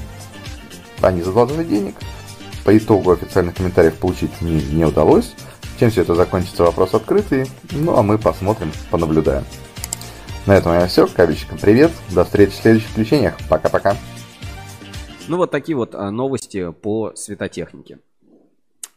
они 1.01 1.23
задолжали 1.23 1.65
денег. 1.65 1.97
По 2.65 2.79
итогу 2.79 3.11
официальных 3.11 3.57
комментариев 3.57 3.95
получить 3.97 4.41
не, 4.41 4.63
не 4.63 4.85
удалось. 4.85 5.35
Чем 5.81 5.91
все 5.91 6.03
это 6.03 6.15
закончится, 6.15 6.63
вопрос 6.63 6.95
открытый. 6.95 7.51
Ну 7.73 7.97
а 7.99 8.05
мы 8.05 8.17
посмотрим, 8.17 8.71
понаблюдаем. 8.93 9.43
На 10.47 10.57
этом 10.57 10.73
я 10.75 10.87
все. 10.87 11.09
Кабельщикам 11.09 11.59
привет. 11.59 11.91
До 12.15 12.25
встречи 12.25 12.53
в 12.53 12.57
следующих 12.57 12.89
включениях. 12.91 13.35
Пока-пока. 13.49 13.97
Ну 15.27 15.39
вот 15.39 15.51
такие 15.51 15.77
вот 15.77 15.97
а, 15.97 16.13
новости 16.13 16.71
по 16.71 17.13
светотехнике. 17.17 17.99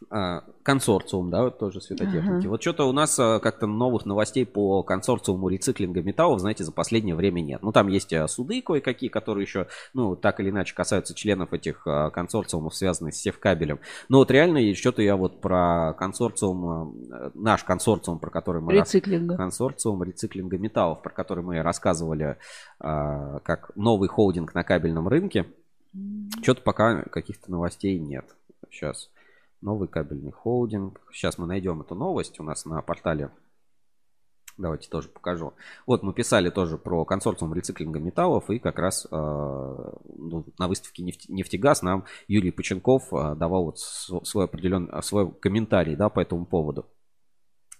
А, 0.08 0.44
консорциум, 0.62 1.30
да, 1.30 1.44
вот 1.44 1.58
тоже 1.58 1.80
светотехники. 1.80 2.46
Uh-huh. 2.46 2.48
Вот 2.48 2.62
что-то 2.62 2.88
у 2.88 2.92
нас 2.92 3.18
а, 3.18 3.38
как-то 3.38 3.66
новых 3.66 4.06
новостей 4.06 4.46
по 4.46 4.82
консорциуму 4.82 5.48
рециклинга 5.48 6.02
металлов, 6.02 6.40
знаете, 6.40 6.64
за 6.64 6.72
последнее 6.72 7.14
время 7.14 7.40
нет. 7.40 7.62
Ну, 7.62 7.70
там 7.70 7.88
есть 7.88 8.12
а, 8.12 8.26
суды 8.26 8.62
кое-какие, 8.62 9.10
которые 9.10 9.44
еще, 9.44 9.66
ну, 9.92 10.16
так 10.16 10.40
или 10.40 10.50
иначе 10.50 10.74
касаются 10.74 11.14
членов 11.14 11.52
этих 11.52 11.86
консорциумов, 12.12 12.74
связанных 12.74 13.14
с 13.14 13.18
севкабелем. 13.18 13.78
Но 14.08 14.18
вот 14.18 14.30
реально 14.30 14.74
что-то 14.74 15.02
я 15.02 15.16
вот 15.16 15.40
про 15.40 15.94
консорциум, 15.98 16.96
наш 17.34 17.62
консорциум, 17.62 18.18
про 18.18 18.30
который 18.30 18.62
мы... 18.62 18.72
Рециклинга. 18.72 19.34
Рас... 19.34 19.38
Консорциум 19.38 20.02
рециклинга 20.02 20.56
металлов, 20.58 21.02
про 21.02 21.10
который 21.10 21.44
мы 21.44 21.60
рассказывали 21.62 22.36
как 22.78 23.70
новый 23.76 24.08
холдинг 24.08 24.54
на 24.54 24.64
кабельном 24.64 25.08
рынке. 25.08 25.46
Что-то 26.42 26.62
пока 26.62 27.02
каких-то 27.02 27.50
новостей 27.50 27.98
нет. 27.98 28.24
Сейчас. 28.70 29.10
Новый 29.60 29.88
кабельный 29.88 30.30
холдинг. 30.30 31.00
Сейчас 31.12 31.38
мы 31.38 31.46
найдем 31.46 31.80
эту 31.82 31.94
новость 31.94 32.40
у 32.40 32.42
нас 32.42 32.64
на 32.64 32.80
портале. 32.80 33.30
Давайте 34.56 34.88
тоже 34.88 35.08
покажу. 35.08 35.54
Вот 35.86 36.02
мы 36.02 36.12
писали 36.12 36.50
тоже 36.50 36.76
про 36.76 37.04
консорциум 37.04 37.54
рециклинга 37.54 37.98
металлов. 37.98 38.50
И 38.50 38.58
как 38.58 38.78
раз 38.78 39.06
э, 39.06 39.08
ну, 39.10 40.44
на 40.58 40.68
выставке 40.68 41.02
нефть, 41.02 41.28
«Нефтегаз» 41.28 41.82
нам 41.82 42.04
Юрий 42.28 42.50
Поченков 42.50 43.12
э, 43.12 43.34
давал 43.36 43.64
вот 43.64 43.78
свой 43.78 44.44
определенный 44.44 45.02
свой 45.02 45.32
комментарий 45.32 45.96
да, 45.96 46.10
по 46.10 46.20
этому 46.20 46.44
поводу. 46.44 46.86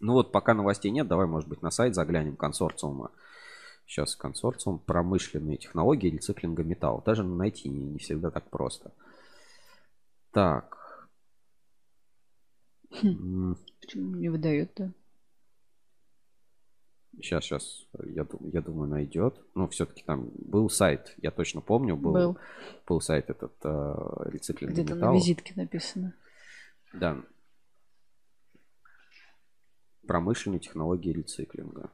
Ну 0.01 0.15
вот 0.15 0.33
пока 0.33 0.55
новостей 0.55 0.91
нет, 0.91 1.07
давай, 1.07 1.27
может 1.27 1.49
быть, 1.49 1.61
на 1.61 1.71
сайт 1.71 1.95
заглянем 1.95 2.37
консорциума. 2.37 3.11
Сейчас 3.87 4.17
консорциум 4.17 4.79
промышленные 4.79 5.59
технологии 5.59 6.09
рециклинга 6.09 6.63
металлов. 6.63 7.05
Даже 7.05 7.25
найти 7.25 7.69
не, 7.69 7.85
не 7.85 7.99
всегда 7.99 8.31
так 8.31 8.49
просто. 8.49 8.93
Так. 10.33 10.80
Хм. 12.91 13.57
Почему 13.81 14.17
не 14.17 14.29
выдает-то? 14.29 14.93
Сейчас, 17.17 17.45
сейчас, 17.45 17.87
я, 18.05 18.27
я 18.53 18.63
думаю, 18.63 18.89
найдет. 18.89 19.41
Ну, 19.55 19.69
все-таки 19.69 20.03
там 20.05 20.31
был 20.37 20.71
сайт, 20.71 21.15
я 21.21 21.31
точно 21.31 21.61
помню, 21.61 21.97
был, 21.97 22.13
был. 22.13 22.39
был 22.87 23.01
сайт 23.01 23.31
этот 23.31 23.53
э, 23.65 23.95
рециклинг 24.31 24.73
Где-то 24.73 24.95
на 24.95 25.13
визитке 25.13 25.53
написано. 25.57 26.15
Да. 26.93 27.23
Промышленные 30.07 30.61
технологии 30.61 31.13
рециклинга. 31.13 31.91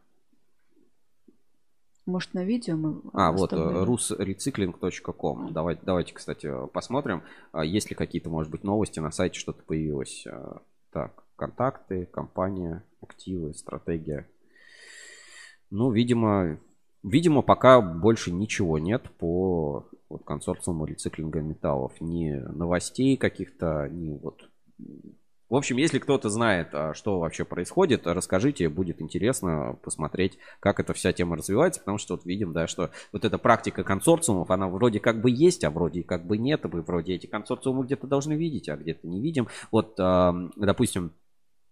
Может, 2.04 2.34
на 2.34 2.44
видео 2.44 2.76
мы 2.76 3.02
А, 3.12 3.32
вот, 3.32 3.52
э, 3.52 3.56
rusrecycling.com. 3.56 5.52
Давайте, 5.52 5.82
давайте, 5.84 6.14
кстати, 6.14 6.48
посмотрим, 6.72 7.24
а 7.52 7.64
есть 7.64 7.90
ли 7.90 7.96
какие-то, 7.96 8.30
может 8.30 8.52
быть, 8.52 8.62
новости 8.62 9.00
на 9.00 9.10
сайте, 9.10 9.40
что-то 9.40 9.64
появилось. 9.64 10.24
Так, 10.96 11.24
контакты, 11.36 12.06
компания, 12.06 12.82
активы, 13.02 13.52
стратегия. 13.52 14.26
Ну, 15.68 15.90
видимо, 15.90 16.58
видимо, 17.02 17.42
пока 17.42 17.82
больше 17.82 18.32
ничего 18.32 18.78
нет 18.78 19.10
по 19.18 19.90
вот, 20.08 20.24
консорциуму 20.24 20.86
рециклинга 20.86 21.42
металлов. 21.42 21.92
Ни 22.00 22.30
новостей 22.30 23.18
каких-то, 23.18 23.90
ни 23.90 24.18
вот 24.18 24.48
в 25.48 25.54
общем, 25.54 25.76
если 25.76 25.98
кто-то 25.98 26.28
знает, 26.28 26.68
а, 26.72 26.92
что 26.94 27.20
вообще 27.20 27.44
происходит, 27.44 28.06
расскажите, 28.06 28.68
будет 28.68 29.00
интересно 29.00 29.78
посмотреть, 29.82 30.38
как 30.60 30.80
эта 30.80 30.92
вся 30.92 31.12
тема 31.12 31.36
развивается, 31.36 31.80
потому 31.80 31.98
что 31.98 32.14
вот 32.14 32.24
видим, 32.24 32.52
да, 32.52 32.66
что 32.66 32.90
вот 33.12 33.24
эта 33.24 33.38
практика 33.38 33.84
консорциумов, 33.84 34.50
она 34.50 34.68
вроде 34.68 34.98
как 34.98 35.20
бы 35.20 35.30
есть, 35.30 35.62
а 35.62 35.70
вроде 35.70 36.02
как 36.02 36.26
бы 36.26 36.36
нет, 36.36 36.64
вы 36.64 36.82
вроде 36.82 37.14
эти 37.14 37.26
консорциумы 37.26 37.84
где-то 37.84 38.06
должны 38.06 38.32
видеть, 38.32 38.68
а 38.68 38.76
где-то 38.76 39.06
не 39.06 39.20
видим. 39.20 39.48
Вот, 39.70 39.94
допустим, 39.96 41.12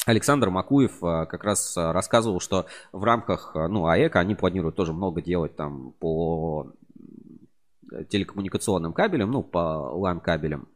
Александр 0.06 0.50
Макуев 0.50 1.02
а, 1.02 1.26
как 1.26 1.42
раз 1.44 1.76
рассказывал, 1.76 2.38
что 2.38 2.66
в 2.92 3.02
рамках, 3.02 3.52
ну, 3.54 3.86
АЭК 3.86 4.16
они 4.16 4.34
планируют 4.34 4.76
тоже 4.76 4.92
много 4.92 5.20
делать 5.20 5.56
там 5.56 5.92
по 5.98 6.72
телекоммуникационным 8.08 8.92
кабелям, 8.92 9.30
ну, 9.30 9.42
по 9.42 9.92
LAN 9.96 10.20
кабелям. 10.20 10.68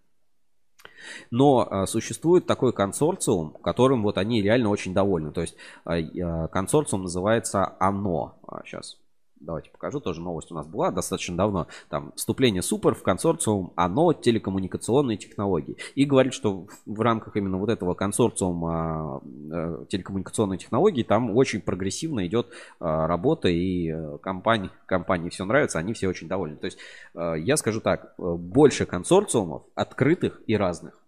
Но 1.30 1.66
а, 1.68 1.86
существует 1.86 2.46
такой 2.46 2.72
консорциум, 2.72 3.52
которым 3.62 4.02
вот 4.02 4.18
они 4.18 4.42
реально 4.42 4.70
очень 4.70 4.94
довольны. 4.94 5.32
То 5.32 5.40
есть 5.42 5.56
а, 5.84 6.48
консорциум 6.48 7.02
называется 7.02 7.76
ОНО. 7.80 8.34
Сейчас 8.64 8.98
давайте 9.40 9.70
покажу, 9.70 10.00
тоже 10.00 10.20
новость 10.20 10.50
у 10.50 10.54
нас 10.54 10.66
была 10.66 10.90
достаточно 10.90 11.36
давно. 11.36 11.66
Там 11.88 12.12
вступление 12.16 12.62
Супер 12.62 12.94
в 12.94 13.02
консорциум 13.02 13.72
ОНО 13.76 14.14
телекоммуникационные 14.14 15.16
технологии. 15.16 15.76
И 15.94 16.04
говорит, 16.04 16.34
что 16.34 16.66
в 16.86 17.00
рамках 17.00 17.36
именно 17.36 17.58
вот 17.58 17.68
этого 17.68 17.94
консорциума 17.94 19.20
э, 19.24 19.84
телекоммуникационные 19.88 20.58
технологии 20.58 21.02
там 21.02 21.36
очень 21.36 21.60
прогрессивно 21.60 22.26
идет 22.26 22.48
э, 22.48 22.52
работа 22.80 23.48
и 23.48 23.90
э, 23.90 24.18
компании, 24.22 24.70
компании 24.86 25.30
все 25.30 25.44
нравится, 25.44 25.78
они 25.78 25.92
все 25.92 26.08
очень 26.08 26.28
довольны. 26.28 26.56
То 26.56 26.66
есть 26.66 26.78
я 27.14 27.56
скажу 27.56 27.80
так, 27.80 28.14
больше 28.18 28.86
консорциумов 28.86 29.62
открытых 29.74 30.40
и 30.46 30.56
разных 30.56 30.98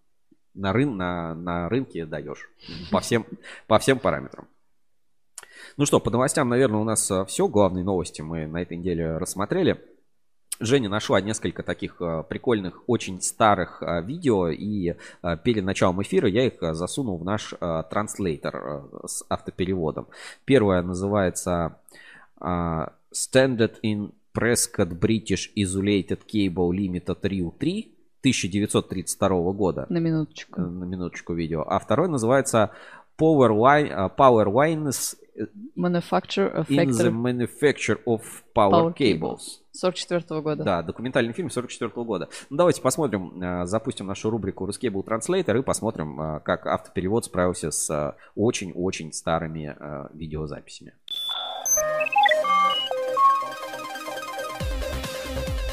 на, 0.53 0.73
рын, 0.73 0.97
на, 0.97 1.33
на 1.35 1.69
рынке 1.69 2.05
даешь 2.05 2.49
по 2.91 2.99
всем, 2.99 3.25
по 3.67 3.79
всем 3.79 3.99
параметрам. 3.99 4.47
Ну 5.77 5.85
что, 5.85 5.99
по 5.99 6.09
новостям, 6.09 6.49
наверное, 6.49 6.79
у 6.79 6.83
нас 6.83 7.09
э, 7.11 7.25
все. 7.25 7.47
Главные 7.47 7.83
новости 7.83 8.21
мы 8.21 8.47
на 8.47 8.61
этой 8.61 8.77
неделе 8.77 9.17
рассмотрели. 9.17 9.81
Женя 10.59 10.89
нашла 10.89 11.21
несколько 11.21 11.63
таких 11.63 12.01
э, 12.01 12.23
прикольных, 12.27 12.83
очень 12.87 13.21
старых 13.21 13.81
э, 13.81 14.01
видео, 14.03 14.49
и 14.49 14.95
перед 15.43 15.63
началом 15.63 16.01
эфира 16.01 16.27
я 16.27 16.45
их 16.45 16.55
засунул 16.59 17.17
в 17.17 17.23
наш 17.23 17.53
транслейтер 17.59 18.83
с 19.05 19.23
автопереводом. 19.29 20.07
Первое 20.45 20.81
называется 20.81 21.77
Standard 22.39 23.75
in 23.83 24.11
Prescott 24.33 24.97
British 24.99 25.51
Isolated 25.55 26.21
Cable 26.31 26.71
Limited 26.71 27.21
Reel 27.21 27.51
3 27.57 27.95
1932 28.21 29.51
года. 29.53 29.87
На 29.89 29.97
минуточку. 29.97 30.61
На 30.61 30.85
минуточку 30.85 31.33
видео. 31.33 31.63
А 31.67 31.79
второй 31.79 32.07
называется 32.07 32.71
Power, 33.17 33.51
Line, 33.51 34.15
Power 34.15 34.45
Lines 34.51 35.15
Manufacture 35.75 36.47
of 36.47 36.69
In 36.69 36.91
the 36.91 37.11
Manufacture 37.11 37.99
of 38.05 38.43
Power, 38.53 38.71
Power 38.71 38.93
Cables. 38.93 39.61
44 39.73 40.41
года. 40.41 40.63
Да, 40.63 40.83
документальный 40.83 41.33
фильм 41.33 41.49
44 41.49 41.91
года. 42.03 42.29
Ну, 42.49 42.57
давайте 42.57 42.81
посмотрим, 42.81 43.41
э, 43.41 43.65
запустим 43.65 44.07
нашу 44.07 44.29
рубрику 44.29 44.67
Ruscable 44.67 45.03
Translator 45.03 45.57
и 45.57 45.63
посмотрим, 45.63 46.19
э, 46.19 46.39
как 46.41 46.67
автоперевод 46.67 47.25
справился 47.25 47.71
с 47.71 47.89
э, 47.89 48.13
очень-очень 48.35 49.13
старыми 49.13 49.75
видеозаписями. 50.13 50.93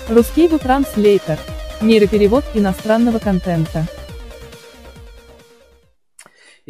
Ruscable 0.08 0.62
Translator. 0.62 1.38
Нейроперевод 1.82 2.44
иностранного 2.54 3.18
контента. 3.18 3.86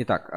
Итак, 0.01 0.29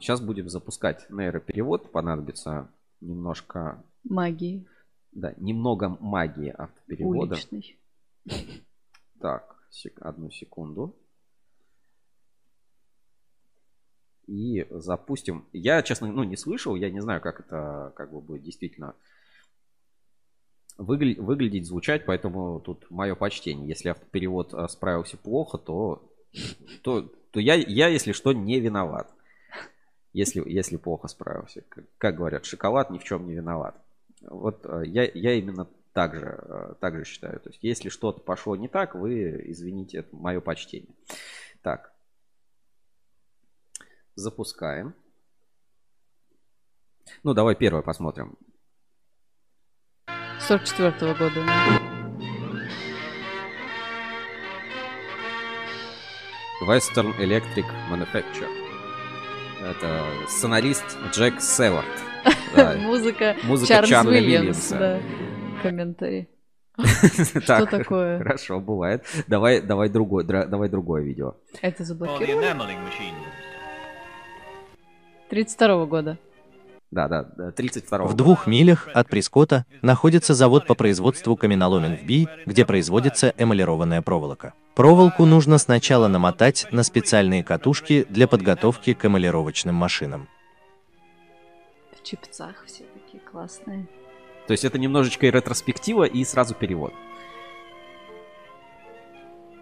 сейчас 0.00 0.20
а, 0.20 0.24
будем 0.24 0.48
запускать 0.48 1.10
нейроперевод. 1.10 1.90
Понадобится 1.90 2.70
немножко... 3.00 3.82
Магии. 4.04 4.64
Да, 5.10 5.34
немного 5.38 5.88
магии 5.88 6.50
автоперевода. 6.50 7.34
Уличной. 7.34 7.80
Так, 9.18 9.56
одну 10.00 10.30
секунду. 10.30 10.94
И 14.28 14.64
запустим. 14.70 15.48
Я, 15.52 15.82
честно, 15.82 16.06
ну, 16.06 16.22
не 16.22 16.36
слышал, 16.36 16.76
я 16.76 16.88
не 16.88 17.00
знаю, 17.00 17.20
как 17.20 17.40
это 17.40 17.92
как 17.96 18.12
бы 18.12 18.20
будет 18.20 18.44
действительно 18.44 18.94
выгля- 20.76 21.20
выглядеть, 21.20 21.66
звучать, 21.66 22.06
поэтому 22.06 22.60
тут 22.60 22.88
мое 22.88 23.16
почтение. 23.16 23.66
Если 23.66 23.88
автоперевод 23.88 24.54
а, 24.54 24.68
справился 24.68 25.16
плохо, 25.16 25.58
то, 25.58 26.08
то 26.84 27.12
то 27.38 27.40
я, 27.40 27.54
я, 27.54 27.86
если 27.86 28.10
что, 28.10 28.32
не 28.32 28.58
виноват. 28.58 29.08
Если, 30.12 30.42
если 30.44 30.76
плохо 30.76 31.06
справился. 31.06 31.62
Как, 31.96 32.16
говорят, 32.16 32.44
шоколад 32.44 32.90
ни 32.90 32.98
в 32.98 33.04
чем 33.04 33.28
не 33.28 33.34
виноват. 33.34 33.80
Вот 34.22 34.66
э, 34.66 34.82
я, 34.86 35.04
я 35.04 35.34
именно 35.34 35.68
так 35.92 36.16
же, 36.16 36.26
э, 36.26 36.74
так 36.80 36.96
же 36.96 37.04
считаю. 37.04 37.38
То 37.38 37.50
есть, 37.50 37.62
если 37.62 37.90
что-то 37.90 38.20
пошло 38.22 38.56
не 38.56 38.66
так, 38.66 38.96
вы 38.96 39.40
извините, 39.52 39.98
это 39.98 40.16
мое 40.16 40.40
почтение. 40.40 40.96
Так. 41.62 41.92
Запускаем. 44.16 44.96
Ну, 47.22 47.34
давай 47.34 47.54
первое 47.54 47.82
посмотрим. 47.82 48.36
44 50.40 50.90
-го 50.90 51.16
года. 51.16 51.87
Western 56.60 57.16
Electric 57.18 57.66
Manufacture. 57.88 58.48
Это 59.62 60.04
сценарист 60.28 60.84
Джек 61.12 61.40
Севард. 61.40 61.86
Музыка 62.80 63.36
Музыка 63.44 63.86
Чарли 63.86 64.18
Уильямса. 64.18 65.00
Комментарий. 65.62 66.28
Что 66.78 67.66
такое? 67.66 68.18
Хорошо, 68.18 68.60
бывает. 68.60 69.04
Давай, 69.28 69.60
давай 69.60 69.88
другое, 69.88 70.24
давай 70.24 70.68
другое 70.68 71.02
видео. 71.02 71.34
Это 71.62 71.84
заблокировали? 71.84 72.54
32 75.30 75.86
года. 75.86 76.18
Да, 76.90 77.06
да, 77.06 77.52
32 77.52 77.98
В 78.04 78.14
двух 78.14 78.46
милях 78.46 78.88
от 78.94 79.08
Прескота 79.08 79.66
находится 79.82 80.34
завод 80.34 80.66
по 80.66 80.74
производству 80.74 81.36
каменоломен 81.36 81.96
в 81.96 82.04
Би, 82.04 82.26
где 82.46 82.64
производится 82.64 83.34
эмалированная 83.36 84.00
проволока. 84.00 84.54
Проволоку 84.78 85.24
нужно 85.24 85.58
сначала 85.58 86.06
намотать 86.06 86.68
на 86.70 86.84
специальные 86.84 87.42
катушки 87.42 88.06
для 88.08 88.28
подготовки 88.28 88.94
к 88.94 89.04
эмалировочным 89.04 89.74
машинам. 89.74 90.28
В 91.92 92.04
чипцах 92.04 92.64
все 92.64 92.84
такие 92.94 93.20
классные. 93.20 93.88
То 94.46 94.52
есть 94.52 94.64
это 94.64 94.78
немножечко 94.78 95.26
и 95.26 95.32
ретроспектива, 95.32 96.04
и 96.04 96.24
сразу 96.24 96.54
перевод. 96.54 96.94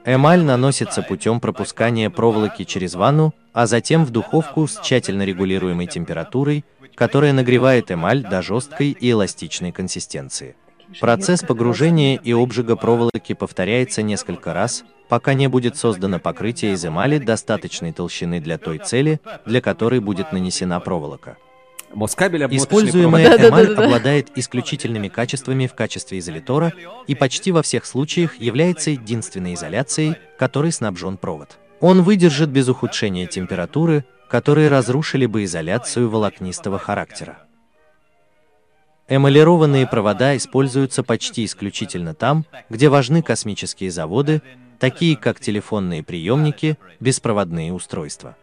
Эмаль 0.05 0.43
наносится 0.43 1.01
путем 1.01 1.41
пропускания 1.41 2.11
проволоки 2.11 2.65
через 2.65 2.95
ванну, 2.95 3.33
а 3.55 3.67
затем 3.67 4.05
в 4.05 4.11
духовку 4.11 4.67
с 4.67 4.79
тщательно 4.81 5.23
регулируемой 5.23 5.87
температурой 5.87 6.63
которая 6.97 7.35
нагревает 7.35 7.93
эмаль 7.93 8.23
до 8.23 8.43
жесткой 8.43 8.91
и 8.91 9.11
эластичной 9.11 9.71
консистенции. 9.71 10.57
Процесс 11.01 11.43
погружения 11.43 12.17
и 12.17 12.33
обжига 12.33 12.77
проволоки 12.77 13.35
повторяется 13.35 14.03
несколько 14.03 14.55
раз, 14.55 14.85
пока 15.09 15.35
не 15.35 15.49
будет 15.49 15.77
создано 15.77 16.19
покрытие 16.19 16.73
из 16.73 16.85
эмали 16.85 17.19
достаточной 17.19 17.93
толщины 17.93 18.41
для 18.41 18.59
той 18.59 18.79
цели, 18.79 19.21
для 19.45 19.61
которой 19.61 20.01
будет 20.01 20.33
нанесена 20.33 20.81
проволока. 20.81 21.37
Используемая 21.93 23.37
эмаль 23.49 23.75
обладает 23.75 24.37
исключительными 24.37 25.09
качествами 25.09 25.67
в 25.67 25.75
качестве 25.75 26.19
изолятора 26.19 26.73
и 27.07 27.15
почти 27.15 27.53
во 27.53 27.63
всех 27.63 27.87
случаях 27.87 28.41
является 28.41 28.91
единственной 28.91 29.55
изоляцией, 29.55 30.17
которой 30.39 30.73
снабжен 30.73 31.17
провод. 31.17 31.59
Он 31.81 32.03
выдержит 32.03 32.49
без 32.51 32.69
ухудшения 32.69 33.27
температуры, 33.27 34.05
которые 34.29 34.69
разрушили 34.69 35.27
бы 35.27 35.45
изоляцию 35.45 36.11
волокнистого 36.11 36.79
характера. 36.79 37.46
Эмалированные 39.09 39.87
провода 39.87 40.37
используются 40.37 41.05
почти 41.05 41.45
исключительно 41.45 42.13
там, 42.13 42.45
где 42.69 42.89
важны 42.89 43.23
космические 43.23 43.93
заводы, 43.93 44.43
такие 44.81 45.17
как 45.17 45.39
телефонные 45.39 46.03
приемники, 46.03 46.77
беспроводные 46.99 47.73
устройства. 47.73 48.37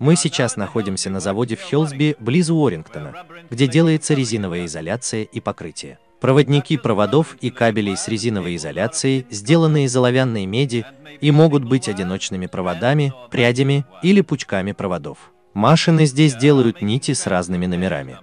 Мы 0.00 0.16
сейчас 0.16 0.56
находимся 0.56 1.08
на 1.10 1.20
заводе 1.20 1.56
в 1.56 1.60
Хелсби, 1.60 2.16
близ 2.18 2.50
Уоррингтона, 2.50 3.24
где 3.50 3.66
делается 3.68 4.14
резиновая 4.14 4.66
изоляция 4.66 5.22
и 5.22 5.40
покрытие. 5.40 5.98
Проводники 6.20 6.76
проводов 6.76 7.36
и 7.40 7.50
кабелей 7.50 7.96
с 7.96 8.08
резиновой 8.08 8.56
изоляцией 8.56 9.24
сделаны 9.30 9.84
из 9.84 9.96
оловянной 9.96 10.46
меди 10.46 10.84
и 11.20 11.30
могут 11.30 11.64
быть 11.64 11.88
одиночными 11.88 12.46
проводами, 12.46 13.12
прядями 13.30 13.84
или 14.02 14.20
пучками 14.20 14.72
проводов. 14.72 15.32
Машины 15.58 16.04
здесь 16.04 16.36
делают 16.36 16.82
нити 16.82 17.14
с 17.14 17.26
разными 17.26 17.66
номерами. 17.66 18.18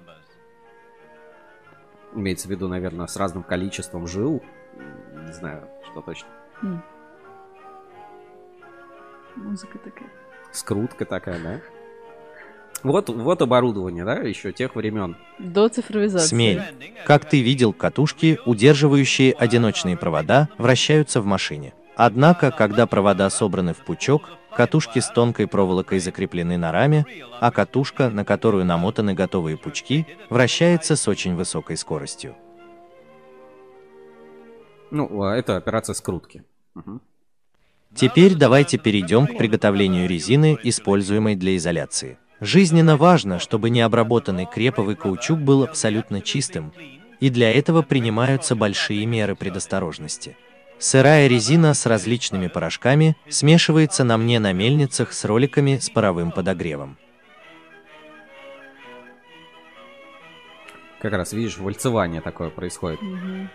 Имеется 2.16 2.48
в 2.48 2.52
виду, 2.52 2.70
наверное, 2.70 3.08
с 3.08 3.18
разным 3.18 3.44
количеством 3.44 4.08
жил. 4.08 4.42
Не 5.28 5.34
знаю, 5.34 5.68
что 5.92 6.00
точно. 6.00 6.30
Mm. 6.64 6.80
Музыка 9.36 9.78
такая. 9.80 10.10
Скрутка 10.54 11.04
такая, 11.04 11.44
да? 11.44 11.62
Вот, 12.84 13.10
вот 13.10 13.42
оборудование, 13.42 14.06
да, 14.06 14.14
еще 14.20 14.54
тех 14.54 14.74
времен. 14.74 15.18
До 15.38 15.68
цифровизации. 15.68 16.28
Смель. 16.28 16.64
Как 17.06 17.28
ты 17.28 17.42
видел, 17.42 17.74
катушки, 17.74 18.40
удерживающие 18.46 19.34
одиночные 19.34 19.98
провода, 19.98 20.48
вращаются 20.58 21.20
в 21.20 21.26
машине. 21.26 21.74
Однако, 21.96 22.52
когда 22.52 22.88
провода 22.88 23.30
собраны 23.30 23.74
в 23.74 23.78
пучок, 23.78 24.30
катушки 24.56 25.00
с 25.00 25.10
тонкой 25.10 25.48
проволокой 25.48 26.00
закреплены 26.00 26.58
на 26.58 26.72
раме, 26.72 27.06
а 27.40 27.52
катушка, 27.52 28.10
на 28.10 28.26
которую 28.26 28.66
намотаны 28.66 29.14
готовые 29.14 29.58
пучки, 29.58 30.06
вращается 30.30 30.96
с 30.96 31.08
очень 31.08 31.36
высокой 31.36 31.78
скоростью. 31.78 32.36
Ну, 34.92 35.24
а 35.24 35.36
это 35.36 35.58
операция 35.58 35.94
скрутки. 35.94 36.44
Угу. 36.76 37.00
Теперь 37.96 38.36
давайте 38.36 38.78
перейдем 38.78 39.26
к 39.26 39.38
приготовлению 39.38 40.08
резины, 40.08 40.58
используемой 40.64 41.36
для 41.36 41.56
изоляции. 41.56 42.18
Жизненно 42.42 42.98
важно, 42.98 43.40
чтобы 43.40 43.70
необработанный 43.70 44.46
креповый 44.46 44.96
каучук 44.96 45.40
был 45.40 45.64
абсолютно 45.64 46.22
чистым, 46.22 46.74
и 47.22 47.30
для 47.30 47.52
этого 47.52 47.82
принимаются 47.82 48.56
большие 48.56 49.06
меры 49.06 49.36
предосторожности. 49.36 50.36
Сырая 50.78 51.28
резина 51.28 51.74
с 51.74 51.86
различными 51.86 52.48
порошками 52.48 53.16
смешивается 53.30 54.04
на 54.04 54.18
мне 54.18 54.40
на 54.40 54.52
мельницах 54.52 55.14
с 55.14 55.24
роликами 55.24 55.78
с 55.78 55.90
паровым 55.90 56.32
подогревом. 56.32 56.98
Как 61.00 61.14
раз, 61.14 61.34
видишь, 61.34 61.58
вальцевание 61.58 62.20
такое 62.20 62.50
происходит. 62.50 63.02
Угу. 63.02 63.48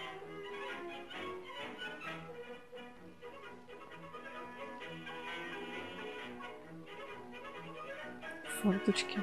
Форточки. 8.63 9.19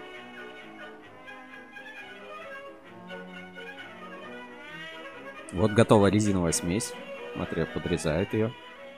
Вот 5.54 5.72
готова 5.72 6.08
резиновая 6.08 6.52
смесь. 6.52 6.94
Смотри, 7.38 7.66
подрезает 7.66 8.34
ее. 8.34 8.52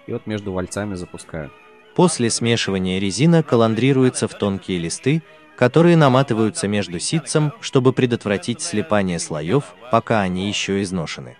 И 0.08 0.14
вот 0.14 0.26
между 0.26 0.54
вальцами 0.54 0.96
запускаю. 0.96 1.52
После 1.94 2.30
смешивания 2.30 2.98
резина 2.98 3.44
каландрируется 3.44 4.30
в 4.30 4.34
тонкие 4.34 4.80
листы, 4.80 5.22
которые 5.58 5.98
наматываются 5.98 6.70
между 6.70 7.00
ситцем, 7.00 7.52
чтобы 7.60 7.92
предотвратить 7.92 8.62
слипание 8.62 9.20
слоев, 9.20 9.76
пока 9.92 10.22
они 10.22 10.48
еще 10.48 10.82
изношены. 10.82 11.36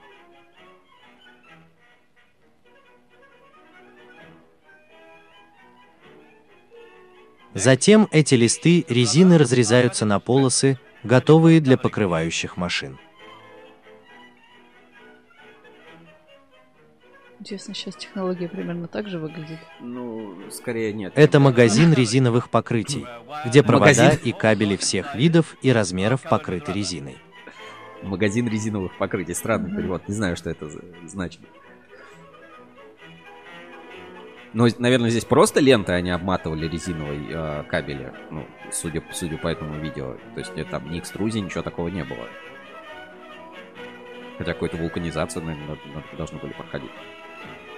Затем 7.54 8.10
эти 8.12 8.36
листы 8.36 8.86
резины 8.90 9.38
разрезаются 9.38 10.06
на 10.06 10.20
полосы, 10.20 10.78
готовые 11.04 11.62
для 11.62 11.78
покрывающих 11.78 12.58
машин. 12.58 13.00
Интересно, 17.40 17.74
сейчас 17.74 17.96
технология 17.96 18.50
примерно 18.50 18.90
так 18.90 19.08
же 19.08 19.18
выглядит? 19.18 19.60
Ну, 19.80 20.36
скорее 20.52 20.92
нет. 20.92 21.14
Это 21.16 21.40
магазин 21.40 21.94
резиновых 21.94 22.50
покрытий, 22.50 23.06
где 23.46 23.64
провода 23.64 24.04
магазин? 24.04 24.20
и 24.26 24.32
кабели 24.34 24.76
всех 24.76 25.16
видов 25.16 25.56
и 25.62 25.72
размеров 25.72 26.22
покрыты 26.24 26.74
резиной. 26.74 27.18
Магазин 28.04 28.48
резиновых 28.50 28.98
покрытий. 28.98 29.34
Странный 29.34 29.72
mm-hmm. 29.72 29.78
перевод. 29.78 30.08
Не 30.10 30.14
знаю, 30.14 30.36
что 30.36 30.50
это 30.50 30.70
значит. 31.06 31.40
Но, 34.52 34.68
наверное, 34.78 35.10
здесь 35.10 35.26
просто 35.26 35.62
лентой 35.62 35.98
они 35.98 36.10
обматывали 36.10 36.68
резиновой 36.68 37.26
э, 37.30 37.64
кабели. 37.70 38.12
Ну, 38.32 38.46
судя, 38.72 39.02
судя 39.14 39.38
по 39.38 39.48
этому 39.48 39.80
видео. 39.80 40.18
То 40.34 40.40
есть 40.40 40.70
там 40.70 40.92
ни 40.92 41.00
экструзии, 41.00 41.40
ничего 41.40 41.62
такого 41.62 41.88
не 41.88 42.04
было. 42.04 42.28
Хотя 44.38 44.54
какую-то 44.54 44.78
вулканизацию, 44.78 45.46
наверное, 45.46 45.78
должны 46.18 46.40
были 46.40 46.54
проходить. 46.54 46.92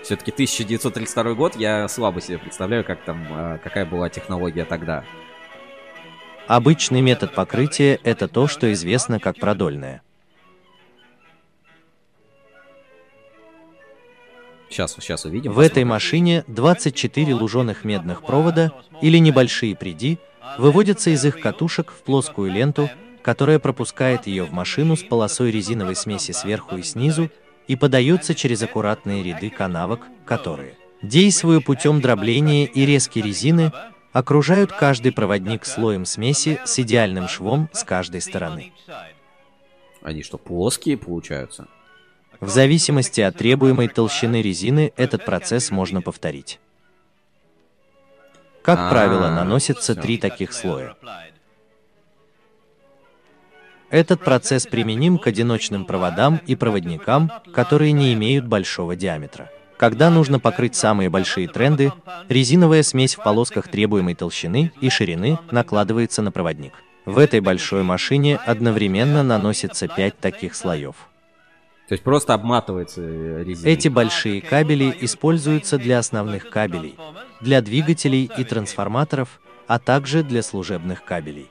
Все-таки 0.03 0.31
1932 0.31 1.33
год, 1.33 1.55
я 1.55 1.87
слабо 1.87 2.21
себе 2.21 2.39
представляю, 2.39 2.83
как 2.83 3.03
там, 3.03 3.27
а, 3.29 3.57
какая 3.59 3.85
была 3.85 4.09
технология 4.09 4.65
тогда. 4.65 5.03
Обычный 6.47 7.01
метод 7.01 7.33
покрытия– 7.33 7.99
это 8.03 8.27
то, 8.27 8.47
что 8.47 8.71
известно 8.73 9.19
как 9.19 9.37
продольное. 9.37 10.01
Сейчас, 14.69 14.95
сейчас 14.95 15.25
увидим. 15.25 15.51
В 15.51 15.59
этой 15.59 15.83
машине 15.83 16.43
24 16.47 17.33
луженых 17.35 17.83
медных 17.83 18.23
провода 18.23 18.71
или 19.01 19.17
небольшие 19.17 19.75
приди 19.75 20.17
выводятся 20.57 21.09
из 21.09 21.23
их 21.25 21.39
катушек 21.39 21.91
в 21.91 22.03
плоскую 22.03 22.51
ленту, 22.51 22.89
которая 23.21 23.59
пропускает 23.59 24.27
ее 24.27 24.45
в 24.45 24.51
машину 24.51 24.95
с 24.95 25.03
полосой 25.03 25.51
резиновой 25.51 25.95
смеси 25.95 26.31
сверху 26.31 26.77
и 26.77 26.83
снизу 26.83 27.29
и 27.71 27.77
подается 27.77 28.35
через 28.35 28.61
аккуратные 28.63 29.23
ряды 29.23 29.49
канавок, 29.49 30.01
которые, 30.25 30.75
действуя 31.01 31.61
путем 31.61 32.01
дробления 32.01 32.65
и 32.65 32.85
резки 32.85 33.19
резины, 33.19 33.71
окружают 34.11 34.73
каждый 34.73 35.13
проводник 35.13 35.63
слоем 35.63 36.03
смеси 36.03 36.59
с 36.65 36.77
идеальным 36.79 37.29
швом 37.29 37.69
с 37.71 37.85
каждой 37.85 38.19
стороны. 38.19 38.73
Они 40.01 40.21
что, 40.21 40.37
плоские 40.37 40.97
получаются? 40.97 41.69
В 42.41 42.49
зависимости 42.49 43.21
от 43.21 43.37
требуемой 43.37 43.87
толщины 43.87 44.41
резины 44.41 44.91
этот 44.97 45.23
процесс 45.23 45.71
можно 45.71 46.01
повторить. 46.01 46.59
Как 48.63 48.89
правило, 48.89 49.29
наносится 49.29 49.95
три 49.95 50.17
таких 50.17 50.51
слоя. 50.51 50.97
Этот 53.91 54.21
процесс 54.21 54.65
применим 54.65 55.17
к 55.17 55.27
одиночным 55.27 55.83
проводам 55.83 56.39
и 56.47 56.55
проводникам, 56.55 57.29
которые 57.53 57.91
не 57.91 58.13
имеют 58.13 58.47
большого 58.47 58.95
диаметра. 58.95 59.51
Когда 59.77 60.09
нужно 60.09 60.39
покрыть 60.39 60.75
самые 60.75 61.09
большие 61.09 61.49
тренды, 61.49 61.91
резиновая 62.29 62.83
смесь 62.83 63.15
в 63.15 63.23
полосках 63.23 63.67
требуемой 63.67 64.15
толщины 64.15 64.71
и 64.79 64.89
ширины 64.89 65.39
накладывается 65.51 66.21
на 66.21 66.31
проводник. 66.31 66.73
В 67.03 67.17
этой 67.17 67.41
большой 67.41 67.83
машине 67.83 68.37
одновременно 68.37 69.23
наносится 69.23 69.89
5 69.89 70.19
таких 70.19 70.55
слоев. 70.55 70.95
То 71.89 71.93
есть 71.93 72.03
просто 72.03 72.33
обматывается 72.33 73.01
резина. 73.41 73.67
Эти 73.67 73.89
большие 73.89 74.39
кабели 74.39 74.95
используются 75.01 75.77
для 75.77 75.99
основных 75.99 76.49
кабелей, 76.49 76.95
для 77.41 77.61
двигателей 77.61 78.31
и 78.37 78.43
трансформаторов, 78.45 79.41
а 79.67 79.79
также 79.79 80.23
для 80.23 80.43
служебных 80.43 81.03
кабелей. 81.03 81.49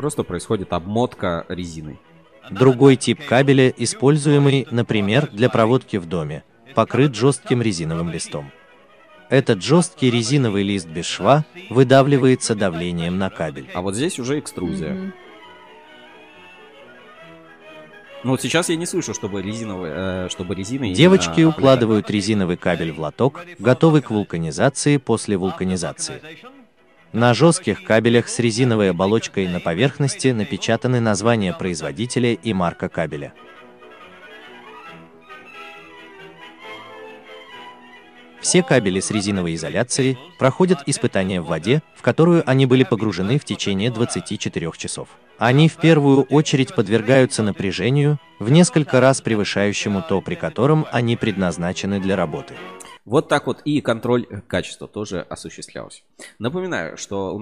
Просто 0.00 0.22
происходит 0.22 0.72
обмотка 0.72 1.44
резиной. 1.50 1.98
Другой 2.50 2.96
тип 2.96 3.22
кабеля, 3.22 3.68
используемый, 3.68 4.66
например, 4.70 5.28
для 5.30 5.50
проводки 5.50 5.98
в 5.98 6.06
доме, 6.06 6.42
покрыт 6.74 7.14
жестким 7.14 7.60
резиновым 7.60 8.10
листом. 8.10 8.50
Этот 9.28 9.62
жесткий 9.62 10.10
резиновый 10.10 10.62
лист 10.62 10.88
без 10.88 11.04
шва 11.04 11.44
выдавливается 11.68 12.54
давлением 12.54 13.18
на 13.18 13.28
кабель. 13.28 13.68
А 13.74 13.82
вот 13.82 13.94
здесь 13.94 14.18
уже 14.18 14.38
экструзия. 14.38 14.94
Mm-hmm. 14.94 15.12
Ну 18.24 18.30
вот 18.30 18.40
сейчас 18.40 18.70
я 18.70 18.76
не 18.76 18.86
слышу, 18.86 19.12
чтобы 19.12 19.42
резиновый, 19.42 19.90
э, 19.92 20.28
чтобы 20.30 20.54
резиной. 20.54 20.94
Девочки 20.94 21.42
укладывают 21.42 22.10
резиновый 22.10 22.56
кабель 22.56 22.92
в 22.92 23.00
лоток, 23.00 23.44
готовый 23.58 24.00
к 24.00 24.10
вулканизации 24.10 24.96
после 24.96 25.36
вулканизации. 25.36 26.22
На 27.12 27.34
жестких 27.34 27.82
кабелях 27.82 28.28
с 28.28 28.38
резиновой 28.38 28.90
оболочкой 28.90 29.48
на 29.48 29.58
поверхности 29.58 30.28
напечатаны 30.28 31.00
название 31.00 31.52
производителя 31.52 32.34
и 32.34 32.52
марка 32.52 32.88
кабеля. 32.88 33.32
Все 38.40 38.62
кабели 38.62 39.00
с 39.00 39.10
резиновой 39.10 39.56
изоляцией 39.56 40.18
проходят 40.38 40.78
испытания 40.86 41.40
в 41.40 41.46
воде, 41.46 41.82
в 41.96 42.02
которую 42.02 42.48
они 42.48 42.64
были 42.64 42.84
погружены 42.84 43.40
в 43.40 43.44
течение 43.44 43.90
24 43.90 44.70
часов. 44.76 45.08
Они 45.36 45.68
в 45.68 45.76
первую 45.76 46.22
очередь 46.22 46.74
подвергаются 46.74 47.42
напряжению, 47.42 48.18
в 48.38 48.52
несколько 48.52 49.00
раз 49.00 49.20
превышающему 49.20 50.04
то, 50.08 50.20
при 50.20 50.36
котором 50.36 50.86
они 50.92 51.16
предназначены 51.16 51.98
для 51.98 52.14
работы. 52.14 52.54
Вот 53.10 53.26
так 53.26 53.48
вот 53.48 53.60
и 53.64 53.80
контроль 53.80 54.24
качества 54.46 54.86
тоже 54.86 55.26
осуществлялся. 55.28 56.02
Напоминаю, 56.38 56.96
что 56.96 57.36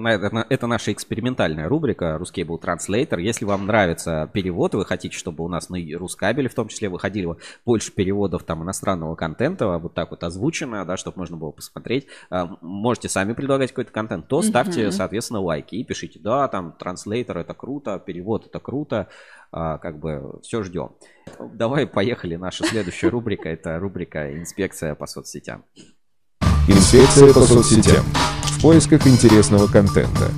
это 0.49 0.65
наша 0.65 0.91
экспериментальная 0.91 1.69
рубрика 1.69 2.19
Ruscable 2.19 2.59
Translator. 2.59 3.21
Если 3.21 3.45
вам 3.45 3.67
нравится 3.67 4.27
перевод, 4.33 4.73
вы 4.73 4.83
хотите, 4.83 5.15
чтобы 5.15 5.43
у 5.43 5.47
нас 5.47 5.69
на 5.69 5.77
Рускабеле 5.95 6.49
в 6.49 6.55
том 6.55 6.69
числе 6.69 6.89
выходило 6.89 7.37
больше 7.67 7.91
переводов 7.91 8.45
там 8.45 8.63
иностранного 8.63 9.13
контента, 9.13 9.77
вот 9.77 9.93
так 9.93 10.09
вот 10.09 10.23
озвучено, 10.23 10.85
да, 10.85 10.97
чтобы 10.97 11.19
можно 11.19 11.37
было 11.37 11.51
посмотреть, 11.51 12.07
а, 12.31 12.57
можете 12.61 13.07
сами 13.07 13.33
предлагать 13.33 13.69
какой-то 13.69 13.91
контент, 13.91 14.27
то 14.27 14.41
ставьте, 14.41 14.91
соответственно, 14.91 15.39
лайки 15.39 15.75
и 15.75 15.83
пишите, 15.83 16.19
да, 16.19 16.47
там, 16.47 16.71
транслейтер 16.79 17.37
это 17.37 17.53
круто, 17.53 18.01
перевод 18.03 18.47
это 18.47 18.59
круто, 18.59 19.07
как 19.51 19.99
бы 19.99 20.39
все 20.43 20.63
ждем. 20.63 20.91
Давай 21.53 21.87
поехали. 21.87 22.35
Наша 22.35 22.65
следующая 22.65 23.09
рубрика 23.09 23.49
это 23.49 23.79
рубрика 23.79 24.35
«Инспекция 24.37 24.95
по 24.95 25.07
соцсетям». 25.07 25.63
Инспекция 26.67 27.33
по 27.33 27.41
соцсетям. 27.41 28.05
В 28.43 28.61
поисках 28.61 29.07
интересного 29.07 29.67
контента. 29.67 30.29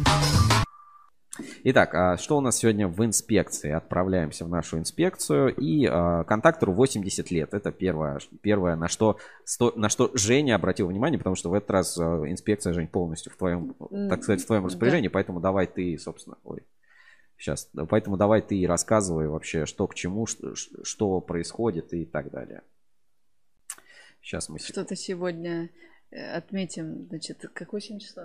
Итак, 1.63 1.93
а 1.93 2.17
что 2.17 2.37
у 2.37 2.41
нас 2.41 2.57
сегодня 2.57 2.87
в 2.87 3.03
инспекции? 3.05 3.71
Отправляемся 3.71 4.45
в 4.45 4.49
нашу 4.49 4.79
инспекцию. 4.79 5.53
И 5.55 5.85
э, 5.85 6.23
контактору 6.23 6.73
80 6.73 7.29
лет. 7.31 7.53
Это 7.53 7.71
первое, 7.71 8.19
первое 8.41 8.75
на, 8.75 8.87
что, 8.87 9.17
сто, 9.43 9.71
на 9.75 9.89
что 9.89 10.09
Женя 10.13 10.55
обратил 10.55 10.87
внимание, 10.87 11.17
потому 11.17 11.35
что 11.35 11.49
в 11.49 11.53
этот 11.53 11.69
раз 11.69 11.97
инспекция, 11.97 12.73
Жень, 12.73 12.87
полностью 12.87 13.31
в 13.31 13.37
твоем, 13.37 13.75
так 14.09 14.23
сказать, 14.23 14.41
в 14.41 14.47
твоем 14.47 14.65
распоряжении. 14.65 15.07
Да. 15.07 15.13
Поэтому 15.13 15.39
давай 15.39 15.67
ты, 15.67 15.97
собственно, 15.99 16.37
ой, 16.43 16.63
Сейчас, 17.41 17.71
поэтому 17.89 18.17
давай 18.17 18.43
ты 18.43 18.63
рассказывай 18.67 19.27
вообще, 19.27 19.65
что 19.65 19.87
к 19.87 19.95
чему, 19.95 20.27
что, 20.27 20.53
что 20.55 21.19
происходит 21.21 21.91
и 21.91 22.05
так 22.05 22.29
далее. 22.29 22.61
Сейчас 24.21 24.47
мы... 24.47 24.59
Что-то 24.59 24.95
сегодня 24.95 25.71
отметим, 26.11 27.07
значит, 27.09 27.43
какое 27.55 27.81
сегодня 27.81 28.05
число? 28.05 28.23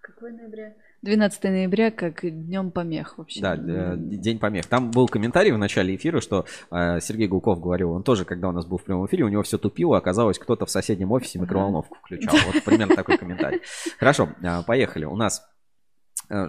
Какое 0.00 0.32
ноября? 0.32 0.74
12 1.02 1.42
ноября 1.42 1.90
как 1.90 2.20
днем 2.22 2.70
помех 2.70 3.18
вообще. 3.18 3.40
Да, 3.40 3.56
э, 3.56 3.96
день 3.96 4.38
помех. 4.38 4.66
Там 4.66 4.92
был 4.92 5.08
комментарий 5.08 5.50
в 5.50 5.58
начале 5.58 5.96
эфира, 5.96 6.20
что 6.20 6.46
э, 6.70 7.00
Сергей 7.00 7.26
Гулков 7.26 7.60
говорил, 7.60 7.90
он 7.90 8.04
тоже, 8.04 8.24
когда 8.24 8.48
у 8.48 8.52
нас 8.52 8.64
был 8.64 8.78
в 8.78 8.84
прямом 8.84 9.06
эфире, 9.06 9.24
у 9.24 9.28
него 9.28 9.42
все 9.42 9.58
тупило, 9.58 9.98
оказалось, 9.98 10.38
кто-то 10.38 10.66
в 10.66 10.70
соседнем 10.70 11.10
офисе 11.10 11.40
микроволновку 11.40 11.96
включал. 11.96 12.36
Вот 12.46 12.62
примерно 12.62 12.94
такой 12.94 13.18
комментарий. 13.18 13.60
Хорошо, 13.98 14.28
э, 14.40 14.62
поехали. 14.64 15.04
У 15.04 15.16
нас 15.16 15.40
э, 15.40 15.55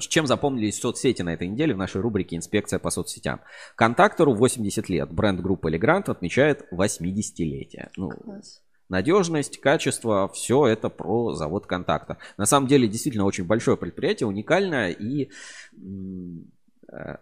чем 0.02 0.28
запомнились 0.28 0.80
соцсети 0.80 1.22
на 1.22 1.34
этой 1.34 1.48
неделе 1.48 1.74
в 1.74 1.78
нашей 1.78 2.02
рубрике 2.02 2.36
«Инспекция 2.36 2.80
по 2.80 2.90
соцсетям»? 2.90 3.42
Контактору 3.76 4.34
80 4.34 4.90
лет. 4.90 5.12
Бренд 5.12 5.42
группы 5.42 5.72
Legrand 5.72 6.10
отмечает 6.10 6.66
80-летие. 6.72 7.90
Ну, 7.96 8.10
Класс. 8.10 8.62
Надежность, 8.90 9.60
качество, 9.60 10.30
все 10.30 10.66
это 10.66 10.90
про 10.90 11.34
завод 11.34 11.68
Контактор. 11.68 12.18
На 12.38 12.46
самом 12.46 12.68
деле, 12.68 12.88
действительно 12.88 13.26
очень 13.26 13.44
большое 13.44 13.76
предприятие, 13.76 14.28
уникальное 14.28 14.92
и 14.92 15.30
Э, 15.74 16.57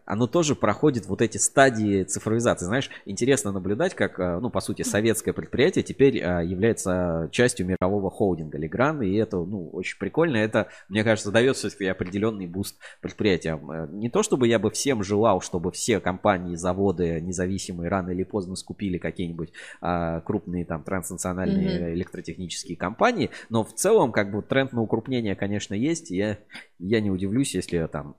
оно 0.06 0.28
тоже 0.28 0.56
проходит 0.56 1.08
вот 1.08 1.22
эти 1.22 1.38
стадии 1.38 2.04
цифровизации. 2.04 2.66
Знаешь, 2.66 2.90
интересно 3.06 3.52
наблюдать, 3.52 3.96
как, 3.96 4.20
э, 4.20 4.40
ну, 4.40 4.50
по 4.50 4.60
сути, 4.60 4.84
советское 4.84 5.34
предприятие 5.34 5.84
теперь 5.84 6.18
э, 6.18 6.46
является 6.46 7.30
частью 7.32 7.66
мирового 7.66 8.12
холдинга 8.12 8.58
Legrand, 8.58 9.02
и 9.02 9.16
это, 9.16 9.38
ну, 9.38 9.70
очень 9.70 9.98
прикольно. 9.98 10.38
Это, 10.38 10.68
мне 10.88 11.04
кажется, 11.04 11.32
дает 11.32 11.56
все-таки 11.56 11.86
определенный 11.86 12.46
буст 12.46 12.78
предприятиям. 13.02 13.98
Не 14.00 14.10
то, 14.10 14.22
чтобы 14.22 14.48
я 14.48 14.60
бы 14.60 14.70
всем 14.70 15.04
желал, 15.04 15.42
чтобы 15.42 15.72
все 15.72 16.00
компании, 16.00 16.56
заводы 16.56 17.20
независимые 17.22 17.90
рано 17.90 18.12
или 18.12 18.24
поздно 18.24 18.56
скупили 18.56 18.98
какие-нибудь 18.98 19.52
а, 19.82 20.22
крупные 20.22 20.66
там 20.66 20.84
транснациональные 20.84 21.68
mm-hmm. 21.68 21.94
электротехнические 21.94 22.78
компании, 22.78 23.32
но 23.50 23.64
в 23.64 23.74
целом, 23.74 24.12
как 24.12 24.32
бы, 24.32 24.42
тренд 24.42 24.74
на 24.74 24.82
укрупнение, 24.82 25.36
конечно, 25.36 25.74
есть. 25.74 26.12
Я, 26.12 26.38
я 26.80 27.02
не 27.02 27.10
удивлюсь, 27.10 27.56
если 27.56 27.88
там 27.88 28.16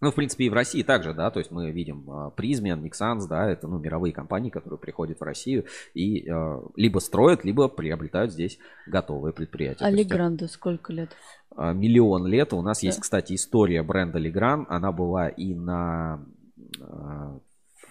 ну, 0.00 0.10
в 0.10 0.14
принципе, 0.14 0.44
и 0.44 0.50
в 0.50 0.54
России 0.54 0.82
также, 0.82 1.12
да, 1.14 1.30
то 1.30 1.38
есть 1.40 1.50
мы 1.50 1.70
видим 1.70 2.32
Призмен, 2.36 2.84
Nixans, 2.84 3.26
да, 3.28 3.50
это, 3.50 3.66
ну, 3.66 3.78
мировые 3.78 4.12
компании, 4.12 4.50
которые 4.50 4.78
приходят 4.78 5.20
в 5.20 5.22
Россию 5.22 5.64
и 5.94 6.28
э, 6.28 6.60
либо 6.76 6.98
строят, 6.98 7.44
либо 7.44 7.68
приобретают 7.68 8.32
здесь 8.32 8.58
готовые 8.86 9.32
предприятия. 9.32 9.84
А 9.84 9.90
Легранду 9.90 10.48
сколько 10.48 10.92
лет? 10.92 11.10
Э, 11.56 11.72
миллион 11.72 12.26
лет. 12.26 12.52
У 12.52 12.62
нас 12.62 12.80
да. 12.80 12.86
есть, 12.86 13.00
кстати, 13.00 13.34
история 13.34 13.82
бренда 13.82 14.18
Легран, 14.18 14.66
она 14.68 14.92
была 14.92 15.28
и 15.28 15.54
на, 15.54 16.24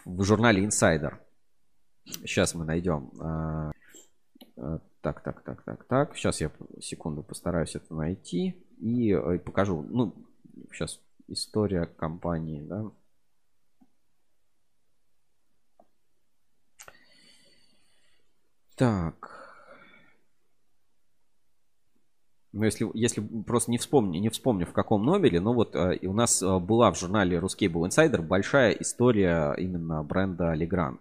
в 0.05 0.23
журнале 0.23 0.65
Insider. 0.65 1.15
Сейчас 2.05 2.55
мы 2.55 2.63
найдем. 2.63 3.11
Так, 5.01 5.21
так, 5.23 5.41
так, 5.41 5.63
так, 5.63 5.83
так. 5.85 6.15
Сейчас 6.17 6.41
я 6.41 6.51
секунду 6.81 7.23
постараюсь 7.23 7.75
это 7.75 7.95
найти 7.95 8.61
и 8.79 9.11
э, 9.13 9.39
покажу. 9.39 9.85
Ну, 9.89 10.13
сейчас 10.73 10.99
история 11.27 11.85
компании, 11.85 12.61
да. 12.61 12.91
Так. 18.75 19.37
Ну, 22.53 22.63
если, 22.63 22.89
если 22.93 23.21
просто 23.21 23.71
не 23.71 23.77
вспомню, 23.77 24.19
не 24.19 24.29
вспомню 24.29 24.65
в 24.65 24.73
каком 24.73 25.05
номере, 25.05 25.39
но 25.39 25.53
вот 25.53 25.75
э, 25.75 25.99
у 26.07 26.13
нас 26.13 26.41
э, 26.41 26.59
была 26.59 26.91
в 26.91 26.97
журнале 26.97 27.37
Ruscable 27.37 27.87
Insider 27.87 28.21
большая 28.21 28.71
история 28.71 29.53
именно 29.57 30.01
бренда 30.03 30.53
Legrand. 30.55 30.99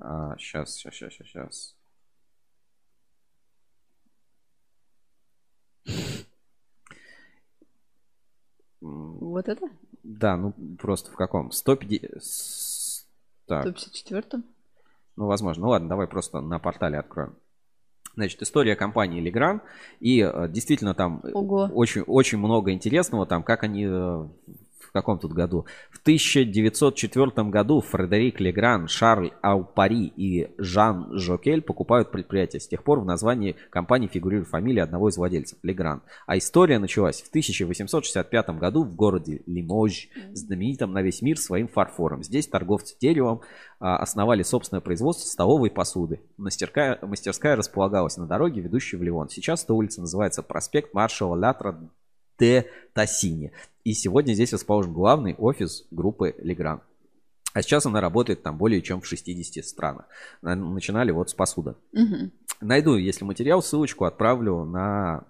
А, 0.00 0.36
сейчас, 0.38 0.74
сейчас, 0.74 0.94
сейчас, 0.94 1.26
сейчас. 1.26 1.76
Вот 8.80 9.48
это? 9.48 9.66
Да, 10.02 10.36
ну 10.36 10.52
просто 10.78 11.10
в 11.10 11.16
каком? 11.16 11.50
150... 11.50 13.06
Так. 13.46 13.62
154 13.62 14.42
Ну, 15.16 15.26
возможно. 15.26 15.64
Ну 15.64 15.70
ладно, 15.70 15.88
давай 15.88 16.06
просто 16.06 16.40
на 16.40 16.58
портале 16.58 16.98
откроем. 16.98 17.34
Значит, 18.16 18.42
история 18.42 18.76
компании 18.76 19.22
Legrand. 19.22 19.60
И 20.00 20.20
э, 20.20 20.48
действительно 20.48 20.94
там 20.94 21.22
Ого. 21.32 21.70
очень, 21.72 22.00
очень 22.02 22.38
много 22.38 22.72
интересного. 22.72 23.26
Там, 23.26 23.42
как 23.42 23.62
они 23.62 23.86
э, 24.80 24.86
каком 24.96 25.18
тут 25.18 25.32
году? 25.32 25.66
В 25.90 26.00
1904 26.00 27.48
году 27.50 27.80
Фредерик 27.80 28.40
Легран, 28.40 28.88
Шарль 28.88 29.32
Аупари 29.42 30.06
и 30.16 30.50
Жан 30.56 31.08
Жокель 31.12 31.60
покупают 31.60 32.10
предприятие. 32.10 32.60
С 32.60 32.68
тех 32.68 32.82
пор 32.82 33.00
в 33.00 33.04
названии 33.04 33.56
компании 33.70 34.08
фигурирует 34.08 34.48
фамилия 34.48 34.82
одного 34.82 35.10
из 35.10 35.18
владельцев, 35.18 35.58
Легран. 35.62 36.02
А 36.26 36.38
история 36.38 36.78
началась 36.78 37.20
в 37.20 37.28
1865 37.28 38.50
году 38.58 38.84
в 38.84 38.94
городе 38.94 39.42
Лимож, 39.46 40.08
знаменитом 40.32 40.92
на 40.92 41.02
весь 41.02 41.20
мир 41.20 41.38
своим 41.38 41.68
фарфором. 41.68 42.22
Здесь 42.22 42.46
торговцы 42.48 42.96
деревом 42.98 43.42
а, 43.78 43.98
основали 43.98 44.42
собственное 44.42 44.80
производство 44.80 45.28
столовой 45.28 45.70
посуды. 45.70 46.20
Мастерская, 46.38 46.98
мастерская 47.02 47.56
располагалась 47.56 48.16
на 48.16 48.26
дороге, 48.26 48.62
ведущей 48.62 48.96
в 48.96 49.02
Ливон. 49.02 49.28
Сейчас 49.28 49.64
эта 49.64 49.74
улица 49.74 50.00
называется 50.00 50.42
проспект 50.42 50.94
маршала 50.94 51.36
Лятра 51.36 51.78
Тассини. 52.36 53.52
И 53.84 53.92
сегодня 53.92 54.32
здесь 54.34 54.52
расположен 54.52 54.92
главный 54.92 55.34
офис 55.34 55.86
группы 55.90 56.34
Legrand. 56.38 56.80
А 57.52 57.62
сейчас 57.62 57.86
она 57.86 58.00
работает 58.00 58.42
там 58.42 58.58
более 58.58 58.82
чем 58.82 59.00
в 59.00 59.06
60 59.06 59.64
странах. 59.64 60.06
Начинали 60.42 61.10
вот 61.10 61.30
с 61.30 61.34
посуды. 61.34 61.74
Угу. 61.92 62.30
Найду, 62.60 62.96
если 62.96 63.24
материал, 63.24 63.62
ссылочку 63.62 64.04
отправлю 64.04 64.64
на 64.64 65.24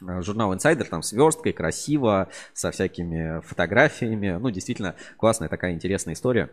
журнал 0.00 0.54
Insider, 0.54 0.84
там 0.84 1.02
с 1.02 1.12
версткой, 1.12 1.52
красиво, 1.52 2.28
со 2.52 2.70
всякими 2.70 3.40
фотографиями. 3.40 4.38
Ну, 4.40 4.50
действительно, 4.50 4.94
классная 5.16 5.48
такая 5.48 5.72
интересная 5.72 6.14
история. 6.14 6.50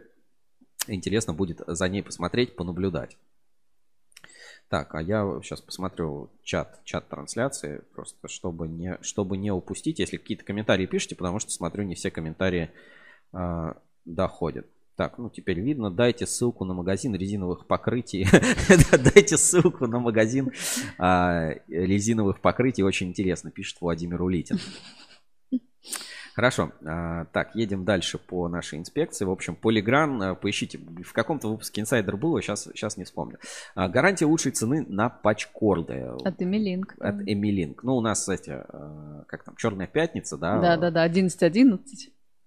Интересно 0.87 1.33
будет 1.33 1.61
за 1.67 1.87
ней 1.89 2.01
посмотреть, 2.01 2.55
понаблюдать. 2.55 3.17
Так, 4.69 4.93
а 4.93 5.01
я 5.01 5.25
сейчас 5.41 5.61
посмотрю 5.61 6.29
чат, 6.43 6.79
чат 6.83 7.09
трансляции, 7.09 7.81
просто 7.95 8.27
чтобы 8.27 8.67
не, 8.67 8.99
чтобы 9.01 9.35
не 9.35 9.51
упустить, 9.51 9.97
если 9.97 10.17
какие-то 10.17 10.45
комментарии 10.45 10.85
пишите, 10.85 11.15
потому 11.15 11.39
что 11.39 11.51
смотрю, 11.51 11.83
не 11.83 11.95
все 11.95 12.11
комментарии 12.11 12.69
э, 13.33 13.73
доходят. 14.05 14.67
Так, 14.95 15.17
ну 15.17 15.29
теперь 15.29 15.59
видно. 15.61 15.89
Дайте 15.89 16.27
ссылку 16.27 16.65
на 16.65 16.73
магазин 16.73 17.15
резиновых 17.15 17.65
покрытий. 17.67 18.27
Дайте 19.15 19.37
ссылку 19.37 19.87
на 19.87 19.97
магазин 19.97 20.51
а, 20.97 21.51
резиновых 21.69 22.41
покрытий. 22.41 22.83
Очень 22.83 23.07
интересно, 23.07 23.49
пишет 23.49 23.79
Владимир 23.79 24.21
Улитин. 24.21 24.59
Хорошо. 26.39 26.71
А, 26.85 27.25
так, 27.33 27.53
едем 27.53 27.83
дальше 27.83 28.17
по 28.17 28.47
нашей 28.47 28.79
инспекции. 28.79 29.25
В 29.25 29.29
общем, 29.29 29.57
Полигран, 29.57 30.23
а, 30.23 30.35
поищите, 30.35 30.79
в 31.03 31.11
каком-то 31.11 31.49
выпуске 31.49 31.81
инсайдер 31.81 32.15
было, 32.15 32.41
сейчас, 32.41 32.63
сейчас 32.63 32.95
не 32.95 33.03
вспомню. 33.03 33.39
А, 33.75 33.89
гарантия 33.89 34.25
лучшей 34.25 34.53
цены 34.53 34.85
на 34.87 35.09
патчкорды. 35.09 36.11
От 36.23 36.41
Эмилинк. 36.41 36.95
От 36.97 37.27
Эмилинк. 37.27 37.83
Ну, 37.83 37.97
у 37.97 38.01
нас, 38.01 38.21
кстати, 38.21 38.57
как 39.27 39.43
там, 39.43 39.57
Черная 39.57 39.87
пятница, 39.87 40.37
да? 40.37 40.61
Да-да-да, 40.61 41.05
11.11. 41.05 41.77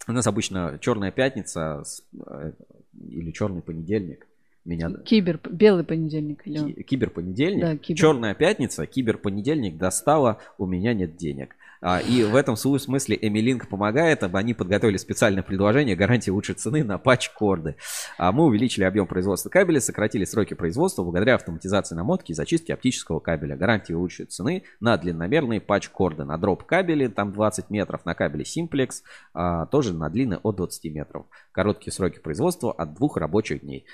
У 0.09 0.13
нас 0.13 0.27
обычно 0.27 0.79
Черная 0.81 1.11
пятница 1.11 1.83
э, 2.15 2.53
или 2.95 3.31
Черный 3.31 3.61
понедельник. 3.61 4.27
Меня... 4.65 4.89
Кибер, 5.05 5.39
белый 5.51 5.85
понедельник. 5.85 6.47
Или... 6.47 6.83
Киберпонедельник. 6.83 7.61
Да, 7.61 7.77
кибер. 7.77 8.01
Черная 8.01 8.35
пятница, 8.35 8.87
киберпонедельник 8.87 9.77
достала, 9.77 10.39
у 10.57 10.65
меня 10.65 10.95
нет 10.95 11.17
денег. 11.17 11.57
А, 11.83 11.99
и 11.99 12.23
в 12.23 12.37
этом 12.37 12.57
смысле 12.57 13.19
Эмилинк 13.21 13.69
помогает, 13.69 14.23
они 14.23 14.55
подготовили 14.55 14.97
специальное 14.97 15.43
предложение 15.43 15.97
гарантии 15.97 16.31
лучшей 16.31 16.55
цены 16.55 16.85
на 16.85 16.97
патч-корды. 16.97 17.75
А 18.19 18.31
мы 18.31 18.45
увеличили 18.45 18.85
объем 18.85 19.09
производства 19.09 19.51
кабеля, 19.51 19.81
сократили 19.81 20.25
сроки 20.25 20.55
производства 20.55 21.03
благодаря 21.03 21.35
автоматизации 21.35 21.97
намотки 21.97 22.31
и 22.31 22.35
зачистки 22.35 22.71
оптического 22.71 23.19
кабеля. 23.19 23.57
Гарантии 23.57 23.95
лучшей 23.95 24.27
цены 24.27 24.63
на 24.79 24.97
длинномерные 24.97 25.61
патч-корды. 25.61 26.25
На 26.25 26.39
дроп 26.39 26.63
кабели 26.63 27.09
там 27.09 27.33
20 27.33 27.69
метров, 27.71 28.05
на 28.05 28.15
кабеле 28.15 28.45
Simplex 28.45 29.03
а, 29.35 29.67
тоже 29.67 29.93
на 29.93 30.09
длины 30.09 30.39
от 30.41 30.57
20 30.57 30.85
метров. 30.95 31.27
Короткие 31.51 31.93
сроки 31.93 32.21
производства 32.21 32.73
от 32.73 32.95
двух 32.95 33.17
рабочих 33.17 33.63
дней 33.63 33.87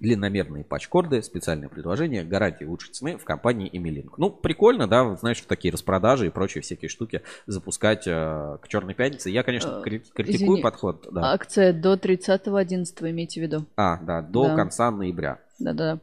длинномерные 0.00 0.64
патчкорды, 0.64 1.22
специальное 1.22 1.68
предложение, 1.68 2.24
гарантии 2.24 2.64
лучшей 2.64 2.92
цены 2.92 3.16
в 3.18 3.24
компании 3.24 3.70
Emilink. 3.70 4.14
Ну, 4.16 4.30
прикольно, 4.30 4.88
да, 4.88 5.14
знаешь, 5.16 5.40
такие 5.42 5.72
распродажи 5.72 6.26
и 6.26 6.30
прочие 6.30 6.62
всякие 6.62 6.88
штуки 6.88 7.22
запускать 7.46 8.06
э, 8.06 8.58
к 8.60 8.68
Черной 8.68 8.94
Пятнице. 8.94 9.30
Я, 9.30 9.42
конечно, 9.42 9.80
э, 9.80 9.82
критикую 9.82 10.26
Извини, 10.26 10.62
подход. 10.62 11.06
Да. 11.12 11.32
Акция 11.32 11.72
до 11.72 11.94
30.11, 11.94 13.10
имейте 13.10 13.40
в 13.40 13.42
виду. 13.42 13.66
А, 13.76 13.98
да, 13.98 14.22
до 14.22 14.48
да. 14.48 14.56
конца 14.56 14.90
ноября. 14.90 15.38
Да-да. 15.58 16.00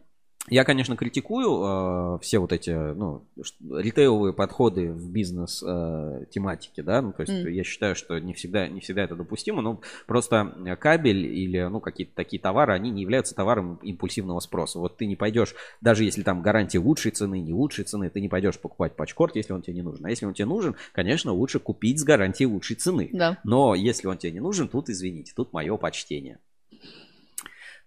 Я, 0.50 0.64
конечно, 0.64 0.96
критикую 0.96 2.16
э, 2.16 2.20
все 2.22 2.40
вот 2.40 2.54
эти, 2.54 2.72
ну, 2.72 3.26
ритейловые 3.70 4.34
подходы 4.34 4.92
в 4.92 5.12
бизнес 5.12 5.62
э, 5.62 6.26
тематике, 6.30 6.84
да, 6.84 7.02
ну, 7.02 7.12
то 7.12 7.24
есть 7.24 7.34
mm. 7.34 7.52
я 7.52 7.64
считаю, 7.64 7.96
что 7.96 8.18
не 8.20 8.34
всегда, 8.34 8.68
не 8.70 8.80
всегда 8.80 9.04
это 9.04 9.16
допустимо, 9.16 9.62
но 9.62 9.82
просто 10.06 10.78
кабель 10.80 11.26
или, 11.26 11.64
ну, 11.64 11.82
какие-то 11.82 12.16
такие 12.16 12.42
товары, 12.42 12.74
они 12.74 12.92
не 12.92 13.02
являются 13.02 13.36
товаром 13.36 13.76
импульсивного 13.84 14.40
спроса. 14.40 14.80
Вот 14.80 14.96
ты 14.96 15.06
не 15.06 15.18
пойдешь, 15.18 15.54
даже 15.82 16.06
если 16.06 16.24
там 16.24 16.42
гарантия 16.42 16.80
лучшей 16.80 17.12
цены, 17.12 17.42
не 17.42 17.54
лучшей 17.54 17.84
цены, 17.84 18.10
ты 18.10 18.22
не 18.22 18.30
пойдешь 18.30 18.58
покупать 18.58 18.96
патчкорд, 18.96 19.36
если 19.36 19.52
он 19.52 19.62
тебе 19.62 19.74
не 19.74 19.82
нужен. 19.82 20.06
А 20.06 20.10
если 20.10 20.26
он 20.26 20.34
тебе 20.34 20.46
нужен, 20.46 20.76
конечно, 20.94 21.34
лучше 21.34 21.60
купить 21.60 22.00
с 22.00 22.04
гарантией 22.04 22.48
лучшей 22.48 22.78
цены. 22.78 23.10
Да. 23.12 23.38
Но 23.44 23.76
если 23.76 24.08
он 24.08 24.18
тебе 24.18 24.32
не 24.32 24.40
нужен, 24.40 24.70
тут, 24.70 24.90
извините, 24.90 25.34
тут 25.36 25.52
мое 25.52 25.76
почтение. 25.76 26.40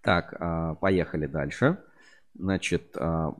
Так, 0.02 0.34
э, 0.38 0.76
поехали 0.80 1.26
дальше. 1.26 1.78
Значит, 2.34 2.96
а, 2.96 3.34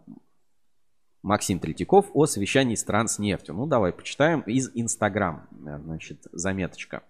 Максим 1.22 1.58
Третьяков 1.58 2.10
о 2.14 2.26
совещании 2.26 2.74
с 2.74 3.18
нефтью. 3.18 3.54
Ну, 3.54 3.66
давай 3.66 3.92
почитаем 3.92 4.40
из 4.40 4.70
Инстаграм. 4.74 5.48
Значит, 5.50 6.26
заметочка. 6.32 7.02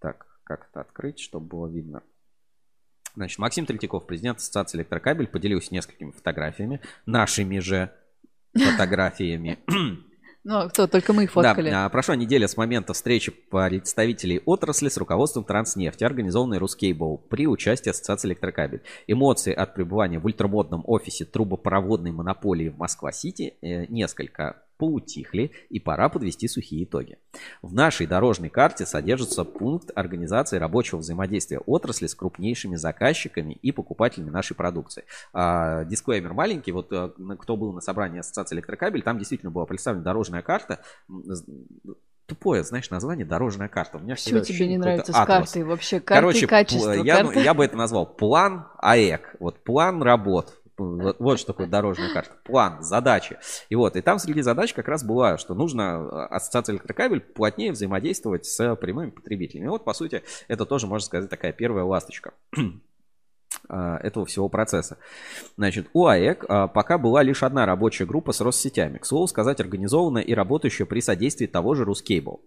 Так, 0.00 0.26
как 0.44 0.68
это 0.70 0.80
открыть, 0.80 1.20
чтобы 1.20 1.46
было 1.46 1.66
видно. 1.68 2.02
Значит, 3.14 3.38
Максим 3.38 3.66
Третьяков, 3.66 4.06
президент 4.06 4.38
Ассоциации 4.38 4.78
Электрокабель, 4.78 5.26
поделился 5.26 5.74
несколькими 5.74 6.10
фотографиями, 6.10 6.80
нашими 7.06 7.58
же 7.58 7.92
фотографиями 8.54 9.58
Ну, 10.42 10.56
а 10.56 10.68
кто? 10.68 10.86
Только 10.86 11.12
мы 11.12 11.26
фоткали. 11.26 11.70
Да, 11.70 11.88
прошла 11.90 12.16
неделя 12.16 12.48
с 12.48 12.56
момента 12.56 12.94
встречи 12.94 13.30
представителей 13.30 14.40
отрасли 14.46 14.88
с 14.88 14.96
руководством 14.96 15.44
Транснефти, 15.44 16.04
организованной 16.04 16.58
Рускейбл 16.58 17.18
при 17.28 17.46
участии 17.46 17.90
Ассоциации 17.90 18.28
Электрокабель. 18.28 18.82
Эмоции 19.06 19.52
от 19.52 19.74
пребывания 19.74 20.18
в 20.18 20.24
ультрамодном 20.24 20.82
офисе 20.86 21.26
трубопроводной 21.26 22.12
монополии 22.12 22.70
в 22.70 22.78
Москва-Сити 22.78 23.54
э, 23.60 23.86
несколько 23.86 24.62
поутихли 24.80 25.50
и 25.68 25.78
пора 25.78 26.08
подвести 26.08 26.48
сухие 26.48 26.84
итоги. 26.84 27.18
В 27.60 27.74
нашей 27.74 28.06
дорожной 28.06 28.48
карте 28.48 28.86
содержится 28.86 29.44
пункт 29.44 29.90
организации 29.94 30.56
рабочего 30.56 31.00
взаимодействия 31.00 31.58
отрасли 31.58 32.06
с 32.06 32.14
крупнейшими 32.14 32.76
заказчиками 32.76 33.52
и 33.52 33.72
покупателями 33.72 34.30
нашей 34.30 34.56
продукции. 34.56 35.04
А, 35.34 35.84
дисклеймер 35.84 36.32
маленький, 36.32 36.72
вот 36.72 36.90
э, 36.92 37.10
кто 37.38 37.58
был 37.58 37.74
на 37.74 37.82
собрании 37.82 38.20
Ассоциации 38.20 38.56
Электрокабель, 38.56 39.02
там 39.02 39.18
действительно 39.18 39.52
была 39.52 39.66
представлена 39.66 40.02
дорожная 40.02 40.40
карта 40.40 40.82
тупое, 42.30 42.62
знаешь, 42.62 42.88
название 42.90 43.26
дорожная 43.26 43.68
карта. 43.68 43.98
У 43.98 44.00
меня 44.00 44.14
Все 44.14 44.40
тебе 44.40 44.68
не 44.68 44.78
нравится 44.78 45.12
с 45.12 45.26
картой 45.26 45.64
вообще? 45.64 45.98
Карты 45.98 46.20
Короче, 46.20 46.46
качество, 46.46 46.92
я, 46.92 47.16
карты... 47.16 47.40
я 47.40 47.54
бы 47.54 47.64
это 47.64 47.76
назвал 47.76 48.06
план 48.06 48.68
АЭК. 48.78 49.36
Вот 49.40 49.64
план 49.64 50.00
работ. 50.00 50.59
Вот, 50.80 51.16
вот 51.18 51.38
что 51.38 51.48
такое 51.48 51.66
дорожная 51.66 52.10
карта. 52.10 52.32
План, 52.42 52.82
задачи. 52.82 53.38
И 53.68 53.74
вот, 53.74 53.96
и 53.96 54.00
там 54.00 54.18
среди 54.18 54.40
задач 54.40 54.72
как 54.72 54.88
раз 54.88 55.04
была, 55.04 55.36
что 55.36 55.54
нужно 55.54 55.82
э, 55.82 56.34
ассоциация 56.34 56.72
электрокабель 56.72 57.20
плотнее 57.20 57.72
взаимодействовать 57.72 58.46
с 58.46 58.76
прямыми 58.76 59.10
потребителями. 59.10 59.66
И 59.66 59.68
вот, 59.68 59.84
по 59.84 59.92
сути, 59.92 60.22
это 60.48 60.64
тоже, 60.64 60.86
можно 60.86 61.04
сказать, 61.04 61.28
такая 61.28 61.52
первая 61.52 61.84
ласточка 61.84 62.32
э, 62.56 63.96
этого 64.02 64.24
всего 64.24 64.48
процесса. 64.48 64.96
Значит, 65.58 65.90
у 65.92 66.06
АЭК 66.06 66.46
э, 66.48 66.68
пока 66.72 66.96
была 66.96 67.22
лишь 67.22 67.42
одна 67.42 67.66
рабочая 67.66 68.06
группа 68.06 68.32
с 68.32 68.40
Россетями. 68.40 68.96
К 68.96 69.04
слову 69.04 69.26
сказать, 69.26 69.60
организованная 69.60 70.22
и 70.22 70.32
работающая 70.32 70.86
при 70.86 71.00
содействии 71.00 71.46
того 71.46 71.74
же 71.74 71.84
Рускейбл. 71.84 72.40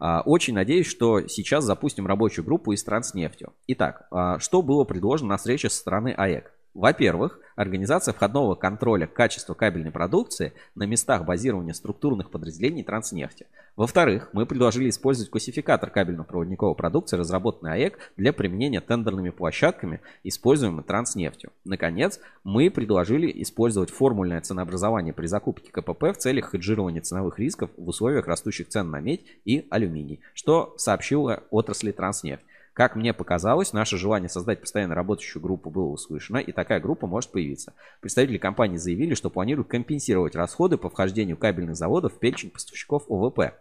Очень 0.00 0.54
надеюсь, 0.54 0.86
что 0.86 1.28
сейчас 1.28 1.64
запустим 1.64 2.06
рабочую 2.06 2.46
группу 2.46 2.72
из 2.72 2.82
Транснефтью. 2.82 3.52
Итак, 3.68 4.08
что 4.40 4.62
было 4.62 4.82
предложено 4.84 5.28
на 5.28 5.36
встрече 5.36 5.70
со 5.70 5.76
стороны 5.76 6.12
АЭК? 6.16 6.53
Во-первых, 6.74 7.38
организация 7.54 8.12
входного 8.12 8.56
контроля 8.56 9.06
качества 9.06 9.54
кабельной 9.54 9.92
продукции 9.92 10.52
на 10.74 10.84
местах 10.84 11.24
базирования 11.24 11.72
структурных 11.72 12.30
подразделений 12.30 12.82
Транснефти. 12.82 13.46
Во-вторых, 13.76 14.30
мы 14.32 14.44
предложили 14.44 14.88
использовать 14.88 15.30
классификатор 15.30 15.90
кабельно-проводниковой 15.90 16.74
продукции, 16.74 17.16
разработанный 17.16 17.74
АЭК, 17.74 17.98
для 18.16 18.32
применения 18.32 18.80
тендерными 18.80 19.30
площадками, 19.30 20.00
используемыми 20.24 20.82
Транснефтью. 20.82 21.52
Наконец, 21.64 22.18
мы 22.42 22.70
предложили 22.70 23.30
использовать 23.42 23.90
формульное 23.90 24.40
ценообразование 24.40 25.12
при 25.12 25.26
закупке 25.26 25.70
КПП 25.70 26.12
в 26.12 26.16
целях 26.16 26.50
хеджирования 26.50 27.02
ценовых 27.02 27.38
рисков 27.38 27.70
в 27.76 27.88
условиях 27.88 28.26
растущих 28.26 28.68
цен 28.68 28.90
на 28.90 29.00
медь 29.00 29.24
и 29.44 29.66
алюминий, 29.70 30.20
что 30.34 30.74
сообщила 30.76 31.44
отрасли 31.50 31.92
Транснефть. 31.92 32.42
Как 32.74 32.96
мне 32.96 33.14
показалось, 33.14 33.72
наше 33.72 33.96
желание 33.96 34.28
создать 34.28 34.60
постоянно 34.60 34.96
работающую 34.96 35.40
группу 35.40 35.70
было 35.70 35.86
услышано, 35.86 36.38
и 36.38 36.50
такая 36.50 36.80
группа 36.80 37.06
может 37.06 37.30
появиться. 37.30 37.72
Представители 38.00 38.36
компании 38.36 38.78
заявили, 38.78 39.14
что 39.14 39.30
планируют 39.30 39.68
компенсировать 39.68 40.34
расходы 40.34 40.76
по 40.76 40.90
вхождению 40.90 41.36
кабельных 41.36 41.76
заводов 41.76 42.14
в 42.14 42.18
перечень 42.18 42.50
поставщиков 42.50 43.04
ОВП. 43.08 43.54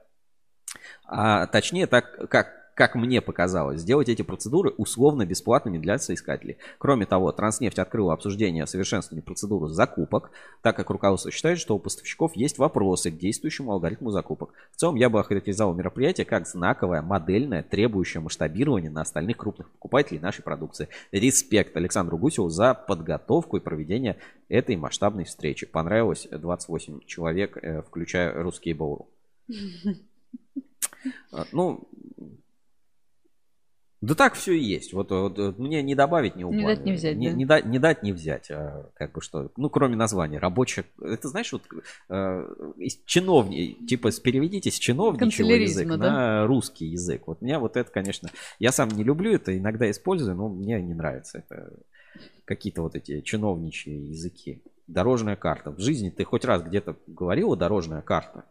А 1.05 1.45
точнее, 1.45 1.85
так 1.85 2.27
как 2.29 2.62
как 2.75 2.95
мне 2.95 3.21
показалось, 3.21 3.81
сделать 3.81 4.09
эти 4.09 4.21
процедуры 4.21 4.71
условно 4.71 5.25
бесплатными 5.25 5.77
для 5.77 5.99
соискателей. 5.99 6.57
Кроме 6.77 7.05
того, 7.05 7.31
Транснефть 7.31 7.79
открыла 7.79 8.13
обсуждение 8.13 8.65
совершенствования 8.65 9.23
процедуры 9.23 9.69
закупок, 9.69 10.31
так 10.61 10.75
как 10.75 10.89
руководство 10.89 11.31
считает, 11.31 11.59
что 11.59 11.75
у 11.75 11.79
поставщиков 11.79 12.35
есть 12.35 12.57
вопросы 12.57 13.11
к 13.11 13.17
действующему 13.17 13.71
алгоритму 13.71 14.11
закупок. 14.11 14.53
В 14.71 14.77
целом, 14.77 14.95
я 14.95 15.09
бы 15.09 15.19
охарактеризовал 15.19 15.73
мероприятие 15.73 16.25
как 16.25 16.47
знаковое, 16.47 17.01
модельное, 17.01 17.63
требующее 17.63 18.21
масштабирования 18.21 18.89
на 18.89 19.01
остальных 19.01 19.37
крупных 19.37 19.69
покупателей 19.69 20.19
нашей 20.19 20.43
продукции. 20.43 20.89
Респект 21.11 21.75
Александру 21.77 22.17
Гусеву 22.17 22.49
за 22.49 22.73
подготовку 22.73 23.57
и 23.57 23.59
проведение 23.59 24.17
этой 24.49 24.75
масштабной 24.75 25.25
встречи. 25.25 25.65
Понравилось 25.65 26.27
28 26.31 27.01
человек, 27.05 27.57
э, 27.61 27.81
включая 27.81 28.41
русские 28.41 28.75
Боуру. 28.75 29.07
Ну, 31.51 31.89
да 34.03 34.15
так 34.15 34.33
все 34.33 34.51
и 34.51 34.59
есть. 34.59 34.91
Вот, 34.91 35.11
вот, 35.11 35.37
вот 35.37 35.57
мне 35.57 35.81
не 35.81 35.95
добавить, 35.95 36.35
не 36.35 36.43
убавить. 36.43 36.61
Не 36.61 36.67
дать, 36.67 36.85
не 36.85 36.91
взять. 36.91 37.15
Не, 37.15 37.29
да? 37.29 37.35
не, 37.35 37.45
дать, 37.45 37.65
не 37.65 37.79
дать, 37.79 38.03
не 38.03 38.11
взять. 38.11 38.51
А, 38.51 38.89
как 38.95 39.13
бы 39.13 39.21
что. 39.21 39.49
Ну, 39.55 39.69
кроме 39.69 39.95
названия. 39.95 40.39
Рабочая. 40.39 40.83
Это 41.01 41.29
знаешь, 41.29 41.53
вот 41.53 41.61
э, 42.09 42.47
чиновник, 43.05 43.87
типа 43.87 44.11
переведите 44.21 44.71
с 44.71 44.73
чиновничего 44.75 45.51
язык 45.51 45.87
да? 45.87 45.95
на 45.97 46.47
русский 46.47 46.87
язык. 46.87 47.27
Вот 47.27 47.41
меня 47.41 47.59
вот 47.59 47.77
это, 47.77 47.89
конечно. 47.89 48.29
Я 48.59 48.73
сам 48.73 48.89
не 48.89 49.05
люблю 49.05 49.31
это, 49.31 49.57
иногда 49.57 49.89
использую, 49.89 50.35
но 50.35 50.49
мне 50.49 50.81
не 50.81 50.93
нравится. 50.93 51.37
Это 51.37 51.71
какие-то 52.43 52.81
вот 52.81 52.95
эти 52.95 53.21
чиновничьи 53.21 53.93
языки. 53.93 54.61
Дорожная 54.87 55.37
карта. 55.37 55.71
В 55.71 55.79
жизни 55.79 56.09
ты 56.09 56.25
хоть 56.25 56.43
раз 56.43 56.61
где-то 56.61 56.97
говорила 57.07 57.55
дорожная 57.55 58.01
карта? 58.01 58.43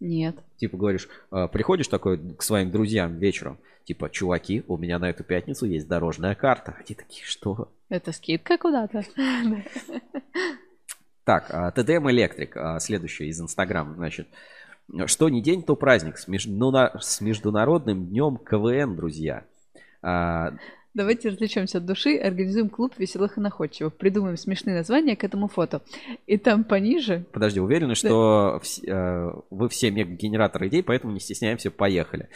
Нет. 0.00 0.36
Типа 0.56 0.76
говоришь, 0.76 1.08
э, 1.30 1.48
приходишь 1.52 1.88
такой 1.88 2.18
к 2.34 2.42
своим 2.42 2.70
друзьям 2.70 3.18
вечером, 3.18 3.58
типа, 3.84 4.10
чуваки, 4.10 4.64
у 4.68 4.76
меня 4.76 4.98
на 4.98 5.10
эту 5.10 5.24
пятницу 5.24 5.66
есть 5.66 5.88
дорожная 5.88 6.34
карта. 6.34 6.76
Они 6.78 6.94
такие, 6.94 7.24
что? 7.24 7.68
Это 7.88 8.12
скидка 8.12 8.58
куда-то. 8.58 9.04
Так, 11.24 11.46
а, 11.48 11.70
ТДМ 11.70 12.10
Электрик, 12.10 12.54
а, 12.54 12.78
следующий 12.80 13.28
из 13.28 13.40
Инстаграм, 13.40 13.94
значит. 13.94 14.28
Что 15.06 15.30
не 15.30 15.40
день, 15.40 15.62
то 15.62 15.74
праздник 15.74 16.18
с, 16.18 16.28
Международным 16.28 18.06
днем 18.06 18.36
КВН, 18.36 18.94
друзья. 18.94 19.44
Давайте 20.94 21.28
развлечемся 21.28 21.78
от 21.78 21.86
души, 21.86 22.16
организуем 22.16 22.68
клуб 22.68 22.94
веселых 22.98 23.36
и 23.36 23.40
находчивых, 23.40 23.96
придумаем 23.96 24.36
смешные 24.36 24.76
названия 24.76 25.16
к 25.16 25.24
этому 25.24 25.48
фото. 25.48 25.82
И 26.26 26.38
там 26.38 26.62
пониже... 26.62 27.26
Подожди, 27.32 27.58
уверены, 27.58 27.96
что 27.96 28.62
да. 28.86 29.32
вы 29.50 29.68
все 29.68 29.90
мега-генераторы 29.90 30.68
идей, 30.68 30.84
поэтому 30.84 31.12
не 31.12 31.18
стесняемся, 31.18 31.72
поехали. 31.72 32.28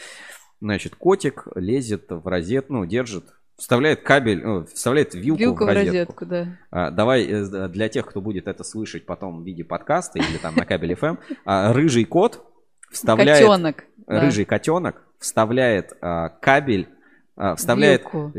Значит, 0.59 0.95
котик 0.95 1.47
лезет 1.55 2.07
в 2.09 2.27
розет, 2.27 2.69
ну, 2.69 2.85
держит, 2.85 3.23
вставляет 3.55 4.01
кабель, 4.01 4.43
ну, 4.43 4.65
вставляет 4.65 5.13
вилку, 5.13 5.39
вилку 5.39 5.63
в 5.63 5.67
розетку. 5.67 5.85
В 5.85 5.93
розетку 5.93 6.25
да. 6.25 6.57
а, 6.69 6.91
давай 6.91 7.25
э, 7.25 7.69
для 7.69 7.87
тех, 7.87 8.07
кто 8.07 8.19
будет 8.19 8.47
это 8.47 8.65
слышать 8.65 9.05
потом 9.05 9.41
в 9.41 9.45
виде 9.45 9.63
подкаста 9.63 10.19
или 10.19 10.37
там 10.37 10.55
на 10.55 10.65
кабеле 10.65 10.95
FM, 10.95 11.17
а, 11.45 11.71
рыжий 11.71 12.03
кот 12.03 12.43
вставляет... 12.91 13.39
Котенок. 13.39 13.85
Рыжий 14.05 14.43
да. 14.43 14.49
котенок 14.49 15.01
вставляет 15.17 15.93
а, 16.01 16.27
кабель, 16.27 16.89
вставляет... 17.55 18.01
Вилку 18.01 18.33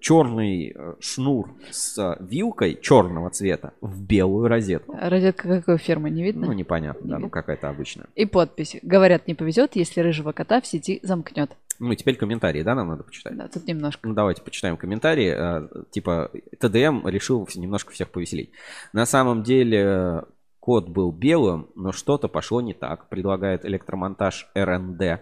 черный 0.00 0.72
э, 0.74 0.94
шнур 1.00 1.54
с 1.70 1.98
э, 1.98 2.16
вилкой 2.20 2.78
черного 2.80 3.30
цвета 3.30 3.72
в 3.80 4.02
белую 4.02 4.48
розетку. 4.48 4.96
Розетка 5.00 5.48
какой 5.60 5.78
фирмы, 5.78 6.10
не 6.10 6.22
видно? 6.22 6.46
Ну, 6.46 6.52
непонятно, 6.52 7.04
не 7.04 7.10
да, 7.10 7.14
ну, 7.18 7.26
видно. 7.26 7.26
ну 7.26 7.30
какая-то 7.30 7.68
обычная. 7.68 8.06
И 8.14 8.26
подпись. 8.26 8.76
Говорят, 8.82 9.26
не 9.26 9.34
повезет, 9.34 9.76
если 9.76 10.00
рыжего 10.00 10.32
кота 10.32 10.60
в 10.60 10.66
сети 10.66 11.00
замкнет. 11.02 11.56
Ну, 11.78 11.92
и 11.92 11.96
теперь 11.96 12.16
комментарии, 12.16 12.62
да, 12.62 12.74
нам 12.74 12.88
надо 12.88 13.04
почитать? 13.04 13.36
Да, 13.36 13.48
тут 13.48 13.66
немножко. 13.66 14.06
Ну, 14.06 14.14
давайте 14.14 14.42
почитаем 14.42 14.76
комментарии. 14.76 15.34
Э, 15.34 15.68
типа, 15.90 16.30
ТДМ 16.58 17.06
решил 17.06 17.48
немножко 17.54 17.92
всех 17.92 18.10
повеселить. 18.10 18.50
На 18.92 19.06
самом 19.06 19.42
деле, 19.42 20.24
код 20.58 20.88
был 20.88 21.10
белым, 21.10 21.68
но 21.74 21.92
что-то 21.92 22.28
пошло 22.28 22.60
не 22.60 22.74
так, 22.74 23.08
предлагает 23.08 23.64
электромонтаж 23.64 24.50
РНД. 24.54 25.20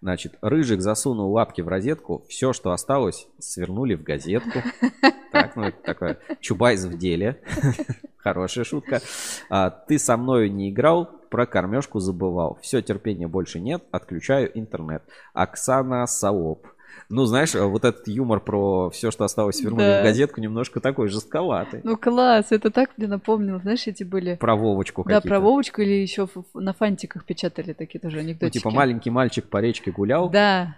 Значит, 0.00 0.38
Рыжик 0.40 0.80
засунул 0.80 1.32
лапки 1.32 1.60
в 1.60 1.68
розетку, 1.68 2.24
все, 2.28 2.52
что 2.52 2.70
осталось, 2.70 3.26
свернули 3.38 3.94
в 3.94 4.02
газетку. 4.02 4.60
Так, 5.30 5.56
ну 5.56 5.64
это 5.64 5.76
такое 5.82 6.18
Чубайс 6.40 6.84
в 6.84 6.96
деле. 6.96 7.42
Хорошая 8.16 8.64
шутка. 8.64 9.02
А, 9.50 9.68
ты 9.68 9.98
со 9.98 10.16
мной 10.16 10.48
не 10.48 10.70
играл, 10.70 11.04
про 11.28 11.44
кормежку 11.44 12.00
забывал. 12.00 12.58
Все, 12.62 12.80
терпения 12.80 13.28
больше 13.28 13.60
нет, 13.60 13.84
отключаю 13.90 14.50
интернет. 14.58 15.02
Оксана 15.34 16.06
Саоп. 16.06 16.66
Ну, 17.08 17.24
знаешь, 17.24 17.54
вот 17.54 17.84
этот 17.84 18.06
юмор 18.08 18.40
про 18.40 18.90
все, 18.90 19.10
что 19.10 19.24
осталось, 19.24 19.60
вернули 19.60 19.84
да. 19.84 20.00
в 20.00 20.04
газетку, 20.04 20.40
немножко 20.40 20.80
такой 20.80 21.08
жестковатый. 21.08 21.80
Ну, 21.84 21.96
класс, 21.96 22.46
это 22.50 22.70
так 22.70 22.90
мне 22.96 23.06
напомнило, 23.06 23.58
знаешь, 23.58 23.86
эти 23.86 24.04
были... 24.04 24.36
Про 24.36 24.56
Вовочку 24.56 25.04
Да, 25.06 25.20
про 25.20 25.40
Вовочку 25.40 25.82
или 25.82 25.94
еще 25.94 26.28
на 26.54 26.72
фантиках 26.72 27.24
печатали 27.24 27.72
такие 27.72 28.00
тоже 28.00 28.18
анекдотики. 28.18 28.56
Ну, 28.58 28.60
типа 28.60 28.70
маленький 28.70 29.10
мальчик 29.10 29.48
по 29.48 29.58
речке 29.58 29.90
гулял. 29.90 30.30
Да. 30.30 30.76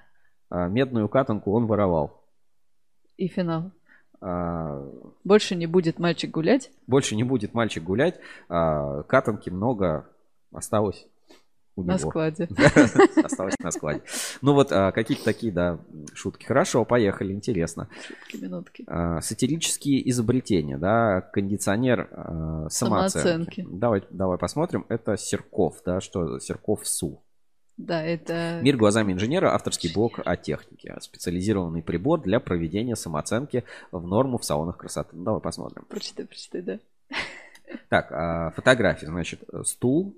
А 0.49 0.69
медную 0.69 1.09
катанку 1.09 1.53
он 1.53 1.67
воровал. 1.67 2.25
И 3.17 3.29
финал. 3.29 3.71
А... 4.21 4.85
Больше 5.25 5.55
не 5.55 5.67
будет 5.67 5.99
мальчик 5.99 6.31
гулять. 6.31 6.71
Больше 6.87 7.17
не 7.17 7.25
будет 7.25 7.55
мальчик 7.55 7.83
гулять. 7.83 8.19
А, 8.49 9.03
катанки 9.05 9.51
много 9.51 10.09
осталось 10.53 11.07
у 11.81 11.85
на 11.85 11.99
него. 11.99 12.11
складе. 12.11 12.49
Осталось 13.25 13.55
на 13.59 13.71
складе. 13.71 14.03
Ну 14.43 14.55
вот 14.55 14.73
а, 14.73 14.93
какие-то 14.93 15.25
такие, 15.25 15.53
да, 15.53 15.79
шутки. 16.15 16.47
Хорошо, 16.47 16.85
поехали, 16.85 17.33
интересно. 17.33 17.89
Шутки, 18.07 18.43
минутки. 18.43 18.85
А, 18.87 19.21
сатирические 19.21 20.09
изобретения, 20.11 20.79
да, 20.79 21.21
кондиционер 21.21 22.09
а, 22.13 22.69
самооценки. 22.71 23.67
Давай, 23.71 24.03
давай 24.11 24.39
посмотрим. 24.39 24.87
Это 24.89 25.17
Серков, 25.17 25.83
да, 25.85 26.01
что 26.01 26.39
Серков 26.39 26.87
СУ. 26.87 27.23
Да, 27.77 28.03
это... 28.03 28.61
Мир 28.63 28.77
глазами 28.77 29.15
инженера, 29.15 29.55
авторский 29.55 29.91
блог 29.93 30.21
о 30.23 30.37
технике. 30.37 30.97
Специализированный 31.01 31.83
прибор 31.83 32.21
для 32.21 32.39
проведения 32.39 32.95
самооценки 32.95 33.65
в 33.91 34.07
норму 34.07 34.37
в 34.37 34.45
салонах 34.45 34.77
красоты. 34.77 35.17
Ну, 35.17 35.25
давай 35.25 35.41
посмотрим. 35.41 35.87
Прочитай, 35.89 36.27
прочитай, 36.27 36.61
да. 36.61 36.79
Так, 37.89 38.55
фотографии, 38.55 39.07
значит, 39.07 39.43
стул, 39.65 40.15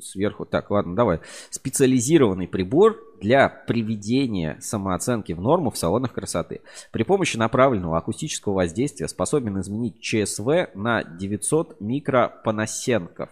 сверху. 0.00 0.44
Так, 0.44 0.70
ладно, 0.70 0.94
давай. 0.94 1.20
Специализированный 1.50 2.48
прибор 2.48 2.98
для 3.20 3.48
приведения 3.48 4.58
самооценки 4.60 5.32
в 5.32 5.40
норму 5.40 5.70
в 5.70 5.78
салонах 5.78 6.12
красоты. 6.12 6.60
При 6.92 7.02
помощи 7.02 7.36
направленного 7.36 7.98
акустического 7.98 8.54
воздействия 8.54 9.08
способен 9.08 9.60
изменить 9.60 10.00
ЧСВ 10.00 10.70
на 10.74 11.02
900 11.02 11.80
микропанасенков. 11.80 13.30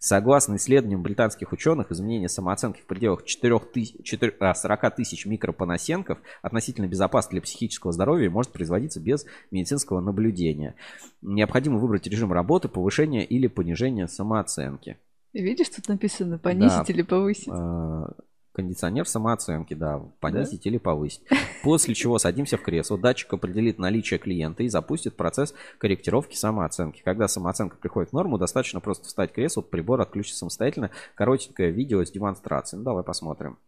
Согласно 0.00 0.56
исследованиям 0.56 1.02
британских 1.02 1.52
ученых, 1.52 1.90
изменение 1.90 2.28
самооценки 2.28 2.80
в 2.80 2.86
пределах 2.86 3.24
4 3.24 3.58
тысяч, 3.58 3.96
4, 4.04 4.54
40 4.54 4.94
тысяч 4.94 5.26
микропанасенков 5.26 6.18
относительно 6.40 6.86
безопасно 6.86 7.32
для 7.32 7.42
психического 7.42 7.92
здоровья 7.92 8.30
может 8.30 8.52
производиться 8.52 9.00
без 9.00 9.26
медицинского 9.50 9.98
наблюдения. 10.00 10.76
Необходимо 11.20 11.78
выбрать 11.78 12.06
режим 12.06 12.32
работы, 12.32 12.68
повышения 12.68 13.24
или 13.24 13.48
понижения 13.48 14.06
самооценки. 14.06 14.98
Видишь, 15.32 15.68
тут 15.68 15.88
написано 15.88 16.38
понизить 16.38 16.86
да. 16.86 16.92
или 16.92 17.02
повысить. 17.02 17.48
А, 17.52 18.10
кондиционер 18.52 19.06
самооценки, 19.06 19.74
да, 19.74 20.00
понизить 20.20 20.64
да? 20.64 20.70
или 20.70 20.78
повысить. 20.78 21.22
После 21.62 21.94
чего 21.94 22.18
садимся 22.18 22.56
в 22.56 22.62
кресло, 22.62 22.98
датчик 22.98 23.32
определит 23.32 23.78
наличие 23.78 24.18
клиента 24.18 24.62
и 24.62 24.68
запустит 24.68 25.16
процесс 25.16 25.54
корректировки 25.78 26.34
самооценки. 26.34 27.02
Когда 27.04 27.28
самооценка 27.28 27.76
приходит 27.76 28.10
в 28.10 28.14
норму, 28.14 28.38
достаточно 28.38 28.80
просто 28.80 29.06
встать 29.06 29.30
в 29.30 29.34
кресло, 29.34 29.60
прибор 29.60 30.00
отключится 30.00 30.38
самостоятельно. 30.40 30.90
Коротенькое 31.14 31.70
видео 31.70 32.04
с 32.04 32.10
демонстрацией. 32.10 32.78
Ну, 32.78 32.84
давай 32.84 33.04
посмотрим. 33.04 33.58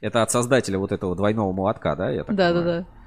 Это 0.00 0.22
от 0.22 0.30
создателя 0.30 0.78
вот 0.78 0.92
этого 0.92 1.14
двойного 1.14 1.52
молотка, 1.52 1.94
да? 1.96 2.10
Я 2.10 2.24
так 2.24 2.34
да, 2.34 2.48
понимаю? 2.48 2.64
да, 2.64 2.80
да. 2.80 2.99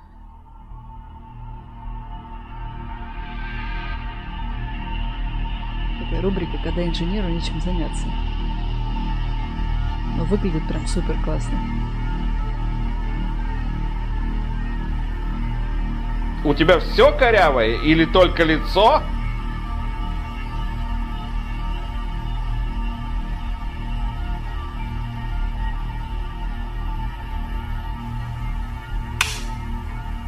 Такая 6.13 6.21
рубрика, 6.21 6.57
когда 6.63 6.85
инженеру 6.85 7.27
нечем 7.29 7.59
заняться. 7.61 8.05
Но 10.17 10.23
выглядит 10.25 10.67
прям 10.67 10.85
супер 10.85 11.15
классно. 11.23 11.57
У 16.45 16.53
тебя 16.53 16.79
все 16.79 17.17
корявое 17.17 17.77
или 17.77 18.05
только 18.05 18.43
лицо? 18.43 19.01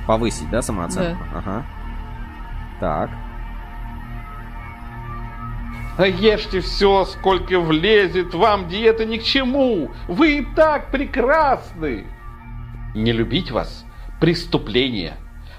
Повысить, 0.08 0.50
да, 0.50 0.62
самооценку? 0.62 1.24
Да. 1.34 1.40
Ага. 1.40 1.66
Так. 2.80 3.10
А 5.98 6.08
ешьте 6.08 6.60
все, 6.60 7.06
сколько 7.06 7.60
влезет, 7.60 8.34
вам 8.34 8.68
диета 8.68 9.06
ни 9.06 9.18
к 9.18 9.24
чему. 9.24 9.92
Вы 10.08 10.40
и 10.40 10.46
так 10.56 10.92
прекрасны. 10.92 12.06
Не 12.94 13.12
любить 13.14 13.52
вас– 13.52 13.86
преступление. 14.22 15.14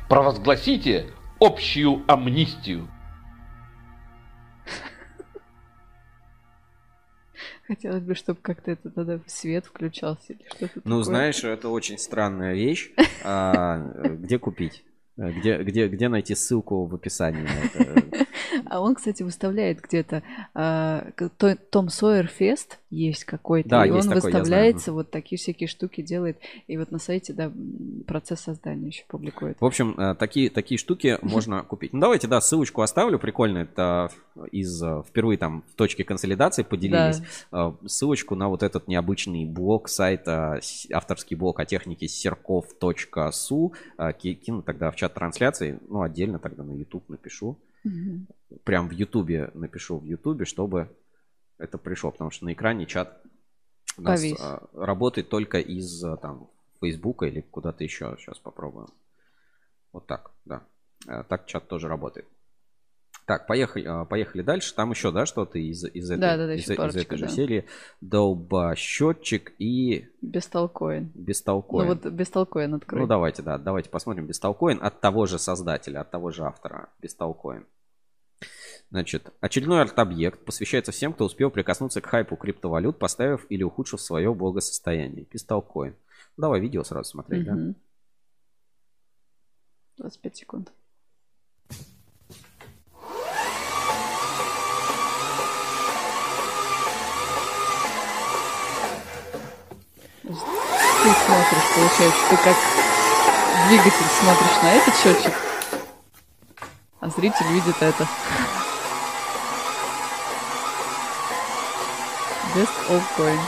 Провозгласите 0.08 1.06
общую 1.40 2.02
амнистию. 2.06 2.88
Хотелось 7.66 8.02
бы, 8.02 8.14
чтобы 8.14 8.38
как-то 8.40 8.70
это 8.70 8.90
тогда 8.90 9.18
свет 9.26 9.66
включался 9.66 10.34
или 10.34 10.46
что-то 10.48 10.70
Ну, 10.76 11.00
такое. 11.00 11.02
знаешь, 11.02 11.42
это 11.42 11.68
очень 11.68 11.98
странная 11.98 12.54
вещь. 12.54 12.90
А, 13.24 13.78
где 14.04 14.38
купить? 14.38 14.84
Где, 15.16 15.62
где, 15.62 15.88
где 15.88 16.09
найти 16.09 16.34
ссылку 16.34 16.84
в 16.84 16.94
описании? 16.94 17.47
А 18.68 18.80
он, 18.80 18.94
кстати, 18.94 19.22
выставляет 19.22 19.80
где-то 19.80 20.22
э, 20.55 21.28
Том 21.70 21.88
Сойер 21.88 22.26
Фест 22.26 22.78
есть 22.90 23.24
какой-то, 23.24 23.68
да, 23.68 23.86
и 23.86 23.93
есть 23.93 24.09
он 24.09 24.14
такой, 24.14 24.32
выставляется, 24.32 24.93
вот 24.93 25.10
такие 25.10 25.38
всякие 25.38 25.68
штуки 25.68 26.01
делает, 26.01 26.38
и 26.66 26.76
вот 26.76 26.90
на 26.90 26.98
сайте, 26.98 27.32
да, 27.32 27.52
процесс 28.06 28.40
создания 28.40 28.88
еще 28.88 29.05
публикует. 29.09 29.60
В 29.60 29.64
общем, 29.64 29.94
э, 29.98 30.14
такие, 30.14 30.51
такие 30.51 30.78
штуки 30.78 31.18
можно 31.22 31.62
купить. 31.62 31.93
Ну, 31.93 32.01
давайте, 32.01 32.28
да, 32.28 32.40
ссылочку 32.40 32.82
оставлю, 32.82 33.18
прикольно, 33.18 33.59
это 33.59 34.10
из, 34.50 34.82
э, 34.82 35.02
впервые 35.06 35.38
там 35.38 35.64
в 35.68 35.74
точке 35.74 36.04
консолидации 36.04 36.62
поделились, 36.62 37.22
да. 37.50 37.68
Э, 37.68 37.86
ссылочку 37.86 38.34
на 38.34 38.48
вот 38.48 38.62
этот 38.62 38.88
необычный 38.88 39.44
блог 39.44 39.88
сайта, 39.88 40.60
авторский 40.92 41.36
блог 41.36 41.60
о 41.60 41.64
технике 41.64 42.08
серков.су, 42.08 43.74
кину 44.20 44.62
тогда 44.62 44.90
в 44.90 44.96
чат 44.96 45.14
трансляции, 45.14 45.78
ну, 45.88 46.02
отдельно 46.02 46.38
тогда 46.38 46.62
на 46.62 46.72
YouTube 46.72 47.08
напишу. 47.08 47.58
Угу. 47.84 48.58
Прям 48.64 48.88
в 48.88 48.92
Ютубе 48.92 49.50
напишу 49.54 49.98
в 49.98 50.04
Ютубе, 50.04 50.44
чтобы 50.44 50.90
это 51.58 51.78
пришло, 51.78 52.10
потому 52.10 52.30
что 52.30 52.44
на 52.44 52.52
экране 52.52 52.86
чат 52.86 53.22
у 53.96 54.02
нас 54.02 54.20
Повис. 54.20 54.40
Работает 54.74 55.28
только 55.28 55.58
из 55.58 56.00
там 56.20 56.50
Фейсбука 56.80 57.26
или 57.26 57.40
куда-то 57.40 57.82
еще. 57.84 58.16
Сейчас 58.18 58.38
попробуем. 58.38 58.88
Вот 59.92 60.06
так, 60.06 60.32
да. 60.44 60.62
Так 61.28 61.46
чат 61.46 61.68
тоже 61.68 61.88
работает. 61.88 62.26
Так, 63.26 63.48
поехали, 63.48 64.06
поехали 64.08 64.42
дальше. 64.42 64.72
Там 64.72 64.92
еще, 64.92 65.10
да, 65.10 65.26
что-то 65.26 65.58
из, 65.58 65.84
из 65.84 66.10
этой, 66.10 66.20
да, 66.20 66.36
да, 66.36 66.46
да, 66.46 66.54
из, 66.54 66.64
парочка, 66.64 67.00
из 67.00 67.04
этой 67.06 67.18
же 67.18 67.24
да. 67.26 67.30
серии. 67.32 67.64
Долбосчетчик 68.00 69.52
и... 69.58 70.08
Бестолкоин. 70.22 71.10
Бестолкоин. 71.12 71.88
Ну 71.88 71.94
вот 71.94 72.06
Бестолкоин 72.06 72.74
открой. 72.74 73.00
Ну 73.00 73.08
давайте, 73.08 73.42
да, 73.42 73.58
давайте 73.58 73.90
посмотрим. 73.90 74.26
Бестолкоин 74.26 74.78
от 74.80 75.00
того 75.00 75.26
же 75.26 75.40
создателя, 75.40 76.02
от 76.02 76.10
того 76.12 76.30
же 76.30 76.44
автора. 76.44 76.90
Бестолкоин. 77.02 77.66
Значит, 78.90 79.32
очередной 79.40 79.80
арт-объект 79.82 80.44
посвящается 80.44 80.92
всем, 80.92 81.12
кто 81.12 81.24
успел 81.24 81.50
прикоснуться 81.50 82.00
к 82.00 82.06
хайпу 82.06 82.36
криптовалют, 82.36 83.00
поставив 83.00 83.44
или 83.48 83.64
ухудшив 83.64 84.00
свое 84.00 84.32
благосостояние. 84.32 85.24
Пистолкоин. 85.24 85.96
Давай 86.36 86.60
видео 86.60 86.84
сразу 86.84 87.10
смотреть, 87.10 87.48
угу. 87.48 87.56
да? 87.56 87.74
25 89.96 90.36
секунд. 90.36 90.72
Ты 100.26 100.32
смотришь, 100.32 101.74
получается, 101.76 102.20
ты 102.30 102.36
как 102.38 102.56
двигатель 103.68 104.06
смотришь 104.20 104.62
на 104.62 104.72
этот 104.72 104.94
счетчик, 104.96 105.32
а 106.98 107.08
зритель 107.10 107.46
видит 107.52 107.76
это. 107.80 108.08
Best 112.56 112.90
of 112.90 113.02
coin. 113.16 113.38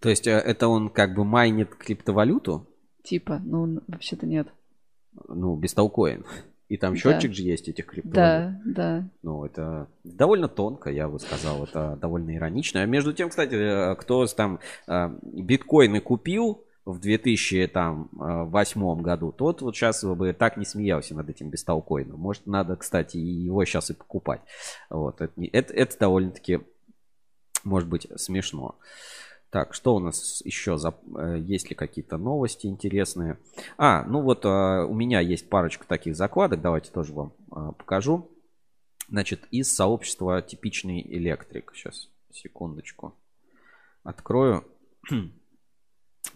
То 0.00 0.10
есть 0.10 0.26
э, 0.26 0.32
это 0.32 0.68
он 0.68 0.90
как 0.90 1.14
бы 1.14 1.24
майнит 1.24 1.74
криптовалюту? 1.74 2.68
Типа, 3.02 3.40
ну 3.42 3.80
вообще-то 3.88 4.26
нет. 4.26 4.48
Ну, 5.28 5.56
бестолкоин. 5.56 6.26
И 6.72 6.78
там 6.78 6.96
счетчик 6.96 7.32
да. 7.32 7.36
же 7.36 7.42
есть 7.42 7.68
этих 7.68 7.84
криптовалют. 7.84 8.14
Да, 8.14 8.58
да. 8.64 9.04
Ну, 9.22 9.44
это 9.44 9.88
довольно 10.04 10.48
тонко, 10.48 10.88
я 10.88 11.06
бы 11.06 11.20
сказал. 11.20 11.64
Это 11.64 11.98
довольно 12.00 12.34
иронично. 12.34 12.80
А 12.80 12.86
между 12.86 13.12
тем, 13.12 13.28
кстати, 13.28 13.56
э, 13.56 13.94
кто 13.96 14.26
там 14.28 14.58
э, 14.88 15.10
биткоины 15.20 16.00
купил 16.00 16.64
в 16.86 16.98
2008 16.98 19.02
году, 19.02 19.32
тот 19.32 19.60
вот 19.60 19.76
сейчас 19.76 20.02
бы 20.02 20.32
так 20.32 20.56
не 20.56 20.64
смеялся 20.64 21.14
над 21.14 21.28
этим 21.28 21.50
бестолкойным. 21.50 22.18
Может, 22.18 22.46
надо, 22.46 22.76
кстати, 22.76 23.18
его 23.18 23.62
сейчас 23.66 23.90
и 23.90 23.94
покупать. 23.94 24.40
Вот. 24.88 25.20
Это, 25.20 25.34
это, 25.52 25.74
это 25.74 25.98
довольно-таки 25.98 26.60
может 27.64 27.90
быть 27.90 28.08
смешно. 28.16 28.76
Так, 29.52 29.74
что 29.74 29.94
у 29.94 29.98
нас 29.98 30.40
еще? 30.46 30.78
За... 30.78 30.94
Э, 31.14 31.36
есть 31.38 31.68
ли 31.68 31.76
какие-то 31.76 32.16
новости 32.16 32.66
интересные? 32.66 33.38
А, 33.76 34.02
ну 34.04 34.22
вот 34.22 34.46
э, 34.46 34.48
у 34.48 34.94
меня 34.94 35.20
есть 35.20 35.50
парочка 35.50 35.86
таких 35.86 36.16
закладок. 36.16 36.62
Давайте 36.62 36.90
тоже 36.90 37.12
вам 37.12 37.34
э, 37.54 37.72
покажу. 37.76 38.30
Значит, 39.10 39.46
из 39.50 39.70
сообщества 39.70 40.40
типичный 40.40 41.02
электрик. 41.02 41.70
Сейчас, 41.74 42.08
секундочку. 42.30 43.14
Открою. 44.02 44.64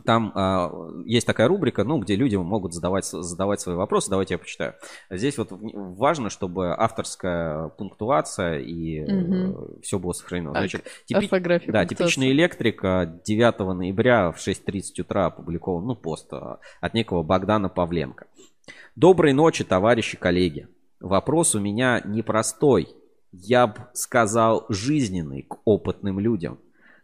Там 0.04 0.32
э, 0.34 1.02
есть 1.06 1.26
такая 1.26 1.48
рубрика, 1.48 1.84
ну, 1.84 1.98
где 1.98 2.16
люди 2.16 2.36
могут 2.36 2.74
задавать, 2.74 3.04
задавать 3.04 3.60
свои 3.60 3.76
вопросы. 3.76 4.10
Давайте 4.10 4.34
я 4.34 4.38
почитаю. 4.38 4.74
Здесь 5.10 5.38
вот 5.38 5.48
важно, 5.50 6.28
чтобы 6.28 6.74
авторская 6.76 7.68
пунктуация 7.68 8.58
и 8.58 9.02
угу. 9.02 9.78
э, 9.78 9.80
все 9.82 9.98
было 9.98 10.12
сохранено. 10.12 10.50
Значит, 10.50 10.84
типи... 11.06 11.28
да, 11.70 11.86
типичный 11.86 12.32
электрик 12.32 12.82
9 12.82 13.58
ноября 13.76 14.32
в 14.32 14.36
6.30 14.36 15.00
утра 15.00 15.26
опубликован, 15.26 15.86
ну, 15.86 15.94
пост 15.94 16.32
а, 16.32 16.58
от 16.80 16.94
некого 16.94 17.22
Богдана 17.22 17.68
Павленко. 17.68 18.26
Доброй 18.96 19.32
ночи, 19.32 19.64
товарищи 19.64 20.16
коллеги. 20.16 20.68
Вопрос 21.00 21.54
у 21.54 21.60
меня 21.60 22.00
непростой. 22.04 22.88
Я 23.32 23.66
бы 23.66 23.86
сказал 23.92 24.66
жизненный 24.68 25.42
к 25.42 25.58
опытным 25.64 26.18
людям. 26.18 26.58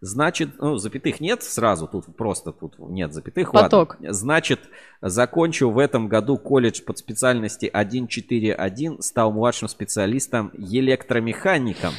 Значит, 0.04 0.58
ну, 0.58 0.78
запятых 0.78 1.20
нет 1.20 1.44
сразу, 1.44 1.86
тут 1.86 2.16
просто 2.16 2.50
тут 2.50 2.76
нет 2.80 3.14
запятых. 3.14 3.52
Поток. 3.52 3.94
Ладно. 3.94 4.12
Значит, 4.12 4.58
закончил 5.00 5.70
в 5.70 5.78
этом 5.78 6.08
году 6.08 6.38
колледж 6.38 6.82
под 6.82 6.98
специальности 6.98 7.66
141, 7.72 9.00
стал 9.00 9.30
младшим 9.30 9.68
специалистом 9.68 10.50
электромехаником. 10.54 11.92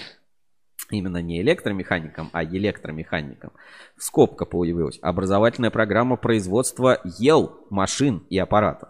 Именно 0.91 1.21
не 1.21 1.41
электромехаником, 1.41 2.29
а 2.33 2.43
электромехаником. 2.43 3.53
Скобка 3.97 4.43
появилась. 4.43 4.99
Образовательная 5.01 5.71
программа 5.71 6.17
производства 6.17 6.99
ел 7.05 7.65
машин 7.69 8.23
и 8.29 8.37
аппаратов. 8.37 8.89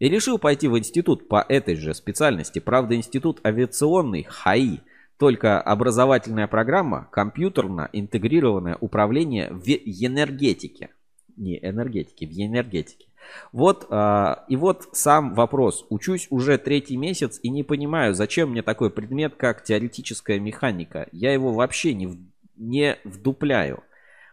И 0.00 0.10
решил 0.10 0.38
пойти 0.38 0.68
в 0.68 0.76
институт 0.76 1.28
по 1.28 1.46
этой 1.48 1.76
же 1.76 1.94
специальности. 1.94 2.58
Правда, 2.58 2.94
институт 2.94 3.40
авиационный, 3.42 4.24
ХАИ, 4.24 4.80
только 5.20 5.60
образовательная 5.60 6.46
программа, 6.46 7.06
компьютерно 7.12 7.90
интегрированное 7.92 8.78
управление 8.80 9.52
в 9.52 9.68
энергетике. 9.68 10.88
Не 11.36 11.58
энергетике, 11.58 12.26
в 12.26 12.30
энергетике. 12.30 13.04
Вот, 13.52 13.86
э, 13.90 14.34
и 14.48 14.56
вот 14.56 14.88
сам 14.92 15.34
вопрос. 15.34 15.84
Учусь 15.90 16.26
уже 16.30 16.56
третий 16.56 16.96
месяц 16.96 17.38
и 17.42 17.50
не 17.50 17.62
понимаю, 17.62 18.14
зачем 18.14 18.52
мне 18.52 18.62
такой 18.62 18.88
предмет, 18.88 19.34
как 19.36 19.62
теоретическая 19.62 20.40
механика. 20.40 21.06
Я 21.12 21.34
его 21.34 21.52
вообще 21.52 21.92
не, 21.92 22.08
не 22.56 22.96
вдупляю. 23.04 23.84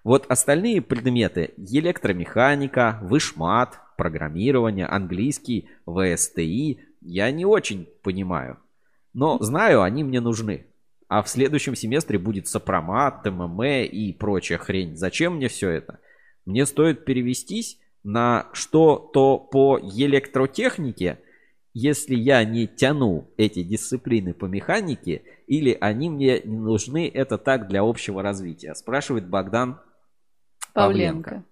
Вот 0.06 0.26
остальные 0.30 0.82
предметы, 0.82 1.54
электромеханика, 1.58 3.00
вышмат, 3.02 3.78
программирование, 3.98 4.86
английский, 4.86 5.68
ВСТИ, 5.86 6.80
я 7.02 7.30
не 7.32 7.44
очень 7.44 7.90
понимаю. 8.04 8.58
Но 9.14 9.38
знаю, 9.40 9.82
они 9.82 10.06
мне 10.06 10.22
нужны. 10.22 10.66
А 11.08 11.22
в 11.22 11.30
следующем 11.30 11.76
семестре 11.76 12.20
будет 12.20 12.48
сопромат, 12.48 13.24
ТММ 13.24 13.64
и 13.64 14.14
прочая 14.14 14.58
хрень. 14.58 14.96
Зачем 14.98 15.36
мне 15.36 15.48
все 15.48 15.70
это? 15.70 16.00
Мне 16.46 16.66
стоит 16.66 17.06
перевестись 17.06 17.80
на 18.04 18.48
что-то 18.54 19.38
по 19.38 19.80
электротехнике, 19.80 21.20
если 21.74 22.16
я 22.16 22.44
не 22.44 22.68
тяну 22.68 23.30
эти 23.38 23.64
дисциплины 23.64 24.34
по 24.34 24.46
механике, 24.46 25.22
или 25.46 25.78
они 25.80 26.10
мне 26.10 26.42
не 26.42 26.58
нужны, 26.58 27.08
это 27.08 27.38
так 27.38 27.68
для 27.68 27.82
общего 27.82 28.24
развития, 28.24 28.74
спрашивает 28.76 29.28
Богдан 29.28 29.80
Павленко. 30.74 31.30
Павленко. 31.30 31.44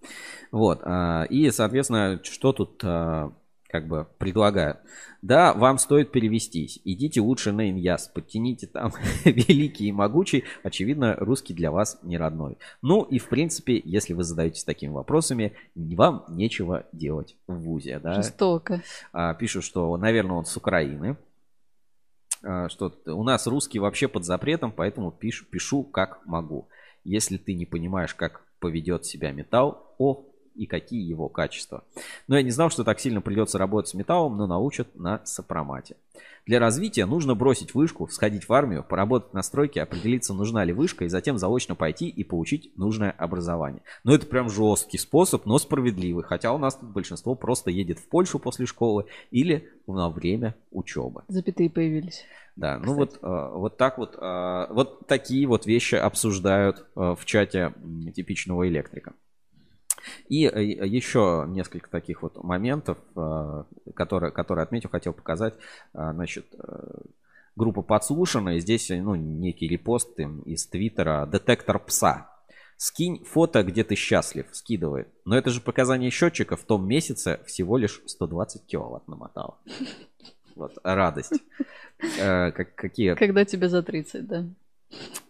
Вот, 0.51 0.79
а, 0.83 1.25
и, 1.29 1.51
соответственно, 1.51 2.19
что 2.23 2.53
тут 2.53 2.81
а, 2.83 3.33
как 3.67 3.87
бы 3.87 4.07
предлагаю. 4.17 4.77
Да, 5.21 5.53
вам 5.53 5.77
стоит 5.77 6.11
перевестись. 6.11 6.79
Идите 6.85 7.19
лучше 7.19 7.51
на 7.51 7.69
Иньяс, 7.69 8.07
подтяните 8.07 8.67
там 8.67 8.93
великий 9.25 9.87
и 9.87 9.91
могучий. 9.91 10.43
Очевидно, 10.63 11.15
русский 11.17 11.53
для 11.53 11.71
вас 11.71 11.99
не 12.03 12.17
родной. 12.17 12.57
Ну 12.81 13.03
и 13.03 13.17
в 13.17 13.27
принципе, 13.27 13.81
если 13.83 14.13
вы 14.13 14.23
задаетесь 14.23 14.63
такими 14.63 14.91
вопросами, 14.91 15.53
вам 15.75 16.25
нечего 16.29 16.85
делать 16.91 17.35
в 17.47 17.55
ВУЗе. 17.55 17.99
Да? 17.99 18.13
Жестоко. 18.13 18.81
А, 19.11 19.33
пишут, 19.33 19.63
что, 19.63 19.95
наверное, 19.97 20.37
он 20.37 20.45
с 20.45 20.55
Украины. 20.55 21.17
А, 22.43 22.69
что 22.69 22.93
у 23.07 23.23
нас 23.23 23.47
русский 23.47 23.79
вообще 23.79 24.07
под 24.07 24.23
запретом, 24.23 24.71
поэтому 24.71 25.11
пишу, 25.11 25.45
пишу 25.45 25.83
как 25.83 26.25
могу. 26.25 26.67
Если 27.03 27.37
ты 27.37 27.53
не 27.55 27.65
понимаешь, 27.65 28.13
как 28.13 28.45
поведет 28.59 29.05
себя 29.05 29.31
металл, 29.31 29.95
о, 29.97 30.23
и 30.55 30.65
какие 30.65 31.07
его 31.07 31.29
качества. 31.29 31.83
Но 32.27 32.37
я 32.37 32.43
не 32.43 32.51
знал, 32.51 32.69
что 32.69 32.83
так 32.83 32.99
сильно 32.99 33.21
придется 33.21 33.57
работать 33.57 33.91
с 33.91 33.93
металлом, 33.93 34.37
но 34.37 34.47
научат 34.47 34.87
на 34.95 35.21
сопромате. 35.25 35.95
Для 36.45 36.59
развития 36.59 37.07
нужно 37.07 37.33
бросить 37.33 37.73
вышку, 37.73 38.07
сходить 38.07 38.47
в 38.47 38.53
армию, 38.53 38.85
поработать 38.87 39.33
на 39.33 39.41
стройке, 39.41 39.81
определиться, 39.81 40.33
нужна 40.33 40.63
ли 40.63 40.73
вышка, 40.73 41.05
и 41.05 41.09
затем 41.09 41.39
заочно 41.39 41.73
пойти 41.73 42.07
и 42.07 42.23
получить 42.23 42.71
нужное 42.77 43.09
образование. 43.09 43.81
Но 44.03 44.13
это 44.13 44.27
прям 44.27 44.49
жесткий 44.49 44.99
способ, 44.99 45.47
но 45.47 45.57
справедливый. 45.57 46.23
Хотя 46.23 46.53
у 46.53 46.59
нас 46.59 46.75
тут 46.75 46.89
большинство 46.89 47.33
просто 47.33 47.71
едет 47.71 47.97
в 47.97 48.07
Польшу 48.07 48.37
после 48.37 48.67
школы 48.67 49.05
или 49.31 49.67
на 49.87 50.09
время 50.09 50.55
учебы. 50.71 51.23
Запятые 51.27 51.71
появились. 51.71 52.23
Да, 52.55 52.79
ну 52.79 52.93
вот, 52.93 53.19
э, 53.21 53.49
вот 53.53 53.77
так 53.77 53.97
вот, 53.97 54.15
э, 54.15 54.67
вот 54.69 55.07
такие 55.07 55.45
вот 55.47 55.65
вещи 55.65 55.95
обсуждают 55.95 56.85
э, 56.95 57.15
в 57.19 57.25
чате 57.25 57.73
типичного 58.15 58.67
электрика. 58.67 59.13
И 60.29 60.45
э, 60.45 60.63
еще 60.85 61.45
несколько 61.47 61.89
таких 61.89 62.21
вот 62.21 62.41
моментов, 62.43 62.97
э, 63.15 63.63
которые, 63.93 64.31
которые 64.31 64.63
отметил, 64.63 64.89
хотел 64.89 65.13
показать. 65.13 65.55
Э, 65.93 66.11
значит, 66.13 66.45
группа 67.55 67.81
подслушана, 67.81 68.57
и 68.57 68.59
здесь 68.59 68.89
ну, 68.89 69.15
некий 69.15 69.67
репост 69.67 70.19
из 70.19 70.67
Твиттера 70.67 71.25
«Детектор 71.25 71.79
пса». 71.79 72.31
Скинь 72.77 73.23
фото, 73.23 73.63
где 73.63 73.85
ты 73.85 73.95
счастлив, 73.95 74.47
скидывает. 74.51 75.07
Но 75.23 75.37
это 75.37 75.49
же 75.49 75.61
показание 75.61 76.09
счетчика 76.09 76.57
в 76.57 76.63
том 76.65 76.85
месяце 76.85 77.39
всего 77.45 77.77
лишь 77.77 78.01
120 78.05 78.65
киловатт 78.65 79.07
намотало. 79.07 79.57
Вот, 80.55 80.77
радость. 80.83 81.41
как, 82.17 82.75
какие... 82.75 83.13
Когда 83.15 83.45
тебе 83.45 83.69
за 83.69 83.81
30, 83.81 84.27
да. 84.27 84.45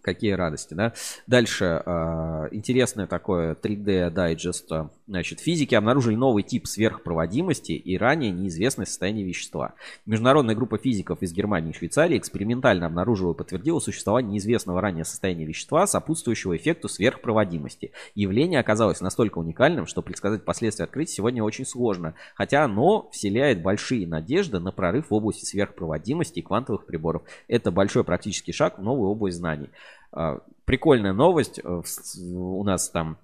Какие 0.06 0.34
радости, 0.34 0.76
да? 0.76 0.94
Дальше 1.26 1.82
э, 1.84 2.48
интересное 2.52 3.07
такое 3.07 3.56
3D 3.56 4.11
дайджест. 4.11 4.69
Значит, 5.07 5.40
физики 5.40 5.73
обнаружили 5.73 6.14
новый 6.14 6.44
тип 6.44 6.68
сверхпроводимости 6.68 7.72
и 7.72 7.98
ранее 7.98 8.32
неизвестное 8.32 8.86
состояние 8.86 9.26
вещества. 9.26 9.73
Международная 10.06 10.53
группа 10.53 10.77
физиков 10.77 11.23
из 11.23 11.34
Германии 11.34 11.72
и 11.72 11.73
Швейцарии 11.73 12.19
экспериментально 12.19 12.86
обнаружила 12.86 13.34
и 13.34 13.36
подтвердила 13.36 13.80
существование 13.80 14.34
неизвестного 14.34 14.80
ранее 14.80 15.06
состояния 15.06 15.45
вещества, 15.45 15.88
сопутствующего 15.88 16.56
эффекту 16.56 16.88
сверхпроводимости. 16.88 17.91
Явление 18.14 18.60
оказалось 18.60 19.02
настолько 19.02 19.40
уникальным, 19.40 19.88
что 19.88 20.03
предсказать 20.03 20.45
последствия 20.45 20.86
открытия 20.86 21.14
сегодня 21.14 21.44
очень 21.44 21.65
сложно, 21.65 22.14
хотя 22.36 22.64
оно 22.64 23.10
вселяет 23.11 23.64
большие 23.64 24.06
надежды 24.06 24.60
на 24.60 24.72
прорыв 24.72 25.10
в 25.10 25.14
области 25.15 25.45
сверхпроводимости 25.45 26.40
и 26.40 26.44
квантовых 26.44 26.86
приборов. 26.86 27.23
Это 27.48 27.72
большой 27.72 28.03
практический 28.03 28.52
шаг 28.52 28.77
в 28.77 28.84
новую 28.84 29.10
область 29.10 29.40
знаний. 29.45 29.69
А, 30.11 30.39
прикольная 30.65 31.13
новость. 31.13 31.59
Э, 31.63 31.81
у 32.34 32.63
нас 32.63 32.89
там 32.89 33.17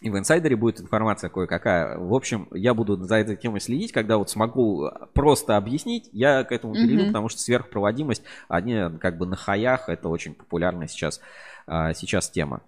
и 0.00 0.08
в 0.08 0.16
инсайдере 0.16 0.56
будет 0.56 0.80
информация 0.80 1.28
кое-какая. 1.28 1.98
В 1.98 2.14
общем, 2.14 2.48
я 2.52 2.72
буду 2.72 2.96
за 2.96 3.16
этой 3.16 3.36
темой 3.36 3.60
следить, 3.60 3.92
когда 3.92 4.16
вот 4.16 4.30
смогу 4.30 4.88
просто 5.12 5.58
объяснить, 5.58 6.08
я 6.12 6.42
к 6.44 6.52
этому 6.52 6.72
перейду, 6.72 7.02
mm-hmm. 7.02 7.06
потому 7.08 7.28
что 7.28 7.40
сверхпроводимость, 7.40 8.22
они 8.48 8.98
как 8.98 9.18
бы 9.18 9.26
на 9.26 9.36
хаях, 9.36 9.90
это 9.90 10.08
очень 10.08 10.34
популярная 10.34 10.86
сейчас, 10.86 11.20
а, 11.66 11.92
сейчас 11.92 12.30
тема. 12.30 12.62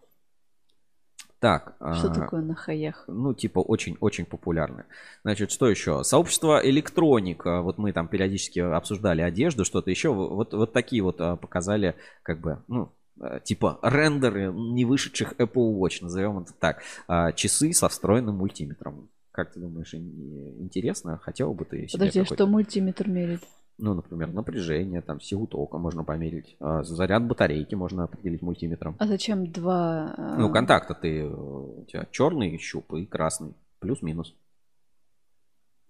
Так. 1.42 1.74
Что 1.78 2.08
а, 2.08 2.14
такое 2.14 2.40
на 2.40 2.54
хаях? 2.54 3.04
Ну, 3.08 3.34
типа, 3.34 3.58
очень-очень 3.58 4.24
популярное. 4.24 4.86
Значит, 5.24 5.50
что 5.50 5.68
еще? 5.68 6.04
Сообщество 6.04 6.60
электроника. 6.64 7.60
Вот 7.60 7.76
мы 7.76 7.92
там 7.92 8.08
периодически 8.08 8.60
обсуждали 8.60 9.20
одежду, 9.20 9.64
что-то 9.64 9.90
еще. 9.90 10.14
Вот, 10.14 10.54
вот 10.54 10.72
такие 10.72 11.02
вот 11.02 11.18
показали, 11.18 11.96
как 12.22 12.40
бы, 12.40 12.62
ну, 12.68 12.92
Э, 13.20 13.40
типа 13.42 13.78
рендеры 13.82 14.52
не 14.52 14.84
вышедших 14.84 15.34
Apple 15.38 15.78
Watch, 15.78 15.98
назовем 16.00 16.40
это 16.40 16.52
так, 16.58 16.82
а, 17.06 17.32
часы 17.32 17.72
со 17.72 17.88
встроенным 17.88 18.36
мультиметром. 18.36 19.10
Как 19.30 19.52
ты 19.52 19.60
думаешь, 19.60 19.94
интересно? 19.94 21.18
Хотел 21.18 21.54
бы 21.54 21.64
ты 21.64 21.88
себе 21.88 21.98
Подожди, 21.98 22.20
а 22.20 22.24
что 22.26 22.46
мультиметр 22.46 23.08
мерит? 23.08 23.40
Ну, 23.78 23.94
например, 23.94 24.32
напряжение, 24.32 25.00
там, 25.00 25.20
силу 25.20 25.46
тока 25.46 25.78
можно 25.78 26.04
померить. 26.04 26.56
А 26.60 26.82
заряд 26.82 27.26
батарейки 27.26 27.74
можно 27.74 28.04
определить 28.04 28.42
мультиметром. 28.42 28.96
А 28.98 29.06
зачем 29.06 29.50
два... 29.50 30.14
Э, 30.16 30.36
ну, 30.38 30.52
контакта 30.52 30.94
ты... 30.94 31.26
У 31.26 31.84
тебя 31.88 32.06
черный 32.10 32.58
щуп 32.58 32.92
и 32.94 33.06
красный. 33.06 33.54
Плюс-минус. 33.80 34.34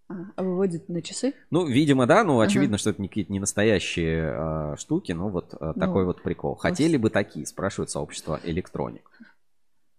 А, 0.09 0.15
а 0.37 0.43
выводит 0.43 0.89
на 0.89 1.03
часы? 1.03 1.35
Ну, 1.51 1.67
видимо, 1.67 2.07
да, 2.07 2.25
ну, 2.25 2.41
очевидно, 2.41 2.75
ага. 2.75 2.81
что 2.81 2.91
это 2.91 3.03
не 3.03 3.09
какие-то 3.09 3.33
не 3.33 3.41
настоящие 3.41 4.33
а, 4.33 4.77
штуки, 4.77 5.13
но 5.13 5.29
вот 5.29 5.55
а, 5.59 5.73
ну, 5.75 5.81
такой 5.81 6.05
вот 6.05 6.23
прикол. 6.23 6.55
Хотели 6.55 6.97
бы 6.97 7.11
такие, 7.11 7.47
спрашивает 7.47 7.91
сообщество 7.91 8.41
электроник. 8.45 9.11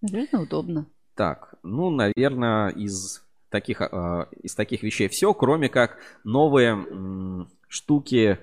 Наверное, 0.02 0.42
удобно. 0.42 0.86
Так, 1.16 1.56
ну, 1.64 1.90
наверное, 1.90 2.70
из 2.70 3.24
таких, 3.50 3.82
а, 3.82 4.28
из 4.42 4.56
таких 4.56 4.84
вещей 4.84 5.08
все, 5.08 5.34
кроме 5.34 5.70
как 5.70 5.98
новые 6.24 6.72
м, 6.72 7.50
штуки 7.74 8.38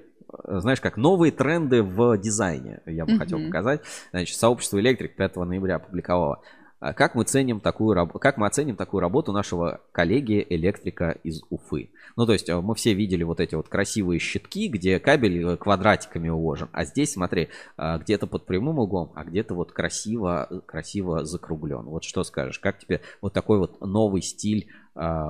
знаешь, 0.45 0.81
как 0.81 0.97
новые 0.97 1.33
тренды 1.33 1.83
в 1.83 2.17
дизайне, 2.17 2.81
я 2.87 3.05
бы 3.05 3.13
mm-hmm. 3.13 3.19
хотел 3.19 3.45
показать. 3.47 3.81
Значит, 4.13 4.37
сообщество 4.37 4.79
Электрик 4.79 5.17
5 5.17 5.37
ноября 5.37 5.77
опубликовало 5.77 6.43
как 6.81 7.15
мы, 7.15 7.25
ценим 7.25 7.61
такую, 7.61 8.09
как 8.09 8.39
мы 8.39 8.47
оценим 8.47 8.77
такую 8.77 9.03
работу 9.03 9.33
нашего 9.33 9.81
коллеги 9.93 10.45
электрика 10.49 11.11
из 11.23 11.43
Уфы? 11.51 11.91
Ну, 12.17 12.27
то 12.27 12.33
есть 12.33 12.49
э, 12.49 12.61
мы 12.61 12.75
все 12.75 12.95
видели 12.95 13.23
вот 13.23 13.39
эти 13.39 13.55
вот 13.55 13.69
красивые 13.69 14.19
щитки, 14.19 14.69
где 14.69 14.99
кабель 14.99 15.45
э, 15.45 15.57
квадратиками 15.57 16.29
уложен. 16.31 16.69
А 16.73 16.85
здесь, 16.85 17.13
смотри, 17.13 17.51
э, 17.77 17.99
где-то 17.99 18.27
под 18.27 18.47
прямым 18.47 18.79
углом, 18.79 19.13
а 19.15 19.25
где-то 19.25 19.55
вот 19.55 19.73
красиво, 19.73 20.63
красиво 20.67 21.25
закруглен. 21.25 21.83
Вот 21.85 22.05
что 22.05 22.25
скажешь, 22.25 22.59
как 22.59 22.79
тебе 22.79 23.03
вот 23.21 23.33
такой 23.33 23.59
вот 23.59 23.81
новый 23.81 24.23
стиль 24.23 24.69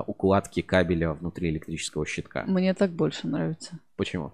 укладки 0.07 0.63
кабеля 0.63 1.13
внутри 1.13 1.51
электрического 1.51 2.07
щитка? 2.07 2.45
Мне 2.47 2.75
так 2.75 2.91
больше 2.93 3.29
нравится. 3.29 3.79
Почему? 3.97 4.33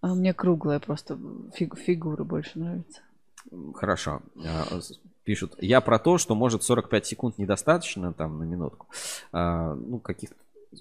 А 0.00 0.14
мне 0.14 0.32
круглая 0.32 0.80
просто 0.80 1.18
фиг, 1.54 1.76
фигура 1.76 2.24
больше 2.24 2.58
нравится. 2.58 3.02
Хорошо 3.74 4.22
пишут. 5.30 5.54
Я 5.60 5.80
про 5.80 6.00
то, 6.00 6.18
что 6.18 6.34
может 6.34 6.64
45 6.64 7.06
секунд 7.06 7.38
недостаточно 7.38 8.12
там 8.12 8.40
на 8.40 8.42
минутку. 8.42 8.88
А, 9.30 9.74
ну, 9.76 10.00
каких-то 10.00 10.34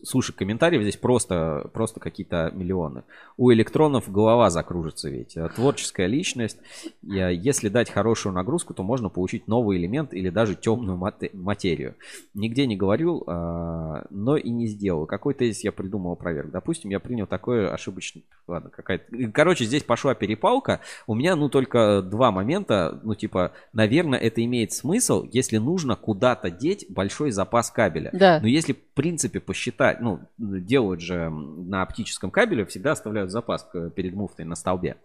Слушай, 0.03 0.34
комментариев 0.34 0.84
здесь 0.84 0.98
просто, 0.98 1.68
просто 1.74 1.99
какие-то 1.99 2.52
миллионы. 2.53 3.03
У 3.38 3.52
электронов 3.52 4.11
голова 4.11 4.52
закружится 4.52 5.10
ведь. 5.10 5.36
Э, 5.36 5.49
творческая 5.49 6.06
личность. 6.06 6.57
Если 7.02 7.70
дать 7.70 7.90
хорошую 7.90 8.34
нагрузку, 8.34 8.76
то 8.76 8.84
можно 8.84 9.10
получить 9.10 9.48
новый 9.48 9.78
элемент 9.78 10.14
или 10.14 10.30
даже 10.30 10.56
темную 10.56 10.95
материю. 11.34 11.95
Нигде 12.36 12.68
не 12.68 12.76
говорил, 12.76 13.24
а, 13.26 14.06
но 14.11 14.38
и 14.38 14.52
не 14.52 14.68
сделал. 14.68 15.07
Какой 15.07 15.34
тезис 15.34 15.64
я 15.64 15.72
придумал 15.72 16.16
проверк? 16.16 16.52
Допустим, 16.52 16.91
я 16.91 16.99
принял 16.99 17.26
такое 17.26 17.74
ошибочное... 17.74 18.24
Ладно, 18.48 18.70
какая-то... 18.70 19.32
Короче, 19.32 19.66
здесь 19.66 19.84
пошла 19.84 20.14
перепалка. 20.14 20.82
У 21.07 21.16
меня, 21.16 21.36
ну, 21.36 21.49
только 21.49 22.03
два 22.03 22.32
момента. 22.32 22.99
Ну, 23.03 23.16
типа, 23.16 23.53
наверное, 23.74 24.20
это 24.20 24.44
имеет 24.45 24.72
смысл, 24.72 25.28
если 25.32 25.57
нужно 25.57 25.95
куда-то 25.95 26.52
деть 26.52 26.86
большой 26.90 27.32
запас 27.32 27.72
кабеля. 27.72 28.11
Да. 28.14 28.40
Но 28.40 28.48
если, 28.48 28.74
в 28.74 28.82
принципе, 28.94 29.40
посчитать 29.40 29.78
считать, 29.80 30.01
ну, 30.01 30.19
делают 30.38 31.01
же 31.01 31.30
на 31.30 31.81
оптическом 31.81 32.31
кабеле, 32.31 32.65
всегда 32.65 32.91
оставляют 32.91 33.31
запас 33.31 33.68
перед 33.95 34.14
муфтой 34.14 34.45
на 34.45 34.56
столбе. 34.56 34.97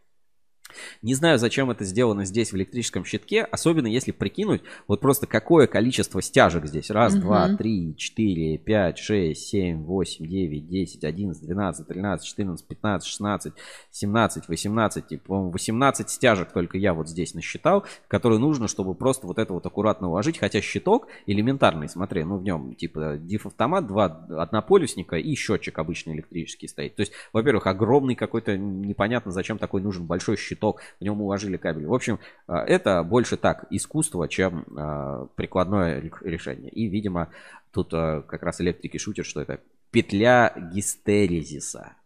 Не 1.03 1.15
знаю, 1.15 1.39
зачем 1.39 1.71
это 1.71 1.85
сделано 1.85 2.25
здесь 2.25 2.53
в 2.53 2.57
электрическом 2.57 3.05
щитке, 3.05 3.43
особенно 3.43 3.87
если 3.87 4.11
прикинуть 4.11 4.63
вот 4.89 5.01
просто 5.01 5.27
какое 5.27 5.67
количество 5.67 6.21
стяжек 6.23 6.67
здесь. 6.67 6.91
Раз, 6.91 7.15
угу. 7.15 7.23
два, 7.23 7.57
три, 7.57 7.97
четыре, 7.97 8.59
пять, 8.59 8.99
шесть, 8.99 9.49
семь, 9.49 9.85
восемь, 9.85 10.27
девять, 10.27 10.67
десять, 10.69 11.05
одиннадцать, 11.05 11.45
двенадцать, 11.45 11.87
тринадцать, 11.87 12.27
четырнадцать, 12.27 12.67
пятнадцать, 12.67 13.09
шестнадцать, 13.09 13.55
семнадцать, 13.91 14.49
восемнадцать. 14.49 15.13
И, 15.13 15.17
по-моему, 15.17 15.51
восемнадцать 15.51 16.11
стяжек 16.11 16.53
только 16.53 16.79
я 16.79 16.95
вот 16.95 17.09
здесь 17.09 17.35
насчитал, 17.35 17.85
которые 18.09 18.39
нужно, 18.39 18.69
чтобы 18.69 18.95
просто 18.95 19.27
вот 19.27 19.39
это 19.39 19.53
вот 19.53 19.67
аккуратно 19.67 20.09
уложить. 20.09 20.39
Хотя 20.39 20.61
щиток 20.61 21.07
элементарный, 21.27 21.89
смотри, 21.89 22.25
ну 22.25 22.39
в 22.39 22.43
нем 22.43 22.75
типа 22.75 23.17
диф-автомат, 23.19 23.87
два 23.87 24.07
однополюсника 24.07 25.17
и 25.17 25.35
счетчик 25.35 25.79
обычный 25.79 26.15
электрический 26.15 26.67
стоит. 26.67 26.97
То 26.97 27.01
есть, 27.01 27.13
во-первых, 27.33 27.67
огромный 27.67 28.15
какой-то, 28.15 28.57
непонятно 28.57 29.31
зачем 29.31 29.59
такой 29.59 29.83
нужен 29.83 30.07
большой 30.07 30.37
щиток 30.37 30.64
щиток, 30.65 30.81
в 31.01 31.05
нем 31.05 31.21
уложили 31.21 31.57
кабель. 31.57 31.87
В 31.87 31.95
общем, 31.95 32.19
а, 32.47 32.65
это 32.65 33.03
больше 33.03 33.37
так 33.37 33.67
искусство, 33.71 34.29
чем 34.29 34.65
а, 34.77 35.27
прикладное 35.37 36.01
решение. 36.23 36.71
И, 36.71 36.87
видимо, 36.87 37.31
тут 37.73 37.93
а, 37.93 38.23
как 38.23 38.43
раз 38.43 38.61
электрики 38.61 38.99
шутят, 38.99 39.27
что 39.27 39.41
это 39.41 39.61
петля 39.91 40.53
гистеризиса. 40.73 41.97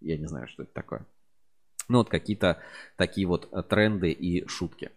Я 0.00 0.16
не 0.16 0.26
знаю, 0.26 0.48
что 0.48 0.62
это 0.62 0.72
такое. 0.72 1.06
Ну, 1.88 1.98
вот 1.98 2.08
какие-то 2.08 2.58
такие 2.96 3.26
вот 3.26 3.50
тренды 3.68 4.10
и 4.12 4.46
шутки. 4.46 4.90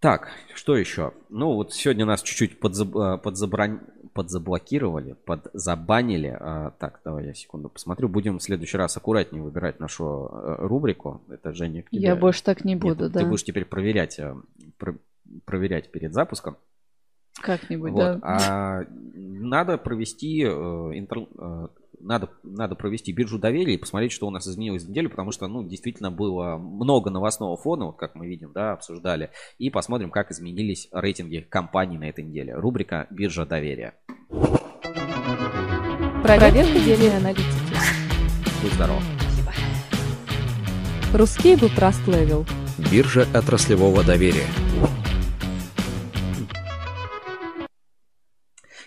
Так, 0.00 0.28
что 0.54 0.76
еще? 0.76 1.12
Ну, 1.30 1.54
вот 1.54 1.72
сегодня 1.72 2.04
нас 2.04 2.22
чуть-чуть 2.22 2.60
подзаб... 2.60 3.22
подзабран 3.22 3.86
подзаблокировали, 4.16 5.14
подзабанили. 5.26 6.34
А, 6.40 6.70
так, 6.78 7.00
давай 7.04 7.26
я 7.26 7.34
секунду 7.34 7.68
посмотрю. 7.68 8.08
Будем 8.08 8.38
в 8.38 8.42
следующий 8.42 8.78
раз 8.78 8.96
аккуратнее 8.96 9.42
выбирать 9.42 9.78
нашу 9.78 10.30
э, 10.32 10.56
рубрику. 10.60 11.22
Это 11.28 11.52
Женя 11.52 11.82
к 11.82 11.90
тебе. 11.90 12.00
Я 12.00 12.16
больше 12.16 12.42
так 12.42 12.64
не 12.64 12.76
буду, 12.76 13.04
Нет, 13.04 13.12
да. 13.12 13.20
Ты 13.20 13.26
будешь 13.26 13.44
теперь 13.44 13.66
проверять, 13.66 14.18
э, 14.18 14.34
про, 14.78 14.96
проверять 15.44 15.92
перед 15.92 16.14
запуском. 16.14 16.56
Как-нибудь, 17.42 17.92
вот. 17.92 17.98
да. 17.98 18.18
А 18.22 18.86
надо 19.14 19.76
провести 19.76 20.44
э, 20.44 20.48
интер, 20.48 21.26
надо, 22.06 22.30
надо 22.42 22.74
провести 22.74 23.12
биржу 23.12 23.38
доверия 23.38 23.74
и 23.74 23.78
посмотреть, 23.78 24.12
что 24.12 24.26
у 24.26 24.30
нас 24.30 24.46
изменилось 24.46 24.84
в 24.84 24.88
неделю, 24.88 25.10
потому 25.10 25.32
что, 25.32 25.46
ну, 25.48 25.62
действительно 25.62 26.10
было 26.10 26.56
много 26.56 27.10
новостного 27.10 27.56
фона, 27.56 27.86
вот 27.86 27.96
как 27.96 28.14
мы 28.14 28.26
видим, 28.26 28.52
да, 28.52 28.72
обсуждали, 28.72 29.30
и 29.58 29.70
посмотрим, 29.70 30.10
как 30.10 30.30
изменились 30.30 30.88
рейтинги 30.92 31.40
компаний 31.40 31.98
на 31.98 32.08
этой 32.08 32.24
неделе. 32.24 32.54
Рубрика 32.54 33.06
«Биржа 33.10 33.44
доверия». 33.44 33.94
Проверка 36.22 36.72
недели 36.72 37.08
аналитики. 37.08 37.44
Будь 38.62 38.72
здоров. 38.72 39.02
Русский 41.12 41.56
был 41.56 41.68
Trust 41.68 42.04
Level. 42.06 42.46
Биржа 42.90 43.26
отраслевого 43.32 44.04
доверия. 44.04 44.46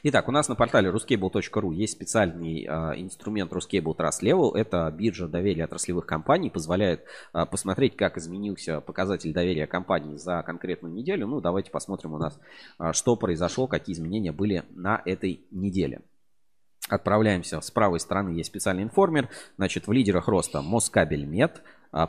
Итак, 0.01 0.29
у 0.29 0.31
нас 0.31 0.47
на 0.47 0.55
портале 0.55 0.89
ruscable.ru 0.91 1.73
есть 1.73 1.93
специальный 1.93 2.63
э, 2.63 2.69
инструмент 3.01 3.51
Ruscable 3.51 3.97
Trust 3.97 4.21
Level. 4.21 4.55
Это 4.55 4.89
биржа 4.91 5.27
доверия 5.27 5.65
отраслевых 5.65 6.05
компаний. 6.05 6.49
Позволяет 6.49 7.03
э, 7.33 7.45
посмотреть, 7.45 7.97
как 7.97 8.17
изменился 8.17 8.79
показатель 8.79 9.33
доверия 9.33 9.67
компании 9.67 10.15
за 10.15 10.41
конкретную 10.43 10.93
неделю. 10.93 11.27
Ну, 11.27 11.41
давайте 11.41 11.69
посмотрим 11.69 12.13
у 12.13 12.17
нас, 12.17 12.39
э, 12.79 12.93
что 12.93 13.17
произошло, 13.17 13.67
какие 13.67 13.93
изменения 13.93 14.31
были 14.31 14.63
на 14.69 15.01
этой 15.03 15.45
неделе. 15.51 16.01
Отправляемся 16.87 17.59
с 17.59 17.69
правой 17.69 17.99
стороны, 17.99 18.29
есть 18.29 18.49
специальный 18.49 18.83
информер. 18.83 19.27
Значит, 19.57 19.87
в 19.87 19.91
лидерах 19.91 20.29
роста 20.29 20.61
Москабельмет, 20.61 21.61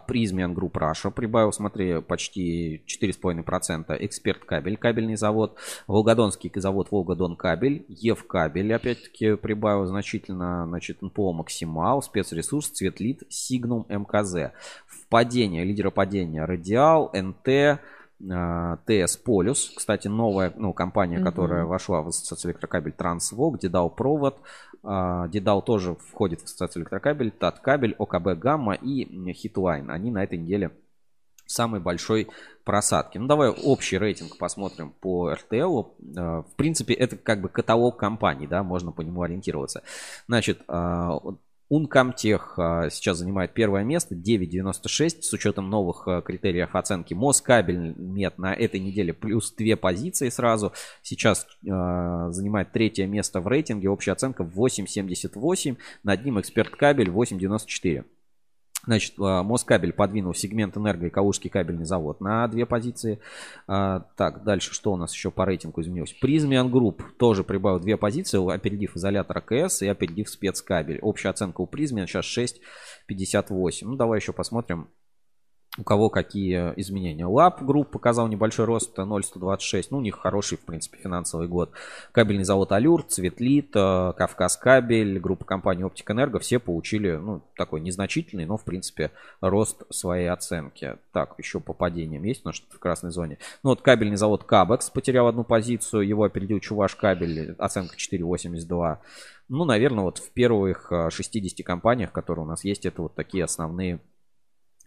Prysmian 0.06 0.54
Group 0.54 0.76
Russia 0.76 1.10
прибавил, 1.10 1.52
смотри, 1.52 2.00
почти 2.00 2.82
4,5%. 2.86 3.96
Эксперт 4.00 4.44
кабель, 4.44 4.76
кабельный 4.76 5.16
завод. 5.16 5.56
Волгодонский 5.86 6.50
завод 6.54 6.88
Волгодон 6.90 7.36
кабель. 7.36 7.84
Ев 7.88 8.26
кабель, 8.26 8.74
опять-таки, 8.74 9.36
прибавил 9.36 9.86
значительно. 9.86 10.66
Значит, 10.66 11.02
НПО 11.02 11.32
Максимал, 11.32 12.02
спецресурс, 12.02 12.68
Цветлит, 12.68 13.22
Сигнум, 13.28 13.86
МКЗ. 13.88 14.52
В 14.86 15.06
падении, 15.08 15.64
лидера 15.64 15.90
падения 15.90 16.44
Радиал, 16.44 17.10
НТ, 17.14 17.80
а, 18.28 18.78
ТС 18.86 19.16
Полюс, 19.16 19.72
кстати, 19.74 20.08
новая 20.08 20.52
ну, 20.56 20.72
компания, 20.74 21.18
mm-hmm. 21.18 21.24
которая 21.24 21.64
вошла 21.64 22.02
в 22.02 22.08
ассоциацию 22.08 22.50
электрокабель 22.50 22.92
Трансвок, 22.92 23.58
Дедал 23.58 23.88
Провод, 23.88 24.38
а, 24.38 24.69
Дедал 24.82 25.62
тоже 25.62 25.94
входит 25.94 26.40
в 26.40 26.44
ассоциацию 26.44 26.82
электрокабель, 26.82 27.30
Таткабель, 27.30 27.94
ОКБ 27.98 28.38
Гамма 28.38 28.74
и 28.74 29.32
Хитлайн. 29.32 29.90
Они 29.90 30.10
на 30.10 30.24
этой 30.24 30.38
неделе 30.38 30.70
самой 31.46 31.80
большой 31.80 32.28
просадки. 32.64 33.18
Ну, 33.18 33.26
давай 33.26 33.50
общий 33.50 33.98
рейтинг 33.98 34.38
посмотрим 34.38 34.94
по 35.00 35.32
RTL. 35.32 35.94
А, 36.16 36.42
в 36.42 36.54
принципе, 36.56 36.94
это 36.94 37.16
как 37.16 37.40
бы 37.40 37.48
каталог 37.48 37.96
компаний, 37.96 38.46
да, 38.46 38.62
можно 38.62 38.92
по 38.92 39.00
нему 39.02 39.22
ориентироваться. 39.22 39.82
Значит, 40.28 40.62
Uncomtech 41.70 42.54
а, 42.56 42.90
сейчас 42.90 43.18
занимает 43.18 43.54
первое 43.54 43.84
место, 43.84 44.14
9.96 44.14 45.22
с 45.22 45.32
учетом 45.32 45.70
новых 45.70 46.08
а, 46.08 46.20
критериев 46.20 46.74
оценки. 46.74 47.14
Москабель 47.14 47.94
нет 47.96 48.38
на 48.38 48.52
этой 48.52 48.80
неделе 48.80 49.12
плюс 49.12 49.52
две 49.52 49.76
позиции 49.76 50.28
сразу. 50.30 50.72
Сейчас 51.02 51.46
э, 51.46 52.28
занимает 52.30 52.72
третье 52.72 53.06
место 53.06 53.40
в 53.40 53.46
рейтинге, 53.46 53.88
общая 53.88 54.12
оценка 54.12 54.42
8.78, 54.42 55.76
над 56.02 56.24
ним 56.24 56.40
эксперт 56.40 56.70
кабель 56.70 57.08
8.94. 57.08 58.04
Значит, 58.84 59.14
а, 59.18 59.42
Москабель 59.42 59.92
подвинул 59.92 60.34
сегмент 60.34 60.76
энерго 60.76 61.06
и 61.06 61.10
Калужский 61.10 61.50
кабельный 61.50 61.84
завод 61.84 62.20
на 62.20 62.46
две 62.48 62.66
позиции. 62.66 63.20
А, 63.66 64.06
так, 64.16 64.42
дальше 64.42 64.72
что 64.72 64.92
у 64.92 64.96
нас 64.96 65.12
еще 65.14 65.30
по 65.30 65.44
рейтингу 65.44 65.80
изменилось? 65.80 66.12
Prysmian 66.12 66.70
Group 66.70 67.02
тоже 67.18 67.44
прибавил 67.44 67.80
две 67.80 67.96
позиции, 67.96 68.38
опередив 68.52 68.96
изолятор 68.96 69.38
АКС 69.38 69.82
и 69.82 69.88
опередив 69.88 70.28
спецкабель. 70.28 70.98
Общая 71.00 71.30
оценка 71.30 71.60
у 71.60 71.66
Prysmian 71.66 72.06
сейчас 72.06 72.24
6,58. 72.26 73.80
Ну, 73.82 73.96
давай 73.96 74.18
еще 74.18 74.32
посмотрим 74.32 74.88
у 75.78 75.84
кого 75.84 76.10
какие 76.10 76.72
изменения. 76.76 77.26
Lapp 77.26 77.62
Group 77.62 77.90
показал 77.90 78.26
небольшой 78.26 78.64
рост 78.64 78.98
0,126. 78.98 79.92
Ну, 79.92 79.98
у 79.98 80.00
них 80.00 80.16
хороший, 80.16 80.58
в 80.58 80.62
принципе, 80.62 80.98
финансовый 80.98 81.46
год. 81.46 81.70
Кабельный 82.10 82.42
завод 82.42 82.72
Алюр, 82.72 83.04
Цветлит, 83.04 83.70
э, 83.76 84.12
Кавказ 84.16 84.56
Кабель, 84.56 85.20
группа 85.20 85.44
компании 85.44 85.84
Оптик 85.84 86.10
Энерго. 86.10 86.40
Все 86.40 86.58
получили, 86.58 87.12
ну, 87.12 87.42
такой 87.56 87.80
незначительный, 87.80 88.46
но, 88.46 88.56
в 88.56 88.64
принципе, 88.64 89.12
рост 89.40 89.84
своей 89.90 90.28
оценки. 90.28 90.96
Так, 91.12 91.34
еще 91.38 91.60
по 91.60 91.72
падениям 91.72 92.24
есть, 92.24 92.40
потому 92.40 92.54
что 92.54 92.66
в 92.74 92.80
красной 92.80 93.12
зоне. 93.12 93.38
Ну, 93.62 93.70
вот 93.70 93.80
кабельный 93.80 94.16
завод 94.16 94.42
Кабекс 94.42 94.90
потерял 94.90 95.28
одну 95.28 95.44
позицию. 95.44 96.02
Его 96.02 96.24
опередил 96.24 96.58
Чуваш 96.58 96.96
Кабель, 96.96 97.54
оценка 97.58 97.94
4,82. 97.96 98.98
Ну, 99.48 99.64
наверное, 99.64 100.02
вот 100.02 100.18
в 100.18 100.30
первых 100.30 100.92
60 101.10 101.60
э, 101.60 101.62
компаниях, 101.62 102.10
которые 102.10 102.44
у 102.44 102.48
нас 102.48 102.64
есть, 102.64 102.86
это 102.86 103.02
вот 103.02 103.14
такие 103.14 103.44
основные 103.44 104.00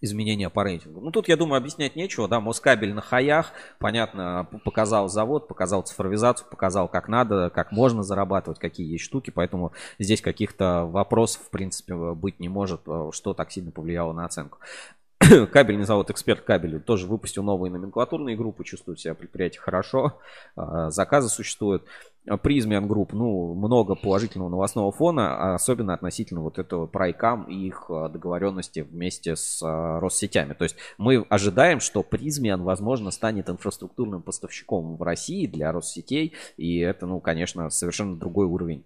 изменения 0.01 0.49
по 0.49 0.63
рейтингу. 0.63 0.99
Ну, 1.01 1.11
тут, 1.11 1.27
я 1.27 1.37
думаю, 1.37 1.57
объяснять 1.57 1.95
нечего, 1.95 2.27
да, 2.27 2.39
Москабель 2.39 2.93
на 2.93 3.01
хаях, 3.01 3.53
понятно, 3.79 4.47
показал 4.65 5.07
завод, 5.07 5.47
показал 5.47 5.83
цифровизацию, 5.83 6.47
показал, 6.49 6.87
как 6.89 7.07
надо, 7.07 7.49
как 7.49 7.71
можно 7.71 8.03
зарабатывать, 8.03 8.59
какие 8.59 8.91
есть 8.91 9.05
штуки, 9.05 9.29
поэтому 9.29 9.71
здесь 9.99 10.21
каких-то 10.21 10.85
вопросов, 10.85 11.43
в 11.43 11.49
принципе, 11.49 11.95
быть 11.95 12.39
не 12.39 12.49
может, 12.49 12.81
э, 12.87 13.09
что 13.13 13.33
так 13.33 13.51
сильно 13.51 13.71
повлияло 13.71 14.11
на 14.13 14.25
оценку. 14.25 14.59
Кабельный 15.51 15.85
завод 15.85 16.09
«Эксперт 16.09 16.41
кабель» 16.41 16.79
тоже 16.79 17.07
выпустил 17.07 17.43
новые 17.43 17.71
номенклатурные 17.71 18.35
группы, 18.35 18.63
чувствует 18.63 18.99
себя 18.99 19.13
предприятие 19.13 19.61
хорошо, 19.61 20.19
э, 20.55 20.89
заказы 20.89 21.29
существуют. 21.29 21.83
Prysmian 22.41 22.87
Group, 22.87 23.11
ну, 23.11 23.53
много 23.53 23.95
положительного 23.95 24.47
новостного 24.47 24.93
фона, 24.93 25.55
особенно 25.55 25.93
относительно 25.93 26.39
вот 26.39 26.57
этого 26.57 26.87
PRY-CAM 26.87 27.43
и 27.43 27.67
их 27.67 27.87
а, 27.89 28.07
договоренности 28.07 28.79
вместе 28.79 29.35
с 29.35 29.61
а, 29.61 29.99
Россетями. 29.99 30.53
То 30.53 30.63
есть 30.63 30.77
мы 30.97 31.25
ожидаем, 31.29 31.81
что 31.81 32.01
Prysmian, 32.01 32.63
возможно, 32.63 33.11
станет 33.11 33.49
инфраструктурным 33.49 34.21
поставщиком 34.21 34.95
в 34.95 35.03
России 35.03 35.47
для 35.47 35.73
Россетей, 35.73 36.33
и 36.55 36.77
это, 36.79 37.07
ну, 37.07 37.19
конечно, 37.19 37.69
совершенно 37.69 38.15
другой 38.15 38.45
уровень 38.45 38.85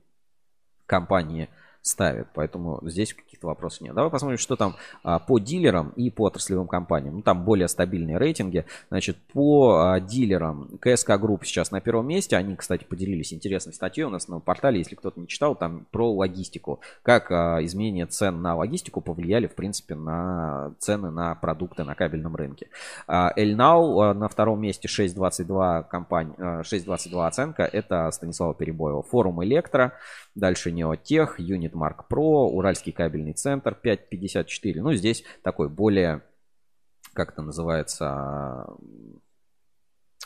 компании 0.88 1.50
ставит. 1.88 2.28
Поэтому 2.34 2.80
здесь 2.84 3.14
каких-то 3.14 3.48
вопросов 3.48 3.82
нет. 3.82 3.96
Давай 3.96 4.12
посмотрим, 4.12 4.38
что 4.38 4.56
там 4.56 4.76
а, 5.04 5.20
по 5.20 5.40
дилерам 5.40 5.90
и 5.96 6.10
по 6.10 6.26
отраслевым 6.26 6.68
компаниям. 6.68 7.16
Ну, 7.16 7.22
там 7.22 7.44
более 7.44 7.68
стабильные 7.68 8.18
рейтинги. 8.18 8.66
Значит, 8.90 9.18
по 9.34 9.80
а, 9.80 10.00
дилерам 10.00 10.70
КСК 10.80 11.12
Групп 11.18 11.46
сейчас 11.46 11.72
на 11.72 11.82
первом 11.82 12.08
месте. 12.08 12.36
Они, 12.36 12.56
кстати, 12.56 12.84
поделились 12.84 13.34
интересной 13.34 13.74
статьей 13.74 14.06
у 14.06 14.10
нас 14.10 14.28
на 14.28 14.40
портале. 14.40 14.80
Если 14.80 14.96
кто-то 14.96 15.20
не 15.20 15.28
читал, 15.28 15.56
там 15.56 15.86
про 15.92 16.12
логистику. 16.12 16.80
Как 17.04 17.32
а, 17.32 17.60
изменение 17.62 18.06
цен 18.06 18.42
на 18.42 18.56
логистику 18.56 19.02
повлияли, 19.02 19.48
в 19.48 19.56
принципе, 19.56 19.96
на 19.96 20.74
цены 20.80 21.12
на 21.12 21.36
продукты 21.36 21.84
на 21.84 21.96
кабельном 21.96 22.36
рынке. 22.36 22.68
Эльнау 23.08 24.14
на 24.14 24.28
втором 24.28 24.62
месте 24.62 24.88
6.22 24.88 25.84
компания, 25.84 26.36
а, 26.38 26.62
6.22 26.62 27.28
оценка. 27.28 27.64
Это 27.64 28.10
Станислава 28.12 28.54
Перебоева. 28.54 29.04
Форум 29.04 29.44
Электро. 29.44 29.94
Дальше 30.38 30.72
Неотех, 30.72 31.40
Марк 31.74 32.08
Про, 32.08 32.48
Уральский 32.48 32.92
кабельный 32.92 33.34
центр 33.34 33.74
554. 33.74 34.84
Ну, 34.84 34.94
здесь 34.94 35.24
такой 35.42 35.68
более, 35.68 36.22
как 37.14 37.32
это 37.34 37.42
называется, 37.42 38.68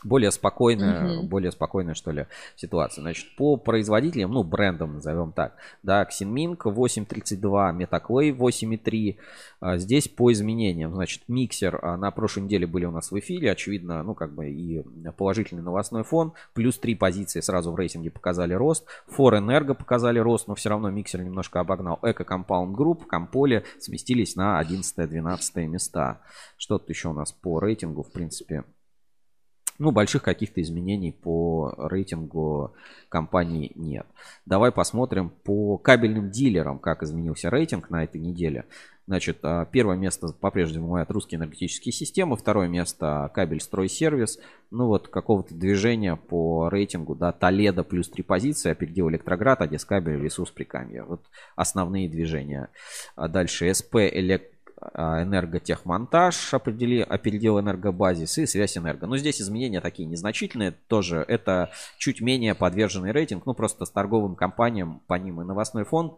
более 0.03 0.31
спокойная, 0.31 1.19
угу. 1.19 1.27
более 1.27 1.51
спокойная, 1.51 1.93
что 1.93 2.11
ли, 2.11 2.27
ситуация. 2.55 3.01
Значит, 3.01 3.35
по 3.35 3.57
производителям, 3.57 4.31
ну, 4.31 4.43
брендам 4.43 4.95
назовем 4.95 5.31
так, 5.31 5.55
да, 5.83 6.03
Xinming 6.03 6.57
8.32, 6.57 7.77
Metaclay 7.77 8.35
8.3. 8.35 9.17
А, 9.59 9.77
здесь 9.77 10.07
по 10.07 10.31
изменениям, 10.31 10.93
значит, 10.93 11.23
миксер 11.27 11.79
а, 11.81 11.97
на 11.97 12.11
прошлой 12.11 12.43
неделе 12.43 12.65
были 12.65 12.85
у 12.85 12.91
нас 12.91 13.11
в 13.11 13.19
эфире, 13.19 13.51
очевидно, 13.51 14.03
ну, 14.03 14.15
как 14.15 14.33
бы 14.33 14.49
и 14.49 14.83
положительный 15.17 15.61
новостной 15.61 16.03
фон, 16.03 16.33
плюс 16.53 16.79
три 16.79 16.95
позиции 16.95 17.41
сразу 17.41 17.71
в 17.71 17.75
рейтинге 17.75 18.09
показали 18.09 18.53
рост, 18.53 18.85
Energo 19.31 19.73
показали 19.75 20.19
рост, 20.19 20.47
но 20.47 20.55
все 20.55 20.69
равно 20.69 20.89
миксер 20.89 21.21
немножко 21.21 21.59
обогнал. 21.59 21.99
Eco 22.01 22.25
Compound 22.25 22.73
Group, 22.73 23.05
Комполе 23.05 23.63
сместились 23.79 24.35
на 24.35 24.61
11-12 24.61 25.67
места. 25.67 26.21
Что 26.57 26.77
тут 26.77 26.89
еще 26.89 27.09
у 27.09 27.13
нас 27.13 27.31
по 27.31 27.59
рейтингу, 27.59 28.03
в 28.03 28.11
принципе, 28.11 28.63
ну, 29.81 29.91
больших 29.91 30.21
каких-то 30.21 30.61
изменений 30.61 31.11
по 31.11 31.73
рейтингу 31.75 32.75
компании 33.09 33.71
нет. 33.73 34.05
Давай 34.45 34.71
посмотрим 34.71 35.31
по 35.43 35.77
кабельным 35.77 36.29
дилерам, 36.29 36.77
как 36.77 37.01
изменился 37.01 37.49
рейтинг 37.49 37.89
на 37.89 38.03
этой 38.03 38.21
неделе. 38.21 38.65
Значит, 39.07 39.39
а, 39.41 39.65
первое 39.65 39.97
место 39.97 40.27
по-прежнему 40.27 40.89
моят 40.89 41.09
русские 41.09 41.39
энергетические 41.39 41.91
системы, 41.91 42.37
второе 42.37 42.67
место 42.67 43.31
кабель 43.33 43.59
стройсервис. 43.59 44.37
Ну 44.69 44.85
вот 44.85 45.07
какого-то 45.07 45.55
движения 45.55 46.15
по 46.15 46.69
рейтингу, 46.69 47.15
да, 47.15 47.31
Толедо 47.31 47.83
плюс 47.83 48.07
три 48.07 48.21
позиции, 48.21 48.69
опередил 48.69 49.09
Электроград, 49.09 49.61
Одескабель, 49.61 50.21
Ресурс 50.21 50.51
Прикамье. 50.51 51.03
Вот 51.03 51.21
основные 51.55 52.07
движения. 52.07 52.69
А 53.15 53.27
дальше 53.27 53.73
СП 53.73 53.95
Элект 53.95 54.50
энерготехмонтаж 54.95 56.53
определи, 56.53 57.01
опередил 57.01 57.59
энергобазис 57.59 58.37
и 58.37 58.45
связь 58.45 58.77
энерго. 58.77 59.07
Но 59.07 59.17
здесь 59.17 59.41
изменения 59.41 59.81
такие 59.81 60.07
незначительные. 60.07 60.71
Тоже 60.71 61.23
это 61.27 61.71
чуть 61.97 62.21
менее 62.21 62.55
подверженный 62.55 63.11
рейтинг. 63.11 63.45
Ну, 63.45 63.53
просто 63.53 63.85
с 63.85 63.91
торговым 63.91 64.35
компаниям 64.35 65.01
по 65.07 65.15
ним 65.15 65.41
и 65.41 65.45
новостной 65.45 65.85
фонд 65.85 66.13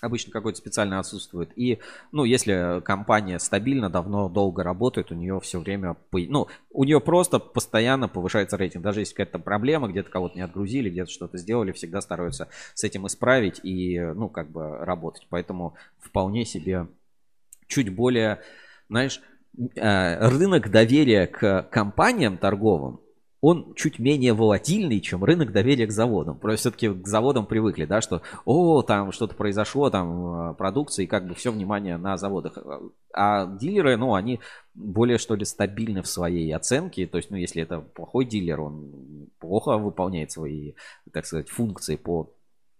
обычно 0.00 0.32
какой-то 0.32 0.58
специально 0.58 0.98
отсутствует. 0.98 1.50
И, 1.56 1.80
ну, 2.12 2.24
если 2.24 2.80
компания 2.84 3.38
стабильно, 3.38 3.90
давно, 3.90 4.28
долго 4.28 4.62
работает, 4.62 5.10
у 5.10 5.14
нее 5.14 5.40
все 5.40 5.58
время, 5.58 5.96
ну, 6.12 6.46
у 6.70 6.84
нее 6.84 7.00
просто 7.00 7.38
постоянно 7.38 8.08
повышается 8.08 8.56
рейтинг. 8.56 8.84
Даже 8.84 9.00
если 9.00 9.14
какая-то 9.14 9.38
проблема, 9.38 9.88
где-то 9.88 10.10
кого-то 10.10 10.36
не 10.36 10.42
отгрузили, 10.42 10.90
где-то 10.90 11.10
что-то 11.10 11.38
сделали, 11.38 11.72
всегда 11.72 12.00
стараются 12.00 12.48
с 12.74 12.84
этим 12.84 13.06
исправить 13.06 13.60
и, 13.62 13.98
ну, 13.98 14.28
как 14.28 14.50
бы 14.50 14.78
работать. 14.78 15.26
Поэтому 15.30 15.74
вполне 15.98 16.44
себе 16.44 16.86
чуть 17.68 17.94
более, 17.94 18.40
знаешь, 18.88 19.20
э, 19.76 20.28
рынок 20.28 20.70
доверия 20.70 21.26
к 21.26 21.62
компаниям 21.70 22.38
торговым, 22.38 23.00
он 23.40 23.74
чуть 23.74 24.00
менее 24.00 24.32
волатильный, 24.32 25.00
чем 25.00 25.22
рынок 25.22 25.52
доверия 25.52 25.86
к 25.86 25.92
заводам. 25.92 26.38
Просто 26.38 26.58
все-таки 26.58 26.88
к 26.88 27.06
заводам 27.06 27.46
привыкли, 27.46 27.84
да, 27.84 28.00
что, 28.00 28.22
о, 28.44 28.82
там 28.82 29.12
что-то 29.12 29.36
произошло, 29.36 29.90
там 29.90 30.50
э, 30.50 30.54
продукция, 30.54 31.04
и 31.04 31.06
как 31.06 31.28
бы 31.28 31.34
все 31.34 31.52
внимание 31.52 31.98
на 31.98 32.16
заводах. 32.16 32.58
А 33.14 33.46
дилеры, 33.46 33.96
ну, 33.96 34.14
они 34.14 34.40
более, 34.74 35.18
что 35.18 35.36
ли, 35.36 35.44
стабильны 35.44 36.02
в 36.02 36.08
своей 36.08 36.52
оценке. 36.52 37.06
То 37.06 37.18
есть, 37.18 37.30
ну, 37.30 37.36
если 37.36 37.62
это 37.62 37.80
плохой 37.80 38.24
дилер, 38.24 38.60
он 38.60 39.28
плохо 39.38 39.78
выполняет 39.78 40.32
свои, 40.32 40.72
так 41.12 41.24
сказать, 41.24 41.48
функции 41.48 41.94
по, 41.94 42.32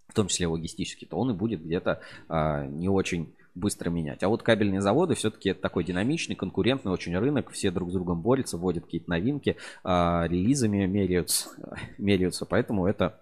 в 0.08 0.14
том 0.14 0.26
числе 0.26 0.48
логистически, 0.48 1.04
то 1.04 1.18
он 1.18 1.30
и 1.30 1.34
будет 1.34 1.62
где-то 1.62 2.00
а, 2.28 2.66
не 2.66 2.88
очень 2.88 3.32
быстро 3.58 3.90
менять. 3.90 4.22
А 4.22 4.28
вот 4.28 4.42
кабельные 4.42 4.80
заводы 4.80 5.14
все-таки 5.14 5.50
это 5.50 5.60
такой 5.60 5.84
динамичный, 5.84 6.36
конкурентный 6.36 6.92
очень 6.92 7.16
рынок. 7.16 7.50
Все 7.50 7.70
друг 7.70 7.90
с 7.90 7.92
другом 7.92 8.22
борются, 8.22 8.56
вводят 8.56 8.84
какие-то 8.84 9.10
новинки, 9.10 9.56
а, 9.84 10.26
релизами 10.28 10.86
меряются, 10.86 11.50
меряются. 11.98 12.46
Поэтому 12.46 12.86
это 12.86 13.20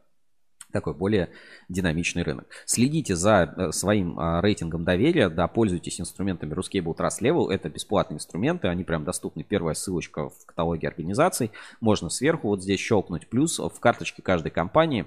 такой 0.73 0.95
более 0.95 1.31
динамичный 1.69 2.23
рынок. 2.23 2.47
Следите 2.67 3.17
за 3.17 3.55
э, 3.57 3.73
своим 3.73 4.19
а, 4.19 4.43
рейтингом 4.43 4.85
доверия, 4.85 5.31
да, 5.31 5.49
пользуйтесь 5.49 6.01
инструментами 6.01 6.53
Ruscable 6.53 6.95
Trust 6.95 7.23
Level, 7.23 7.51
это 7.51 7.71
бесплатные 7.71 8.17
инструменты, 8.17 8.69
они 8.69 8.85
прям 8.85 9.05
доступны, 9.05 9.43
первая 9.43 9.75
ссылочка 9.75 10.29
в 10.29 10.45
каталоге 10.45 10.89
организаций, 10.89 11.51
можно 11.81 12.11
сверху 12.11 12.49
вот 12.49 12.63
здесь 12.63 12.81
щелкнуть, 12.81 13.29
плюс 13.29 13.59
в 13.59 13.81
карточке 13.81 14.23
каждой 14.23 14.51
компании 14.51 15.07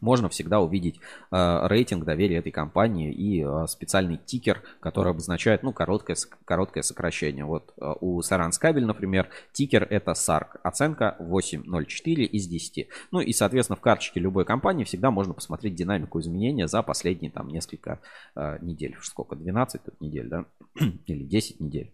можно 0.00 0.28
всегда 0.28 0.60
увидеть 0.60 1.00
э, 1.30 1.66
рейтинг 1.66 2.04
доверия 2.04 2.36
этой 2.38 2.52
компании 2.52 3.12
и 3.12 3.44
э, 3.44 3.66
специальный 3.66 4.16
тикер, 4.16 4.62
который 4.80 5.10
обозначает, 5.10 5.62
ну, 5.62 5.72
короткое, 5.72 6.16
короткое 6.44 6.82
сокращение. 6.82 7.44
Вот 7.44 7.72
э, 7.80 7.92
у 8.00 8.20
Саранскабель, 8.22 8.84
например, 8.84 9.28
тикер 9.52 9.86
это 9.90 10.12
SARC, 10.12 10.58
оценка 10.62 11.16
8.04 11.20 12.22
из 12.24 12.46
10. 12.46 12.88
Ну 13.10 13.20
и, 13.20 13.32
соответственно, 13.32 13.76
в 13.76 13.80
карточке 13.80 14.20
любой 14.20 14.44
компании 14.44 14.84
всегда 14.84 15.10
можно 15.10 15.34
посмотреть 15.34 15.74
динамику 15.74 16.20
изменения 16.20 16.68
за 16.68 16.82
последние 16.82 17.30
там 17.30 17.48
несколько 17.48 18.00
э, 18.34 18.58
недель. 18.60 18.96
Сколько? 19.02 19.36
12 19.36 19.82
тут 19.82 20.00
недель, 20.00 20.28
да? 20.28 20.44
Или 21.06 21.24
10 21.24 21.60
недель. 21.60 21.92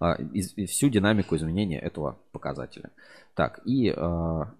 Э, 0.00 0.14
и, 0.32 0.66
всю 0.66 0.88
динамику 0.88 1.36
изменения 1.36 1.78
этого 1.78 2.18
показателя. 2.32 2.90
Так, 3.40 3.60
и, 3.64 3.90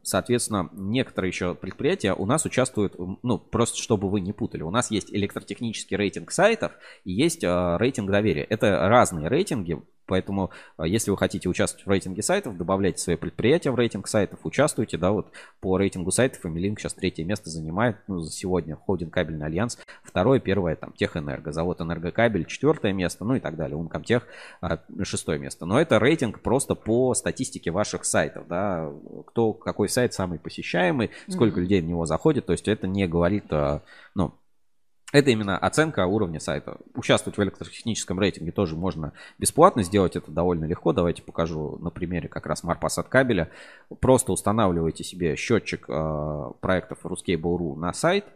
соответственно, 0.03 0.71
некоторые 0.73 1.29
еще 1.29 1.55
предприятия 1.55 2.15
у 2.15 2.25
нас 2.25 2.47
участвуют, 2.47 2.95
ну, 3.23 3.37
просто 3.37 3.77
чтобы 3.77 4.09
вы 4.09 4.23
не 4.23 4.33
путали. 4.33 4.63
У 4.63 4.71
нас 4.71 4.91
есть 4.91 5.13
электротехнический 5.13 5.99
рейтинг 5.99 6.31
сайтов 6.31 6.73
и 7.05 7.13
есть 7.13 7.45
рейтинг 7.45 8.11
доверия. 8.11 8.45
Это 8.45 8.89
разные 8.89 9.29
рейтинги, 9.29 9.79
Поэтому, 10.11 10.51
а, 10.77 10.89
если 10.89 11.13
вы 11.13 11.17
хотите 11.17 11.49
участвовать 11.49 11.87
в 11.87 11.89
рейтинге 11.89 12.21
сайтов, 12.21 12.57
добавляйте 12.57 12.99
свои 12.99 13.15
предприятия 13.15 13.71
в 13.71 13.77
рейтинг 13.77 14.09
сайтов, 14.09 14.41
участвуйте, 14.43 14.99
да, 14.99 15.13
вот 15.13 15.31
по 15.61 15.79
рейтингу 15.79 16.11
сайтов 16.11 16.45
Эмилинк 16.45 16.81
сейчас 16.81 16.95
третье 16.95 17.25
место 17.25 17.49
занимает, 17.49 17.97
ну, 18.09 18.19
за 18.19 18.33
сегодня 18.33 18.75
Холдинг 18.75 19.15
Кабельный 19.15 19.47
Альянс, 19.47 19.79
второе, 20.03 20.41
первое, 20.41 20.75
там, 20.75 20.93
Техэнерго, 20.95 21.53
завод 21.53 21.81
Энергокабель, 21.81 22.45
четвертое 22.47 22.93
место, 22.93 23.25
ну 23.25 23.37
и 23.37 23.41
так 23.41 23.55
далее, 23.55 23.77
Ункомтех, 23.77 24.27
шестое 25.05 25.39
место. 25.39 25.65
Но 25.65 25.81
это 25.81 26.01
рейтинг 26.01 26.41
просто 26.41 26.75
по 26.75 27.15
статистике 27.15 27.71
ваших 27.71 28.05
сайтов, 28.05 28.49
да, 28.49 28.70
кто, 29.27 29.53
какой 29.53 29.89
сайт 29.89 30.15
самый 30.15 30.39
посещаемый, 30.39 31.11
сколько 31.29 31.59
mm-hmm. 31.59 31.63
людей 31.63 31.81
в 31.81 31.87
него 31.87 32.07
заходит, 32.07 32.47
то 32.47 32.53
есть 32.53 32.69
это 32.69 32.87
не 32.87 33.07
говорит, 33.07 33.45
а, 33.51 33.83
ну, 34.15 34.35
это 35.13 35.31
именно 35.31 35.59
оценка 35.59 36.07
уровня 36.07 36.39
сайта. 36.39 36.79
Участвовать 36.95 37.37
в 37.37 37.43
электротехническом 37.43 38.21
рейтинге 38.21 38.53
тоже 38.53 38.77
можно 38.77 39.13
бесплатно, 39.39 39.83
сделать 39.83 40.15
это 40.15 40.31
довольно 40.31 40.67
легко. 40.67 40.93
Давайте 40.93 41.23
покажу 41.23 41.79
на 41.81 41.91
примере 41.91 42.29
как 42.29 42.47
раз 42.47 42.63
Марпас 42.63 42.99
от 42.99 43.09
кабеля. 43.09 43.51
Просто 44.01 44.33
устанавливаете 44.33 45.03
себе 45.03 45.35
счетчик 45.35 45.87
э, 45.89 46.51
проектов 46.61 47.05
Ruscable.ru 47.05 47.77
на 47.77 47.93
сайт. 47.93 48.27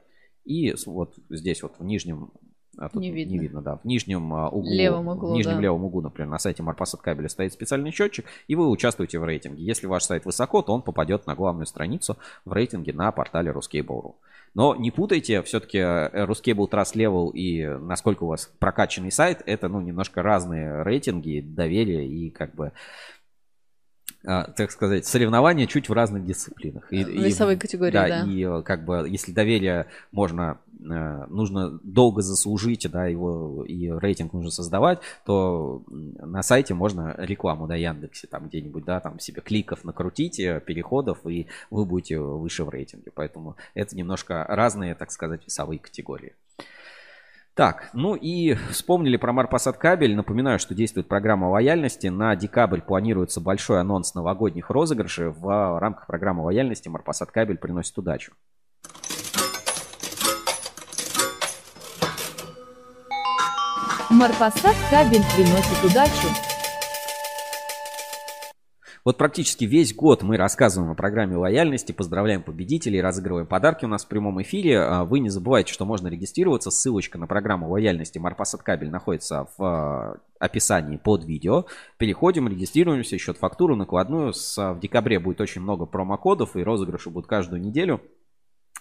И 0.45 0.75
вот 0.87 1.15
здесь 1.31 1.63
вот 1.63 1.79
в 1.79 1.85
нижнем 1.85 2.33
а 2.79 2.89
тут 2.89 3.01
не 3.01 3.11
видно. 3.11 3.33
Не 3.33 3.39
видно, 3.39 3.63
да. 3.63 3.77
В 3.77 3.85
нижнем 3.85 4.33
а, 4.35 4.49
углу, 4.49 4.71
левом 4.71 5.09
углу, 5.09 5.31
в 5.31 5.35
нижнем 5.35 5.57
да. 5.57 5.61
левом 5.61 5.85
углу, 5.85 6.01
например, 6.03 6.31
на 6.31 6.39
сайте 6.39 6.63
Марпас 6.63 6.95
от 6.95 7.01
кабеля 7.01 7.29
стоит 7.29 7.53
специальный 7.53 7.91
счетчик, 7.91 8.27
и 8.49 8.55
вы 8.55 8.69
участвуете 8.69 9.19
в 9.19 9.25
рейтинге. 9.25 9.63
Если 9.63 9.87
ваш 9.87 10.05
сайт 10.05 10.25
высоко, 10.25 10.63
то 10.63 10.73
он 10.73 10.83
попадет 10.83 11.27
на 11.27 11.35
главную 11.35 11.67
страницу 11.67 12.17
в 12.45 12.53
рейтинге 12.53 12.93
на 12.93 13.13
портале 13.13 13.51
Ruscable.ru. 13.51 14.15
Но 14.55 14.77
не 14.77 14.93
путайте, 14.93 15.43
все-таки 15.43 15.79
э, 15.79 16.25
Ruscable 16.27 16.71
Trust 16.71 16.95
Level 16.95 17.33
и 17.33 17.67
насколько 17.67 18.23
у 18.23 18.29
вас 18.29 18.51
прокачанный 18.61 19.11
сайт, 19.11 19.43
это 19.47 19.69
ну, 19.69 19.81
немножко 19.81 20.23
разные 20.23 20.83
рейтинги, 20.85 21.41
доверие 21.41 22.07
и 22.07 22.31
как 22.31 22.55
бы 22.55 22.73
так 24.25 24.71
сказать, 24.71 25.07
соревнования 25.07 25.67
чуть 25.67 25.89
в 25.89 25.93
разных 25.93 26.25
дисциплинах. 26.25 26.91
И, 26.91 27.05
Весовой 27.05 27.57
категории, 27.57 27.93
да, 27.93 28.09
да. 28.09 28.25
И 28.27 28.43
э, 28.43 28.63
как 28.63 28.85
бы, 28.85 29.07
если 29.07 29.33
доверие 29.33 29.87
можно, 30.13 30.59
э, 30.81 31.27
нужно 31.29 31.79
долго 31.83 32.23
заслужить, 32.23 32.91
да, 32.91 33.07
его 33.07 33.65
и 33.67 33.91
рейтинг 33.91 34.33
нужно 34.33 34.51
создавать, 34.51 35.01
то 35.27 35.83
на 35.89 36.43
сайте 36.43 36.73
можно 36.73 37.15
рекламу, 37.19 37.67
да, 37.67 37.75
Яндексе, 37.75 38.27
там 38.27 38.49
где-нибудь, 38.49 38.85
да, 38.85 39.01
там 39.01 39.19
себе 39.19 39.43
кликов 39.43 39.85
накрутите, 39.85 40.61
переходов, 40.61 41.19
и 41.27 41.47
вы 41.71 41.85
будете 41.85 42.19
выше 42.19 42.65
в 42.65 42.71
рейтинге. 42.71 43.11
Поэтому 43.15 43.57
это 43.75 43.95
немножко 43.95 44.45
разные, 44.49 44.95
так 44.95 45.11
сказать, 45.11 45.43
весовые 45.45 45.79
категории. 45.79 46.33
Так, 47.55 47.91
ну 47.93 48.17
и 48.17 48.55
вспомнили 48.71 49.17
про 49.17 49.33
Марпасад 49.33 49.79
кабель. 49.79 50.17
Напоминаю, 50.17 50.59
что 50.59 50.75
действует 50.75 51.07
программа 51.07 51.47
лояльности. 51.47 52.09
На 52.09 52.35
декабрь 52.35 52.81
планируется 52.81 53.41
большой 53.41 53.81
анонс 53.81 54.15
новогодних 54.15 54.71
розыгрышей. 54.71 55.29
В 55.29 55.79
рамках 55.79 56.09
программы 56.09 56.43
лояльности 56.43 56.89
Марпасад 56.89 57.31
кабель 57.31 57.59
приносит 57.59 57.97
удачу. 57.97 58.33
Марпасад 64.11 64.75
кабель 64.91 65.23
приносит 65.37 65.85
удачу. 65.85 66.54
Вот 69.05 69.19
практически 69.19 69.67
весь 69.67 69.95
год 69.95 70.23
мы 70.23 70.39
рассказываем 70.39 70.91
о 70.91 70.95
программе 70.95 71.37
лояльности, 71.37 71.93
поздравляем 71.93 72.43
победителей, 72.43 73.03
разыгрываем 73.03 73.47
подарки 73.47 73.85
у 73.85 73.89
нас 73.89 74.03
в 74.03 74.09
прямом 74.09 74.41
эфире. 74.41 74.81
А 74.81 75.05
вы 75.05 75.19
не 75.21 75.29
забывайте, 75.29 75.75
что 75.75 75.85
можно 75.85 76.09
регистрироваться. 76.09 76.71
Ссылочка 76.71 77.19
на 77.19 77.27
программу 77.27 77.69
лояльности 77.69 78.19
Марпасад 78.19 78.63
Кабель 78.63 78.89
находится 78.89 79.47
в 79.59 79.63
а, 79.63 80.21
описании 80.39 80.97
под 80.97 81.25
видео. 81.27 81.67
Переходим, 81.99 82.49
регистрируемся, 82.49 83.19
счет 83.19 83.37
фактуру 83.37 83.77
накладную. 83.77 84.33
С, 84.33 84.57
в 84.57 84.81
декабре 84.81 85.19
будет 85.19 85.43
очень 85.43 85.61
много 85.61 85.85
промокодов 85.85 86.57
и 86.57 86.63
розыгрыши 86.63 87.11
будут 87.11 87.29
каждую 87.29 87.61
неделю. 87.61 88.01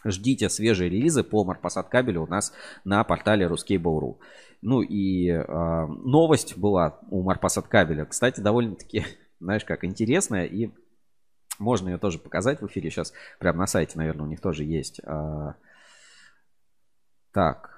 Ждите 0.06 0.48
свежие 0.48 0.90
релизы 0.90 1.24
по 1.24 1.44
Марпасад 1.44 1.90
кабелю 1.90 2.24
у 2.24 2.28
нас 2.28 2.54
на 2.86 3.04
портале 3.04 3.48
Ruskable.ru. 3.48 4.20
Ну 4.62 4.82
и 4.82 5.28
э, 5.28 5.86
новость 5.88 6.58
была 6.58 7.00
у 7.10 7.24
Марпасад 7.24 7.68
кабеля. 7.68 8.06
Кстати, 8.06 8.40
довольно-таки 8.40 9.06
знаешь, 9.44 9.66
как 9.66 9.84
интересная, 9.84 10.46
и 10.46 10.72
можно 11.60 11.90
ее 11.90 11.98
тоже 11.98 12.20
показать 12.20 12.62
в 12.62 12.68
эфире. 12.68 12.90
Сейчас 12.90 13.14
прямо 13.40 13.60
на 13.60 13.68
сайте, 13.68 13.98
наверное, 13.98 14.26
у 14.26 14.30
них 14.30 14.42
тоже 14.42 14.64
есть. 14.64 15.02
А, 15.06 15.56
так, 17.32 17.74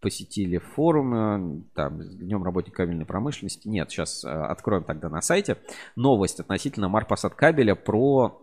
посетили 0.00 0.58
форум, 0.58 1.68
там, 1.74 2.00
Днем 2.00 2.44
работника 2.44 2.78
кабельной 2.78 3.06
промышленности. 3.06 3.68
Нет, 3.68 3.90
сейчас 3.90 4.24
а, 4.24 4.46
откроем 4.46 4.84
тогда 4.84 5.08
на 5.08 5.20
сайте. 5.20 5.58
Новость 5.94 6.40
относительно 6.40 6.88
Марпасад 6.88 7.34
кабеля 7.34 7.74
про 7.74 8.42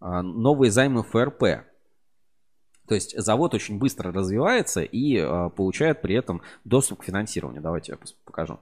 а, 0.00 0.22
новые 0.22 0.70
займы 0.70 1.02
ФРП. 1.02 1.66
То 2.88 2.94
есть 2.94 3.18
завод 3.18 3.54
очень 3.54 3.78
быстро 3.78 4.12
развивается 4.12 4.82
и 4.82 5.16
э, 5.16 5.50
получает 5.50 6.02
при 6.02 6.14
этом 6.14 6.42
доступ 6.64 7.00
к 7.00 7.04
финансированию. 7.04 7.62
Давайте 7.62 7.92
я 7.92 7.98
покажу. 8.24 8.60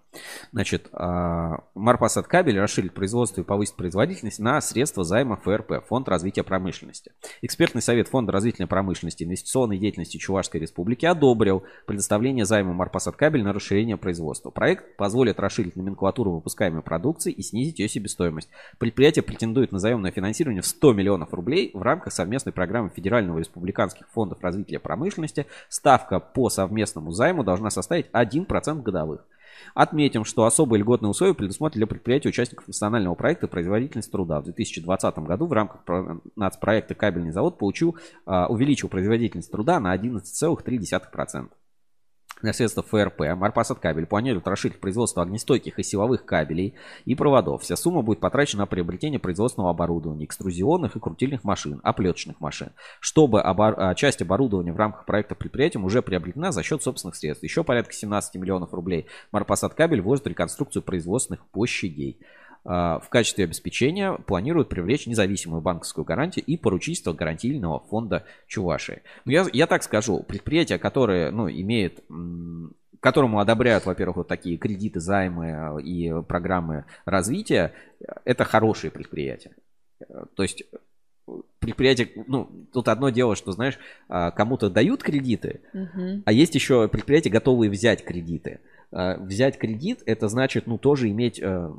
Значит, 0.53 0.89
э, 0.93 1.51
Марпасад 1.75 2.27
кабель 2.27 2.59
расширит 2.59 2.95
производство 2.95 3.41
и 3.41 3.45
повысит 3.45 3.77
производительность 3.77 4.39
на 4.39 4.61
средства 4.61 5.05
займа 5.05 5.37
ФРП, 5.37 5.87
Фонд 5.89 6.09
развития 6.09 6.43
промышленности. 6.43 7.13
Экспертный 7.43 7.83
совет 7.83 8.09
Фонда 8.09 8.33
развития 8.33 8.67
промышленности 8.67 9.23
и 9.23 9.27
инвестиционной 9.27 9.79
деятельности 9.79 10.17
Чувашской 10.17 10.61
республики 10.61 11.07
одобрил 11.07 11.65
предоставление 11.87 12.45
займа 12.45 12.73
Марпасад 12.73 13.17
кабель 13.17 13.43
на 13.43 13.53
расширение 13.53 13.97
производства. 13.97 14.51
Проект 14.51 14.97
позволит 14.97 15.39
расширить 15.41 15.77
номенклатуру 15.77 16.33
выпускаемой 16.33 16.83
продукции 16.83 17.33
и 17.33 17.43
снизить 17.43 17.79
ее 17.79 17.89
себестоимость. 17.89 18.49
Предприятие 18.79 19.23
претендует 19.23 19.73
на 19.73 19.79
заемное 19.79 20.13
финансирование 20.13 20.63
в 20.63 20.67
100 20.67 20.93
миллионов 20.93 21.33
рублей 21.35 21.71
в 21.75 21.83
рамках 21.83 22.13
совместной 22.13 22.53
программы 22.53 22.91
федерального 22.95 23.39
республиканских 23.39 24.07
фондов 24.15 24.43
развития 24.43 24.79
промышленности, 24.79 25.47
ставка 25.69 26.21
по 26.21 26.49
совместному 26.49 27.11
займу 27.11 27.43
должна 27.43 27.71
составить 27.71 28.07
1% 28.13 28.83
годовых. 28.83 29.27
Отметим, 29.75 30.25
что 30.25 30.45
особые 30.45 30.81
льготные 30.81 31.11
условия 31.11 31.35
предусмотрены 31.35 31.81
для 31.81 31.87
предприятий 31.87 32.29
участников 32.29 32.67
национального 32.67 33.15
проекта 33.15 33.49
«Производительность 33.49 34.11
труда». 34.11 34.41
В 34.41 34.45
2020 34.45 35.19
году 35.21 35.47
в 35.47 35.53
рамках 35.53 35.83
нацпроекта 36.37 36.95
«Кабельный 36.95 37.33
завод» 37.33 37.59
получил, 37.59 37.97
а, 38.27 38.47
увеличил 38.49 38.89
производительность 38.89 39.51
труда 39.51 39.81
на 39.81 39.93
11,3%. 39.93 41.49
На 42.43 42.53
средства 42.53 42.83
ФРП 42.83 43.21
Марпасад 43.37 43.79
кабель 43.79 44.07
планирует 44.07 44.47
расширить 44.49 44.81
производство 44.81 45.23
огнестойких 45.23 45.79
и 45.79 45.83
силовых 45.83 46.25
кабелей 46.25 46.75
и 47.05 47.15
проводов. 47.15 47.63
Вся 47.63 47.77
сумма 47.77 48.03
будет 48.03 48.21
потрачена 48.21 48.63
на 48.63 48.67
приобретение 48.67 49.19
производственного 49.19 49.71
оборудования, 49.71 50.25
экструзионных 50.25 50.97
и 50.97 51.01
крутильных 51.01 51.45
машин, 51.45 51.81
оплеточных 51.83 52.41
машин. 52.41 52.71
Чтобы 53.01 53.41
обор... 53.41 53.75
А, 53.79 53.95
часть 53.95 54.21
оборудования 54.21 54.73
в 54.73 54.77
рамках 54.77 55.07
проекта 55.07 55.35
предприятием 55.35 55.85
уже 55.85 56.03
приобретена 56.03 56.53
за 56.53 56.63
счет 56.63 56.83
собственных 56.83 57.17
средств. 57.17 57.45
Еще 57.45 57.65
порядка 57.65 57.93
17 57.93 58.35
миллионов 58.37 58.75
рублей 58.75 59.07
Марпасад 59.33 59.75
кабель 59.75 60.01
вложит 60.03 60.25
в 60.25 60.29
реконструкцию 60.29 60.83
производственных 60.83 61.47
площадей. 61.47 62.19
А, 62.67 62.99
в 63.01 63.09
качестве 63.09 63.45
обеспечения 63.45 64.13
планируют 64.13 64.69
привлечь 64.69 65.07
независимую 65.07 65.61
банковскую 65.61 66.05
гарантию 66.05 66.45
и 66.47 66.57
поручительство 66.57 67.13
гарантийного 67.13 67.81
фонда 67.81 68.25
Чувашии. 68.47 69.03
Ну, 69.25 69.33
я, 69.33 69.47
я 69.53 69.67
так 69.67 69.83
скажу, 69.83 70.23
предприятия, 70.23 70.79
которые 70.79 71.31
ну, 71.31 71.49
имеют 71.49 72.03
которому 73.01 73.39
одобряют, 73.39 73.85
во-первых, 73.85 74.17
вот 74.17 74.29
такие 74.29 74.57
кредиты, 74.57 74.99
займы 74.99 75.79
и 75.85 76.11
программы 76.27 76.87
развития, 77.05 77.75
это 78.25 78.45
хорошие 78.45 78.91
предприятия. 78.91 79.55
То 80.35 80.43
есть 80.43 80.65
предприятия, 81.59 82.09
ну, 82.27 82.49
тут 82.73 82.89
одно 82.89 83.11
дело, 83.11 83.37
что, 83.37 83.53
знаешь, 83.53 83.79
а, 84.09 84.31
кому-то 84.31 84.71
дают 84.71 85.03
кредиты, 85.03 85.61
uh-huh. 85.75 86.23
а 86.25 86.33
есть 86.33 86.55
еще 86.55 86.89
предприятия, 86.89 87.29
готовые 87.29 87.71
взять 87.71 88.05
кредиты. 88.05 88.61
А, 88.91 89.19
взять 89.19 89.59
кредит, 89.59 90.03
это 90.07 90.29
значит, 90.29 90.67
ну, 90.67 90.79
тоже 90.79 91.11
иметь 91.11 91.39
э, 91.43 91.71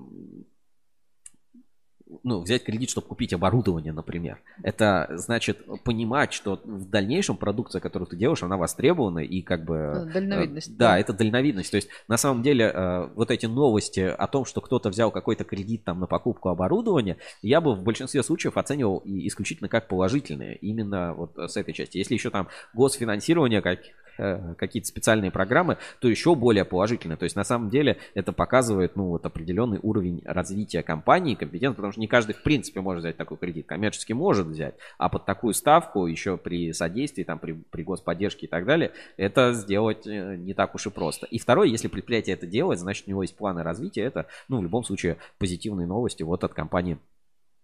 ну, 2.25 2.41
взять 2.41 2.63
кредит, 2.63 2.89
чтобы 2.89 3.05
купить 3.05 3.33
оборудование, 3.33 3.93
например. 3.93 4.39
Это 4.63 5.07
значит 5.11 5.63
понимать, 5.83 6.33
что 6.33 6.59
в 6.65 6.89
дальнейшем 6.89 7.37
продукция, 7.37 7.79
которую 7.79 8.07
ты 8.07 8.17
делаешь, 8.17 8.41
она 8.41 8.57
востребована 8.57 9.19
и 9.19 9.43
как 9.43 9.63
бы... 9.63 9.75
Э, 9.75 10.05
дальновидность. 10.11 10.75
Да, 10.75 10.93
да, 10.93 10.99
это 10.99 11.13
дальновидность. 11.13 11.69
То 11.69 11.77
есть 11.77 11.87
на 12.07 12.17
самом 12.17 12.41
деле 12.41 12.65
э, 12.65 13.09
вот 13.13 13.29
эти 13.29 13.45
новости 13.45 13.99
о 13.99 14.25
том, 14.25 14.45
что 14.45 14.59
кто-то 14.59 14.89
взял 14.89 15.11
какой-то 15.11 15.43
кредит 15.43 15.83
там 15.83 15.99
на 15.99 16.07
покупку 16.07 16.49
оборудования, 16.49 17.17
я 17.43 17.61
бы 17.61 17.75
в 17.75 17.83
большинстве 17.83 18.23
случаев 18.23 18.57
оценивал 18.57 19.03
исключительно 19.05 19.69
как 19.69 19.87
положительные. 19.87 20.55
Именно 20.55 21.13
вот 21.13 21.37
с 21.37 21.55
этой 21.57 21.75
части. 21.75 21.99
Если 21.99 22.15
еще 22.15 22.31
там 22.31 22.47
госфинансирование 22.73 23.61
как 23.61 23.81
э, 24.17 24.55
какие-то 24.57 24.87
специальные 24.87 25.29
программы, 25.29 25.77
то 25.99 26.07
еще 26.07 26.33
более 26.33 26.65
положительно. 26.65 27.17
То 27.17 27.25
есть 27.25 27.35
на 27.35 27.43
самом 27.43 27.69
деле 27.69 27.99
это 28.15 28.33
показывает 28.33 28.95
ну, 28.95 29.09
вот 29.09 29.27
определенный 29.27 29.79
уровень 29.83 30.23
развития 30.25 30.81
компании, 30.81 31.35
компетентности, 31.35 31.75
потому 31.75 31.91
что 31.91 32.01
не 32.01 32.07
каждый 32.15 32.31
в 32.31 32.43
принципе 32.43 32.79
может 32.79 33.03
взять 33.03 33.17
такой 33.17 33.35
кредит. 33.35 33.65
Коммерчески 33.65 34.13
может 34.13 34.47
взять, 34.47 34.75
а 34.97 35.09
под 35.09 35.25
такую 35.25 35.53
ставку 35.53 36.07
еще 36.07 36.37
при 36.37 36.71
содействии, 36.71 37.25
там, 37.25 37.39
при, 37.39 37.51
при 37.51 37.83
господдержке 37.83 38.45
и 38.45 38.49
так 38.49 38.65
далее, 38.65 38.93
это 39.17 39.51
сделать 39.51 40.07
э, 40.07 40.37
не 40.37 40.53
так 40.53 40.75
уж 40.75 40.87
и 40.87 40.89
просто. 40.89 41.25
И 41.25 41.39
второе, 41.39 41.67
если 41.67 41.89
предприятие 41.89 42.35
это 42.35 42.47
делает, 42.47 42.79
значит 42.79 43.07
у 43.07 43.09
него 43.09 43.23
есть 43.23 43.35
планы 43.35 43.63
развития, 43.63 44.03
это 44.03 44.27
ну, 44.47 44.59
в 44.59 44.63
любом 44.63 44.85
случае 44.85 45.17
позитивные 45.39 45.87
новости 45.87 46.23
вот 46.23 46.45
от 46.45 46.53
компании 46.53 46.99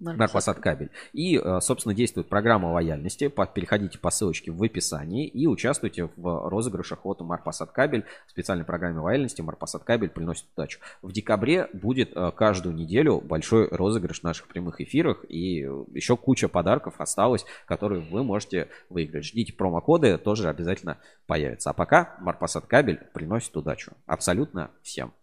Наркосад 0.01 0.59
кабель. 0.59 0.89
И, 1.13 1.37
э, 1.37 1.59
собственно, 1.61 1.93
действует 1.93 2.27
программа 2.27 2.67
лояльности. 2.67 3.27
Переходите 3.53 3.99
по 3.99 4.09
ссылочке 4.09 4.51
в 4.51 4.61
описании 4.63 5.27
и 5.27 5.45
участвуйте 5.45 6.09
в 6.15 6.49
розыгрышах 6.49 7.05
от 7.05 7.21
Марпасад 7.21 7.71
кабель. 7.71 8.05
В 8.25 8.31
специальной 8.31 8.65
программе 8.65 8.99
лояльности 8.99 9.41
Марпасад 9.41 9.83
кабель 9.83 10.09
приносит 10.09 10.45
удачу. 10.55 10.79
В 11.03 11.11
декабре 11.11 11.69
будет 11.73 12.15
э, 12.15 12.31
каждую 12.35 12.75
неделю 12.75 13.21
большой 13.21 13.67
розыгрыш 13.69 14.21
в 14.21 14.23
наших 14.23 14.47
прямых 14.47 14.81
эфирах. 14.81 15.23
И 15.29 15.69
еще 15.93 16.17
куча 16.17 16.47
подарков 16.47 16.95
осталось, 16.97 17.45
которые 17.67 18.01
вы 18.01 18.23
можете 18.23 18.69
выиграть. 18.89 19.25
Ждите 19.25 19.53
промокоды, 19.53 20.17
тоже 20.17 20.49
обязательно 20.49 20.97
появятся. 21.27 21.69
А 21.69 21.73
пока 21.73 22.15
Марпасад 22.21 22.65
кабель 22.65 22.99
приносит 23.13 23.55
удачу. 23.55 23.93
Абсолютно 24.07 24.71
всем. 24.81 25.13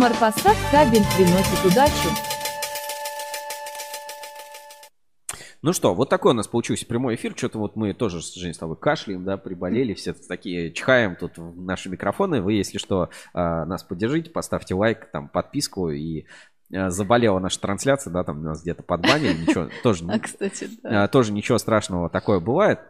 Марпасад 0.00 0.56
кабель 0.70 1.04
приносит 1.14 1.62
удачу. 1.62 2.08
Ну 5.60 5.74
что, 5.74 5.94
вот 5.94 6.08
такой 6.08 6.30
у 6.30 6.34
нас 6.34 6.48
получился 6.48 6.86
прямой 6.86 7.16
эфир. 7.16 7.34
Что-то 7.36 7.58
вот 7.58 7.76
мы 7.76 7.92
тоже 7.92 8.22
с 8.22 8.32
Женей 8.32 8.54
с 8.54 8.58
тобой 8.58 8.78
кашляем, 8.78 9.26
да, 9.26 9.36
приболели, 9.36 9.92
все 9.92 10.14
такие 10.14 10.72
чихаем 10.72 11.16
тут 11.16 11.36
в 11.36 11.60
наши 11.60 11.90
микрофоны. 11.90 12.40
Вы, 12.40 12.54
если 12.54 12.78
что, 12.78 13.10
а, 13.34 13.66
нас 13.66 13.82
поддержите, 13.82 14.30
поставьте 14.30 14.74
лайк, 14.74 15.10
там, 15.12 15.28
подписку 15.28 15.90
и 15.90 16.24
а, 16.74 16.88
заболела 16.88 17.38
наша 17.38 17.60
трансляция, 17.60 18.10
да, 18.10 18.24
там 18.24 18.42
нас 18.42 18.62
где-то 18.62 18.82
подбанили, 18.82 19.34
ничего, 19.34 19.68
тоже, 19.82 20.06
а, 20.08 20.18
кстати, 20.18 20.70
да. 20.82 21.08
тоже 21.08 21.32
ничего 21.32 21.58
страшного 21.58 22.08
такое 22.08 22.40
бывает. 22.40 22.80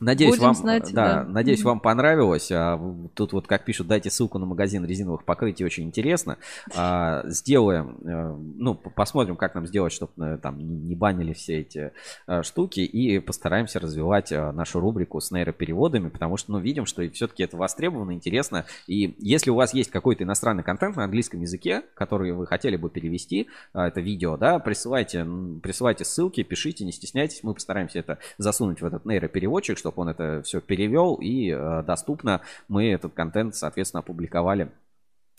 Надеюсь, 0.00 0.32
Будем 0.32 0.44
вам, 0.44 0.54
знать, 0.54 0.90
да, 0.94 1.22
да. 1.22 1.24
надеюсь, 1.24 1.60
mm-hmm. 1.60 1.64
вам 1.64 1.80
понравилось. 1.80 2.50
А, 2.50 2.80
тут 3.14 3.34
вот, 3.34 3.46
как 3.46 3.66
пишут, 3.66 3.86
дайте 3.86 4.10
ссылку 4.10 4.38
на 4.38 4.46
магазин 4.46 4.84
резиновых 4.86 5.24
покрытий, 5.24 5.62
очень 5.62 5.84
интересно. 5.84 6.38
А, 6.74 7.22
сделаем, 7.26 7.98
а, 8.04 8.34
ну, 8.56 8.74
посмотрим, 8.74 9.36
как 9.36 9.54
нам 9.54 9.66
сделать, 9.66 9.92
чтобы 9.92 10.12
э, 10.24 10.38
там 10.38 10.58
не 10.58 10.94
банили 10.94 11.34
все 11.34 11.60
эти 11.60 11.92
а, 12.26 12.42
штуки, 12.42 12.80
и 12.80 13.18
постараемся 13.18 13.78
развивать 13.78 14.30
нашу 14.30 14.80
рубрику 14.80 15.20
с 15.20 15.30
нейропереводами, 15.30 16.08
потому 16.08 16.38
что, 16.38 16.52
ну, 16.52 16.58
видим, 16.60 16.86
что 16.86 17.08
все-таки 17.10 17.42
это 17.42 17.58
востребовано, 17.58 18.12
интересно. 18.12 18.64
И 18.86 19.14
если 19.18 19.50
у 19.50 19.54
вас 19.54 19.74
есть 19.74 19.90
какой-то 19.90 20.24
иностранный 20.24 20.62
контент 20.62 20.96
на 20.96 21.04
английском 21.04 21.42
языке, 21.42 21.82
который 21.94 22.32
вы 22.32 22.46
хотели 22.46 22.76
бы 22.76 22.88
перевести, 22.88 23.48
а, 23.74 23.88
это 23.88 24.00
видео, 24.00 24.38
да, 24.38 24.58
присылайте, 24.60 25.26
присылайте 25.62 26.06
ссылки, 26.06 26.42
пишите, 26.42 26.86
не 26.86 26.92
стесняйтесь, 26.92 27.42
мы 27.42 27.52
постараемся 27.52 27.98
это 27.98 28.18
засунуть 28.38 28.80
в 28.80 28.86
этот 28.86 29.04
нейропереводчик, 29.04 29.76
чтобы 29.76 29.89
чтобы 29.90 30.02
он 30.02 30.08
это 30.08 30.42
все 30.42 30.60
перевел 30.60 31.16
и 31.16 31.50
э, 31.50 31.82
доступно 31.84 32.42
мы 32.68 32.92
этот 32.92 33.12
контент, 33.12 33.56
соответственно, 33.56 34.00
опубликовали 34.00 34.70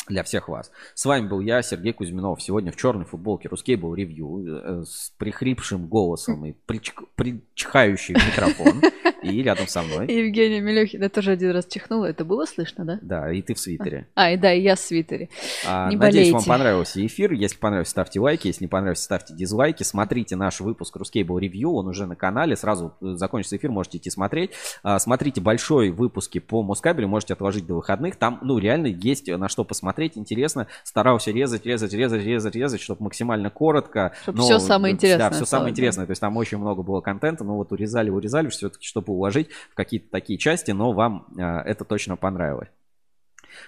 для 0.08 0.24
всех 0.24 0.50
вас. 0.50 0.72
С 0.96 1.06
вами 1.06 1.28
был 1.28 1.40
я, 1.40 1.62
Сергей 1.62 1.94
Кузьминов. 1.94 2.42
Сегодня 2.42 2.72
в 2.72 2.76
черной 2.76 3.06
футболке 3.06 3.50
Рускейбл 3.50 3.94
ревью 3.94 4.46
э, 4.48 4.84
с 4.86 5.14
прихрипшим 5.18 5.88
голосом 5.88 6.46
и 6.46 6.54
причихающий 6.66 8.16
микрофон. 8.16 8.82
И 9.22 9.44
рядом 9.44 9.68
со 9.68 9.84
мной. 9.84 10.08
Евгения 10.12 10.60
Мелехина 10.62 11.08
тоже 11.10 11.32
один 11.32 11.52
раз 11.52 11.68
чихнула. 11.68 12.06
Это 12.06 12.26
было 12.26 12.46
слышно, 12.46 12.86
да? 12.86 13.00
Да, 13.04 13.32
и 13.32 13.44
ты 13.44 13.54
в 13.54 13.60
свитере. 13.60 14.08
А, 14.16 14.32
и 14.32 14.38
да, 14.38 14.52
и 14.52 14.62
я 14.62 14.76
в 14.76 14.80
свитере. 14.80 15.30
А, 15.68 15.90
не 15.90 15.96
надеюсь, 15.96 16.32
болейте. 16.32 16.50
вам 16.50 16.58
понравился 16.58 17.06
эфир. 17.06 17.32
Если 17.32 17.58
понравился, 17.58 17.92
ставьте 17.92 18.20
лайки. 18.20 18.48
Если 18.48 18.64
не 18.64 18.68
понравился, 18.68 19.04
ставьте 19.04 19.36
дизлайки. 19.36 19.84
Смотрите 19.84 20.36
наш 20.36 20.60
выпуск 20.60 20.96
Рускейбл 20.96 21.38
ревью. 21.38 21.74
Он 21.74 21.88
уже 21.88 22.08
на 22.08 22.16
канале. 22.16 22.56
Сразу 22.56 22.96
э, 23.02 23.14
закончится 23.14 23.58
эфир, 23.58 23.70
можете 23.70 24.00
идти 24.00 24.10
смотреть. 24.10 24.52
А, 24.82 24.98
смотрите 24.98 25.40
большой 25.40 25.92
выпуски 25.92 26.40
по 26.40 26.64
Москабелю. 26.64 27.08
Можете 27.08 27.34
отложить 27.34 27.68
до 27.68 27.76
выходных. 27.76 28.16
Там, 28.16 28.40
ну, 28.42 28.58
реально 28.58 28.88
есть 28.88 29.28
на 29.28 29.48
что 29.48 29.64
посмотреть. 29.64 29.91
Интересно. 30.18 30.68
Старался 30.84 31.32
резать, 31.32 31.66
резать, 31.66 31.94
резать, 31.94 32.24
резать, 32.24 32.56
резать, 32.56 32.82
чтобы 32.82 33.04
максимально 33.04 33.50
коротко. 33.50 34.14
Чтобы 34.24 34.40
но, 34.40 34.44
все 34.44 34.60
самое 34.60 34.94
интересное. 34.94 35.30
Да, 35.30 35.36
все 35.36 35.46
самое 35.46 35.72
интересное. 35.72 36.06
То 36.06 36.12
есть 36.12 36.22
там 36.22 36.36
очень 36.38 36.58
много 36.58 36.84
было 36.84 37.02
контента. 37.02 37.44
Но 37.44 37.58
вот 37.58 37.72
урезали, 37.72 38.10
урезали 38.10 38.50
все-таки, 38.50 38.86
чтобы 38.86 39.14
уложить 39.14 39.50
в 39.72 39.76
какие-то 39.76 40.10
такие 40.12 40.38
части, 40.38 40.72
но 40.72 40.92
вам 40.92 41.28
а, 41.38 41.62
это 41.62 41.86
точно 41.86 42.16
понравилось. 42.16 42.70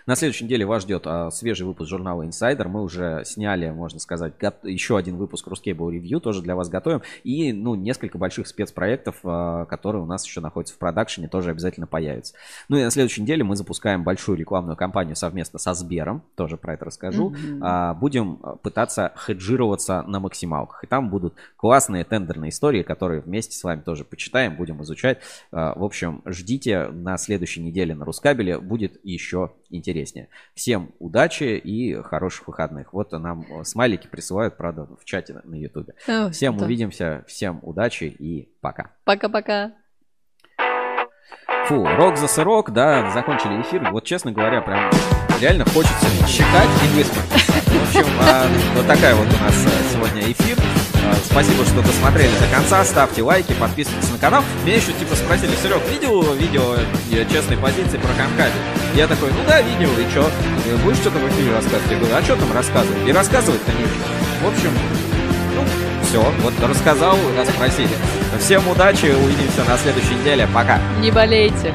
На 0.05 0.15
следующей 0.15 0.45
неделе 0.45 0.65
вас 0.65 0.83
ждет 0.83 1.03
а, 1.05 1.31
свежий 1.31 1.65
выпуск 1.65 1.89
журнала 1.89 2.23
Insider. 2.23 2.67
Мы 2.67 2.83
уже 2.83 3.23
сняли, 3.25 3.69
можно 3.69 3.99
сказать, 3.99 4.33
еще 4.63 4.97
один 4.97 5.17
выпуск 5.17 5.47
Ruscable 5.47 5.89
Review, 5.91 6.19
тоже 6.19 6.41
для 6.41 6.55
вас 6.55 6.69
готовим. 6.69 7.01
И, 7.23 7.53
ну, 7.53 7.75
несколько 7.75 8.17
больших 8.17 8.47
спецпроектов, 8.47 9.17
а, 9.23 9.65
которые 9.65 10.03
у 10.03 10.05
нас 10.05 10.25
еще 10.25 10.41
находятся 10.41 10.75
в 10.75 10.77
продакшене, 10.77 11.27
тоже 11.27 11.51
обязательно 11.51 11.87
появятся. 11.87 12.33
Ну 12.69 12.77
и 12.77 12.83
на 12.83 12.91
следующей 12.91 13.21
неделе 13.21 13.43
мы 13.43 13.55
запускаем 13.55 14.03
большую 14.03 14.37
рекламную 14.37 14.75
кампанию 14.75 15.15
совместно 15.15 15.59
со 15.59 15.73
Сбером, 15.73 16.23
тоже 16.35 16.57
про 16.57 16.73
это 16.73 16.85
расскажу. 16.85 17.33
Mm-hmm. 17.33 17.95
Будем 17.99 18.37
пытаться 18.61 19.13
хеджироваться 19.17 20.03
на 20.03 20.19
максималках. 20.19 20.83
И 20.83 20.87
там 20.87 21.09
будут 21.09 21.35
классные 21.55 22.03
тендерные 22.03 22.49
истории, 22.49 22.83
которые 22.83 23.21
вместе 23.21 23.57
с 23.57 23.63
вами 23.63 23.81
тоже 23.81 24.03
почитаем, 24.03 24.55
будем 24.55 24.81
изучать. 24.83 25.19
В 25.51 25.83
общем, 25.83 26.21
ждите 26.25 26.87
на 26.87 27.17
следующей 27.17 27.61
неделе 27.61 27.95
на 27.95 28.05
Рускабеле, 28.05 28.59
будет 28.59 28.99
еще 29.03 29.51
интереснее. 29.75 30.29
Всем 30.53 30.91
удачи 30.99 31.57
и 31.57 31.95
хороших 32.01 32.47
выходных. 32.47 32.93
Вот 32.93 33.11
нам 33.11 33.45
смайлики 33.65 34.07
присылают, 34.07 34.57
правда, 34.57 34.85
в 34.85 35.03
чате 35.05 35.41
на 35.43 35.55
ютубе. 35.55 35.95
Всем 36.31 36.55
это... 36.55 36.65
увидимся, 36.65 37.23
всем 37.27 37.59
удачи 37.61 38.05
и 38.05 38.49
пока. 38.61 38.91
Пока-пока. 39.03 39.73
Фу, 41.67 41.85
рок 41.85 42.17
за 42.17 42.27
сырок, 42.27 42.71
да, 42.71 43.09
закончили 43.11 43.61
эфир. 43.61 43.89
Вот, 43.91 44.03
честно 44.03 44.31
говоря, 44.31 44.61
прям 44.61 44.91
реально 45.39 45.63
хочется 45.65 46.07
читать 46.27 46.69
и 46.83 46.97
высмотреться. 46.97 47.53
В 47.71 47.83
общем, 47.87 48.05
а, 48.19 48.47
вот 48.75 48.85
такая 48.85 49.15
вот 49.15 49.27
у 49.27 49.43
нас 49.43 49.65
а, 49.65 49.93
сегодня 49.93 50.31
эфир. 50.31 50.82
А, 51.05 51.15
спасибо, 51.23 51.65
что 51.65 51.81
досмотрели 51.81 52.31
до 52.39 52.47
конца. 52.55 52.83
Ставьте 52.85 53.21
лайки, 53.21 53.53
подписывайтесь 53.53 54.09
на 54.11 54.17
канал. 54.17 54.43
Меня 54.65 54.75
еще 54.75 54.93
типа 54.93 55.15
спросили, 55.15 55.51
Серег, 55.61 55.81
видел 55.89 56.33
видео 56.33 56.75
э, 57.11 57.25
честной 57.31 57.57
позиции 57.57 57.97
про 57.97 58.13
Конкаби? 58.13 58.53
Я 58.95 59.07
такой, 59.07 59.31
ну 59.31 59.39
да, 59.47 59.61
видел, 59.61 59.89
и 59.97 60.09
что? 60.09 60.29
Будешь 60.83 60.97
что-то 60.97 61.19
в 61.19 61.27
эфире 61.29 61.53
рассказывать? 61.53 61.91
Я 61.91 61.97
говорю, 61.97 62.15
а 62.15 62.21
что 62.23 62.35
там 62.35 62.53
рассказывать? 62.53 63.07
И 63.07 63.11
рассказывать-то 63.11 63.71
не 63.71 63.83
В 63.83 64.47
общем, 64.47 64.71
ну, 65.55 65.63
все, 66.03 66.33
вот 66.41 66.53
рассказал, 66.61 67.17
нас 67.35 67.47
спросили. 67.49 67.95
Всем 68.39 68.67
удачи, 68.67 69.05
увидимся 69.05 69.63
на 69.67 69.77
следующей 69.77 70.15
неделе. 70.15 70.47
Пока. 70.53 70.79
Не 71.01 71.11
болейте. 71.11 71.73